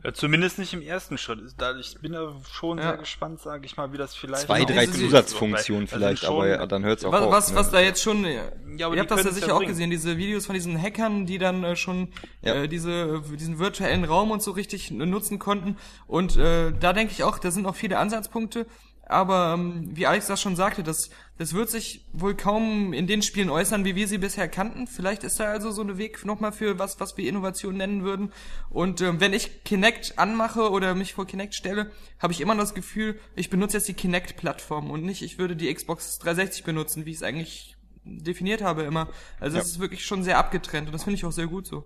Ja, 0.04 0.12
zumindest 0.12 0.58
nicht 0.58 0.72
im 0.74 0.82
ersten 0.82 1.18
Schritt. 1.18 1.40
Ich 1.80 2.00
bin 2.00 2.12
da 2.12 2.32
schon 2.50 2.78
Ja. 2.78 2.84
sehr 2.90 2.96
gespannt, 2.98 3.40
sage 3.40 3.66
ich 3.66 3.76
mal, 3.76 3.92
wie 3.92 3.96
das 3.98 4.14
vielleicht 4.14 4.46
Zwei, 4.46 4.64
drei. 4.64 4.86
Zusatzfunktionen 4.86 5.82
Weil- 5.82 5.88
vielleicht, 5.98 6.22
also 6.24 6.26
schon- 6.26 6.34
aber 6.36 6.48
ja, 6.48 6.66
dann 6.66 6.84
hört's 6.84 7.04
auch 7.04 7.12
was, 7.12 7.22
auf. 7.22 7.32
was, 7.32 7.50
ne? 7.50 7.56
was 7.56 7.70
da 7.70 7.80
jetzt 7.80 8.02
schon, 8.02 8.24
ja, 8.24 8.86
aber 8.86 8.94
ihr 8.94 9.00
habt 9.00 9.10
das 9.10 9.24
ja 9.24 9.30
sicher 9.32 9.48
ja 9.48 9.54
auch 9.54 9.58
bringen. 9.58 9.70
gesehen, 9.70 9.90
diese 9.90 10.16
Videos 10.16 10.46
von 10.46 10.54
diesen 10.54 10.80
Hackern, 10.80 11.26
die 11.26 11.38
dann 11.38 11.64
äh, 11.64 11.76
schon 11.76 12.08
Ja. 12.42 12.54
äh, 12.54 12.68
diese, 12.68 13.22
diesen 13.38 13.58
virtuellen 13.58 14.04
Raum 14.04 14.30
und 14.30 14.42
so 14.42 14.50
richtig 14.52 14.90
nutzen 14.90 15.38
konnten. 15.38 15.76
Und 16.06 16.36
äh, 16.36 16.72
da 16.72 16.92
denke 16.92 17.12
ich 17.12 17.22
auch, 17.24 17.38
da 17.38 17.50
sind 17.50 17.62
noch 17.64 17.76
viele 17.76 17.98
Ansatzpunkte. 17.98 18.66
Aber 19.08 19.54
ähm, 19.56 19.96
wie 19.96 20.06
Alex 20.06 20.26
das 20.26 20.42
schon 20.42 20.56
sagte, 20.56 20.82
das, 20.82 21.10
das 21.38 21.54
wird 21.54 21.70
sich 21.70 22.04
wohl 22.12 22.34
kaum 22.34 22.92
in 22.92 23.06
den 23.06 23.22
Spielen 23.22 23.50
äußern, 23.50 23.84
wie 23.84 23.94
wir 23.94 24.08
sie 24.08 24.18
bisher 24.18 24.48
kannten. 24.48 24.88
Vielleicht 24.88 25.22
ist 25.22 25.38
da 25.38 25.44
also 25.44 25.70
so 25.70 25.82
ein 25.82 25.96
Weg 25.96 26.24
nochmal 26.24 26.50
für 26.50 26.80
was, 26.80 26.98
was 26.98 27.16
wir 27.16 27.28
Innovation 27.28 27.76
nennen 27.76 28.02
würden. 28.02 28.32
Und 28.68 29.00
ähm, 29.00 29.20
wenn 29.20 29.32
ich 29.32 29.62
Kinect 29.62 30.18
anmache 30.18 30.70
oder 30.70 30.96
mich 30.96 31.14
vor 31.14 31.24
Kinect 31.24 31.54
stelle, 31.54 31.92
habe 32.18 32.32
ich 32.32 32.40
immer 32.40 32.56
das 32.56 32.74
Gefühl, 32.74 33.20
ich 33.36 33.48
benutze 33.48 33.76
jetzt 33.76 33.88
die 33.88 33.94
Kinect-Plattform 33.94 34.90
und 34.90 35.04
nicht, 35.04 35.22
ich 35.22 35.38
würde 35.38 35.54
die 35.54 35.72
Xbox 35.72 36.18
360 36.18 36.64
benutzen, 36.64 37.06
wie 37.06 37.10
ich 37.10 37.16
es 37.16 37.22
eigentlich 37.22 37.76
definiert 38.02 38.62
habe 38.62 38.82
immer. 38.82 39.08
Also 39.38 39.58
es 39.58 39.66
ist 39.68 39.78
wirklich 39.78 40.04
schon 40.04 40.24
sehr 40.24 40.38
abgetrennt 40.38 40.88
und 40.88 40.92
das 40.92 41.04
finde 41.04 41.16
ich 41.16 41.24
auch 41.24 41.32
sehr 41.32 41.46
gut 41.46 41.66
so. 41.66 41.84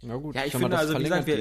Na 0.00 0.14
gut, 0.16 0.36
Ja, 0.36 0.44
ich 0.44 0.52
finde 0.52 0.78
also, 0.78 0.96
wie 0.96 1.02
gesagt, 1.02 1.26
wir, 1.26 1.38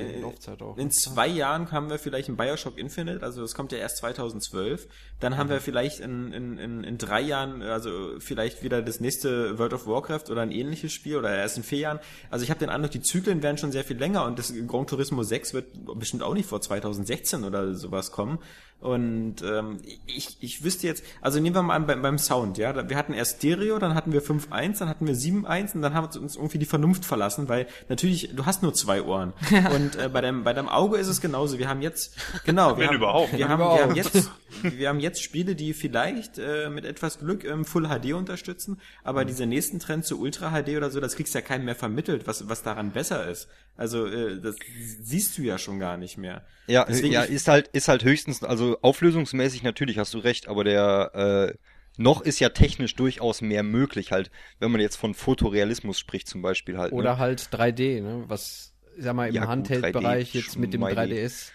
in 0.77 0.89
zwei 0.89 1.27
Jahren 1.27 1.71
haben 1.71 1.91
wir 1.91 1.99
vielleicht 1.99 2.27
ein 2.27 2.37
Bioshock 2.37 2.77
Infinite, 2.77 3.21
also 3.21 3.41
das 3.41 3.53
kommt 3.53 3.71
ja 3.71 3.77
erst 3.77 3.97
2012. 3.97 4.87
Dann 5.19 5.37
haben 5.37 5.49
wir 5.49 5.61
vielleicht 5.61 5.99
in, 5.99 6.33
in, 6.33 6.57
in, 6.57 6.83
in 6.83 6.97
drei 6.97 7.21
Jahren, 7.21 7.61
also 7.61 8.19
vielleicht 8.19 8.63
wieder 8.63 8.81
das 8.81 8.99
nächste 8.99 9.59
World 9.59 9.73
of 9.73 9.85
Warcraft 9.85 10.31
oder 10.31 10.41
ein 10.41 10.51
ähnliches 10.51 10.91
Spiel 10.91 11.17
oder 11.17 11.35
erst 11.35 11.57
in 11.57 11.63
vier 11.63 11.79
Jahren. 11.79 11.99
Also 12.31 12.43
ich 12.43 12.49
habe 12.49 12.59
den 12.59 12.69
Eindruck, 12.69 12.91
die 12.91 13.01
Zyklen 13.01 13.43
werden 13.43 13.59
schon 13.59 13.71
sehr 13.71 13.83
viel 13.83 13.97
länger 13.97 14.25
und 14.25 14.39
das 14.39 14.51
Gran 14.65 14.87
Turismo 14.87 15.21
6 15.21 15.53
wird 15.53 15.67
bestimmt 15.99 16.23
auch 16.23 16.33
nicht 16.33 16.49
vor 16.49 16.59
2016 16.59 17.43
oder 17.43 17.75
sowas 17.75 18.11
kommen. 18.11 18.39
Und 18.79 19.37
ähm, 19.43 19.79
ich, 20.05 20.37
ich 20.39 20.63
wüsste 20.63 20.85
jetzt, 20.85 21.03
also 21.21 21.39
nehmen 21.39 21.55
wir 21.55 21.63
mal 21.63 21.75
an 21.75 21.87
beim, 21.87 22.01
beim 22.03 22.19
Sound, 22.19 22.59
ja, 22.59 22.73
Da- 22.73 22.87
wir 22.89 22.95
hatten 22.95 23.11
erst 23.13 23.37
Stereo, 23.37 23.79
dann 23.79 23.95
hatten 23.95 24.13
wir 24.13 24.21
5.1, 24.21 24.77
dann 24.79 24.87
hatten 24.87 25.07
wir 25.07 25.15
7.1 25.15 25.73
und 25.75 25.81
dann 25.81 25.95
haben 25.95 26.13
wir 26.13 26.21
uns 26.21 26.35
irgendwie 26.35 26.59
die 26.59 26.65
Vernunft 26.67 27.03
verlassen, 27.03 27.49
weil 27.49 27.65
natürlich, 27.89 28.35
du 28.35 28.45
hast 28.45 28.61
nur 28.61 28.75
zwei 28.75 29.01
Ohren. 29.01 29.33
Und 29.75 29.95
äh, 29.95 30.09
bei 30.09 30.21
deinem 30.21 30.43
bei 30.43 30.53
deinem 30.53 30.69
Auge 30.69 30.97
ist 30.97 31.07
es 31.07 31.21
genauso. 31.21 31.57
Wir 31.57 31.67
haben 31.69 31.81
jetzt, 31.81 32.15
genau, 32.45 32.71
wir 32.77 32.77
Wenn 32.77 32.87
haben, 32.89 32.95
überhaupt. 32.97 33.35
wir 33.35 33.49
haben, 33.49 33.59
wir 33.61 33.83
haben 33.83 33.95
jetzt, 33.95 34.31
wir 34.61 34.89
haben 34.89 34.99
jetzt 34.99 35.23
Spiele, 35.23 35.55
die 35.55 35.73
vielleicht 35.73 36.37
äh, 36.37 36.69
mit 36.69 36.85
etwas 36.85 37.17
Glück 37.19 37.43
ähm, 37.45 37.65
Full 37.65 37.87
HD 37.87 38.13
unterstützen, 38.13 38.79
aber 39.03 39.23
Mhm. 39.23 39.27
diese 39.27 39.45
nächsten 39.47 39.79
Trends 39.79 40.07
zu 40.07 40.19
Ultra 40.19 40.51
HD 40.51 40.77
oder 40.77 40.91
so, 40.91 40.99
das 40.99 41.15
kriegst 41.15 41.33
ja 41.33 41.41
keinem 41.41 41.65
mehr 41.65 41.75
vermittelt, 41.75 42.27
was 42.27 42.47
was 42.47 42.61
daran 42.61 42.91
besser 42.91 43.27
ist. 43.27 43.47
Also 43.77 44.07
äh, 44.07 44.41
das 44.41 44.55
siehst 45.01 45.37
du 45.37 45.43
ja 45.43 45.57
schon 45.57 45.79
gar 45.79 45.97
nicht 45.97 46.17
mehr. 46.17 46.43
Ja, 46.65 46.85
Deswegen 46.85 47.13
ja, 47.13 47.21
ist 47.21 47.47
halt, 47.47 47.67
ist 47.69 47.87
halt 47.87 48.03
höchstens, 48.03 48.43
also 48.43 48.77
auflösungsmäßig 48.81 49.63
natürlich 49.63 49.99
hast 49.99 50.13
du 50.13 50.17
recht, 50.17 50.47
aber 50.47 50.63
der 50.63 51.53
äh, 51.53 51.57
noch 51.97 52.21
ist 52.21 52.39
ja 52.39 52.49
technisch 52.49 52.95
durchaus 52.95 53.41
mehr 53.41 53.63
möglich, 53.63 54.11
halt, 54.11 54.31
wenn 54.59 54.71
man 54.71 54.81
jetzt 54.81 54.95
von 54.97 55.13
Fotorealismus 55.13 55.99
spricht 55.99 56.27
zum 56.27 56.41
Beispiel 56.41 56.77
halt. 56.77 56.91
Oder 56.91 57.13
ne? 57.13 57.17
halt 57.19 57.41
3D, 57.41 58.01
ne? 58.01 58.23
Was, 58.27 58.73
ich 58.97 59.03
sag 59.03 59.15
mal, 59.15 59.29
im 59.29 59.35
Ja, 59.35 59.47
Handheld-Bereich 59.47 60.31
3D, 60.31 60.37
jetzt 60.37 60.57
mit 60.57 60.73
dem 60.73 60.81
Schmeidi. 60.81 61.15
3DS, 61.15 61.51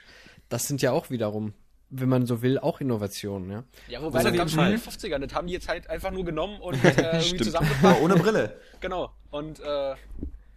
das 0.48 0.68
sind 0.68 0.80
ja 0.82 0.92
auch 0.92 1.10
wiederum, 1.10 1.54
wenn 1.90 2.08
man 2.08 2.26
so 2.26 2.42
will, 2.42 2.58
auch 2.58 2.80
Innovationen, 2.80 3.50
ja. 3.50 3.64
Ja, 3.88 4.02
wobei 4.02 4.22
Das 4.22 4.32
das 4.32 4.36
ganz 4.36 4.52
jeden 4.52 4.64
schon 4.64 4.74
in 4.74 4.80
den 4.80 5.20
50ern, 5.20 5.26
das 5.26 5.34
haben 5.34 5.46
die 5.46 5.52
jetzt 5.52 5.68
halt 5.68 5.90
einfach 5.90 6.10
nur 6.10 6.24
genommen 6.24 6.60
und 6.60 6.74
äh, 6.84 6.88
irgendwie 6.88 7.20
Stimmt. 7.26 7.44
zusammengepackt. 7.44 8.00
Ohne 8.00 8.14
Brille. 8.14 8.60
Genau. 8.80 9.12
Und 9.30 9.60
äh, 9.60 9.94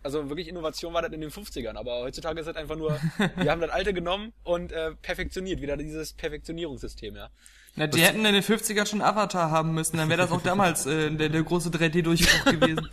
Also 0.06 0.30
wirklich 0.30 0.48
Innovation 0.48 0.94
war 0.94 1.02
das 1.02 1.12
in 1.14 1.22
den 1.22 1.32
50ern, 1.32 1.76
aber 1.76 2.02
heutzutage 2.02 2.40
ist 2.40 2.46
das 2.46 2.56
einfach 2.56 2.76
nur, 2.76 2.92
wir 3.38 3.50
haben 3.50 3.60
das 3.60 3.72
alte 3.72 3.92
genommen 3.92 4.34
und 4.44 4.72
äh, 4.72 4.94
perfektioniert, 5.02 5.62
wieder 5.62 5.78
dieses 5.78 6.14
Perfektionierungssystem, 6.14 7.16
ja. 7.16 7.32
Na, 7.78 7.88
die 7.88 8.02
hätten 8.02 8.24
in 8.26 8.34
den 8.34 8.42
50ern 8.44 8.86
schon 8.88 9.02
Avatar 9.02 9.52
haben 9.52 9.74
müssen, 9.74 9.98
dann 9.98 10.08
wäre 10.08 10.22
das 10.22 10.32
auch 10.32 10.42
damals 10.42 10.86
äh, 10.86 11.12
der, 11.12 11.28
der 11.30 11.44
große 11.44 11.70
3D-Durchbruch 11.70 12.46
gewesen. 12.52 12.88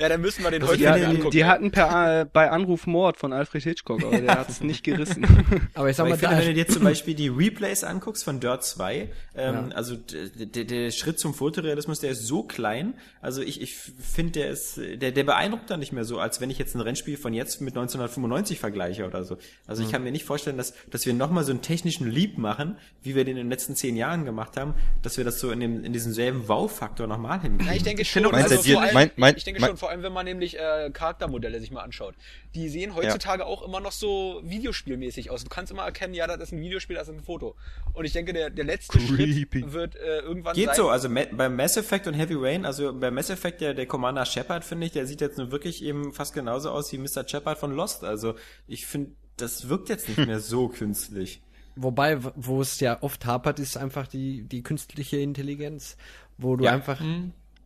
Ja, 0.00 0.08
dann 0.08 0.20
müssen 0.22 0.42
wir 0.42 0.50
den 0.50 0.62
Also 0.62 0.72
heute 0.74 0.90
hatten, 0.90 1.04
angucken. 1.04 1.30
die 1.30 1.44
hatten 1.44 1.70
per, 1.70 2.20
äh, 2.22 2.24
bei 2.24 2.50
Anruf 2.50 2.86
Mord 2.86 3.18
von 3.18 3.32
Alfred 3.34 3.62
Hitchcock, 3.62 4.02
aber 4.02 4.18
der 4.18 4.38
hat 4.38 4.48
es 4.48 4.62
nicht 4.62 4.84
gerissen. 4.84 5.26
Aber 5.74 5.90
ich 5.90 5.96
sag 5.96 6.04
Aber 6.04 6.10
mal, 6.10 6.14
ich 6.14 6.20
finde, 6.20 6.38
wenn 6.38 6.46
du 6.46 6.54
dir 6.54 6.68
zum 6.68 6.82
Beispiel 6.84 7.14
die 7.14 7.28
Replays 7.28 7.84
anguckst 7.84 8.24
von 8.24 8.40
Dirt 8.40 8.64
2, 8.64 8.96
ähm, 8.96 9.10
Ja. 9.36 9.68
also 9.74 9.96
der 9.96 10.90
Schritt 10.90 11.18
zum 11.18 11.34
Fotorealismus, 11.34 12.00
der 12.00 12.10
ist 12.12 12.26
so 12.26 12.42
klein. 12.42 12.94
Also 13.20 13.42
ich, 13.42 13.60
ich 13.60 13.74
finde, 13.76 14.32
der 14.32 14.50
ist, 14.50 14.78
der, 14.78 15.12
der 15.12 15.24
beeindruckt 15.24 15.70
dann 15.70 15.80
nicht 15.80 15.92
mehr 15.92 16.04
so, 16.04 16.18
als 16.18 16.40
wenn 16.40 16.50
ich 16.50 16.58
jetzt 16.58 16.74
ein 16.74 16.80
Rennspiel 16.80 17.16
von 17.16 17.34
jetzt 17.34 17.60
mit 17.60 17.74
1995 17.74 18.58
vergleiche 18.58 19.06
oder 19.06 19.24
so. 19.24 19.36
Also 19.66 19.82
ich 19.82 19.90
kann 19.90 20.02
mir 20.02 20.12
nicht 20.12 20.24
vorstellen, 20.24 20.56
dass, 20.56 20.72
dass 20.90 21.04
wir 21.06 21.12
nochmal 21.14 21.44
so 21.44 21.50
einen 21.52 21.62
technischen 21.62 22.10
Leap 22.10 22.38
machen, 22.38 22.76
wie 23.02 23.14
wir 23.14 23.24
den 23.24 23.36
in 23.36 23.44
den 23.44 23.50
letzten 23.50 23.76
zehn 23.76 23.89
Jahren 23.96 24.24
gemacht 24.24 24.56
haben, 24.56 24.74
dass 25.02 25.16
wir 25.16 25.24
das 25.24 25.40
so 25.40 25.50
in 25.50 25.60
dem, 25.60 25.84
in 25.84 25.92
diesem 25.92 26.12
selben 26.12 26.48
Wow-Faktor 26.48 27.06
nochmal 27.06 27.40
hinkriegen. 27.40 27.66
Ja, 27.66 27.74
ich 27.74 27.82
denke 27.82 28.04
schon. 28.04 28.22
Meinst 28.22 28.50
Also 28.52 28.70
vor 28.72 28.82
allem, 28.82 28.94
mein- 28.94 29.10
mein- 29.16 29.36
ich 29.36 29.44
denke 29.44 29.60
mein- 29.60 29.68
schon, 29.70 29.76
vor 29.76 29.90
allem, 29.90 30.02
wenn 30.02 30.12
man 30.12 30.24
nämlich 30.24 30.58
äh, 30.58 30.90
Charaktermodelle 30.92 31.60
sich 31.60 31.70
mal 31.70 31.82
anschaut. 31.82 32.14
Die 32.54 32.68
sehen 32.68 32.94
heutzutage 32.94 33.46
auch 33.46 33.62
immer 33.62 33.80
noch 33.80 33.92
so 33.92 34.40
Videospielmäßig 34.44 35.30
aus. 35.30 35.44
Du 35.44 35.48
kannst 35.48 35.70
immer 35.72 35.82
erkennen, 35.82 36.14
ja, 36.14 36.26
das 36.26 36.38
ist 36.40 36.52
ein 36.52 36.60
Videospiel, 36.60 36.96
das 36.96 37.08
ist 37.08 37.14
ein 37.14 37.22
Foto. 37.22 37.54
Und 37.92 38.04
ich 38.04 38.12
denke, 38.12 38.32
der, 38.32 38.50
der 38.50 38.64
letzte 38.64 38.98
Creepy. 38.98 39.60
Schritt 39.60 39.72
wird 39.72 39.96
äh, 39.96 40.20
irgendwann 40.20 40.54
Geht 40.54 40.66
sein. 40.66 40.76
so, 40.76 40.88
also 40.88 41.08
Ma- 41.08 41.26
bei 41.32 41.48
Mass 41.48 41.76
Effect 41.76 42.06
und 42.06 42.14
Heavy 42.14 42.34
Rain, 42.36 42.64
also 42.64 42.92
bei 42.92 43.10
Mass 43.10 43.30
Effect, 43.30 43.60
der, 43.60 43.74
der 43.74 43.86
Commander 43.86 44.24
Shepard, 44.24 44.64
finde 44.64 44.86
ich, 44.86 44.92
der 44.92 45.06
sieht 45.06 45.20
jetzt 45.20 45.38
nur 45.38 45.50
wirklich 45.50 45.82
eben 45.84 46.12
fast 46.12 46.34
genauso 46.34 46.70
aus 46.70 46.92
wie 46.92 46.98
Mr. 46.98 47.26
Shepard 47.26 47.58
von 47.58 47.72
Lost. 47.74 48.04
Also 48.04 48.34
ich 48.66 48.86
finde, 48.86 49.12
das 49.36 49.68
wirkt 49.68 49.88
jetzt 49.88 50.08
nicht 50.08 50.18
mehr 50.26 50.40
so 50.40 50.68
künstlich. 50.80 51.40
Wobei, 51.82 52.18
wo 52.36 52.60
es 52.60 52.80
ja 52.80 52.98
oft 53.02 53.26
hapert, 53.26 53.58
ist 53.58 53.76
einfach 53.76 54.06
die, 54.06 54.42
die 54.42 54.62
künstliche 54.62 55.18
Intelligenz, 55.18 55.96
wo 56.38 56.56
du 56.56 56.64
Ja. 56.64 56.72
einfach, 56.72 57.00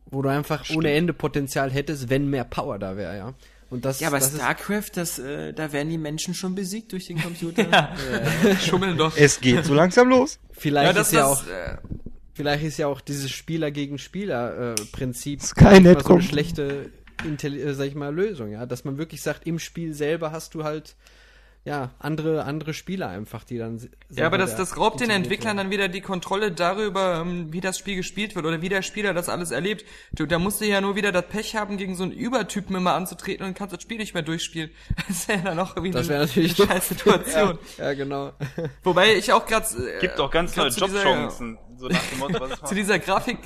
wo 0.09 0.21
du 0.21 0.29
einfach 0.29 0.69
ohne 0.75 0.91
Ende 0.91 1.13
Potenzial 1.13 1.71
hättest, 1.71 2.09
wenn 2.09 2.29
mehr 2.29 2.43
Power 2.45 2.79
da 2.79 2.97
wäre, 2.97 3.17
ja. 3.17 3.33
Und 3.69 3.83
das, 3.83 3.99
Ja, 3.99 4.09
aber 4.09 4.19
das 4.19 4.29
ist, 4.29 4.35
StarCraft, 4.35 4.91
das, 4.93 5.17
äh, 5.19 5.51
da 5.51 5.73
werden 5.73 5.89
die 5.89 5.97
Menschen 5.97 6.33
schon 6.33 6.53
besiegt 6.55 6.91
durch 6.91 7.07
den 7.07 7.19
Computer. 7.21 7.93
Schummeln 8.61 8.97
doch. 8.97 9.15
Es 9.17 9.41
geht 9.41 9.65
so 9.65 9.73
langsam 9.73 10.07
los. 10.09 10.39
vielleicht 10.51 10.87
Ja, 10.87 10.93
das 10.93 11.07
ist 11.07 11.13
ja 11.13 11.27
das, 11.27 11.39
auch, 11.39 11.47
äh, 11.47 11.77
vielleicht 12.33 12.63
ist 12.63 12.77
ja 12.77 12.87
auch 12.87 13.01
dieses 13.01 13.31
Spieler 13.31 13.71
gegen 13.71 13.97
Spieler 13.97 14.73
äh, 14.73 14.75
Prinzip 14.91 15.41
Skynet 15.41 16.03
so 16.03 16.13
eine 16.13 16.21
schlechte, 16.21 16.91
Intelli 17.25 17.59
äh, 17.61 17.73
sag 17.73 17.87
ich 17.87 17.95
mal, 17.95 18.13
Lösung, 18.13 18.51
ja, 18.51 18.65
dass 18.67 18.85
man 18.85 18.97
wirklich 18.97 19.21
sagt, 19.23 19.47
im 19.47 19.57
Spiel 19.57 19.93
selber 19.93 20.31
hast 20.31 20.53
du 20.53 20.63
halt 20.63 20.95
ja 21.65 21.89
andere 21.99 22.45
andere 22.45 22.73
Spieler 22.73 23.09
einfach, 23.09 23.43
die 23.43 23.57
dann 23.57 23.81
Ja, 24.11 24.27
aber 24.27 24.37
das, 24.37 24.55
das 24.55 24.77
raubt 24.77 25.01
den 25.01 25.09
Entwicklern 25.09 25.57
werden. 25.57 25.69
dann 25.69 25.71
wieder 25.71 25.87
die 25.87 26.01
Kontrolle 26.01 26.51
darüber, 26.51 27.21
ähm, 27.21 27.51
wie 27.51 27.59
das 27.59 27.77
Spiel 27.79 27.95
gespielt 27.95 28.35
wird 28.35 28.45
oder 28.45 28.61
wie 28.61 28.69
der 28.69 28.83
Spieler 28.83 29.13
das 29.15 29.29
alles 29.29 29.49
erlebt. 29.51 29.83
Du, 30.13 30.25
da 30.27 30.37
musst 30.39 30.61
du 30.61 30.65
ja 30.65 30.79
nur 30.79 30.95
wieder 30.95 31.11
das 31.11 31.25
Pech 31.27 31.55
haben, 31.55 31.77
gegen 31.77 31.95
so 31.95 32.03
einen 32.03 32.11
Übertypen 32.11 32.75
immer 32.75 32.93
anzutreten 32.93 33.45
und 33.47 33.55
kannst 33.57 33.73
das 33.73 33.81
Spiel 33.81 33.97
nicht 33.97 34.13
mehr 34.13 34.23
durchspielen. 34.23 34.69
Das 35.07 35.27
wäre 35.27 35.39
ja 35.39 35.43
dann 35.45 35.59
auch 35.59 35.75
irgendwie 35.75 35.91
Das 35.91 36.09
eine, 36.09 36.19
natürlich 36.19 36.57
eine 36.59 36.69
scheiß 36.69 36.87
Situation. 36.89 37.57
Ja, 37.77 37.93
genau. 37.93 38.33
Wobei 38.83 39.15
ich 39.15 39.33
auch 39.33 39.45
gerade 39.45 39.65
äh, 39.87 39.99
Gibt 39.99 40.19
auch 40.19 40.31
ganz 40.31 40.55
neue 40.55 40.69
zu 40.71 40.85
dieser- 40.85 41.03
Jobchancen. 41.03 41.57
So 41.77 41.87
nach 41.89 41.99
dem 42.09 42.19
Motto, 42.19 42.39
was 42.39 42.61
Zu 42.69 42.75
dieser 42.75 42.99
Grafik 42.99 43.39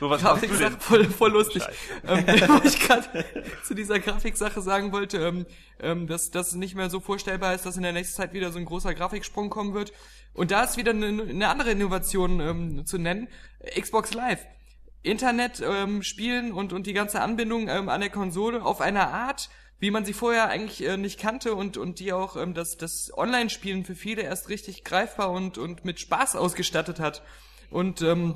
so, 0.00 0.10
was 0.10 0.22
machst 0.22 0.44
du 0.44 0.56
denn? 0.56 0.78
voll, 0.80 1.04
voll 1.04 1.32
lustig. 1.32 1.62
Ähm, 2.06 2.24
wo 2.26 2.66
ich 2.66 2.80
gerade 2.80 3.24
zu 3.64 3.74
dieser 3.74 3.98
Grafiksache 3.98 4.60
sagen 4.60 4.92
wollte, 4.92 5.18
ähm, 5.18 5.46
ähm, 5.80 6.06
dass 6.06 6.30
das 6.30 6.54
nicht 6.54 6.74
mehr 6.74 6.90
so 6.90 7.00
vorstellbar 7.00 7.54
ist, 7.54 7.66
dass 7.66 7.76
in 7.76 7.82
der 7.82 7.92
nächsten 7.92 8.16
Zeit 8.16 8.32
wieder 8.32 8.52
so 8.52 8.58
ein 8.58 8.64
großer 8.64 8.94
Grafiksprung 8.94 9.50
kommen 9.50 9.74
wird. 9.74 9.92
Und 10.34 10.50
da 10.50 10.62
ist 10.62 10.76
wieder 10.76 10.92
eine, 10.92 11.06
eine 11.06 11.48
andere 11.48 11.70
Innovation 11.70 12.40
ähm, 12.40 12.86
zu 12.86 12.98
nennen. 12.98 13.28
Xbox 13.78 14.14
Live. 14.14 14.40
Internet 15.02 15.62
ähm, 15.64 16.02
spielen 16.02 16.52
und, 16.52 16.72
und 16.72 16.86
die 16.86 16.92
ganze 16.92 17.20
Anbindung 17.20 17.68
ähm, 17.68 17.88
an 17.88 18.00
der 18.00 18.10
Konsole 18.10 18.64
auf 18.64 18.80
eine 18.80 19.08
Art, 19.08 19.48
wie 19.78 19.90
man 19.90 20.04
sie 20.04 20.12
vorher 20.12 20.48
eigentlich 20.48 20.84
äh, 20.84 20.96
nicht 20.96 21.20
kannte 21.20 21.54
und, 21.54 21.76
und 21.76 22.00
die 22.00 22.12
auch 22.12 22.36
ähm, 22.36 22.52
das, 22.52 22.76
das 22.76 23.12
Online-Spielen 23.16 23.84
für 23.84 23.94
viele 23.94 24.22
erst 24.22 24.48
richtig 24.48 24.84
greifbar 24.84 25.30
und, 25.30 25.56
und 25.56 25.84
mit 25.84 26.00
Spaß 26.00 26.36
ausgestattet 26.36 26.98
hat. 26.98 27.22
Und 27.70 28.02
ähm, 28.02 28.34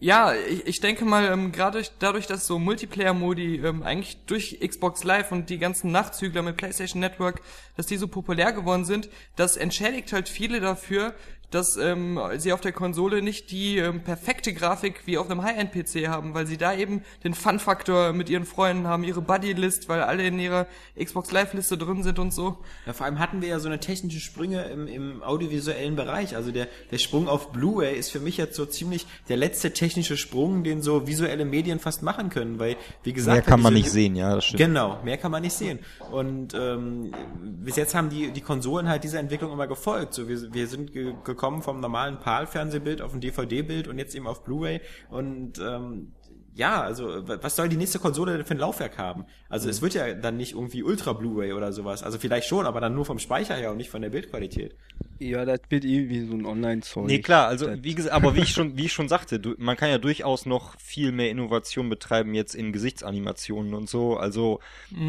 ja, 0.00 0.32
ich, 0.34 0.66
ich 0.66 0.80
denke 0.80 1.04
mal, 1.04 1.26
ähm, 1.30 1.52
gerade 1.52 1.78
durch- 1.78 1.92
dadurch, 1.98 2.26
dass 2.26 2.46
so 2.46 2.58
Multiplayer-Modi 2.58 3.56
ähm, 3.56 3.82
eigentlich 3.82 4.18
durch 4.26 4.58
Xbox 4.66 5.04
Live 5.04 5.30
und 5.30 5.50
die 5.50 5.58
ganzen 5.58 5.92
Nachzügler 5.92 6.42
mit 6.42 6.56
PlayStation 6.56 7.00
Network, 7.00 7.42
dass 7.76 7.86
die 7.86 7.98
so 7.98 8.08
populär 8.08 8.52
geworden 8.52 8.84
sind, 8.84 9.10
das 9.36 9.56
entschädigt 9.56 10.12
halt 10.12 10.28
viele 10.28 10.60
dafür, 10.60 11.14
dass 11.50 11.76
ähm, 11.76 12.18
sie 12.38 12.52
auf 12.52 12.60
der 12.60 12.72
Konsole 12.72 13.22
nicht 13.22 13.50
die 13.50 13.78
ähm, 13.78 14.02
perfekte 14.02 14.52
Grafik 14.52 15.02
wie 15.06 15.18
auf 15.18 15.28
einem 15.30 15.42
High-End-PC 15.42 16.08
haben, 16.08 16.34
weil 16.34 16.46
sie 16.46 16.56
da 16.56 16.74
eben 16.74 17.02
den 17.24 17.34
Fun-Faktor 17.34 18.12
mit 18.12 18.28
ihren 18.30 18.44
Freunden 18.44 18.86
haben, 18.86 19.04
ihre 19.04 19.20
Buddy-List, 19.20 19.88
weil 19.88 20.02
alle 20.02 20.26
in 20.26 20.38
ihrer 20.38 20.66
Xbox 21.02 21.32
Live-Liste 21.32 21.76
drin 21.76 22.02
sind 22.02 22.18
und 22.18 22.32
so. 22.32 22.58
Ja, 22.86 22.92
vor 22.92 23.06
allem 23.06 23.18
hatten 23.18 23.42
wir 23.42 23.48
ja 23.48 23.58
so 23.58 23.68
eine 23.68 23.80
technische 23.80 24.20
Sprünge 24.20 24.62
im, 24.64 24.86
im 24.86 25.22
audiovisuellen 25.22 25.96
Bereich. 25.96 26.36
Also 26.36 26.52
der, 26.52 26.68
der 26.90 26.98
Sprung 26.98 27.28
auf 27.28 27.50
Blu-ray 27.52 27.98
ist 27.98 28.10
für 28.10 28.20
mich 28.20 28.36
jetzt 28.36 28.54
so 28.54 28.64
ziemlich 28.66 29.06
der 29.28 29.36
letzte 29.36 29.72
technische 29.72 30.16
Sprung, 30.16 30.62
den 30.62 30.82
so 30.82 31.06
visuelle 31.06 31.44
Medien 31.44 31.80
fast 31.80 32.02
machen 32.02 32.30
können, 32.30 32.58
weil, 32.58 32.76
wie 33.02 33.12
gesagt... 33.12 33.34
Mehr 33.34 33.42
kann 33.42 33.62
man 33.62 33.74
nicht 33.74 33.90
sehen, 33.90 34.14
ja, 34.14 34.36
das 34.36 34.44
stimmt. 34.44 34.60
Genau, 34.60 35.00
mehr 35.02 35.16
kann 35.16 35.32
man 35.32 35.42
nicht 35.42 35.54
sehen. 35.54 35.80
Und 36.12 36.54
ähm, 36.54 37.12
bis 37.42 37.76
jetzt 37.76 37.94
haben 37.94 38.08
die, 38.08 38.30
die 38.30 38.40
Konsolen 38.40 38.88
halt 38.88 39.02
dieser 39.02 39.18
Entwicklung 39.18 39.52
immer 39.52 39.66
gefolgt. 39.66 40.14
So, 40.14 40.28
wir, 40.28 40.52
wir 40.52 40.66
sind 40.66 40.92
ge 40.92 41.14
gekommen 41.40 41.62
vom 41.62 41.80
normalen 41.80 42.18
PAL-Fernsehbild 42.20 43.00
auf 43.00 43.14
ein 43.14 43.20
DVD-Bild 43.20 43.88
und 43.88 43.98
jetzt 43.98 44.14
eben 44.14 44.26
auf 44.26 44.44
Blu-ray. 44.44 44.80
Und 45.08 45.58
ähm, 45.58 46.12
ja, 46.54 46.82
also 46.82 47.26
wa- 47.28 47.38
was 47.40 47.56
soll 47.56 47.68
die 47.70 47.76
nächste 47.76 47.98
Konsole 47.98 48.36
denn 48.36 48.44
für 48.44 48.54
ein 48.54 48.58
Laufwerk 48.58 48.98
haben? 48.98 49.24
Also 49.48 49.70
es 49.70 49.80
wird 49.80 49.94
ja 49.94 50.12
dann 50.12 50.36
nicht 50.36 50.52
irgendwie 50.52 50.82
Ultra 50.82 51.12
Blu-ray 51.14 51.52
oder 51.54 51.72
sowas. 51.72 52.02
Also 52.02 52.18
vielleicht 52.18 52.46
schon, 52.48 52.66
aber 52.66 52.80
dann 52.80 52.94
nur 52.94 53.06
vom 53.06 53.18
Speicher 53.18 53.54
her 53.54 53.70
und 53.70 53.78
nicht 53.78 53.88
von 53.88 54.02
der 54.02 54.10
Bildqualität. 54.10 54.74
Ja, 55.18 55.44
das 55.44 55.60
wird 55.68 55.84
irgendwie 55.84 56.26
so 56.26 56.34
ein 56.34 56.44
Online-Zeug. 56.44 57.06
Nee, 57.06 57.20
klar, 57.20 57.46
also 57.46 57.66
Das- 57.66 57.82
wie 57.82 57.94
gesagt, 57.94 58.14
aber 58.14 58.34
wie 58.36 58.40
ich 58.40 58.50
schon, 58.50 58.76
wie 58.76 58.86
ich 58.86 58.92
schon 58.92 59.08
sagte, 59.08 59.38
du, 59.40 59.54
man 59.58 59.76
kann 59.76 59.88
ja 59.90 59.98
durchaus 59.98 60.44
noch 60.44 60.78
viel 60.78 61.12
mehr 61.12 61.30
Innovation 61.30 61.88
betreiben 61.88 62.34
jetzt 62.34 62.54
in 62.54 62.72
Gesichtsanimationen 62.72 63.72
und 63.74 63.88
so. 63.88 64.16
Also 64.16 64.60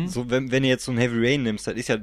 so 0.05 0.29
wenn, 0.29 0.51
wenn 0.51 0.63
du 0.63 0.69
jetzt 0.69 0.85
so 0.85 0.91
ein 0.91 0.97
Heavy 0.97 1.25
Rain 1.25 1.43
nimmst, 1.43 1.65
das 1.67 1.75
ist 1.75 1.89
ja 1.89 1.97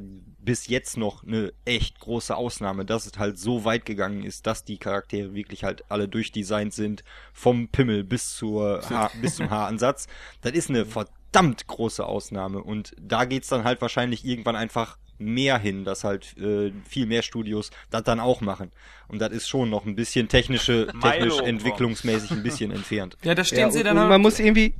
bis 0.48 0.66
jetzt 0.66 0.96
noch 0.96 1.24
eine 1.24 1.52
echt 1.66 2.00
große 2.00 2.34
Ausnahme, 2.34 2.86
dass 2.86 3.04
es 3.04 3.18
halt 3.18 3.38
so 3.38 3.66
weit 3.66 3.84
gegangen 3.84 4.24
ist, 4.24 4.46
dass 4.46 4.64
die 4.64 4.78
Charaktere 4.78 5.34
wirklich 5.34 5.62
halt 5.62 5.84
alle 5.90 6.08
durchdesignt 6.08 6.72
sind, 6.72 7.04
vom 7.34 7.68
Pimmel 7.68 8.02
bis 8.02 8.34
zur 8.34 8.80
Haar, 8.88 9.10
bis 9.20 9.36
zum 9.36 9.50
Haaransatz. 9.50 10.06
Das 10.40 10.52
ist 10.52 10.70
eine 10.70 10.86
verdammt 10.86 11.66
große 11.66 12.02
Ausnahme 12.02 12.62
und 12.62 12.94
da 12.98 13.26
geht's 13.26 13.48
dann 13.48 13.64
halt 13.64 13.82
wahrscheinlich 13.82 14.24
irgendwann 14.24 14.56
einfach 14.56 14.96
mehr 15.18 15.58
hin, 15.58 15.84
dass 15.84 16.02
halt 16.02 16.34
äh, 16.38 16.72
viel 16.88 17.04
mehr 17.04 17.20
Studios 17.20 17.70
das 17.90 18.04
dann 18.04 18.18
auch 18.18 18.40
machen. 18.40 18.72
Und 19.08 19.18
das 19.18 19.32
ist 19.32 19.48
schon 19.48 19.68
noch 19.68 19.84
ein 19.84 19.96
bisschen 19.96 20.28
technische, 20.28 20.86
technisch 21.02 21.34
Milo. 21.34 21.44
entwicklungsmäßig 21.44 22.30
ein 22.30 22.42
bisschen 22.42 22.70
entfernt. 22.70 23.18
Ja, 23.22 23.34
da 23.34 23.44
stehen 23.44 23.58
ja, 23.58 23.70
sie 23.70 23.82
dann 23.82 23.96
und 23.96 24.02
halt, 24.04 24.10
man 24.10 24.22
muss 24.22 24.38
irgendwie, 24.38 24.72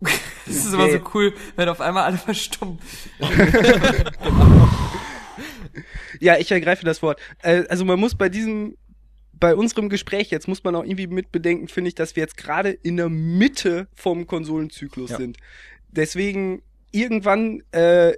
das 0.46 0.56
ist 0.56 0.72
immer 0.72 0.90
so 0.90 1.00
cool, 1.14 1.34
wenn 1.56 1.68
auf 1.68 1.80
einmal 1.80 2.04
alle 2.04 2.18
verstummen. 2.18 2.78
Ja, 6.20 6.36
ich 6.38 6.50
ergreife 6.50 6.84
das 6.84 7.02
Wort. 7.02 7.20
Äh, 7.42 7.64
also 7.68 7.84
man 7.84 8.00
muss 8.00 8.14
bei 8.16 8.28
diesem, 8.28 8.76
bei 9.32 9.54
unserem 9.54 9.88
Gespräch 9.88 10.30
jetzt 10.30 10.48
muss 10.48 10.64
man 10.64 10.74
auch 10.74 10.82
irgendwie 10.82 11.06
mitbedenken, 11.06 11.68
finde 11.68 11.88
ich, 11.88 11.94
dass 11.94 12.16
wir 12.16 12.22
jetzt 12.22 12.36
gerade 12.36 12.70
in 12.70 12.96
der 12.96 13.08
Mitte 13.08 13.86
vom 13.94 14.26
Konsolenzyklus 14.26 15.10
Ja. 15.10 15.16
sind. 15.18 15.36
Deswegen 15.90 16.62
irgendwann, 16.90 17.62
äh, 17.72 18.14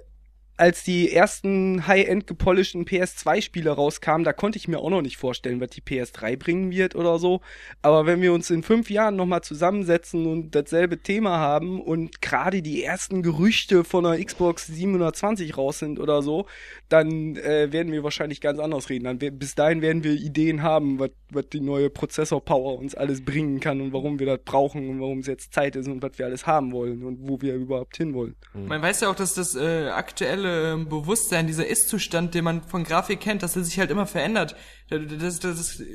als 0.61 0.83
die 0.83 1.11
ersten 1.11 1.87
High-End 1.87 2.27
gepolischten 2.27 2.85
PS2-Spiele 2.85 3.71
rauskamen, 3.71 4.23
da 4.23 4.31
konnte 4.31 4.59
ich 4.59 4.67
mir 4.67 4.77
auch 4.77 4.91
noch 4.91 5.01
nicht 5.01 5.17
vorstellen, 5.17 5.59
was 5.59 5.71
die 5.71 5.81
PS3 5.81 6.37
bringen 6.37 6.69
wird 6.69 6.93
oder 6.93 7.17
so. 7.17 7.41
Aber 7.81 8.05
wenn 8.05 8.21
wir 8.21 8.31
uns 8.31 8.51
in 8.51 8.61
fünf 8.61 8.91
Jahren 8.91 9.15
nochmal 9.15 9.41
zusammensetzen 9.41 10.27
und 10.27 10.53
dasselbe 10.53 10.99
Thema 10.99 11.39
haben 11.39 11.81
und 11.81 12.21
gerade 12.21 12.61
die 12.61 12.83
ersten 12.83 13.23
Gerüchte 13.23 13.83
von 13.83 14.05
einer 14.05 14.23
Xbox 14.23 14.67
720 14.67 15.57
raus 15.57 15.79
sind 15.79 15.99
oder 15.99 16.21
so, 16.21 16.45
dann 16.89 17.37
äh, 17.37 17.71
werden 17.71 17.91
wir 17.91 18.03
wahrscheinlich 18.03 18.39
ganz 18.39 18.59
anders 18.59 18.89
reden. 18.89 19.05
Dann, 19.05 19.39
bis 19.39 19.55
dahin 19.55 19.81
werden 19.81 20.03
wir 20.03 20.11
Ideen 20.11 20.61
haben, 20.61 20.99
was 20.99 21.49
die 21.51 21.59
neue 21.59 21.89
Prozessor-Power 21.89 22.77
uns 22.77 22.93
alles 22.93 23.25
bringen 23.25 23.61
kann 23.61 23.81
und 23.81 23.93
warum 23.93 24.19
wir 24.19 24.27
das 24.27 24.41
brauchen 24.45 24.87
und 24.89 25.01
warum 25.01 25.19
es 25.19 25.27
jetzt 25.27 25.55
Zeit 25.55 25.75
ist 25.75 25.87
und 25.87 26.03
was 26.03 26.19
wir 26.19 26.27
alles 26.27 26.45
haben 26.45 26.71
wollen 26.71 27.03
und 27.03 27.27
wo 27.27 27.41
wir 27.41 27.55
überhaupt 27.55 27.97
hinwollen. 27.97 28.35
Man 28.53 28.79
weiß 28.79 29.01
ja 29.01 29.09
auch, 29.09 29.15
dass 29.15 29.33
das 29.33 29.55
äh, 29.55 29.87
aktuelle 29.87 30.50
Bewusstsein, 30.89 31.47
dieser 31.47 31.67
Ist-Zustand, 31.67 32.33
den 32.33 32.43
man 32.43 32.63
von 32.63 32.83
Grafik 32.83 33.19
kennt, 33.19 33.43
dass 33.43 33.55
er 33.55 33.63
sich 33.63 33.79
halt 33.79 33.91
immer 33.91 34.05
verändert. 34.05 34.55
Das, 34.91 35.39
das, 35.39 35.57
das 35.57 35.79
äh, 35.79 35.85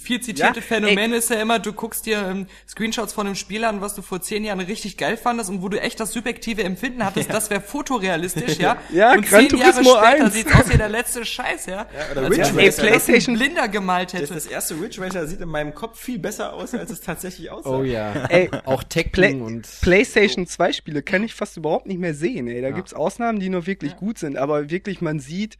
viel 0.00 0.20
zitierte 0.22 0.60
Ja, 0.60 0.64
Phänomen 0.66 1.12
ist 1.12 1.28
ja 1.28 1.42
immer, 1.42 1.58
du 1.58 1.74
guckst 1.74 2.06
dir 2.06 2.26
ähm, 2.26 2.46
Screenshots 2.66 3.12
von 3.12 3.26
einem 3.26 3.36
Spiel 3.36 3.64
an, 3.64 3.82
was 3.82 3.94
du 3.94 4.00
vor 4.00 4.22
zehn 4.22 4.44
Jahren 4.44 4.60
richtig 4.60 4.96
geil 4.96 5.18
fandest 5.18 5.50
und 5.50 5.60
wo 5.60 5.68
du 5.68 5.78
echt 5.78 6.00
das 6.00 6.12
subjektive 6.12 6.64
Empfinden 6.64 7.04
hattest, 7.04 7.30
das 7.32 7.50
wäre 7.50 7.60
fotorealistisch, 7.60 8.56
ja. 8.58 8.78
Ja, 8.90 9.12
und 9.12 9.26
Gran 9.28 9.48
zehn 9.48 9.58
Jahre 9.58 9.72
Turismo 9.72 9.96
später 9.98 10.24
1. 10.24 10.32
sieht's 10.34 10.54
aus 10.54 10.72
wie 10.72 10.78
der 10.78 10.88
letzte 10.88 11.24
Scheiß, 11.26 11.66
ja. 11.66 11.86
oder 12.12 12.22
Als 12.22 12.30
Ridge 12.30 12.42
Racer. 12.42 12.58
Ey, 12.60 12.66
das 12.66 12.78
PlayStation- 12.78 13.36
Blinder 13.36 13.68
gemalt 13.68 14.14
Das, 14.14 14.20
hätte. 14.22 14.34
das 14.34 14.46
erste 14.46 14.80
Ridge 14.80 15.02
Racer 15.02 15.26
sieht 15.26 15.40
in 15.42 15.48
meinem 15.50 15.74
Kopf 15.74 16.00
viel 16.00 16.18
besser 16.18 16.54
aus, 16.54 16.72
als 16.72 16.90
es 16.90 17.02
tatsächlich 17.02 17.50
aussah. 17.50 17.68
Oh 17.78 17.82
ja. 17.82 18.12
Ey, 18.30 18.48
Auch 18.64 18.82
Tekken 18.84 19.12
Play 19.12 19.34
und 19.34 19.68
PlayStation 19.82 20.46
2 20.46 20.72
Spiele 20.72 21.02
kann 21.02 21.22
ich 21.24 21.34
fast 21.34 21.58
überhaupt 21.58 21.86
nicht 21.86 22.00
mehr 22.00 22.14
sehen, 22.14 22.48
ey. 22.48 22.62
Da 22.62 22.68
Ja. 22.68 22.74
gibt's 22.74 22.94
Ausnahmen, 22.94 23.38
die 23.38 23.50
nur 23.50 23.66
wirklich 23.66 23.96
gut 23.96 24.18
sind, 24.18 24.38
aber 24.38 24.70
wirklich, 24.70 25.02
man 25.02 25.20
sieht 25.20 25.58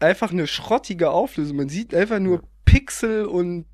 einfach 0.00 0.30
eine 0.30 0.46
schrottige 0.46 1.10
Auflösung. 1.10 1.56
Man 1.56 1.68
sieht 1.68 1.94
einfach 1.94 2.18
nur 2.18 2.42
Pixel 2.64 3.26
und 3.26 3.66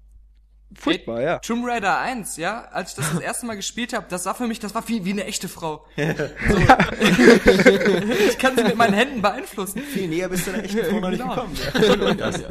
furchtbar, 0.74 1.20
ja. 1.20 1.38
Tomb 1.40 1.66
Raider 1.66 1.98
1, 1.98 2.36
ja, 2.38 2.62
als 2.62 2.90
ich 2.90 2.96
das 2.96 3.12
das 3.12 3.20
erste 3.20 3.46
Mal 3.46 3.56
gespielt 3.56 3.92
habe, 3.92 4.06
das 4.08 4.24
war 4.24 4.34
für 4.34 4.46
mich, 4.46 4.58
das 4.58 4.74
war 4.74 4.86
wie, 4.88 5.04
wie 5.04 5.10
eine 5.12 5.24
echte 5.24 5.48
Frau. 5.48 5.84
So. 5.96 6.02
ich 8.28 8.38
kann 8.38 8.56
sie 8.56 8.64
mit 8.64 8.76
meinen 8.76 8.94
Händen 8.94 9.22
beeinflussen. 9.22 9.80
Viel 9.82 10.08
näher 10.08 10.28
bist 10.28 10.46
du 10.46 10.52
der 10.52 10.64
echten 10.64 10.84
Frau 10.84 11.00
noch 11.00 11.10
nicht 11.10 11.22
Genau. 11.22 11.34
gekommen. 11.34 11.56
Ja. 11.56 12.04
Das, 12.16 12.42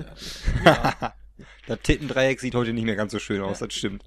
Das 1.68 1.80
Tittendreieck 1.84 2.40
sieht 2.40 2.56
heute 2.56 2.74
nicht 2.74 2.86
mehr 2.86 2.96
ganz 2.96 3.12
so 3.12 3.20
schön 3.20 3.42
aus, 3.42 3.60
das 3.60 3.74
stimmt. 3.74 4.04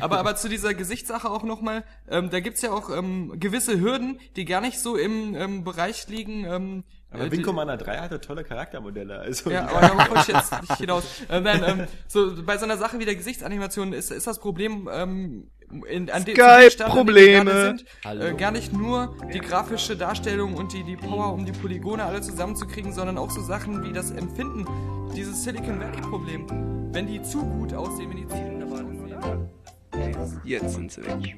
Aber, 0.00 0.18
aber 0.18 0.36
zu 0.36 0.48
dieser 0.48 0.74
Gesichtssache 0.74 1.30
auch 1.30 1.44
nochmal, 1.44 1.84
ähm, 2.08 2.30
da 2.30 2.40
gibt's 2.40 2.62
ja 2.62 2.72
auch 2.72 2.90
ähm, 2.90 3.34
gewisse 3.38 3.80
Hürden, 3.80 4.18
die 4.36 4.44
gar 4.44 4.60
nicht 4.60 4.80
so 4.80 4.96
im 4.96 5.34
ähm, 5.34 5.64
Bereich 5.64 6.08
liegen. 6.08 6.44
Ähm, 6.44 6.84
Aber 7.12 7.24
äh, 7.24 7.30
Wing 7.30 7.40
die- 7.40 7.44
Commander 7.44 7.76
3 7.76 7.98
hatte 7.98 8.20
tolle 8.20 8.44
Charaktermodelle. 8.44 9.18
Also 9.18 9.50
Ja, 9.50 9.66
aber 9.68 9.80
darauf 9.80 10.10
wollte 10.10 10.20
ich 10.20 10.28
jetzt 10.36 10.52
nicht 10.62 10.76
hinaus. 10.76 11.04
Äh, 11.28 11.40
nein, 11.40 11.62
ähm, 11.66 11.86
so 12.06 12.32
bei 12.44 12.56
so 12.56 12.64
einer 12.64 12.76
Sache 12.76 12.98
wie 12.98 13.04
der 13.04 13.16
Gesichtsanimation 13.16 13.92
ist, 13.92 14.10
ist 14.12 14.26
das 14.26 14.38
Problem 14.38 14.88
ähm, 14.92 15.50
in, 15.88 16.10
an 16.10 16.24
dem 16.24 16.34
Skype-Probleme. 16.34 17.44
wir 17.46 17.54
gerade 17.54 17.78
sind, 17.78 18.22
äh, 18.22 18.34
gar 18.34 18.50
nicht 18.50 18.72
nur 18.72 19.16
die 19.32 19.40
grafische 19.40 19.96
Darstellung 19.96 20.54
und 20.54 20.72
die, 20.72 20.82
die 20.84 20.96
Power, 20.96 21.32
um 21.32 21.44
die 21.46 21.52
Polygone 21.52 22.04
alle 22.04 22.20
zusammenzukriegen, 22.20 22.92
sondern 22.92 23.18
auch 23.18 23.30
so 23.30 23.40
Sachen 23.42 23.82
wie 23.84 23.92
das 23.92 24.10
Empfinden, 24.10 24.66
dieses 25.14 25.42
Silicon 25.44 25.80
Valley-Problem. 25.80 26.46
Wenn 26.92 27.06
die 27.06 27.22
zu 27.22 27.44
gut 27.44 27.72
aussehen, 27.74 28.10
wenn 28.10 28.16
die 28.16 28.28
zu 28.28 28.34
wunderbar 28.36 28.80
aussehen. 28.80 30.40
Jetzt 30.44 30.74
sind 30.74 30.90
sie 30.92 31.04
weg. 31.04 31.36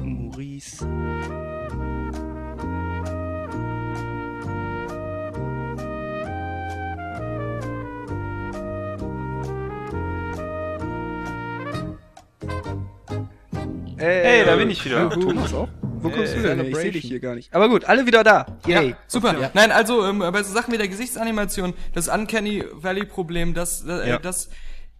Maurice. 0.00 0.86
Hey, 14.02 14.44
da 14.44 14.56
bin 14.56 14.68
ich 14.70 14.84
wieder. 14.84 15.02
Ja, 15.02 15.08
Thomas 15.08 15.54
auch? 15.54 15.68
Wo 15.80 16.10
kommst 16.10 16.34
du 16.34 16.42
denn 16.42 16.58
her? 16.58 16.68
Ich 16.68 16.76
sehe 16.76 16.90
dich 16.90 17.04
hier 17.04 17.20
gar 17.20 17.36
nicht. 17.36 17.54
Aber 17.54 17.68
gut, 17.68 17.84
alle 17.84 18.04
wieder 18.06 18.24
da. 18.24 18.58
Yay. 18.66 18.90
Ja, 18.90 18.96
super. 19.06 19.50
Nein, 19.54 19.70
also 19.70 20.04
ähm, 20.04 20.18
bei 20.18 20.42
so 20.42 20.52
Sachen 20.52 20.72
wie 20.72 20.78
der 20.78 20.88
Gesichtsanimation, 20.88 21.74
das 21.94 22.08
Uncanny 22.08 22.64
Valley 22.72 23.06
Problem, 23.06 23.54
das, 23.54 23.84
äh, 23.86 24.08
Ja. 24.08 24.18
das, 24.18 24.50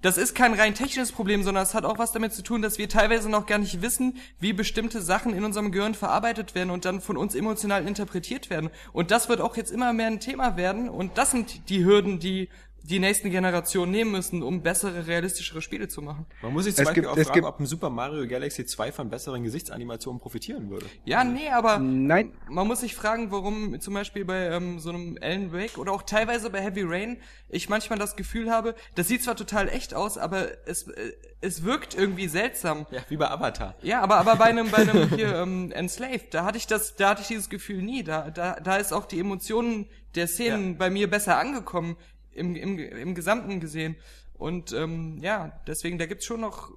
das 0.03 0.19
ist 0.19 0.37
kein 0.37 0.55
rein 0.55 0.75
technisches 0.75 1.11
Problem, 1.11 1.43
sondern 1.43 1.65
es 1.65 1.75
hat 1.75 1.85
auch 1.85 1.99
was 1.99 2.13
damit 2.13 2.33
zu 2.33 2.43
tun, 2.43 2.63
dass 2.63 2.79
wir 2.79 2.89
teilweise 2.89 3.29
noch 3.29 3.47
gar 3.47 3.59
nicht 3.59 3.83
wissen, 3.83 4.19
wie 4.39 4.53
bestimmte 4.53 5.01
Sachen 5.03 5.35
in 5.35 5.43
unserem 5.43 5.73
Gehirn 5.73 5.95
verarbeitet 5.95 6.55
werden 6.55 6.71
und 6.71 6.85
dann 6.85 7.01
von 7.01 7.17
uns 7.17 7.35
emotional 7.35 7.85
interpretiert 7.87 8.51
werden. 8.51 8.71
Und 8.93 9.11
das 9.11 9.29
wird 9.29 9.41
auch 9.41 9.57
jetzt 9.57 9.73
immer 9.73 9.93
mehr 9.93 10.07
ein 10.07 10.21
Thema 10.21 10.57
werden. 10.57 10.89
Und 10.89 11.19
das 11.19 11.33
sind 11.33 11.69
die 11.69 11.85
Hürden, 11.85 12.21
die 12.21 12.49
die 12.85 12.99
nächsten 12.99 13.31
Generationen 13.31 13.93
nehmen 13.93 14.11
müssen, 14.11 14.43
um 14.43 14.63
bessere, 14.63 15.07
realistischere 15.07 15.63
Spiele 15.63 15.87
zu 15.89 16.03
machen. 16.03 16.27
Man 16.43 16.53
muss 16.53 16.65
sich 16.65 16.75
zum 16.75 16.83
Es 16.83 16.89
Beispiel 16.89 17.03
gibt- 17.05 17.13
auch 17.13 17.17
fragen, 17.19 17.33
gibt- 17.35 17.47
ob 17.47 17.61
ein 17.61 17.67
Super 17.67 17.91
Mario 17.91 18.27
Galaxy 18.27 18.67
2 18.67 18.91
von 18.91 19.09
besseren 19.09 19.45
Gesichtsanimationen 19.45 20.21
profitieren 20.21 20.69
würde. 20.69 20.87
Ja, 21.05 21.23
nee, 21.23 21.49
aber 21.49 21.79
Nein. 21.79 22.33
man 22.49 22.67
muss 22.67 22.81
sich 22.81 22.95
fragen, 22.97 23.31
warum 23.31 23.81
zum 23.81 23.95
Beispiel 23.95 24.25
bei 24.25 24.47
ähm, 24.47 24.81
so 24.81 24.91
einem 24.91 25.17
Alan 25.21 25.53
Wake 25.53 25.79
oder 25.79 25.93
auch 25.93 26.03
teilweise 26.03 26.51
bei 26.51 26.61
Heavy 26.61 26.83
Rain 26.85 27.19
ich 27.49 27.69
manchmal 27.69 27.99
das 27.99 28.17
Gefühl 28.17 28.51
habe, 28.51 28.75
das 28.97 29.07
sieht 29.09 29.23
zwar 29.23 29.37
total 29.37 29.69
echt 29.69 29.95
aus, 29.95 30.19
aber 30.19 30.49
es, 30.67 30.89
äh, 30.89 31.13
es 31.41 31.63
wirkt 31.63 31.95
irgendwie 31.95 32.27
seltsam. 32.29 32.87
Ja, 32.91 33.01
wie 33.09 33.17
bei 33.17 33.31
Avatar. 33.31 33.77
Ja, 33.83 34.01
aber 34.01 34.17
aber 34.17 34.37
bei 34.37 34.47
einem 34.47 34.71
bei 34.71 34.79
einem 34.79 35.09
hier 35.15 35.37
ähm, 35.37 35.71
Enslaved, 35.73 36.35
da 36.35 36.45
hatte 36.45 36.59
ich 36.59 36.67
das, 36.67 36.97
da 36.97 37.11
hatte 37.11 37.23
ich 37.23 37.29
dieses 37.29 37.49
Gefühl 37.49 37.83
nie. 37.83 38.03
Da 38.03 38.31
da 38.31 38.59
da 38.61 38.77
ist 38.77 38.93
auch 38.93 39.05
die 39.07 39.21
Emotionen 39.21 39.89
der 40.17 40.27
Szenen 40.27 40.77
bei 40.79 40.91
mir 40.91 41.09
besser 41.09 41.39
angekommen 41.39 41.97
im 42.35 42.57
im 42.57 42.79
im 42.79 43.15
Gesamten 43.15 43.61
gesehen. 43.61 43.97
Und 44.35 44.73
ähm, 44.73 45.19
ja, 45.23 45.61
deswegen 45.67 45.99
da 45.99 46.07
gibt's 46.07 46.25
schon 46.27 46.41
noch 46.41 46.71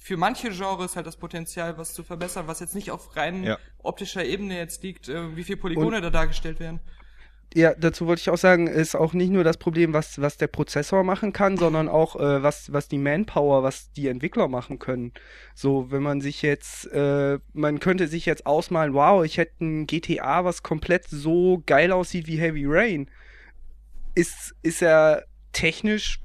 für 0.00 0.16
manche 0.16 0.50
Genres 0.50 0.96
halt 0.96 1.06
das 1.06 1.16
Potenzial, 1.16 1.78
was 1.78 1.94
zu 1.94 2.02
verbessern, 2.02 2.48
was 2.48 2.58
jetzt 2.60 2.74
nicht 2.74 2.90
auf 2.90 3.16
rein 3.16 3.44
Ja. 3.44 3.58
optischer 3.78 4.24
Ebene 4.24 4.58
jetzt 4.58 4.82
liegt, 4.82 5.08
äh, 5.08 5.36
wie 5.36 5.44
viel 5.44 5.56
Polygone 5.56 6.00
da 6.00 6.10
dargestellt 6.10 6.58
werden. 6.58 6.80
Ja, 7.54 7.74
dazu 7.74 8.06
wollte 8.06 8.20
ich 8.20 8.30
auch 8.30 8.38
sagen, 8.38 8.66
ist 8.66 8.94
auch 8.94 9.12
nicht 9.12 9.30
nur 9.30 9.44
das 9.44 9.58
Problem, 9.58 9.92
was, 9.92 10.18
was 10.20 10.38
der 10.38 10.46
Prozessor 10.46 11.04
machen 11.04 11.34
kann, 11.34 11.58
sondern 11.58 11.88
auch, 11.88 12.16
äh, 12.16 12.42
was, 12.42 12.72
was 12.72 12.88
die 12.88 12.96
Manpower, 12.96 13.62
was 13.62 13.92
die 13.92 14.08
Entwickler 14.08 14.48
machen 14.48 14.78
können. 14.78 15.12
So, 15.54 15.90
wenn 15.90 16.02
man 16.02 16.22
sich 16.22 16.40
jetzt, 16.40 16.90
äh, 16.92 17.38
man 17.52 17.78
könnte 17.78 18.08
sich 18.08 18.24
jetzt 18.24 18.46
ausmalen, 18.46 18.94
wow, 18.94 19.22
ich 19.22 19.36
hätte 19.36 19.64
ein 19.64 19.86
GTA, 19.86 20.44
was 20.46 20.62
komplett 20.62 21.04
so 21.08 21.62
geil 21.66 21.92
aussieht 21.92 22.26
wie 22.26 22.38
Heavy 22.38 22.64
Rain. 22.66 23.10
Ist, 24.14 24.54
ist 24.62 24.80
ja 24.80 25.20
technisch 25.52 26.22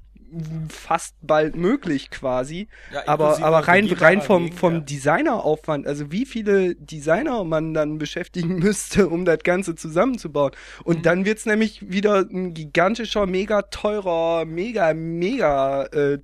fast 0.70 1.16
bald 1.22 1.56
möglich 1.56 2.10
quasi. 2.10 2.68
Ja, 2.94 3.04
aber, 3.08 3.42
aber 3.42 3.68
rein, 3.68 3.88
rein 3.88 4.22
vom, 4.22 4.52
vom 4.52 4.74
ja. 4.74 4.80
Designeraufwand, 4.82 5.88
also 5.88 6.12
wie 6.12 6.26
viele 6.26 6.76
Designer 6.76 7.44
man 7.44 7.74
dann 7.74 7.98
beschäftigen 7.98 8.60
müsste, 8.60 9.10
um 9.10 9.26
das 9.26 9.40
Ganze 9.40 9.76
zusammenzubauen. 9.76 10.52
Und 10.84 11.06
dann 11.06 11.26
wird's 11.26 11.46
nämlich 11.46 11.90
wieder 11.90 12.26
ein 12.30 12.54
gigantischer, 12.54 13.26
mega 13.26 13.64
teurer, 13.64 14.46
mega, 14.46 14.94
mega 14.94 15.86
äh, 15.86 16.20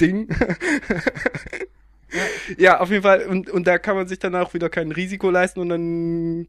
Ding. 0.00 0.28
ja. 2.58 2.80
auf 2.80 2.90
jeden 2.90 3.02
Fall. 3.02 3.26
Und, 3.26 3.50
und 3.50 3.66
da 3.66 3.78
kann 3.78 3.96
man 3.96 4.06
sich 4.06 4.18
dann 4.18 4.34
auch 4.34 4.54
wieder 4.54 4.68
kein 4.68 4.92
Risiko 4.92 5.30
leisten 5.30 5.60
und 5.60 5.70
dann 5.70 6.48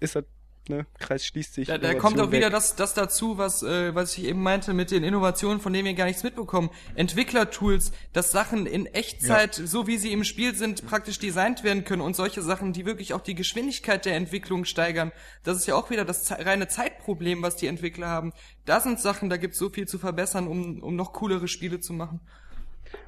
ist 0.00 0.16
das, 0.16 0.24
ne, 0.68 0.86
Kreis 0.98 1.26
schließt 1.26 1.54
sich. 1.54 1.68
Da, 1.68 1.78
da 1.78 1.94
kommt 1.94 2.14
auch 2.14 2.24
Innovation 2.24 2.32
wieder 2.32 2.46
weg. 2.46 2.52
das, 2.52 2.76
das 2.76 2.94
dazu, 2.94 3.38
was, 3.38 3.62
äh, 3.62 3.94
was 3.94 4.16
ich 4.16 4.24
eben 4.24 4.42
meinte 4.42 4.74
mit 4.74 4.90
den 4.90 5.04
Innovationen, 5.04 5.60
von 5.60 5.72
denen 5.72 5.86
wir 5.86 5.94
gar 5.94 6.06
nichts 6.06 6.22
mitbekommen. 6.22 6.70
Entwicklertools, 6.94 7.92
dass 8.12 8.30
Sachen 8.30 8.66
in 8.66 8.86
Echtzeit, 8.86 9.54
so 9.54 9.86
wie 9.86 9.98
sie 9.98 10.12
im 10.12 10.24
Spiel 10.24 10.54
sind, 10.54 10.86
praktisch 10.86 11.18
designt 11.18 11.64
werden 11.64 11.84
können 11.84 12.02
und 12.02 12.16
solche 12.16 12.42
Sachen, 12.42 12.72
die 12.72 12.86
wirklich 12.86 13.14
auch 13.14 13.20
die 13.22 13.34
Geschwindigkeit 13.34 14.04
der 14.04 14.16
Entwicklung 14.16 14.64
steigern. 14.64 15.12
Das 15.42 15.56
ist 15.56 15.66
ja 15.66 15.74
auch 15.74 15.90
wieder 15.90 16.04
das 16.04 16.30
reine 16.30 16.68
Zeitproblem, 16.68 17.42
was 17.42 17.56
die 17.56 17.66
Entwickler 17.66 18.08
haben. 18.08 18.32
Da 18.64 18.80
sind 18.80 19.00
Sachen, 19.00 19.30
da 19.30 19.36
gibt's 19.36 19.58
so 19.58 19.70
viel 19.70 19.86
zu 19.86 19.98
verbessern, 19.98 20.48
um, 20.48 20.82
um 20.82 20.96
noch 20.96 21.12
coolere 21.12 21.48
Spiele 21.48 21.80
zu 21.80 21.92
machen. 21.92 22.20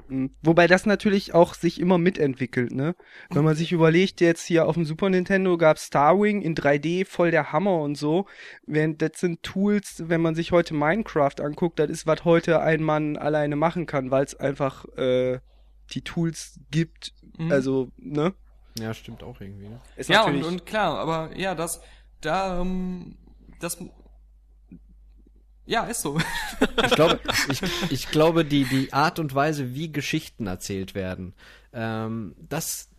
Mhm. 0.07 0.31
Wobei 0.41 0.67
das 0.67 0.85
natürlich 0.85 1.33
auch 1.33 1.53
sich 1.53 1.79
immer 1.79 1.97
mitentwickelt, 1.97 2.71
ne? 2.71 2.95
Wenn 3.29 3.43
man 3.43 3.55
sich 3.55 3.71
überlegt, 3.71 4.21
jetzt 4.21 4.45
hier 4.45 4.67
auf 4.67 4.75
dem 4.75 4.85
Super 4.85 5.09
Nintendo 5.09 5.57
gab 5.57 5.79
Starwing 5.79 6.41
in 6.41 6.55
3D 6.55 7.05
voll 7.05 7.31
der 7.31 7.51
Hammer 7.51 7.79
und 7.79 7.95
so. 7.95 8.25
Während 8.65 9.01
das 9.01 9.11
sind 9.15 9.43
Tools, 9.43 10.03
wenn 10.07 10.21
man 10.21 10.35
sich 10.35 10.51
heute 10.51 10.73
Minecraft 10.73 11.39
anguckt, 11.41 11.79
das 11.79 11.89
ist, 11.89 12.07
was 12.07 12.25
heute 12.25 12.61
ein 12.61 12.81
Mann 12.83 13.17
alleine 13.17 13.55
machen 13.55 13.85
kann, 13.85 14.11
weil 14.11 14.23
es 14.25 14.35
einfach 14.35 14.85
äh, 14.97 15.39
die 15.91 16.01
Tools 16.01 16.59
gibt. 16.71 17.13
Mhm. 17.37 17.51
Also, 17.51 17.91
ne? 17.97 18.33
Ja, 18.79 18.93
stimmt 18.93 19.23
auch 19.23 19.39
irgendwie. 19.41 19.67
Ne? 19.67 19.79
Ist 19.95 20.09
Ja, 20.09 20.23
und, 20.23 20.43
und 20.43 20.65
klar, 20.65 20.97
aber 20.97 21.35
ja, 21.35 21.55
das, 21.55 21.81
da, 22.21 22.61
ähm, 22.61 23.17
das, 23.59 23.77
ja, 25.69 25.83
ist 25.83 26.01
so. 26.01 26.17
Ich 26.83 26.95
glaube, 26.95 27.19
ich, 27.49 27.61
ich 27.91 28.09
glaube, 28.09 28.43
die, 28.43 28.65
die 28.65 28.91
Art 28.91 29.19
und 29.19 29.35
Weise, 29.35 29.75
wie 29.75 29.91
Geschichten 29.91 30.47
erzählt 30.47 30.95
werden, 30.95 31.33
ähm, 31.73 32.35
das 32.49 32.89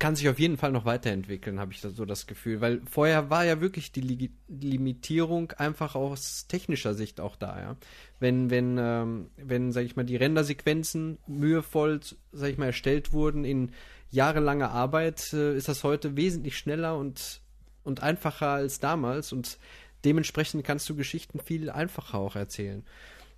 kann 0.00 0.16
sich 0.16 0.28
auf 0.28 0.38
jeden 0.40 0.56
Fall 0.56 0.72
noch 0.72 0.84
weiterentwickeln, 0.84 1.60
habe 1.60 1.72
ich 1.72 1.80
da 1.80 1.90
so 1.90 2.04
das 2.04 2.26
Gefühl. 2.26 2.60
Weil 2.60 2.82
vorher 2.90 3.30
war 3.30 3.44
ja 3.44 3.60
wirklich 3.60 3.92
die 3.92 4.00
Ligi 4.00 4.32
Limitierung 4.48 5.52
einfach 5.52 5.94
aus 5.94 6.46
technischer 6.48 6.94
Sicht 6.94 7.20
auch 7.20 7.36
da, 7.36 7.60
ja. 7.60 7.76
Wenn, 8.18 8.50
wenn, 8.50 8.76
ähm, 8.78 9.30
wenn, 9.36 9.70
sag 9.70 9.84
ich 9.84 9.94
mal, 9.94 10.04
die 10.04 10.16
Rendersequenzen 10.16 11.18
mühevoll, 11.28 12.00
sag 12.32 12.50
ich 12.50 12.58
mal, 12.58 12.66
erstellt 12.66 13.12
wurden 13.12 13.44
in 13.44 13.70
jahrelanger 14.10 14.72
Arbeit, 14.72 15.32
äh, 15.32 15.56
ist 15.56 15.68
das 15.68 15.84
heute 15.84 16.16
wesentlich 16.16 16.58
schneller 16.58 16.96
und, 16.96 17.40
und 17.84 18.02
einfacher 18.02 18.48
als 18.48 18.80
damals 18.80 19.32
und 19.32 19.58
dementsprechend 20.06 20.64
kannst 20.64 20.88
du 20.88 20.96
Geschichten 20.96 21.40
viel 21.40 21.68
einfacher 21.68 22.18
auch 22.18 22.36
erzählen. 22.36 22.84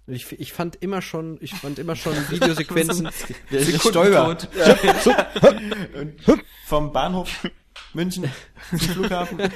Ich, 0.07 0.33
ich 0.41 0.53
fand 0.53 0.77
immer 0.77 1.03
schon, 1.03 1.39
ich 1.41 1.55
fand 1.55 1.79
immer 1.79 1.97
schon 1.97 2.15
Videosequenzen. 2.31 3.09
Der 3.51 3.63
Sekundentod. 3.63 4.49
Und 6.27 6.45
vom 6.67 6.93
Bahnhof 6.93 7.29
München, 7.95 8.31
zum 8.71 8.79
Flughafen. 8.81 9.39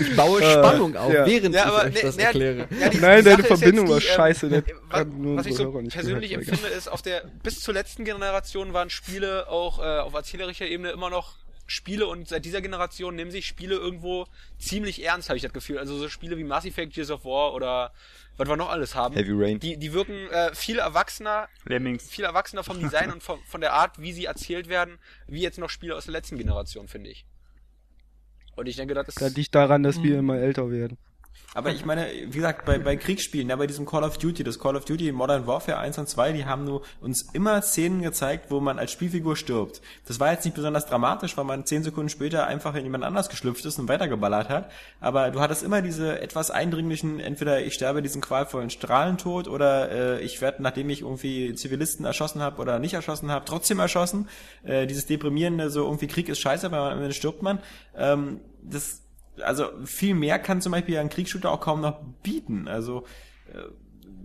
Ich 0.00 0.16
baue 0.16 0.42
Spannung 0.42 0.96
auf, 0.96 1.12
ja. 1.12 1.26
während 1.26 1.54
Ja, 1.54 1.62
ich 1.62 1.66
aber 1.68 1.84
euch 1.84 1.94
ne- 1.94 2.00
das 2.02 2.16
ne- 2.16 2.22
erkläre. 2.22 2.68
Ja, 2.80 2.88
die, 2.88 2.98
Nein, 2.98 3.18
die 3.24 3.30
deine 3.30 3.42
Verbindung 3.42 3.86
jetzt 3.86 3.92
war 3.92 4.00
die, 4.00 4.06
ähm, 4.06 4.14
scheiße, 4.14 4.46
äh, 4.46 4.62
was, 4.88 5.06
nur 5.06 5.36
was 5.36 5.46
ich 5.46 5.54
so 5.56 5.70
persönlich 5.72 6.30
gehört, 6.30 6.48
empfinde, 6.48 6.68
ist, 6.74 6.88
auf 6.88 7.02
der 7.02 7.24
bis 7.42 7.60
zur 7.60 7.74
letzten 7.74 8.04
Generation 8.04 8.72
waren 8.72 8.90
Spiele 8.90 9.48
auch 9.48 9.78
äh, 9.80 10.00
auf 10.00 10.14
erzählerischer 10.14 10.66
Ebene 10.66 10.90
immer 10.90 11.10
noch 11.10 11.36
Spiele 11.70 12.08
und 12.08 12.26
seit 12.26 12.44
dieser 12.44 12.60
Generation 12.60 13.14
nehmen 13.14 13.30
sich 13.30 13.46
Spiele 13.46 13.76
irgendwo 13.76 14.26
ziemlich 14.58 15.04
ernst, 15.04 15.28
habe 15.28 15.36
ich 15.36 15.42
das 15.42 15.52
Gefühl. 15.52 15.78
Also 15.78 15.96
so 15.96 16.08
Spiele 16.08 16.36
wie 16.36 16.42
Mass 16.42 16.64
Effect, 16.64 16.94
Gears 16.94 17.12
of 17.12 17.24
War 17.24 17.54
oder 17.54 17.92
was 18.36 18.48
wir 18.48 18.56
noch 18.56 18.70
alles 18.70 18.96
haben. 18.96 19.14
Heavy 19.14 19.30
Rain. 19.32 19.60
Die, 19.60 19.76
die 19.76 19.92
wirken 19.92 20.28
äh, 20.30 20.52
viel 20.52 20.80
erwachsener, 20.80 21.48
Lemmings. 21.64 22.08
viel 22.08 22.24
erwachsener 22.24 22.64
vom 22.64 22.80
Design 22.80 23.12
und 23.12 23.22
von, 23.22 23.38
von 23.46 23.60
der 23.60 23.74
Art, 23.74 24.00
wie 24.00 24.12
sie 24.12 24.24
erzählt 24.24 24.68
werden, 24.68 24.98
wie 25.28 25.42
jetzt 25.42 25.58
noch 25.58 25.70
Spiele 25.70 25.94
aus 25.94 26.06
der 26.06 26.12
letzten 26.12 26.38
Generation, 26.38 26.88
finde 26.88 27.10
ich. 27.10 27.24
Und 28.56 28.66
ich 28.66 28.74
denke, 28.74 28.94
das 28.94 29.08
ist... 29.08 29.20
Das 29.20 29.36
liegt 29.36 29.54
daran, 29.54 29.84
dass 29.84 30.02
wir 30.02 30.18
immer 30.18 30.38
älter 30.38 30.70
werden. 30.72 30.98
Aber 31.52 31.72
ich 31.72 31.84
meine, 31.84 32.06
wie 32.26 32.36
gesagt, 32.36 32.64
bei, 32.64 32.78
bei 32.78 32.96
Kriegsspielen, 32.96 33.48
ja, 33.48 33.56
bei 33.56 33.66
diesem 33.66 33.84
Call 33.84 34.04
of 34.04 34.18
Duty, 34.18 34.44
das 34.44 34.60
Call 34.60 34.76
of 34.76 34.84
Duty 34.84 35.10
Modern 35.10 35.48
Warfare 35.48 35.78
1 35.78 35.98
und 35.98 36.08
2, 36.08 36.32
die 36.32 36.44
haben 36.44 36.64
nur 36.64 36.82
uns 37.00 37.22
immer 37.32 37.60
Szenen 37.60 38.02
gezeigt, 38.02 38.52
wo 38.52 38.60
man 38.60 38.78
als 38.78 38.92
Spielfigur 38.92 39.34
stirbt. 39.34 39.80
Das 40.06 40.20
war 40.20 40.30
jetzt 40.30 40.44
nicht 40.44 40.54
besonders 40.54 40.86
dramatisch, 40.86 41.36
weil 41.36 41.44
man 41.44 41.66
zehn 41.66 41.82
Sekunden 41.82 42.08
später 42.08 42.46
einfach 42.46 42.76
in 42.76 42.84
jemand 42.84 43.02
anders 43.02 43.28
geschlüpft 43.28 43.64
ist 43.64 43.80
und 43.80 43.88
weitergeballert 43.88 44.48
hat. 44.48 44.70
Aber 45.00 45.32
du 45.32 45.40
hattest 45.40 45.64
immer 45.64 45.82
diese 45.82 46.20
etwas 46.20 46.52
eindringlichen, 46.52 47.18
entweder 47.18 47.60
ich 47.60 47.74
sterbe 47.74 48.00
diesen 48.00 48.20
qualvollen 48.20 48.70
Strahlentod 48.70 49.48
oder 49.48 49.90
äh, 49.90 50.20
ich 50.20 50.40
werde, 50.40 50.62
nachdem 50.62 50.88
ich 50.88 51.00
irgendwie 51.00 51.54
Zivilisten 51.54 52.04
erschossen 52.04 52.42
habe 52.42 52.62
oder 52.62 52.78
nicht 52.78 52.94
erschossen 52.94 53.32
habe, 53.32 53.44
trotzdem 53.44 53.80
erschossen. 53.80 54.28
Äh, 54.62 54.86
dieses 54.86 55.06
deprimierende, 55.06 55.68
so 55.70 55.84
irgendwie 55.84 56.06
Krieg 56.06 56.28
ist 56.28 56.38
scheiße, 56.38 56.70
weil 56.70 56.80
man, 56.80 56.92
am 56.92 57.02
Ende 57.02 57.12
stirbt 57.12 57.42
man. 57.42 57.58
Ähm, 57.96 58.40
das 58.62 59.00
also 59.42 59.70
viel 59.84 60.14
mehr 60.14 60.38
kann 60.38 60.60
zum 60.60 60.72
Beispiel 60.72 60.98
ein 60.98 61.08
Kriegsshooter 61.08 61.50
auch 61.50 61.60
kaum 61.60 61.80
noch 61.80 62.00
bieten. 62.22 62.68
Also 62.68 63.04
äh, 63.52 63.62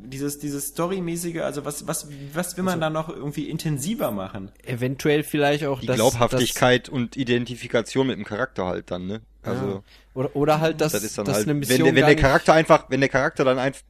dieses 0.08 0.40
dieses 0.40 0.68
Storymäßige, 0.68 1.38
also 1.38 1.66
was 1.66 1.88
was 1.88 2.08
was 2.34 2.58
will 2.58 2.64
man 2.64 2.80
da 2.80 2.90
noch 2.90 3.10
irgendwie 3.10 3.50
intensiver 3.50 4.12
machen? 4.12 4.52
Eventuell 4.64 5.24
vielleicht 5.24 5.66
auch 5.66 5.80
Die 5.80 5.88
das, 5.88 5.96
Glaubhaftigkeit 5.96 6.90
und 6.90 7.18
Identifikation 7.18 8.08
mit 8.08 8.18
dem 8.18 8.26
Charakter 8.26 8.66
halt 8.66 8.92
dann, 8.92 9.08
ne? 9.08 9.22
Also, 9.44 9.66
ja. 9.66 9.84
oder, 10.14 10.36
oder 10.36 10.60
halt, 10.60 10.82
dass, 10.82 10.94
das 10.94 11.04
ist 11.04 11.18
dann 11.18 11.26
dass 11.26 11.36
halt, 11.36 11.46
eine 11.46 11.54
wenn 11.54 11.60
Mission 11.60 11.84
der, 11.84 11.96
wenn 11.96 12.02
gar 12.02 12.10
der 12.10 12.16
Charakter 12.16 12.54
einfach, 12.54 12.90
wenn 12.90 13.00
der 13.00 13.10
Charakter 13.10 13.46
dann 13.46 13.60
einfach, 13.60 13.84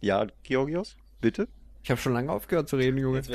ja, 0.00 0.26
Georgios, 0.42 0.96
bitte? 1.20 1.48
Ich 1.82 1.90
habe 1.90 2.00
schon 2.00 2.12
lange 2.12 2.30
aufgehört 2.30 2.68
zu 2.68 2.76
reden, 2.76 2.98
Junge. 2.98 3.22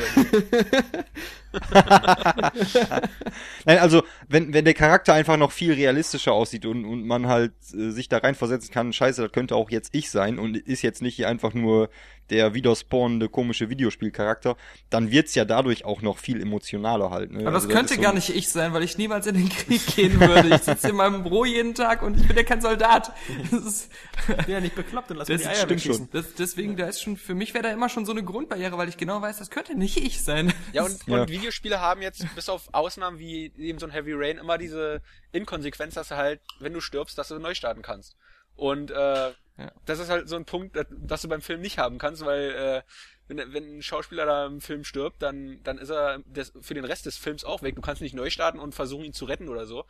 Nein, 3.65 3.79
also 3.79 4.03
wenn, 4.27 4.53
wenn 4.53 4.65
der 4.65 4.75
Charakter 4.75 5.13
einfach 5.13 5.37
noch 5.37 5.51
viel 5.51 5.73
realistischer 5.73 6.31
aussieht 6.31 6.67
und, 6.67 6.85
und 6.85 7.07
man 7.07 7.27
halt 7.27 7.53
äh, 7.73 7.89
sich 7.89 8.07
da 8.07 8.19
reinversetzen 8.19 8.71
kann, 8.71 8.93
scheiße, 8.93 9.23
das 9.23 9.31
könnte 9.31 9.55
auch 9.55 9.71
jetzt 9.71 9.95
ich 9.95 10.11
sein 10.11 10.37
und 10.37 10.57
ist 10.57 10.83
jetzt 10.83 11.01
nicht 11.01 11.15
hier 11.15 11.27
einfach 11.27 11.55
nur 11.55 11.89
der 12.29 12.53
wieder 12.53 12.75
spawnende 12.75 13.29
komische 13.29 13.69
Videospielcharakter, 13.69 14.57
dann 14.89 15.11
wird's 15.11 15.35
ja 15.35 15.45
dadurch 15.45 15.85
auch 15.85 16.01
noch 16.01 16.17
viel 16.17 16.41
emotionaler 16.41 17.11
halt. 17.11 17.31
Ne? 17.31 17.41
Aber 17.41 17.51
das 17.51 17.63
Also 17.63 17.75
könnte 17.75 17.93
ist 17.93 17.97
so 17.97 18.01
gar 18.01 18.13
nicht 18.13 18.29
ich 18.29 18.49
sein, 18.49 18.73
weil 18.73 18.83
ich 18.83 18.97
niemals 18.97 19.27
in 19.27 19.35
den 19.35 19.49
Krieg 19.49 19.85
gehen 19.95 20.19
würde. 20.19 20.55
Ich 20.55 20.63
sitze 20.63 20.89
in 20.89 20.95
meinem 20.95 21.23
Büro 21.23 21.45
jeden 21.45 21.75
Tag 21.75 22.01
und 22.01 22.17
ich 22.19 22.27
bin 22.27 22.35
ja 22.35 22.43
kein 22.43 22.61
Soldat. 22.61 23.11
Das 23.51 23.63
ist, 23.63 23.91
Ich 24.27 24.35
bin 24.45 24.53
ja 24.55 24.59
nicht 24.59 24.75
bekloppt 24.75 25.11
und 25.11 25.17
lass 25.17 25.27
mir 25.27 25.35
das 25.35 25.43
die 25.43 25.47
Eier 25.49 25.55
stimmt 25.55 25.71
wegschießen. 25.71 26.09
schon. 26.11 26.21
Das, 26.21 26.33
deswegen, 26.35 26.75
da 26.77 26.87
ist 26.87 27.01
schon, 27.01 27.17
für 27.17 27.35
mich 27.35 27.53
wäre 27.53 27.63
da 27.63 27.71
immer 27.71 27.89
schon 27.89 28.05
so 28.05 28.11
eine 28.11 28.23
Grundbarriere, 28.23 28.77
weil 28.77 28.89
ich 28.89 28.97
genau 28.97 29.21
weiß, 29.21 29.37
das 29.37 29.49
könnte 29.49 29.75
nicht 29.77 29.97
ich 29.97 30.23
sein. 30.23 30.53
Ja, 30.73 30.83
und, 30.83 30.97
Ja. 31.07 31.21
und 31.21 31.29
Videospiele 31.29 31.79
haben 31.79 32.01
jetzt, 32.01 32.25
bis 32.35 32.49
auf 32.49 32.69
Ausnahmen 32.73 33.19
wie 33.19 33.51
eben 33.57 33.77
so 33.79 33.85
ein 33.85 33.91
Heavy 33.91 34.13
Rain, 34.13 34.37
immer 34.37 34.57
diese 34.57 35.01
Inkonsequenz, 35.31 35.93
dass 35.95 36.09
du 36.09 36.15
halt, 36.17 36.41
wenn 36.59 36.73
du 36.73 36.81
stirbst, 36.81 37.17
dass 37.17 37.27
du 37.27 37.37
neu 37.39 37.53
starten 37.53 37.81
kannst. 37.81 38.15
Und 38.55 38.89
äh, 38.91 39.31
Ja. 39.57 39.71
das 39.85 39.99
ist 39.99 40.09
halt 40.09 40.27
so 40.27 40.35
ein 40.35 40.45
Punkt, 40.45 40.75
das, 40.75 40.85
das 40.89 41.21
du 41.21 41.29
beim 41.29 41.41
Film 41.41 41.61
nicht 41.61 41.77
haben 41.77 41.97
kannst, 41.97 42.25
weil 42.25 42.51
äh, 42.51 42.81
wenn, 43.27 43.53
wenn 43.53 43.77
ein 43.77 43.81
Schauspieler 43.81 44.25
da 44.25 44.45
im 44.45 44.61
Film 44.61 44.83
stirbt, 44.83 45.21
dann, 45.21 45.61
dann 45.63 45.77
ist 45.77 45.89
er 45.89 46.19
des, 46.25 46.53
für 46.61 46.73
den 46.73 46.85
Rest 46.85 47.05
des 47.05 47.17
Films 47.17 47.43
auch 47.43 47.61
weg. 47.61 47.75
Du 47.75 47.81
kannst 47.81 48.01
nicht 48.01 48.13
neu 48.13 48.29
starten 48.29 48.59
und 48.59 48.75
versuchen, 48.75 49.05
ihn 49.05 49.13
zu 49.13 49.25
retten 49.25 49.49
oder 49.49 49.65
so. 49.65 49.85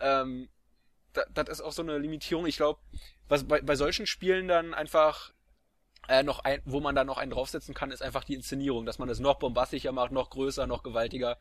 Ähm, 0.00 0.48
da, 1.12 1.24
das 1.34 1.58
ist 1.58 1.60
auch 1.60 1.72
so 1.72 1.82
eine 1.82 1.98
Limitierung. 1.98 2.46
Ich 2.46 2.56
glaube, 2.56 2.80
was 3.28 3.44
bei, 3.46 3.60
bei 3.60 3.76
solchen 3.76 4.06
Spielen 4.06 4.48
dann 4.48 4.74
einfach 4.74 5.32
äh, 6.08 6.22
noch 6.22 6.40
ein, 6.40 6.62
wo 6.64 6.80
man 6.80 6.94
da 6.94 7.04
noch 7.04 7.18
einen 7.18 7.30
draufsetzen 7.30 7.74
kann, 7.74 7.92
ist 7.92 8.02
einfach 8.02 8.24
die 8.24 8.34
Inszenierung, 8.34 8.86
dass 8.86 8.98
man 8.98 9.08
es 9.08 9.20
noch 9.20 9.38
bombastischer 9.38 9.92
macht, 9.92 10.12
noch 10.12 10.30
größer, 10.30 10.66
noch 10.66 10.82
gewaltiger. 10.82 11.38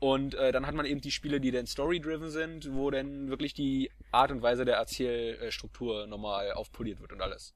Und 0.00 0.34
äh, 0.34 0.52
dann 0.52 0.66
hat 0.66 0.74
man 0.74 0.86
eben 0.86 1.00
die 1.00 1.10
Spiele, 1.10 1.40
die 1.40 1.50
dann 1.50 1.66
story-driven 1.66 2.30
sind, 2.30 2.74
wo 2.74 2.90
dann 2.90 3.28
wirklich 3.28 3.54
die 3.54 3.90
Art 4.12 4.30
und 4.30 4.42
Weise 4.42 4.64
der 4.64 4.76
Erzählstruktur 4.76 6.06
nochmal 6.06 6.52
aufpoliert 6.52 7.00
wird 7.00 7.12
und 7.12 7.22
alles. 7.22 7.54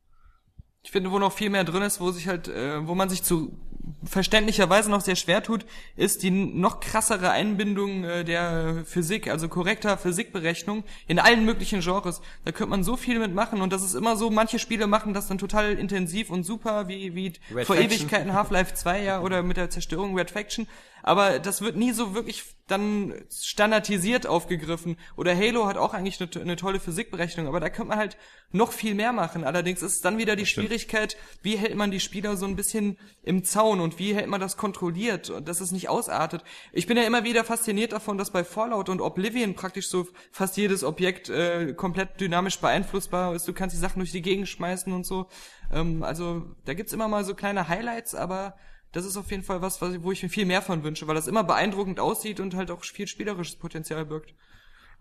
Ich 0.82 0.90
finde, 0.90 1.10
wo 1.10 1.18
noch 1.18 1.32
viel 1.32 1.50
mehr 1.50 1.64
drin 1.64 1.82
ist, 1.82 2.00
wo 2.00 2.10
sich 2.10 2.28
halt, 2.28 2.48
äh, 2.48 2.86
wo 2.86 2.94
man 2.94 3.10
sich 3.10 3.22
zu 3.22 3.58
verständlicherweise 4.04 4.90
noch 4.90 5.00
sehr 5.00 5.16
schwer 5.16 5.42
tut, 5.42 5.64
ist 5.96 6.22
die 6.22 6.30
noch 6.30 6.80
krassere 6.80 7.30
Einbindung 7.30 8.04
äh, 8.04 8.24
der 8.24 8.84
Physik, 8.84 9.28
also 9.28 9.48
korrekter 9.48 9.96
Physikberechnung 9.96 10.84
in 11.06 11.18
allen 11.18 11.44
möglichen 11.44 11.80
Genres. 11.80 12.20
Da 12.44 12.52
könnte 12.52 12.70
man 12.70 12.84
so 12.84 12.96
viel 12.96 13.18
mitmachen 13.18 13.60
und 13.60 13.72
das 13.72 13.82
ist 13.82 13.94
immer 13.94 14.16
so, 14.16 14.30
manche 14.30 14.58
Spiele 14.58 14.86
machen 14.86 15.14
das 15.14 15.28
dann 15.28 15.38
total 15.38 15.72
intensiv 15.72 16.30
und 16.30 16.44
super, 16.44 16.88
wie, 16.88 17.14
wie 17.14 17.32
Red 17.54 17.66
vor 17.66 17.76
Faction. 17.76 18.00
Ewigkeiten 18.00 18.32
Half-Life 18.32 18.74
2 18.74 19.02
ja 19.02 19.20
oder 19.20 19.42
mit 19.42 19.56
der 19.56 19.70
Zerstörung 19.70 20.16
Red 20.16 20.30
Faction. 20.30 20.66
Aber 21.02 21.38
das 21.38 21.60
wird 21.60 21.76
nie 21.76 21.92
so 21.92 22.14
wirklich 22.14 22.44
dann 22.68 23.14
standardisiert 23.30 24.26
aufgegriffen. 24.26 24.96
Oder 25.16 25.36
Halo 25.36 25.66
hat 25.66 25.76
auch 25.76 25.94
eigentlich 25.94 26.20
eine, 26.20 26.30
eine 26.40 26.56
tolle 26.56 26.80
Physikberechnung, 26.80 27.46
aber 27.46 27.60
da 27.60 27.70
könnte 27.70 27.88
man 27.88 27.98
halt 27.98 28.16
noch 28.52 28.72
viel 28.72 28.94
mehr 28.94 29.12
machen. 29.12 29.44
Allerdings 29.44 29.82
ist 29.82 30.04
dann 30.04 30.18
wieder 30.18 30.36
die 30.36 30.46
Schwierigkeit, 30.46 31.16
wie 31.42 31.56
hält 31.56 31.76
man 31.76 31.90
die 31.90 32.00
Spieler 32.00 32.36
so 32.36 32.46
ein 32.46 32.56
bisschen 32.56 32.98
im 33.22 33.42
Zaun 33.44 33.80
und 33.80 33.98
wie 33.98 34.14
hält 34.14 34.28
man 34.28 34.40
das 34.40 34.56
kontrolliert, 34.56 35.30
und 35.30 35.48
dass 35.48 35.60
es 35.60 35.72
nicht 35.72 35.88
ausartet. 35.88 36.44
Ich 36.72 36.86
bin 36.86 36.96
ja 36.96 37.04
immer 37.04 37.24
wieder 37.24 37.42
fasziniert 37.42 37.92
davon, 37.92 38.18
dass 38.18 38.30
bei 38.30 38.44
Fallout 38.44 38.88
und 38.88 39.00
Oblivion 39.00 39.54
praktisch 39.54 39.88
so 39.88 40.06
fast 40.30 40.56
jedes 40.56 40.84
Objekt 40.84 41.30
äh, 41.30 41.72
komplett 41.72 42.20
dynamisch 42.20 42.58
beeinflussbar 42.58 43.34
ist. 43.34 43.48
Du 43.48 43.54
kannst 43.54 43.74
die 43.74 43.80
Sachen 43.80 44.00
durch 44.00 44.12
die 44.12 44.22
Gegend 44.22 44.48
schmeißen 44.48 44.92
und 44.92 45.06
so. 45.06 45.26
Ähm, 45.72 46.02
also 46.02 46.44
da 46.66 46.74
gibt's 46.74 46.92
immer 46.92 47.08
mal 47.08 47.24
so 47.24 47.34
kleine 47.34 47.68
Highlights, 47.68 48.14
aber 48.14 48.56
das 48.92 49.04
ist 49.04 49.16
auf 49.16 49.30
jeden 49.30 49.42
Fall 49.42 49.62
was, 49.62 49.80
was 49.82 50.02
wo 50.02 50.12
ich 50.12 50.22
mir 50.22 50.28
viel 50.28 50.46
mehr 50.46 50.62
von 50.62 50.82
wünsche, 50.82 51.06
weil 51.06 51.14
das 51.14 51.26
immer 51.26 51.44
beeindruckend 51.44 52.00
aussieht 52.00 52.40
und 52.40 52.54
halt 52.54 52.70
auch 52.70 52.84
viel 52.84 53.06
spielerisches 53.06 53.56
Potenzial 53.56 54.04
birgt. 54.06 54.34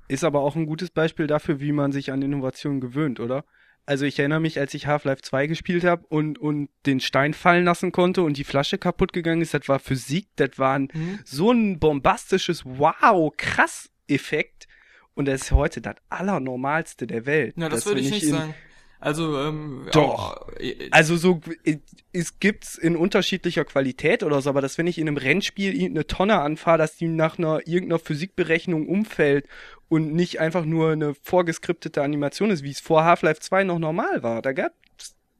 Ist 0.07 0.23
aber 0.23 0.39
auch 0.39 0.55
ein 0.55 0.65
gutes 0.65 0.89
Beispiel 0.89 1.27
dafür, 1.27 1.59
wie 1.59 1.71
man 1.71 1.91
sich 1.91 2.11
an 2.11 2.21
Innovationen 2.21 2.79
gewöhnt, 2.79 3.19
oder? 3.19 3.43
Also 3.85 4.05
ich 4.05 4.19
erinnere 4.19 4.41
mich, 4.41 4.59
als 4.59 4.73
ich 4.73 4.85
Half-Life 4.85 5.21
2 5.21 5.47
gespielt 5.47 5.85
habe 5.85 6.05
und, 6.07 6.37
und 6.37 6.69
den 6.85 6.99
Stein 6.99 7.33
fallen 7.33 7.63
lassen 7.63 7.93
konnte 7.93 8.21
und 8.21 8.35
die 8.37 8.43
Flasche 8.43 8.77
kaputt 8.77 9.13
gegangen 9.13 9.41
ist, 9.41 9.53
das 9.53 9.67
war 9.69 9.79
Physik, 9.79 10.27
das 10.35 10.57
war 10.57 10.77
ein, 10.77 10.89
Mhm. 10.93 11.19
so 11.23 11.51
ein 11.51 11.79
bombastisches 11.79 12.65
Wow, 12.65 13.31
krass 13.37 13.89
Effekt. 14.07 14.67
Und 15.13 15.25
das 15.27 15.43
ist 15.43 15.51
heute 15.51 15.81
das 15.81 15.95
Allernormalste 16.09 17.07
der 17.07 17.25
Welt. 17.25 17.55
Ja, 17.57 17.69
das 17.69 17.85
würde 17.85 18.01
ich 18.01 18.11
nicht 18.11 18.23
in, 18.23 18.29
sagen. 18.29 18.53
Also, 18.99 19.39
ähm, 19.39 19.87
Doch. 19.91 20.37
auch, 20.37 20.49
äh, 20.59 20.89
Also 20.91 21.17
so, 21.17 21.41
äh, 21.63 21.77
es 22.13 22.39
gibt's 22.39 22.77
in 22.77 22.95
unterschiedlicher 22.95 23.63
Qualität 23.63 24.23
oder 24.23 24.41
so, 24.41 24.49
aber 24.49 24.61
dass 24.61 24.77
wenn 24.77 24.87
ich 24.87 24.97
in 24.97 25.07
einem 25.07 25.17
Rennspiel 25.17 25.73
irgendeine 25.73 26.07
Tonne 26.07 26.39
anfahre, 26.41 26.79
dass 26.79 26.95
die 26.95 27.07
nach 27.07 27.37
einer 27.37 27.59
irgendeiner 27.67 27.99
Physikberechnung 27.99 28.87
umfällt 28.87 29.47
und 29.87 30.13
nicht 30.13 30.39
einfach 30.39 30.65
nur 30.65 30.91
eine 30.91 31.13
vorgeskriptete 31.13 32.01
Animation 32.01 32.49
ist, 32.49 32.63
wie 32.63 32.71
es 32.71 32.79
vor 32.79 33.03
Half-Life 33.03 33.41
2 33.41 33.65
noch 33.65 33.79
normal 33.79 34.23
war. 34.23 34.41
Da 34.41 34.51
gab's 34.53 34.75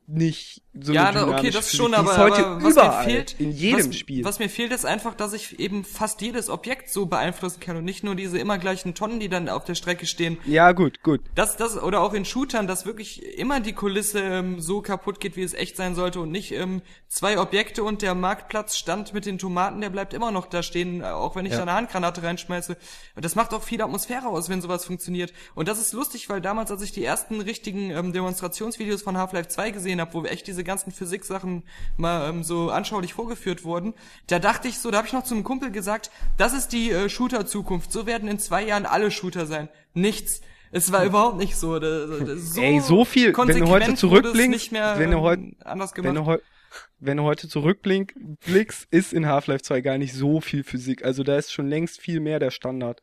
nicht 0.08 0.64
so 0.80 0.94
ja, 0.94 1.10
eine 1.10 1.20
da, 1.20 1.28
okay, 1.28 1.50
das 1.50 1.76
schon, 1.76 1.94
aber, 1.94 2.12
ist 2.12 2.18
heute 2.18 2.46
aber 2.46 2.64
was 2.64 2.72
überall, 2.72 3.06
mir 3.06 3.12
fehlt, 3.12 3.36
in 3.40 3.52
jedem 3.52 3.90
was, 3.90 3.96
Spiel. 3.96 4.24
Was 4.24 4.40
mir 4.40 4.50
fehlt, 4.50 4.72
ist 4.72 4.86
einfach, 4.86 5.16
dass 5.16 5.34
ich 5.34 5.60
eben 5.60 5.84
fast 5.84 6.22
jedes 6.22 6.50
Objekt 6.50 6.90
so 6.90 7.08
beeinflussen 7.08 7.60
kann 7.60 7.76
und 7.78 7.84
nicht 7.84 8.04
nur 8.04 8.16
diese 8.16 8.38
immer 8.38 8.58
gleichen 8.58 8.94
Tonnen, 8.94 9.20
die 9.20 9.28
dann 9.28 9.50
auf 9.50 9.66
der 9.66 9.76
Strecke 9.76 10.06
stehen. 10.06 10.38
ja, 10.46 10.72
gut, 10.72 11.04
gut. 11.04 11.22
Das, 11.36 11.58
das, 11.58 11.82
oder 11.82 12.02
auch 12.02 12.14
in 12.14 12.26
Shootern, 12.26 12.68
dass 12.68 12.86
wirklich 12.86 13.38
immer 13.38 13.60
die 13.60 13.74
Kulisse 13.74 14.20
ähm, 14.20 14.62
so 14.62 14.82
kaputt 14.82 15.20
geht, 15.20 15.36
wie 15.36 15.44
es 15.44 15.54
echt 15.54 15.76
sein 15.76 15.96
sollte 15.96 16.22
und 16.22 16.32
nicht 16.32 16.54
ähm, 16.54 16.82
zwei 17.08 17.40
Objekte 17.40 17.84
und 17.84 18.02
der 18.02 18.16
Marktplatzstand 18.16 19.14
mit 19.14 19.26
den 19.26 19.38
Tomaten, 19.40 19.82
der 19.82 19.90
bleibt 19.90 20.14
immer 20.14 20.32
noch 20.32 20.46
da 20.46 20.64
stehen, 20.64 21.02
äh, 21.02 21.06
auch 21.06 21.36
wenn 21.36 21.46
ich 21.46 21.54
da 21.54 21.64
eine 21.64 21.74
Handgranate 21.74 22.24
reinschmeiße. 22.24 22.78
Das 23.16 23.36
macht 23.36 23.54
auch 23.54 23.64
viel 23.64 23.82
Atmosphäre 23.82 24.28
aus, 24.28 24.48
wenn 24.48 24.62
sowas 24.62 24.86
funktioniert. 24.86 25.34
Und 25.56 25.68
das 25.68 25.80
ist 25.80 25.94
lustig, 25.94 26.30
weil 26.30 26.40
damals, 26.40 26.72
als 26.72 26.82
ich 26.82 26.92
die 26.92 27.04
ersten 27.04 27.42
richtigen 27.42 27.90
ähm, 27.92 28.14
Demonstrationsvideos 28.14 29.02
von 29.02 29.18
Half-Life 29.18 29.50
2 29.50 29.72
gesehen 29.72 29.97
habe, 30.02 30.14
wo 30.14 30.24
echt 30.26 30.48
diese 30.48 30.64
ganzen 30.64 30.92
Physik-Sachen 30.92 31.64
mal 31.98 32.30
ähm, 32.30 32.44
so 32.44 32.70
anschaulich 32.70 33.14
vorgeführt 33.14 33.64
wurden, 33.64 33.94
da 34.28 34.40
dachte 34.40 34.68
ich 34.68 34.80
so, 34.80 34.92
da 34.92 34.98
habe 34.98 35.08
ich 35.08 35.14
noch 35.14 35.24
zum 35.24 35.44
Kumpel 35.44 35.72
gesagt, 35.72 36.12
das 36.38 36.54
ist 36.54 36.70
die 36.70 36.92
äh, 36.92 37.10
Shooter-Zukunft. 37.10 37.92
So 37.92 38.06
werden 38.06 38.28
in 38.30 38.40
zwei 38.40 38.64
Jahren 38.64 38.86
alle 38.86 39.12
Shooter 39.12 39.46
sein. 39.46 39.70
Nichts. 39.94 40.42
Es 40.72 40.92
war 40.92 41.06
überhaupt 41.06 41.38
nicht 41.38 41.56
so. 41.56 41.80
Da, 41.80 42.06
da, 42.08 42.36
so 42.36 42.62
Ey, 42.62 42.80
so 42.80 43.06
viel, 43.06 43.36
wenn 43.36 43.60
du 43.60 43.68
heute 43.68 43.96
zurückblickst, 43.96 44.50
nicht 44.50 44.72
mehr 44.72 45.00
wenn 45.00 45.12
du 45.12 45.18
ähm, 45.18 45.24
heute, 45.24 45.44
anders 45.64 45.96
wenn 45.96 46.04
gemacht. 46.04 46.18
du 46.18 46.26
heu, 46.26 46.38
wenn 47.00 47.18
du 47.18 47.24
heute 47.24 47.48
zurückblickst, 47.48 48.88
ist 48.92 49.14
in 49.14 49.28
Half-Life 49.28 49.64
2 49.64 49.82
gar 49.82 49.98
nicht 49.98 50.14
so 50.14 50.42
viel 50.42 50.64
Physik. 50.64 51.06
Also 51.06 51.24
da 51.24 51.38
ist 51.38 51.54
schon 51.54 51.68
längst 51.68 52.02
viel 52.02 52.20
mehr 52.20 52.40
der 52.40 52.52
Standard. 52.52 53.02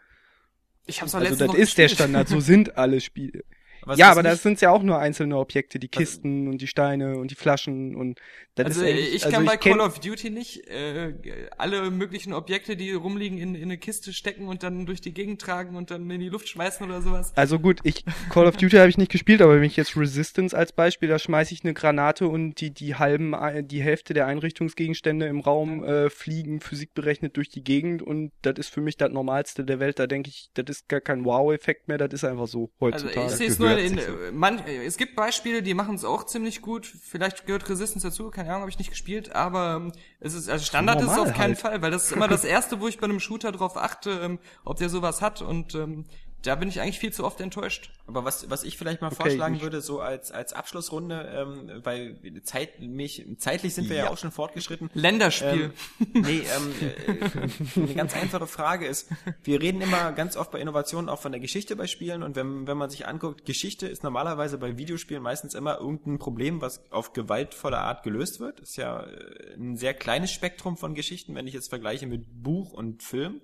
Ich 0.86 1.00
hab's 1.00 1.12
doch 1.12 1.20
Also 1.20 1.46
das 1.46 1.54
ist 1.54 1.78
der 1.78 1.86
gespielt. 1.86 1.90
Standard, 1.92 2.28
so 2.28 2.40
sind 2.40 2.76
alle 2.76 3.00
Spiele. 3.00 3.44
Was 3.86 3.98
ja, 3.98 4.10
aber 4.10 4.22
nicht- 4.22 4.32
das 4.32 4.42
sind 4.42 4.60
ja 4.60 4.70
auch 4.70 4.82
nur 4.82 4.98
einzelne 4.98 5.36
Objekte, 5.38 5.78
die 5.78 5.88
Kisten 5.88 6.48
und 6.48 6.58
die 6.60 6.66
Steine 6.66 7.16
und 7.18 7.30
die 7.30 7.34
Flaschen 7.34 7.94
und 7.96 8.18
das 8.56 8.66
Also 8.66 8.82
ist 8.82 8.86
eigentlich- 8.90 9.14
ich 9.14 9.24
also 9.24 9.36
kann 9.36 9.46
bei 9.46 9.54
kenn- 9.56 9.72
Call 9.78 9.80
of 9.80 9.98
Duty 9.98 10.30
nicht 10.30 10.68
äh, 10.68 11.12
alle 11.58 11.90
möglichen 11.90 12.32
Objekte, 12.32 12.76
die 12.76 12.92
rumliegen, 12.92 13.38
in, 13.38 13.54
in 13.54 13.62
eine 13.64 13.78
Kiste 13.78 14.12
stecken 14.12 14.46
und 14.48 14.62
dann 14.62 14.86
durch 14.86 15.00
die 15.00 15.12
Gegend 15.12 15.40
tragen 15.40 15.76
und 15.76 15.90
dann 15.90 16.08
in 16.10 16.20
die 16.20 16.28
Luft 16.28 16.48
schmeißen 16.48 16.86
oder 16.86 17.02
sowas. 17.02 17.32
Also 17.36 17.58
gut, 17.58 17.80
ich 17.82 18.04
Call 18.30 18.46
of 18.46 18.56
Duty 18.56 18.76
habe 18.76 18.88
ich 18.88 18.96
nicht 18.98 19.10
gespielt, 19.10 19.42
aber 19.42 19.56
wenn 19.56 19.64
ich 19.64 19.76
jetzt 19.76 19.96
Resistance 19.96 20.56
als 20.56 20.72
Beispiel, 20.72 21.08
da 21.08 21.18
schmeiße 21.18 21.52
ich 21.52 21.64
eine 21.64 21.74
Granate 21.74 22.28
und 22.28 22.60
die 22.60 22.70
die 22.70 22.94
halben 22.94 23.32
äh, 23.34 23.64
die 23.64 23.82
Hälfte 23.82 24.14
der 24.14 24.26
Einrichtungsgegenstände 24.26 25.26
im 25.26 25.40
Raum 25.40 25.82
äh, 25.84 26.10
fliegen 26.10 26.60
physikberechnet 26.60 27.36
durch 27.36 27.48
die 27.48 27.64
Gegend 27.64 28.02
und 28.02 28.32
das 28.42 28.54
ist 28.58 28.68
für 28.68 28.80
mich 28.80 28.96
das 28.96 29.10
normalste 29.12 29.64
der 29.64 29.80
Welt. 29.80 29.98
Da 29.98 30.06
denke 30.06 30.30
ich, 30.30 30.48
das 30.54 30.64
ist 30.68 30.88
gar 30.88 31.00
kein 31.00 31.24
Wow-Effekt 31.24 31.88
mehr, 31.88 31.98
das 31.98 32.12
ist 32.12 32.24
einfach 32.24 32.46
so 32.46 32.70
Also 32.80 33.06
heutzutage. 33.06 33.26
ich 33.26 33.32
sehe 33.32 33.48
es 33.48 33.58
nur 33.58 33.73
gehört 33.76 33.92
in, 33.92 33.98
so. 33.98 34.24
äh, 34.24 34.32
man, 34.32 34.58
äh, 34.66 34.84
es 34.84 34.96
gibt 34.96 35.16
Beispiele, 35.16 35.62
die 35.62 35.74
machen 35.74 35.94
es 35.94 36.04
auch 36.04 36.24
ziemlich 36.24 36.62
gut. 36.62 36.86
Vielleicht 36.86 37.46
gehört 37.46 37.68
Resistance 37.68 38.06
dazu, 38.06 38.30
keine 38.30 38.50
Ahnung, 38.50 38.62
habe 38.62 38.70
ich 38.70 38.78
nicht 38.78 38.90
gespielt, 38.90 39.34
aber 39.34 39.76
ähm, 39.76 39.92
es 40.20 40.34
ist 40.34 40.48
also 40.48 40.64
Standard 40.64 40.98
ist 40.98 41.04
es 41.04 41.08
Normal 41.08 41.30
auf 41.30 41.36
keinen 41.36 41.54
halt. 41.54 41.58
Fall, 41.58 41.82
weil 41.82 41.90
das 41.90 42.04
ist 42.04 42.12
immer 42.12 42.28
das 42.28 42.44
erste, 42.44 42.80
wo 42.80 42.88
ich 42.88 42.98
bei 42.98 43.04
einem 43.04 43.20
Shooter 43.20 43.52
drauf 43.52 43.76
achte, 43.76 44.20
ähm, 44.22 44.38
ob 44.64 44.78
der 44.78 44.88
sowas 44.88 45.22
hat 45.22 45.42
und 45.42 45.74
ähm, 45.74 46.04
da 46.44 46.54
bin 46.56 46.68
ich 46.68 46.80
eigentlich 46.80 46.98
viel 46.98 47.12
zu 47.12 47.24
oft 47.24 47.40
enttäuscht. 47.40 47.90
Aber 48.06 48.24
was, 48.24 48.50
was 48.50 48.64
ich 48.64 48.76
vielleicht 48.76 49.00
mal 49.00 49.08
Okay, 49.08 49.16
vorschlagen 49.16 49.56
ich- 49.56 49.62
würde, 49.62 49.80
so 49.80 50.00
als, 50.00 50.30
als 50.30 50.52
Abschlussrunde, 50.52 51.32
ähm, 51.34 51.80
weil 51.84 52.16
Zeit, 52.42 52.80
mich, 52.80 53.24
zeitlich 53.38 53.74
sind 53.74 53.88
wir 53.88 53.96
ja, 53.96 54.04
Ja. 54.04 54.10
auch 54.10 54.18
schon 54.18 54.30
fortgeschritten. 54.30 54.90
Länderspiel. 54.94 55.72
Ähm, 56.00 56.06
nee, 56.22 56.42
ähm, 56.56 56.72
äh, 56.80 57.80
eine 57.80 57.94
ganz 57.94 58.14
einfache 58.14 58.46
Frage 58.46 58.86
ist, 58.86 59.08
wir 59.42 59.60
reden 59.60 59.80
immer 59.80 60.12
ganz 60.12 60.36
oft 60.36 60.50
bei 60.50 60.60
Innovationen 60.60 61.08
auch 61.08 61.20
von 61.20 61.32
der 61.32 61.40
Geschichte 61.40 61.76
bei 61.76 61.86
Spielen 61.86 62.22
und 62.22 62.36
wenn, 62.36 62.66
wenn 62.66 62.76
man 62.76 62.90
sich 62.90 63.06
anguckt, 63.06 63.44
Geschichte 63.46 63.86
ist 63.86 64.02
normalerweise 64.02 64.58
bei 64.58 64.76
Videospielen 64.76 65.22
meistens 65.22 65.54
immer 65.54 65.78
irgendein 65.78 66.18
Problem, 66.18 66.60
was 66.60 66.82
auf 66.90 67.12
gewaltvolle 67.14 67.78
Art 67.78 68.02
gelöst 68.02 68.40
wird. 68.40 68.60
Ist 68.60 68.76
ja 68.76 69.02
äh, 69.04 69.54
ein 69.56 69.76
sehr 69.76 69.94
kleines 69.94 70.30
Spektrum 70.30 70.76
von 70.76 70.94
Geschichten, 70.94 71.34
wenn 71.34 71.46
ich 71.46 71.54
jetzt 71.54 71.68
vergleiche 71.68 72.06
mit 72.06 72.42
Buch 72.42 72.72
und 72.72 73.02
Film. 73.02 73.40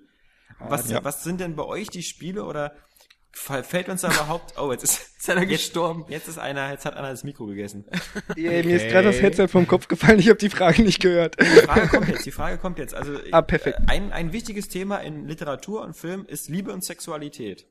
Was, 0.59 0.89
ja. 0.91 1.03
was 1.03 1.23
sind 1.23 1.39
denn 1.39 1.55
bei 1.55 1.63
euch 1.63 1.87
die 1.89 2.03
Spiele 2.03 2.43
oder 2.43 2.75
fällt 3.33 3.89
uns 3.89 4.01
da 4.01 4.09
überhaupt, 4.09 4.59
oh, 4.59 4.71
jetzt 4.71 4.83
ist, 4.83 4.99
Ist 5.17 5.29
er 5.29 5.35
da 5.35 5.41
jetzt, 5.41 5.49
gestorben? 5.51 6.05
jetzt 6.09 6.27
ist 6.27 6.37
einer, 6.37 6.69
jetzt 6.71 6.85
hat 6.85 6.95
einer 6.97 7.09
das 7.09 7.23
Mikro 7.23 7.45
gegessen. 7.45 7.85
Ja, 8.35 8.51
Mir 8.51 8.65
ist 8.65 8.89
gerade 8.89 9.07
das 9.07 9.21
Headset 9.21 9.47
vom 9.47 9.67
Kopf 9.67 9.87
gefallen, 9.87 10.19
ich 10.19 10.27
habe 10.29 10.37
die 10.39 10.49
Frage 10.49 10.81
nicht 10.83 11.01
gehört. 11.01 11.39
Die 11.39 11.45
Frage 11.45 11.87
kommt 11.87 12.07
jetzt, 12.09 12.25
die 12.25 12.31
Frage 12.31 12.57
kommt 12.57 12.77
jetzt. 12.79 12.93
Also 12.93 13.13
Ah, 13.31 13.41
perfekt. 13.41 13.79
äh, 13.87 13.91
ein, 13.91 14.11
ein 14.11 14.33
wichtiges 14.33 14.67
Thema 14.67 14.97
in 14.97 15.27
Literatur 15.27 15.81
und 15.83 15.95
Film 15.95 16.25
ist 16.27 16.49
Liebe 16.49 16.71
und 16.73 16.83
Sexualität. 16.83 17.67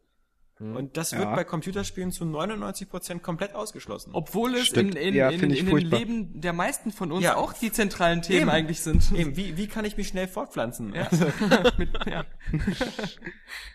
Und 0.62 0.98
das 0.98 1.12
wird 1.12 1.22
Ja. 1.24 1.34
bei 1.34 1.42
Computerspielen 1.44 2.10
zu 2.12 2.24
99% 2.26 3.20
komplett 3.22 3.54
ausgeschlossen. 3.54 4.10
Obwohl 4.12 4.54
es 4.56 4.66
Stimmt. 4.66 4.94
in, 4.94 5.08
in, 5.08 5.14
Ja, 5.14 5.30
in, 5.30 5.40
in 5.50 5.66
den. 5.66 5.76
Leben 5.78 6.40
der 6.42 6.52
meisten 6.52 6.90
von 6.92 7.12
uns 7.12 7.24
Ja. 7.24 7.36
auch 7.36 7.54
die 7.54 7.72
zentralen 7.72 8.20
Themen 8.20 8.42
Eben. 8.42 8.50
eigentlich 8.50 8.80
sind. 8.82 9.10
Eben, 9.16 9.36
wie, 9.38 9.56
wie 9.56 9.68
kann 9.68 9.86
ich 9.86 9.96
mich 9.96 10.08
schnell 10.08 10.28
fortpflanzen? 10.28 10.92
Ja. 10.94 11.08
Mit, 11.78 11.88
ja. 12.06 12.26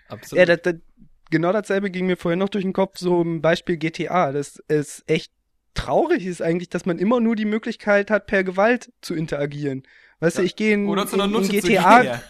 Absolut. 0.10 0.40
Ja, 0.40 0.46
das, 0.56 0.62
das, 0.62 0.76
genau 1.32 1.52
dasselbe 1.52 1.90
ging 1.92 2.06
mir 2.06 2.18
vorhin 2.18 2.40
noch 2.40 2.50
durch 2.50 2.64
den 2.64 2.74
Kopf, 2.74 2.98
so 2.98 3.22
im 3.22 3.42
Beispiel 3.42 3.78
GTA. 3.78 4.32
Das 4.32 4.58
ist 4.68 5.04
echt 5.08 5.32
traurig 5.76 6.26
ist 6.26 6.42
eigentlich, 6.42 6.70
dass 6.70 6.86
man 6.86 6.98
immer 6.98 7.20
nur 7.20 7.36
die 7.36 7.46
Möglichkeit 7.46 8.10
hat, 8.10 8.28
per 8.28 8.44
Gewalt 8.44 8.92
zu 9.02 9.14
interagieren. 9.14 9.84
Weißt 10.22 10.38
du, 10.38 10.44
ich 10.44 10.56
gehe 10.56 10.74
in, 10.74 10.88
in, 10.88 10.98
in 10.98 11.44
zu 11.44 11.52
GTA, 11.52 12.02
gehen, 12.02 12.22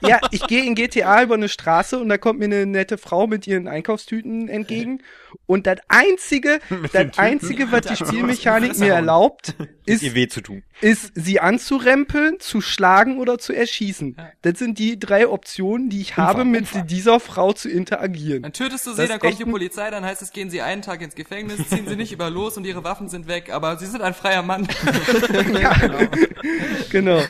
ja, 0.00 0.18
ich 0.30 0.46
gehe 0.46 0.64
in 0.64 0.74
GTA 0.74 1.22
über 1.24 1.34
eine 1.34 1.50
Straße 1.50 1.98
und 1.98 2.08
da 2.08 2.16
kommt 2.16 2.38
mir 2.38 2.46
eine 2.46 2.64
nette 2.64 2.96
Frau 2.96 3.26
mit 3.26 3.46
ihren 3.46 3.68
Einkaufstüten 3.68 4.48
entgegen 4.48 5.02
und 5.46 5.66
das 5.66 5.78
einzige, 5.88 6.60
das 6.92 7.18
einzige, 7.18 7.70
was 7.72 7.82
die 7.82 7.96
Spielmechanik 7.96 8.78
mir 8.78 8.92
erlaubt, 8.92 9.54
Ist 9.86 9.96
ist, 9.96 10.02
ihr 10.02 10.14
weh 10.14 10.28
zu 10.28 10.40
tun. 10.40 10.62
ist 10.80 11.12
sie 11.14 11.40
anzurempeln, 11.40 12.40
zu 12.40 12.60
schlagen 12.60 13.18
oder 13.18 13.38
zu 13.38 13.52
erschießen. 13.52 14.16
Das 14.42 14.58
sind 14.58 14.78
die 14.78 14.98
drei 14.98 15.28
Optionen, 15.28 15.90
die 15.90 16.00
ich 16.00 16.16
habe, 16.16 16.44
mit 16.44 16.66
dieser 16.90 17.20
Frau 17.20 17.52
zu 17.52 17.68
interagieren. 17.68 18.42
Dann 18.42 18.52
tötest 18.52 18.86
du 18.86 18.90
sie, 18.92 18.96
Das 19.02 19.08
dann 19.08 19.20
kommt 19.20 19.38
die 19.38 19.44
Polizei, 19.44 19.90
dann 19.90 20.04
heißt 20.04 20.22
es, 20.22 20.32
gehen 20.32 20.50
sie 20.50 20.62
einen 20.62 20.82
Tag 20.82 21.02
ins 21.02 21.14
Gefängnis, 21.14 21.68
ziehen 21.68 21.86
sie 21.86 21.96
nicht 21.96 22.12
über 22.12 22.30
los 22.30 22.56
und 22.56 22.66
ihre 22.66 22.84
Waffen 22.84 23.08
sind 23.08 23.26
weg, 23.26 23.50
aber 23.52 23.76
sie 23.78 23.86
sind 23.86 24.02
ein 24.02 24.14
freier 24.14 24.42
Mann. 24.42 24.68
Genau. 26.90 27.20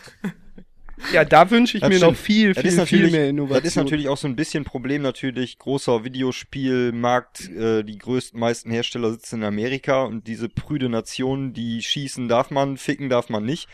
Ja, 1.14 1.24
da 1.24 1.50
wünsche 1.50 1.76
ich 1.76 1.80
Das 1.82 1.88
mir 1.90 1.96
stimmt. 1.96 2.12
noch 2.12 2.18
viel, 2.18 2.52
Das 2.54 2.62
viel, 2.62 2.68
ist 2.68 2.74
viel 2.74 2.98
natürlich, 2.98 3.12
mehr 3.12 3.28
Innovation. 3.28 3.62
das 3.62 3.68
ist 3.70 3.76
natürlich 3.76 4.08
auch 4.08 4.16
so 4.16 4.28
ein 4.28 4.36
bisschen 4.36 4.64
Problem 4.64 5.02
natürlich, 5.02 5.58
großer 5.58 6.04
Videospielmarkt, 6.04 7.48
äh, 7.50 7.82
die 7.82 7.98
größten, 7.98 8.38
meisten 8.38 8.70
Hersteller 8.70 9.10
sitzen 9.12 9.36
in 9.40 9.44
Amerika 9.44 10.02
und 10.04 10.26
diese 10.26 10.48
prüde 10.48 10.88
Nation, 10.88 11.52
die 11.52 11.82
schießen 11.82 12.28
darf 12.28 12.50
man, 12.50 12.76
ficken 12.76 13.08
darf 13.08 13.28
man 13.28 13.44
nicht. 13.44 13.68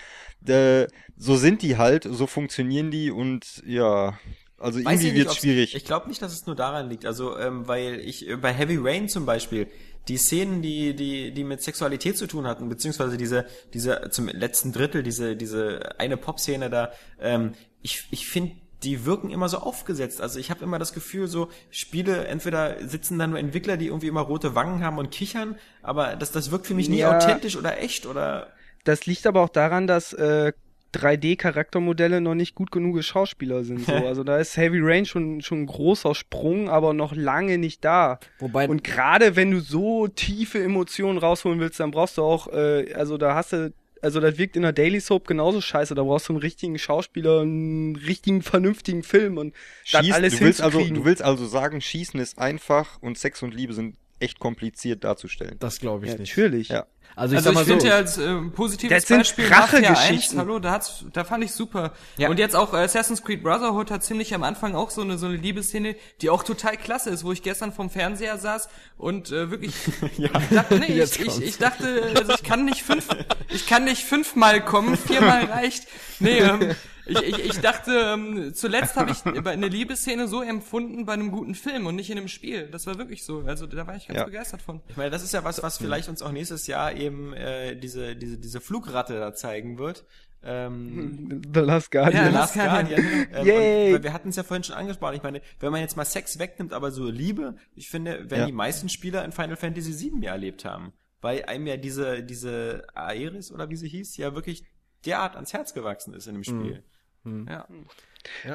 Äh, 0.46 0.86
so 1.16 1.36
sind 1.36 1.62
die 1.62 1.76
halt, 1.76 2.04
so 2.10 2.26
funktionieren 2.26 2.90
die 2.90 3.10
und 3.10 3.62
ja, 3.66 4.18
also 4.58 4.82
Weiß 4.84 5.02
irgendwie 5.02 5.22
ob's- 5.26 5.38
schwierig. 5.38 5.74
Ich 5.74 5.84
glaube 5.84 6.08
nicht, 6.08 6.20
dass 6.22 6.32
es 6.32 6.46
nur 6.46 6.54
daran 6.56 6.88
liegt. 6.90 7.06
Also, 7.06 7.38
ähm, 7.38 7.66
weil 7.66 8.00
ich 8.00 8.28
äh, 8.28 8.36
bei 8.36 8.52
Heavy 8.52 8.76
Rain 8.78 9.08
zum 9.08 9.24
Beispiel 9.26 9.68
die 10.08 10.16
Szenen, 10.16 10.62
die 10.62 10.94
die 10.94 11.32
die 11.32 11.44
mit 11.44 11.62
Sexualität 11.62 12.16
zu 12.18 12.26
tun 12.26 12.46
hatten, 12.46 12.68
beziehungsweise 12.68 13.16
diese 13.16 13.46
diese 13.74 14.08
zum 14.10 14.28
letzten 14.28 14.72
Drittel 14.72 15.02
diese 15.02 15.36
diese 15.36 15.98
eine 15.98 16.16
Pop-Szene 16.16 16.70
da, 16.70 16.92
ähm, 17.20 17.52
ich 17.82 18.04
ich 18.10 18.26
finde 18.28 18.56
die 18.82 19.04
wirken 19.04 19.28
immer 19.30 19.48
so 19.50 19.58
aufgesetzt. 19.58 20.22
Also 20.22 20.38
ich 20.38 20.50
habe 20.50 20.64
immer 20.64 20.78
das 20.78 20.94
Gefühl, 20.94 21.28
so 21.28 21.50
Spiele, 21.70 22.26
entweder 22.26 22.76
sitzen 22.88 23.18
da 23.18 23.26
nur 23.26 23.38
Entwickler, 23.38 23.76
die 23.76 23.88
irgendwie 23.88 24.06
immer 24.08 24.22
rote 24.22 24.54
Wangen 24.54 24.82
haben 24.82 24.96
und 24.98 25.10
kichern, 25.10 25.56
aber 25.82 26.16
das, 26.16 26.32
das 26.32 26.50
wirkt 26.50 26.66
für 26.66 26.72
mich 26.74 26.88
nie 26.88 27.00
Ja. 27.00 27.10
authentisch 27.14 27.56
oder 27.56 27.78
echt 27.78 28.06
oder 28.06 28.48
Das 28.84 29.04
liegt 29.06 29.26
aber 29.26 29.42
auch 29.42 29.50
daran, 29.50 29.86
dass 29.86 30.14
äh, 30.14 30.52
3D-Charaktermodelle 30.94 32.20
noch 32.20 32.34
nicht 32.34 32.54
gut 32.54 32.70
genug 32.70 33.02
Schauspieler 33.02 33.64
sind. 33.64 33.86
So. 33.86 33.92
Also 34.10 34.24
da 34.24 34.38
ist 34.38 34.56
Heavy 34.56 34.80
Rain 34.80 35.06
schon, 35.06 35.40
schon 35.40 35.62
ein 35.62 35.66
großer 35.66 36.14
Sprung, 36.14 36.68
aber 36.68 36.94
noch 36.94 37.14
lange 37.14 37.58
nicht 37.58 37.84
da. 37.84 38.18
Wobei, 38.38 38.68
Und 38.68 38.82
gerade 38.82 39.36
wenn 39.36 39.50
du 39.50 39.60
so 39.60 40.08
tiefe 40.08 40.62
Emotionen 40.62 41.18
rausholen 41.18 41.60
willst, 41.60 41.78
dann 41.78 41.92
brauchst 41.92 42.18
du 42.18 42.22
auch, 42.22 42.48
äh, 42.48 42.92
also 42.94 43.18
da 43.18 43.34
hast 43.34 43.52
du, 43.52 43.72
also 44.02 44.18
das 44.20 44.38
wirkt 44.38 44.56
in 44.56 44.62
der 44.62 44.72
Daily 44.72 44.98
Soap 45.00 45.28
genauso 45.28 45.60
scheiße. 45.60 45.94
Da 45.94 46.02
brauchst 46.02 46.28
du 46.28 46.32
einen 46.32 46.40
richtigen 46.40 46.78
Schauspieler, 46.78 47.42
einen 47.42 47.94
richtigen, 47.96 48.42
vernünftigen 48.42 49.02
Film 49.02 49.38
und 49.38 49.54
das 49.92 50.00
Schießen, 50.00 50.12
alles 50.14 50.38
du 50.38 50.44
willst 50.44 50.62
also, 50.62 50.82
du 50.82 51.04
willst 51.04 51.22
also 51.22 51.46
sagen, 51.46 51.80
Schießen 51.80 52.18
ist 52.18 52.38
einfach 52.38 53.00
und 53.00 53.18
Sex 53.18 53.42
und 53.42 53.54
Liebe 53.54 53.74
sind 53.74 53.96
echt 54.20 54.38
kompliziert 54.38 55.04
darzustellen. 55.04 55.56
das 55.58 55.80
glaube 55.80 56.06
ich 56.06 56.12
ja, 56.12 56.18
nicht. 56.18 56.30
natürlich. 56.30 56.68
Ja. 56.68 56.86
Also 57.16 57.36
ich 57.36 57.46
Also 57.46 57.60
ich 57.60 57.66
finde 57.66 57.80
so, 57.80 57.86
ja 57.86 57.94
als 57.96 58.18
äh, 58.18 58.36
positives 58.54 58.96
Das 58.96 59.08
sind 59.08 59.18
Beispiel 59.18 59.48
Mafia 59.48 59.78
1, 59.78 59.88
Rachegeschichten. 59.88 60.38
hallo, 60.38 60.58
da 60.58 60.70
hat's, 60.72 61.04
da 61.12 61.24
fand 61.24 61.44
ich 61.44 61.52
super. 61.52 61.92
Ja. 62.16 62.28
Und 62.30 62.38
jetzt 62.38 62.54
auch 62.54 62.72
äh, 62.72 62.78
Assassin's 62.78 63.22
Creed 63.24 63.42
Brotherhood 63.42 63.90
hat 63.90 64.04
ziemlich 64.04 64.32
am 64.34 64.42
Anfang 64.42 64.74
auch 64.74 64.90
so 64.90 65.02
eine 65.02 65.18
so 65.18 65.26
eine 65.26 65.36
Liebesszene, 65.36 65.96
die 66.20 66.30
auch 66.30 66.44
total 66.44 66.76
klasse 66.76 67.10
ist, 67.10 67.24
wo 67.24 67.32
ich 67.32 67.42
gestern 67.42 67.72
vom 67.72 67.90
Fernseher 67.90 68.38
saß 68.38 68.68
und 68.96 69.32
äh, 69.32 69.50
wirklich 69.50 69.74
ich 70.18 70.30
dachte, 70.50 70.78
nee, 70.78 71.02
ich, 71.02 71.20
ich, 71.20 71.42
ich 71.42 71.58
dachte, 71.58 72.12
also 72.14 72.32
ich 72.32 72.42
kann 72.42 72.64
nicht 72.64 72.82
fünf, 72.82 73.08
ich 73.48 73.66
kann 73.66 73.84
nicht 73.84 74.04
fünfmal 74.04 74.64
kommen, 74.64 74.96
viermal 74.96 75.46
reicht. 75.46 75.88
Nee, 76.20 76.38
ähm, 76.38 76.74
ich, 77.10 77.22
ich, 77.22 77.38
ich 77.46 77.58
dachte, 77.60 77.92
ähm, 77.92 78.54
zuletzt 78.54 78.96
habe 78.96 79.10
ich 79.10 79.24
eine 79.24 79.68
Liebesszene 79.68 80.28
so 80.28 80.42
empfunden 80.42 81.04
bei 81.04 81.12
einem 81.14 81.30
guten 81.30 81.54
Film 81.54 81.86
und 81.86 81.96
nicht 81.96 82.10
in 82.10 82.18
einem 82.18 82.28
Spiel. 82.28 82.68
Das 82.70 82.86
war 82.86 82.96
wirklich 82.98 83.24
so. 83.24 83.40
Also 83.46 83.66
da 83.66 83.86
war 83.86 83.96
ich 83.96 84.06
ganz 84.08 84.18
Ja. 84.18 84.24
begeistert 84.24 84.62
von. 84.62 84.80
Ich 84.88 84.96
meine, 84.96 85.10
das 85.10 85.22
ist 85.22 85.32
ja 85.32 85.44
was, 85.44 85.62
was 85.62 85.78
vielleicht 85.78 86.08
uns 86.08 86.22
auch 86.22 86.32
nächstes 86.32 86.66
Jahr 86.66 86.92
eben 86.94 87.32
äh, 87.34 87.76
diese, 87.76 88.16
diese, 88.16 88.38
diese 88.38 88.60
Flugratte 88.60 89.14
da 89.18 89.34
zeigen 89.34 89.78
wird. 89.78 90.04
Ähm, 90.42 91.42
The 91.54 91.60
Last 91.60 91.90
Guardian. 91.90 92.24
Ja, 92.24 92.30
The 92.30 92.34
Last 92.34 92.54
Guardian. 92.54 93.00
Ähm, 93.32 93.46
Yay. 93.46 93.86
und, 93.88 93.92
weil 93.94 94.02
wir 94.04 94.12
hatten 94.12 94.30
es 94.30 94.36
ja 94.36 94.42
vorhin 94.42 94.64
schon 94.64 94.76
angesprochen. 94.76 95.14
Ich 95.16 95.22
meine, 95.22 95.40
wenn 95.58 95.72
man 95.72 95.80
jetzt 95.80 95.96
mal 95.96 96.04
Sex 96.04 96.38
wegnimmt, 96.38 96.72
aber 96.72 96.90
so 96.90 97.06
Liebe, 97.10 97.56
ich 97.74 97.88
finde, 97.90 98.24
wenn 98.30 98.40
Ja. 98.40 98.46
die 98.46 98.52
meisten 98.52 98.88
Spieler 98.88 99.24
in 99.24 99.32
Final 99.32 99.56
Fantasy 99.56 99.98
VII 99.98 100.24
ja 100.24 100.32
erlebt 100.32 100.64
haben, 100.64 100.92
weil 101.20 101.44
einem 101.44 101.66
ja 101.66 101.76
diese, 101.76 102.22
diese 102.22 102.86
Aeris 102.94 103.52
oder 103.52 103.68
wie 103.68 103.76
sie 103.76 103.88
hieß, 103.88 104.16
ja 104.16 104.34
wirklich 104.34 104.64
derart 105.04 105.34
ans 105.34 105.52
Herz 105.52 105.74
gewachsen 105.74 106.14
ist 106.14 106.26
in 106.26 106.34
dem 106.34 106.44
Spiel. 106.44 106.82
Ja. 107.24 107.66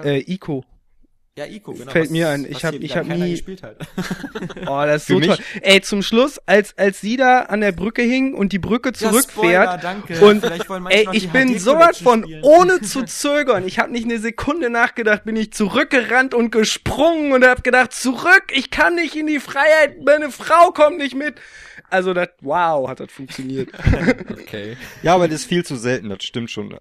Äh, 0.03 0.19
Ico. 0.31 0.63
Ja, 1.37 1.45
Ico, 1.47 1.73
genau. 1.73 1.91
Fällt 1.91 2.05
was- 2.05 2.11
mir 2.11 2.29
ein. 2.29 2.45
Ich 2.49 2.63
hab- 2.63 2.71
hier 2.73 2.81
ich 2.81 2.95
hab 2.95 3.05
nie- 3.07 3.31
gespielt 3.31 3.61
hat. 3.61 3.75
Oh, 4.67 4.83
das 4.85 5.01
ist 5.01 5.07
Für 5.07 5.13
so 5.13 5.19
mich- 5.19 5.27
toll. 5.27 5.37
Ey, 5.61 5.81
zum 5.81 6.01
Schluss, 6.01 6.39
als, 6.45 6.77
als 6.77 7.01
sie 7.01 7.17
da 7.17 7.41
an 7.41 7.59
der 7.59 7.73
Brücke 7.73 8.03
hing 8.03 8.33
und 8.33 8.53
die 8.53 8.59
Brücke 8.59 8.93
zurückfährt. 8.93 9.31
Spoiler, 9.31 9.77
danke. 9.77 10.17
Und 10.25 10.43
ey, 10.89 11.09
ich 11.11 11.29
bin 11.31 11.59
sowas 11.59 11.97
von, 11.97 12.23
spielen. 12.23 12.41
ohne 12.43 12.79
zu 12.81 13.03
zögern, 13.03 13.67
ich 13.67 13.79
habe 13.79 13.91
nicht 13.91 14.05
eine 14.05 14.17
Sekunde 14.19 14.69
nachgedacht, 14.69 15.25
bin 15.25 15.35
ich 15.35 15.51
zurückgerannt 15.51 16.33
und 16.33 16.51
gesprungen 16.51 17.33
und 17.33 17.43
hab 17.45 17.65
gedacht, 17.65 17.91
zurück, 17.91 18.45
ich 18.53 18.71
kann 18.71 18.95
nicht 18.95 19.15
in 19.17 19.27
die 19.27 19.39
Freiheit, 19.41 19.97
meine 20.05 20.31
Frau 20.31 20.71
kommt 20.71 20.99
nicht 20.99 21.15
mit. 21.15 21.35
Also 21.89 22.13
das, 22.13 22.29
wow, 22.41 22.87
hat 22.87 23.01
das 23.01 23.11
funktioniert. 23.11 23.69
Okay. 24.31 24.77
Ja, 25.03 25.15
aber 25.15 25.27
das 25.27 25.41
ist 25.41 25.45
viel 25.47 25.65
zu 25.65 25.75
selten, 25.75 26.07
das 26.07 26.23
stimmt 26.23 26.49
schon. 26.49 26.77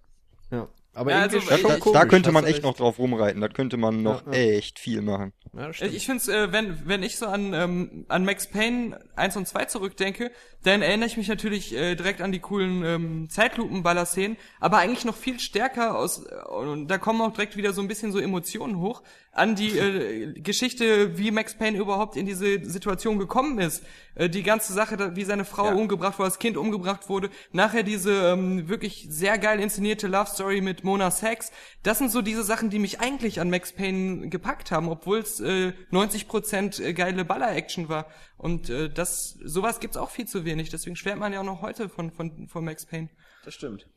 Aber 0.95 1.11
Ja, 1.11 1.21
also, 1.23 1.39
ich- 1.39 1.47
Da, 1.47 1.57
ich- 1.57 1.63
komisch, 1.81 1.99
da 1.99 2.05
könnte 2.07 2.31
man 2.33 2.45
echt 2.45 2.63
noch 2.63 2.75
drauf 2.77 2.99
rumreiten, 2.99 3.41
da 3.41 3.49
könnte 3.49 3.77
man 3.77 4.03
noch 4.03 4.25
Ja, 4.27 4.33
ja. 4.33 4.39
echt 4.39 4.79
viel 4.79 5.03
machen. 5.03 5.33
Ich 5.81 6.07
finde 6.07 6.21
es, 6.23 6.29
äh, 6.29 6.53
wenn, 6.53 6.87
wenn 6.87 7.03
ich 7.03 7.17
so 7.19 7.27
an, 7.27 7.53
ähm, 7.53 8.05
an 8.09 8.25
Max 8.25 8.49
Payne 8.49 8.99
1 9.17 9.37
und 9.37 9.47
2 9.47 9.65
zurückdenke, 9.67 10.31
dann 10.63 10.83
erinnere 10.83 11.07
ich 11.09 11.17
mich 11.17 11.29
natürlich 11.29 11.75
äh, 11.75 11.95
direkt 11.95 12.21
an 12.21 12.33
die 12.33 12.41
coolen 12.41 12.85
ähm, 12.85 13.29
Zeitlupenballer-Szenen, 13.31 14.37
aber 14.61 14.79
eigentlich 14.79 15.05
noch 15.05 15.17
viel 15.17 15.39
stärker 15.41 15.97
aus, 15.99 16.25
äh, 16.27 16.35
und 16.49 16.89
da 16.89 16.99
kommen 16.99 17.21
auch 17.21 17.33
direkt 17.33 17.57
wieder 17.57 17.73
so 17.73 17.81
ein 17.83 17.89
bisschen 17.89 18.13
so 18.13 18.19
Emotionen 18.19 18.79
hoch, 18.79 19.03
an 19.35 19.57
die 19.57 19.77
äh, 19.77 20.33
Geschichte, 20.41 21.19
wie 21.19 21.33
Max 21.33 21.55
Payne 21.55 21.77
überhaupt 21.77 22.17
in 22.17 22.25
diese 22.25 22.65
Situation 22.65 23.19
gekommen 23.19 23.59
ist. 23.59 23.85
Äh, 24.15 24.31
die 24.31 24.45
ganze 24.45 24.73
Sache, 24.73 25.17
wie 25.17 25.25
seine 25.25 25.45
Frau 25.45 25.75
umgebracht 25.77 26.19
wurde, 26.19 26.29
das 26.29 26.39
Kind 26.39 26.57
umgebracht 26.57 27.09
wurde, 27.09 27.31
nachher 27.53 27.83
diese 27.83 28.13
ähm, 28.13 28.69
wirklich 28.69 29.07
sehr 29.11 29.39
geil 29.39 29.59
inszenierte 29.59 30.07
Love 30.07 30.31
Story 30.31 30.61
mit 30.61 30.85
Mona 30.85 31.11
Sachs. 31.11 31.51
Das 31.83 31.99
sind 31.99 32.13
so 32.13 32.23
diese 32.23 32.45
Sachen, 32.45 32.71
die 32.71 32.79
mich 32.79 33.01
eigentlich 33.01 33.41
an 33.41 33.51
Max 33.51 33.73
Payne 33.73 34.29
gepackt 34.29 34.71
haben, 34.71 34.89
obwohl 34.89 35.19
es 35.19 35.41
äh, 35.41 35.73
90% 35.91 36.81
äh, 36.81 36.93
geile 36.93 37.25
Baller-Action 37.25 37.89
war. 37.89 38.07
Und 38.37 38.71
äh, 38.71 38.89
das, 38.89 39.37
sowas 39.43 39.81
gibt's 39.81 39.97
auch 39.97 40.11
viel 40.11 40.29
zu 40.29 40.45
wenig. 40.45 40.71
Deswegen 40.71 40.95
schwärmt 40.95 41.21
man 41.21 41.33
ja 41.33 41.41
auch 41.41 41.45
noch 41.45 41.61
heute 41.61 41.89
von, 41.89 42.13
von, 42.13 42.47
von 42.47 42.65
Max 42.65 42.87
Payne. 42.87 43.09
Das 43.45 43.55
stimmt. 43.55 43.89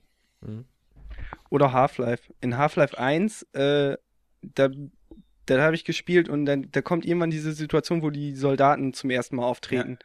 Oder 1.51 1.73
Half-Life. 1.73 2.33
In 2.41 2.57
Half-Life 2.57 2.97
1, 2.97 3.43
äh, 3.53 3.97
da, 4.41 4.69
da 5.55 5.61
habe 5.61 5.75
ich 5.75 5.85
gespielt 5.85 6.29
und 6.29 6.45
dann 6.45 6.67
da 6.71 6.81
kommt 6.81 7.05
irgendwann 7.05 7.31
diese 7.31 7.53
Situation, 7.53 8.01
wo 8.01 8.09
die 8.09 8.35
Soldaten 8.35 8.93
zum 8.93 9.09
ersten 9.09 9.37
Mal 9.37 9.45
auftreten. 9.45 9.97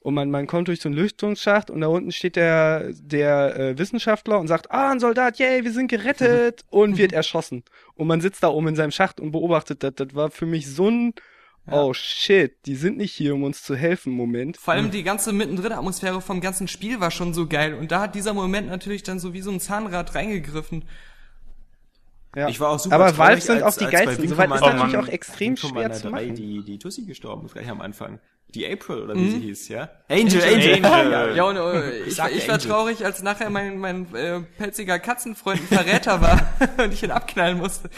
Und 0.00 0.14
man, 0.14 0.30
man 0.30 0.46
kommt 0.46 0.68
durch 0.68 0.80
so 0.80 0.88
einen 0.88 0.96
Lüftungsschacht 0.96 1.70
und 1.70 1.80
da 1.80 1.88
unten 1.88 2.12
steht 2.12 2.36
der, 2.36 2.92
der 2.92 3.56
äh, 3.56 3.78
Wissenschaftler 3.78 4.38
und 4.38 4.46
sagt, 4.46 4.70
ah, 4.70 4.92
ein 4.92 5.00
Soldat, 5.00 5.38
yay, 5.38 5.64
wir 5.64 5.72
sind 5.72 5.88
gerettet 5.88 6.64
und 6.70 6.98
wird 6.98 7.12
erschossen. 7.12 7.64
Und 7.94 8.06
man 8.06 8.20
sitzt 8.20 8.42
da 8.42 8.48
oben 8.48 8.68
in 8.68 8.76
seinem 8.76 8.92
Schacht 8.92 9.20
und 9.20 9.32
beobachtet 9.32 9.82
das. 9.82 9.94
Das 9.96 10.14
war 10.14 10.30
für 10.30 10.46
mich 10.46 10.68
so 10.68 10.88
ein, 10.88 11.14
oh 11.70 11.92
shit, 11.92 12.54
die 12.66 12.76
sind 12.76 12.96
nicht 12.96 13.12
hier, 13.12 13.34
um 13.34 13.42
uns 13.42 13.62
zu 13.62 13.74
helfen, 13.74 14.12
Moment. 14.12 14.56
Vor 14.56 14.74
allem 14.74 14.90
die 14.90 15.02
ganze 15.02 15.32
mittendrin 15.32 15.72
Atmosphäre 15.72 16.20
vom 16.20 16.40
ganzen 16.40 16.68
Spiel 16.68 17.00
war 17.00 17.10
schon 17.10 17.34
so 17.34 17.46
geil. 17.46 17.74
Und 17.74 17.90
da 17.90 18.00
hat 18.02 18.14
dieser 18.14 18.34
Moment 18.34 18.68
natürlich 18.68 19.02
dann 19.02 19.18
so 19.18 19.32
wie 19.32 19.40
so 19.40 19.50
ein 19.50 19.60
Zahnrad 19.60 20.14
reingegriffen. 20.14 20.84
Ja. 22.38 22.48
Ich 22.48 22.60
war 22.60 22.70
auch 22.70 22.78
super 22.78 22.94
Aber 22.94 23.18
Valve 23.18 23.40
sind 23.40 23.62
als- 23.62 23.74
auch 23.76 23.78
die 23.78 23.90
geilsten. 23.90 24.28
Soweit 24.28 24.50
ist 24.54 24.60
natürlich 24.60 24.96
auch 24.96 25.08
extrem 25.08 25.56
schwer 25.56 25.92
zu 25.92 26.02
3, 26.04 26.10
machen. 26.10 26.34
Die, 26.34 26.62
die 26.64 26.78
Tussi 26.78 27.02
gestorben 27.04 27.46
ist 27.46 27.52
gleich 27.54 27.68
am 27.68 27.80
Anfang. 27.80 28.20
Die 28.54 28.66
April, 28.66 29.02
oder 29.02 29.14
Mhm. 29.14 29.20
wie 29.24 29.30
sie 29.30 29.40
hieß, 29.40 29.68
ja? 29.68 29.90
Angel, 30.08 30.42
Angel. 30.42 30.84
Angel. 30.86 31.36
Ja, 31.36 31.42
und 31.44 31.56
äh, 31.56 31.98
ich, 32.04 32.14
sagte 32.14 32.34
ich 32.34 32.48
war 32.48 32.54
Angel. 32.54 32.68
traurig, 32.70 33.04
als 33.04 33.22
nachher 33.22 33.50
mein, 33.50 33.78
mein 33.78 34.14
äh, 34.14 34.40
pelziger 34.56 34.98
Katzenfreund 34.98 35.60
ein 35.60 35.66
Verräter 35.66 36.22
war 36.22 36.40
und 36.82 36.94
ich 36.94 37.02
ihn 37.02 37.10
abknallen 37.10 37.58
musste. 37.58 37.90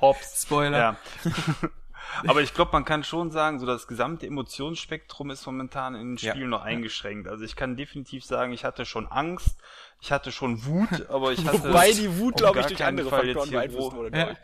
Hops. 0.00 0.42
Spoiler. 0.46 0.78
Ja. 0.78 0.96
Aber 2.26 2.42
ich 2.42 2.54
glaube, 2.54 2.72
man 2.72 2.84
kann 2.84 3.04
schon 3.04 3.30
sagen, 3.30 3.58
so 3.58 3.66
das 3.66 3.86
gesamte 3.86 4.26
Emotionsspektrum 4.26 5.30
ist 5.30 5.46
momentan 5.46 5.94
in 5.94 6.14
den 6.14 6.16
Ja. 6.16 6.32
Spielen 6.32 6.50
noch 6.50 6.62
eingeschränkt. 6.62 7.28
Also 7.28 7.44
ich 7.44 7.56
kann 7.56 7.76
definitiv 7.76 8.24
sagen, 8.24 8.52
ich 8.52 8.64
hatte 8.64 8.84
schon 8.86 9.06
Angst, 9.06 9.58
ich 10.00 10.12
hatte 10.12 10.32
schon 10.32 10.64
Wut, 10.66 11.08
aber 11.08 11.32
ich 11.32 11.38
hatte 11.46 11.64
Wobei 11.70 11.92
die 11.92 12.18
Wut, 12.18 12.36
glaube 12.36 12.60
ich, 12.60 12.66
durch 12.66 12.84
andere 12.84 13.08
Fall 13.10 13.24
Faktoren 13.24 13.50
beeinflusst 13.50 13.92
wurde, 13.96 14.18
Ja. 14.18 14.36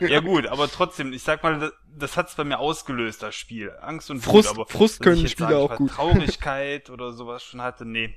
Ja 0.08 0.20
gut, 0.20 0.46
aber 0.46 0.70
trotzdem, 0.70 1.12
ich 1.12 1.22
sag 1.22 1.42
mal, 1.42 1.58
das, 1.58 1.72
das 1.96 2.16
hat's 2.16 2.34
bei 2.34 2.44
mir 2.44 2.58
ausgelöst, 2.58 3.22
das 3.22 3.34
Spiel. 3.34 3.72
Angst 3.80 4.10
und 4.10 4.22
Frust- 4.22 4.50
Wut, 4.50 4.56
aber 4.58 4.66
Frust 4.66 5.00
können 5.00 5.16
ich 5.16 5.22
jetzt 5.22 5.32
Spiele 5.32 5.50
sage, 5.50 5.64
ich 5.64 5.70
auch 5.70 5.76
gut. 5.76 5.90
Traurigkeit 5.92 6.90
oder 6.90 7.12
sowas 7.12 7.42
schon 7.42 7.62
hatte, 7.62 7.84
nee. 7.84 8.16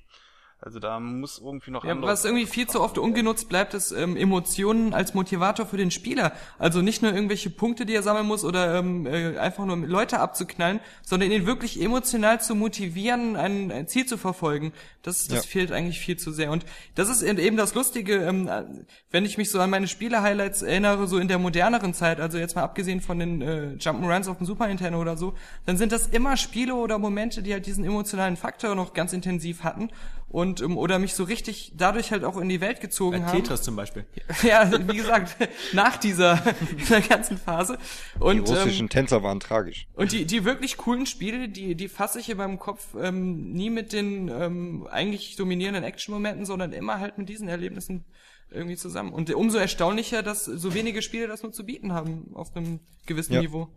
Also 0.61 0.79
da 0.79 0.99
muss 0.99 1.39
irgendwie 1.41 1.71
noch 1.71 1.85
Ja, 1.85 1.91
andere- 1.93 2.11
was 2.11 2.25
irgendwie 2.25 2.45
viel 2.45 2.67
zu 2.67 2.81
oft 2.81 2.97
ungenutzt 2.97 3.47
bleibt, 3.47 3.73
ist 3.73 3.91
ähm, 3.93 4.17
Emotionen 4.17 4.93
als 4.93 5.13
Motivator 5.13 5.65
für 5.65 5.77
den 5.77 5.89
Spieler. 5.89 6.33
Also 6.57 6.81
nicht 6.81 7.01
nur 7.01 7.13
irgendwelche 7.13 7.49
Punkte, 7.49 7.85
die 7.85 7.95
er 7.95 8.03
sammeln 8.03 8.25
muss 8.27 8.43
oder 8.43 8.75
ähm, 8.75 9.05
äh, 9.05 9.37
einfach 9.37 9.65
nur 9.65 9.77
Leute 9.77 10.19
abzuknallen, 10.19 10.81
sondern 11.01 11.31
ihn 11.31 11.45
wirklich 11.45 11.81
emotional 11.81 12.41
zu 12.41 12.55
motivieren, 12.55 13.37
ein, 13.37 13.71
ein 13.71 13.87
Ziel 13.87 14.05
zu 14.05 14.17
verfolgen. 14.17 14.73
Das, 15.01 15.27
das 15.29 15.45
Ja. 15.45 15.49
fehlt 15.49 15.71
eigentlich 15.71 15.99
viel 16.01 16.17
zu 16.17 16.33
sehr. 16.33 16.51
Und 16.51 16.65
das 16.95 17.07
ist 17.07 17.21
eben 17.21 17.55
das 17.55 17.73
Lustige, 17.73 18.15
ähm, 18.15 18.49
äh, 18.49 18.63
wenn 19.11 19.23
ich 19.23 19.37
mich 19.37 19.51
so 19.51 19.61
an 19.61 19.69
meine 19.69 19.87
Spiele-Highlights 19.87 20.61
erinnere, 20.61 21.07
so 21.07 21.19
in 21.19 21.29
der 21.29 21.39
moderneren 21.39 21.93
Zeit, 21.93 22.19
also 22.19 22.37
jetzt 22.37 22.57
mal 22.57 22.63
abgesehen 22.63 22.99
von 22.99 23.17
den 23.17 23.41
äh, 23.41 23.75
Jump'n'Runs 23.79 24.27
auf 24.29 24.37
dem 24.39 24.45
Super 24.45 24.67
Nintendo 24.67 24.99
oder 24.99 25.15
so, 25.15 25.35
dann 25.65 25.77
sind 25.77 25.93
das 25.93 26.07
immer 26.07 26.35
Spiele 26.35 26.75
oder 26.75 26.97
Momente, 26.99 27.41
die 27.43 27.53
halt 27.53 27.65
diesen 27.65 27.85
emotionalen 27.85 28.35
Faktor 28.35 28.75
noch 28.75 28.93
ganz 28.93 29.13
intensiv 29.13 29.63
hatten 29.63 29.89
und 30.29 30.61
ähm, 30.61 30.77
oder 30.77 30.99
mich 30.99 31.13
so 31.15 31.23
richtig 31.23 31.73
dadurch 31.75 32.11
halt 32.11 32.23
auch 32.23 32.37
in 32.37 32.49
die 32.49 32.61
Welt 32.61 32.81
gezogen 32.81 33.19
Bei 33.19 33.25
haben. 33.25 33.37
Tetris 33.43 33.61
zum 33.63 33.75
Beispiel. 33.75 34.05
Ja, 34.43 34.71
wie 34.87 34.97
gesagt, 34.97 35.35
nach 35.73 35.97
dieser, 35.97 36.41
dieser 36.79 37.01
ganzen 37.01 37.37
Phase. 37.37 37.77
Die 38.15 38.21
Und, 38.21 38.49
russischen 38.49 38.85
ähm, 38.85 38.89
Tänzer 38.89 39.23
waren 39.23 39.39
tragisch. 39.39 39.87
und 39.93 40.11
die, 40.11 40.25
die 40.25 40.45
wirklich 40.45 40.77
coolen 40.77 41.05
Spiele, 41.05 41.49
die, 41.49 41.75
die 41.75 41.87
fasse 41.89 42.19
ich 42.19 42.29
in 42.29 42.37
meinem 42.37 42.59
Kopf 42.59 42.95
ähm, 42.99 43.51
nie 43.51 43.69
mit 43.69 43.91
den 43.91 44.29
ähm, 44.29 44.87
eigentlich 44.89 45.35
dominierenden 45.35 45.83
Action-Momenten, 45.83 46.45
sondern 46.45 46.73
immer 46.73 46.99
halt 46.99 47.17
mit 47.17 47.27
diesen 47.27 47.47
Erlebnissen 47.47 48.05
irgendwie 48.51 48.77
zusammen. 48.77 49.13
Und 49.13 49.33
umso 49.33 49.57
erstaunlicher, 49.57 50.23
dass 50.23 50.45
so 50.45 50.73
wenige 50.73 51.01
Spiele 51.01 51.27
das 51.27 51.43
nur 51.43 51.51
zu 51.51 51.65
bieten 51.65 51.93
haben 51.93 52.31
auf 52.33 52.55
einem 52.55 52.79
gewissen 53.05 53.33
Ja. 53.33 53.41
Niveau. 53.41 53.69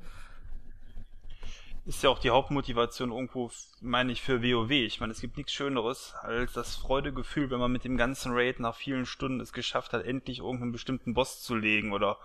Ist 1.84 2.02
ja 2.02 2.10
auch 2.10 2.18
die 2.18 2.30
Hauptmotivation 2.30 3.10
irgendwo, 3.10 3.50
meine 3.80 4.12
ich, 4.12 4.22
für 4.22 4.42
WoW. 4.42 4.70
Ich 4.70 5.00
meine, 5.00 5.12
es 5.12 5.20
gibt 5.20 5.36
nichts 5.36 5.52
Schöneres 5.52 6.14
als 6.20 6.52
das 6.52 6.76
Freudegefühl, 6.76 7.50
wenn 7.50 7.58
man 7.58 7.72
mit 7.72 7.84
dem 7.84 7.96
ganzen 7.96 8.32
Raid 8.32 8.60
nach 8.60 8.76
vielen 8.76 9.06
Stunden 9.06 9.40
es 9.40 9.52
geschafft 9.52 9.92
hat, 9.92 10.04
endlich 10.04 10.38
irgendeinen 10.38 10.72
bestimmten 10.72 11.14
Boss 11.14 11.42
zu 11.42 11.56
legen 11.56 11.92
oder 11.92 12.18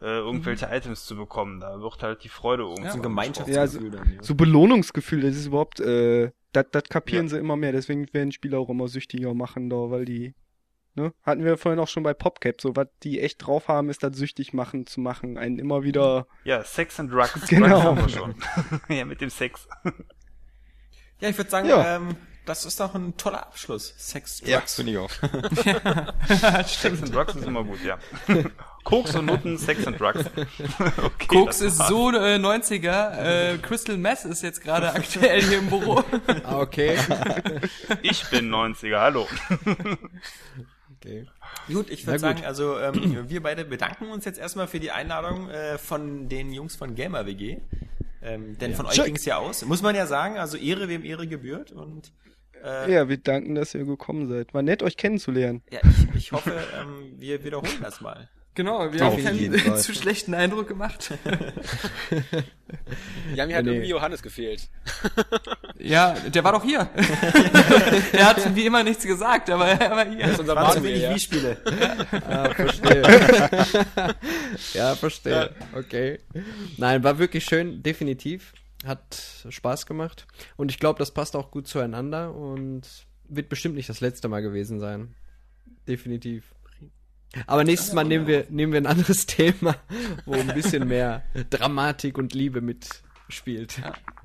äh, 0.00 0.18
irgendwelche 0.18 0.66
Items 0.70 1.04
zu 1.04 1.16
bekommen. 1.16 1.60
Da 1.60 1.80
wird 1.80 2.02
halt 2.02 2.22
die 2.24 2.28
Freude 2.28 2.62
irgendwo. 2.62 2.84
Ja, 2.84 2.92
So 2.92 2.98
ein 2.98 3.04
angesprochen. 3.04 3.52
Ja, 3.52 3.64
Gemeinschaftsgefühl 3.64 3.90
dann. 3.90 4.14
Ja. 4.14 4.22
So 4.22 4.34
Belohnungsgefühl, 4.34 5.20
das 5.22 5.36
ist 5.36 5.46
überhaupt, 5.46 5.80
äh, 5.80 6.30
das, 6.52 6.66
das 6.70 6.84
kapieren 6.84 7.28
sie 7.28 7.38
immer 7.38 7.56
mehr, 7.56 7.72
deswegen 7.72 8.12
werden 8.12 8.32
Spieler 8.32 8.58
auch 8.58 8.68
immer 8.68 8.88
süchtiger 8.88 9.34
machen 9.34 9.70
da, 9.70 9.90
weil 9.90 10.04
die, 10.04 10.34
ne, 10.94 11.12
hatten 11.22 11.44
wir 11.44 11.56
vorhin 11.58 11.78
auch 11.80 11.88
schon 11.88 12.02
bei 12.02 12.14
PopCap, 12.14 12.60
so 12.60 12.74
was 12.76 12.86
die 13.02 13.20
echt 13.20 13.46
drauf 13.46 13.68
haben, 13.68 13.90
ist 13.90 14.02
das 14.02 14.16
süchtig 14.16 14.52
machen 14.52 14.86
zu 14.86 15.00
machen, 15.00 15.38
einen 15.38 15.58
immer 15.58 15.82
wieder, 15.82 16.26
Ja, 16.44 16.62
Sex 16.64 16.98
and 17.00 17.12
Drugs. 17.12 17.32
Genau. 17.48 17.68
Drugs 17.68 17.84
haben 17.84 17.98
wir 17.98 18.08
schon. 18.08 18.34
ja, 18.96 19.04
mit 19.04 19.20
dem 19.20 19.30
Sex. 19.30 19.66
Ja, 21.20 21.28
ich 21.28 21.36
würde 21.38 21.50
sagen, 21.50 21.68
Ja. 21.68 21.96
ähm, 21.96 22.16
das 22.46 22.64
ist 22.64 22.80
doch 22.80 22.94
ein 22.94 23.16
toller 23.16 23.42
Abschluss. 23.46 23.94
Sex, 23.98 24.40
Ja, 24.44 24.58
Drugs. 24.58 24.74
finde 24.76 24.92
ich 24.92 24.98
auch. 24.98 25.10
Sex 26.66 27.02
and 27.02 27.14
Drugs 27.14 27.34
ist 27.36 27.44
immer 27.46 27.62
gut, 27.62 27.78
ja. 27.84 27.98
Koks 28.82 29.14
und 29.14 29.26
Nutten, 29.26 29.58
Sex 29.58 29.86
and 29.86 30.00
Drugs. 30.00 30.24
Okay, 31.04 31.26
Koks 31.28 31.60
ist 31.60 31.76
so 31.86 32.10
äh, 32.10 32.36
90er, 32.36 33.18
äh, 33.52 33.58
Crystal 33.58 33.98
Meth 33.98 34.24
ist 34.24 34.42
jetzt 34.42 34.62
gerade 34.62 34.90
aktuell 34.94 35.42
hier 35.42 35.58
im 35.58 35.68
Büro. 35.68 36.02
Ah, 36.44 36.58
okay. 36.60 36.96
Ich 38.02 38.28
bin 38.30 38.50
90er, 38.50 38.98
hallo. 38.98 39.28
Okay. 41.00 41.26
Gut, 41.68 41.90
ich 41.90 42.06
würde 42.06 42.18
sagen, 42.18 42.44
also 42.44 42.78
ähm, 42.78 43.24
wir 43.28 43.42
beide 43.42 43.64
bedanken 43.64 44.10
uns 44.10 44.24
jetzt 44.24 44.38
erstmal 44.38 44.68
für 44.68 44.80
die 44.80 44.90
Einladung 44.90 45.48
äh, 45.48 45.78
von 45.78 46.28
den 46.28 46.52
Jungs 46.52 46.76
von 46.76 46.94
Gamer 46.94 47.26
WG. 47.26 47.58
Ähm, 48.22 48.58
denn 48.58 48.74
von 48.74 48.86
euch 48.86 49.02
ging 49.02 49.16
es 49.16 49.24
ja 49.24 49.38
aus. 49.38 49.64
Muss 49.64 49.82
man 49.82 49.94
ja 49.94 50.06
sagen, 50.06 50.38
also 50.38 50.56
Ehre 50.56 50.88
wem 50.88 51.04
Ehre 51.04 51.26
gebührt. 51.26 51.72
Und 51.72 52.12
äh, 52.62 52.92
ja, 52.92 53.08
wir 53.08 53.16
danken, 53.16 53.54
dass 53.54 53.74
ihr 53.74 53.84
gekommen 53.84 54.28
seid. 54.28 54.52
War 54.52 54.62
nett, 54.62 54.82
euch 54.82 54.96
kennenzulernen. 54.96 55.62
ja, 55.70 55.80
ich, 55.84 56.16
ich 56.16 56.32
hoffe, 56.32 56.52
ähm, 56.80 57.14
wir 57.18 57.42
wiederholen 57.44 57.78
das 57.82 58.00
mal. 58.00 58.28
Genau, 58.60 58.92
wir 58.92 59.06
Auf 59.06 59.12
haben 59.24 59.38
jeden 59.38 59.52
keinen 59.54 59.58
Fall. 59.72 59.78
zu 59.82 59.94
schlechten 59.94 60.34
Eindruck 60.34 60.68
gemacht. 60.68 61.12
Ja, 63.34 63.46
mir 63.46 63.56
hat 63.56 63.64
Nee. 63.64 63.70
irgendwie 63.72 63.88
Johannes 63.90 64.22
gefehlt. 64.22 64.68
Ja, 65.82 66.12
der 66.12 66.44
war 66.44 66.52
doch 66.52 66.62
hier. 66.62 66.90
der 68.12 68.26
hat 68.26 68.54
wie 68.54 68.66
immer 68.66 68.84
nichts 68.84 69.02
gesagt, 69.04 69.48
aber 69.48 69.66
er 69.66 69.90
war 69.92 70.04
Das 70.04 70.14
hier. 70.14 70.24
ist 70.26 70.38
unser 70.40 70.52
zu 70.52 70.54
Bartmeer, 70.56 70.82
wenig 70.84 71.02
ja. 71.02 71.10
Wii-Spiele. 71.14 71.56
Ah, 72.28 72.50
verstehe. 72.50 73.02
ja, 74.74 74.94
verstehe. 74.94 75.54
Okay. 75.74 76.18
Nein, 76.76 77.02
war 77.02 77.18
wirklich 77.18 77.44
schön, 77.46 77.82
definitiv. 77.82 78.52
Hat 78.84 79.16
Spaß 79.48 79.86
gemacht. 79.86 80.26
Und 80.58 80.70
ich 80.70 80.78
glaube, 80.78 80.98
das 80.98 81.12
passt 81.12 81.34
auch 81.34 81.50
gut 81.50 81.66
zueinander 81.66 82.34
und 82.34 82.82
wird 83.26 83.48
bestimmt 83.48 83.76
nicht 83.76 83.88
das 83.88 84.02
letzte 84.02 84.28
Mal 84.28 84.42
gewesen 84.42 84.80
sein. 84.80 85.14
Definitiv. 85.88 86.44
Aber 87.46 87.64
nächstes 87.64 87.92
Mal 87.92 88.04
nehmen 88.04 88.26
wir, 88.26 88.46
nehmen 88.50 88.72
wir 88.72 88.80
ein 88.80 88.86
anderes 88.86 89.26
Thema, 89.26 89.76
wo 90.26 90.34
ein 90.34 90.48
bisschen 90.54 90.88
mehr 90.88 91.22
Dramatik 91.50 92.18
und 92.18 92.34
Liebe 92.34 92.60
mitspielt. 92.60 93.80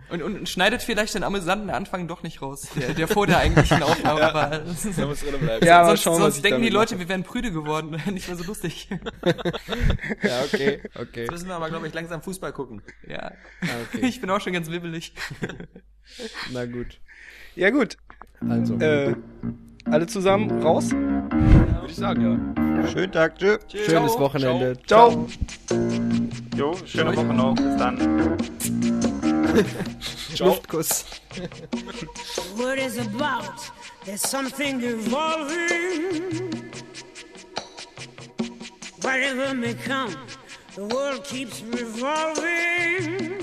Und, 0.09 0.21
und 0.21 0.47
schneidet 0.47 0.83
vielleicht 0.83 1.15
den 1.15 1.23
amüsanten 1.23 1.71
Anfang 1.71 2.07
doch 2.07 2.21
nicht 2.21 2.39
raus, 2.41 2.67
der, 2.79 2.93
der 2.93 3.07
vor 3.07 3.25
der 3.25 3.39
eigentlichen 3.39 3.81
Aufnahme 3.83 4.19
war. 4.35 4.49
Da 4.59 5.05
muss 5.07 5.21
drin 5.21 5.39
bleiben. 5.39 5.65
Ja, 5.65 5.83
sonst 5.85 6.03
schauen, 6.03 6.21
sonst 6.21 6.43
denken 6.43 6.61
die 6.61 6.69
Leute, 6.69 6.99
wir 6.99 7.09
wären 7.09 7.23
prüde 7.23 7.51
geworden, 7.51 7.99
nicht 8.11 8.27
mehr 8.27 8.37
so 8.37 8.43
lustig. 8.43 8.87
Ja, 10.21 10.41
okay, 10.43 10.81
okay. 10.93 11.21
Jetzt 11.21 11.31
müssen 11.31 11.47
wir 11.47 11.55
aber, 11.55 11.69
glaube 11.69 11.87
ich, 11.87 11.93
langsam 11.93 12.21
Fußball 12.21 12.53
gucken. 12.53 12.83
Ja, 13.07 13.31
Ah, 13.61 13.67
okay. 13.93 14.05
ich 14.05 14.21
bin 14.21 14.29
auch 14.29 14.39
schon 14.41 14.53
ganz 14.53 14.69
wibbelig. 14.69 15.13
Na 16.51 16.65
gut. 16.65 16.99
Ja 17.55 17.69
gut, 17.71 17.97
Also. 18.47 18.75
äh, 18.77 19.15
alle 19.91 20.07
zusammen 20.07 20.61
raus. 20.61 20.91
Würde 20.91 21.87
ich 21.87 21.95
sagen, 21.95 22.21
ja. 22.21 22.87
Schönen 22.87 23.11
Tag, 23.11 23.37
tschö. 23.37 23.57
Schönes 23.67 24.17
Wochenende. 24.19 24.77
Ciao. 24.85 25.27
Jo, 26.55 26.75
schöne 26.85 27.15
Woche 27.15 27.33
noch. 27.33 27.55
Bis 27.55 27.77
dann. 27.77 28.37
Luftkuss. 30.39 31.05
what 32.57 32.77
is 32.77 32.97
about. 32.97 33.71
There's 34.05 34.21
something 34.21 34.81
evolving. 34.83 36.61
Whatever 39.01 39.53
may 39.53 39.73
come, 39.73 40.15
the 40.75 40.85
world 40.85 41.23
keeps 41.23 41.61
revolving. 41.61 43.39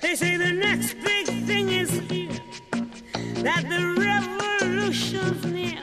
They 0.00 0.16
say 0.16 0.36
the 0.36 0.52
next 0.52 0.94
big 1.04 1.26
thing 1.46 1.68
is 1.68 1.90
here, 2.08 2.30
that 3.42 3.64
the 3.68 4.02
revolution's 4.82 5.44
near. 5.44 5.78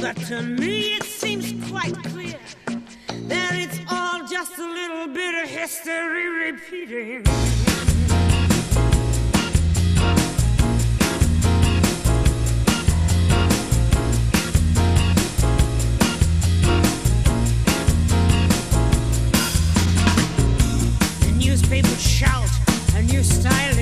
But 0.00 0.16
to 0.26 0.42
me 0.42 0.96
it 0.96 1.04
seems 1.04 1.52
quite 1.70 1.94
clear 2.04 2.38
that 3.28 3.54
it's 3.54 3.78
all 3.88 4.26
just 4.26 4.58
a 4.58 4.66
little 4.66 5.14
bit 5.14 5.44
of 5.44 5.48
history 5.48 6.28
repeating. 6.28 7.22
The 21.20 21.32
newspapers 21.38 22.02
shout, 22.02 22.50
a 22.96 23.02
new 23.02 23.22
style 23.22 23.79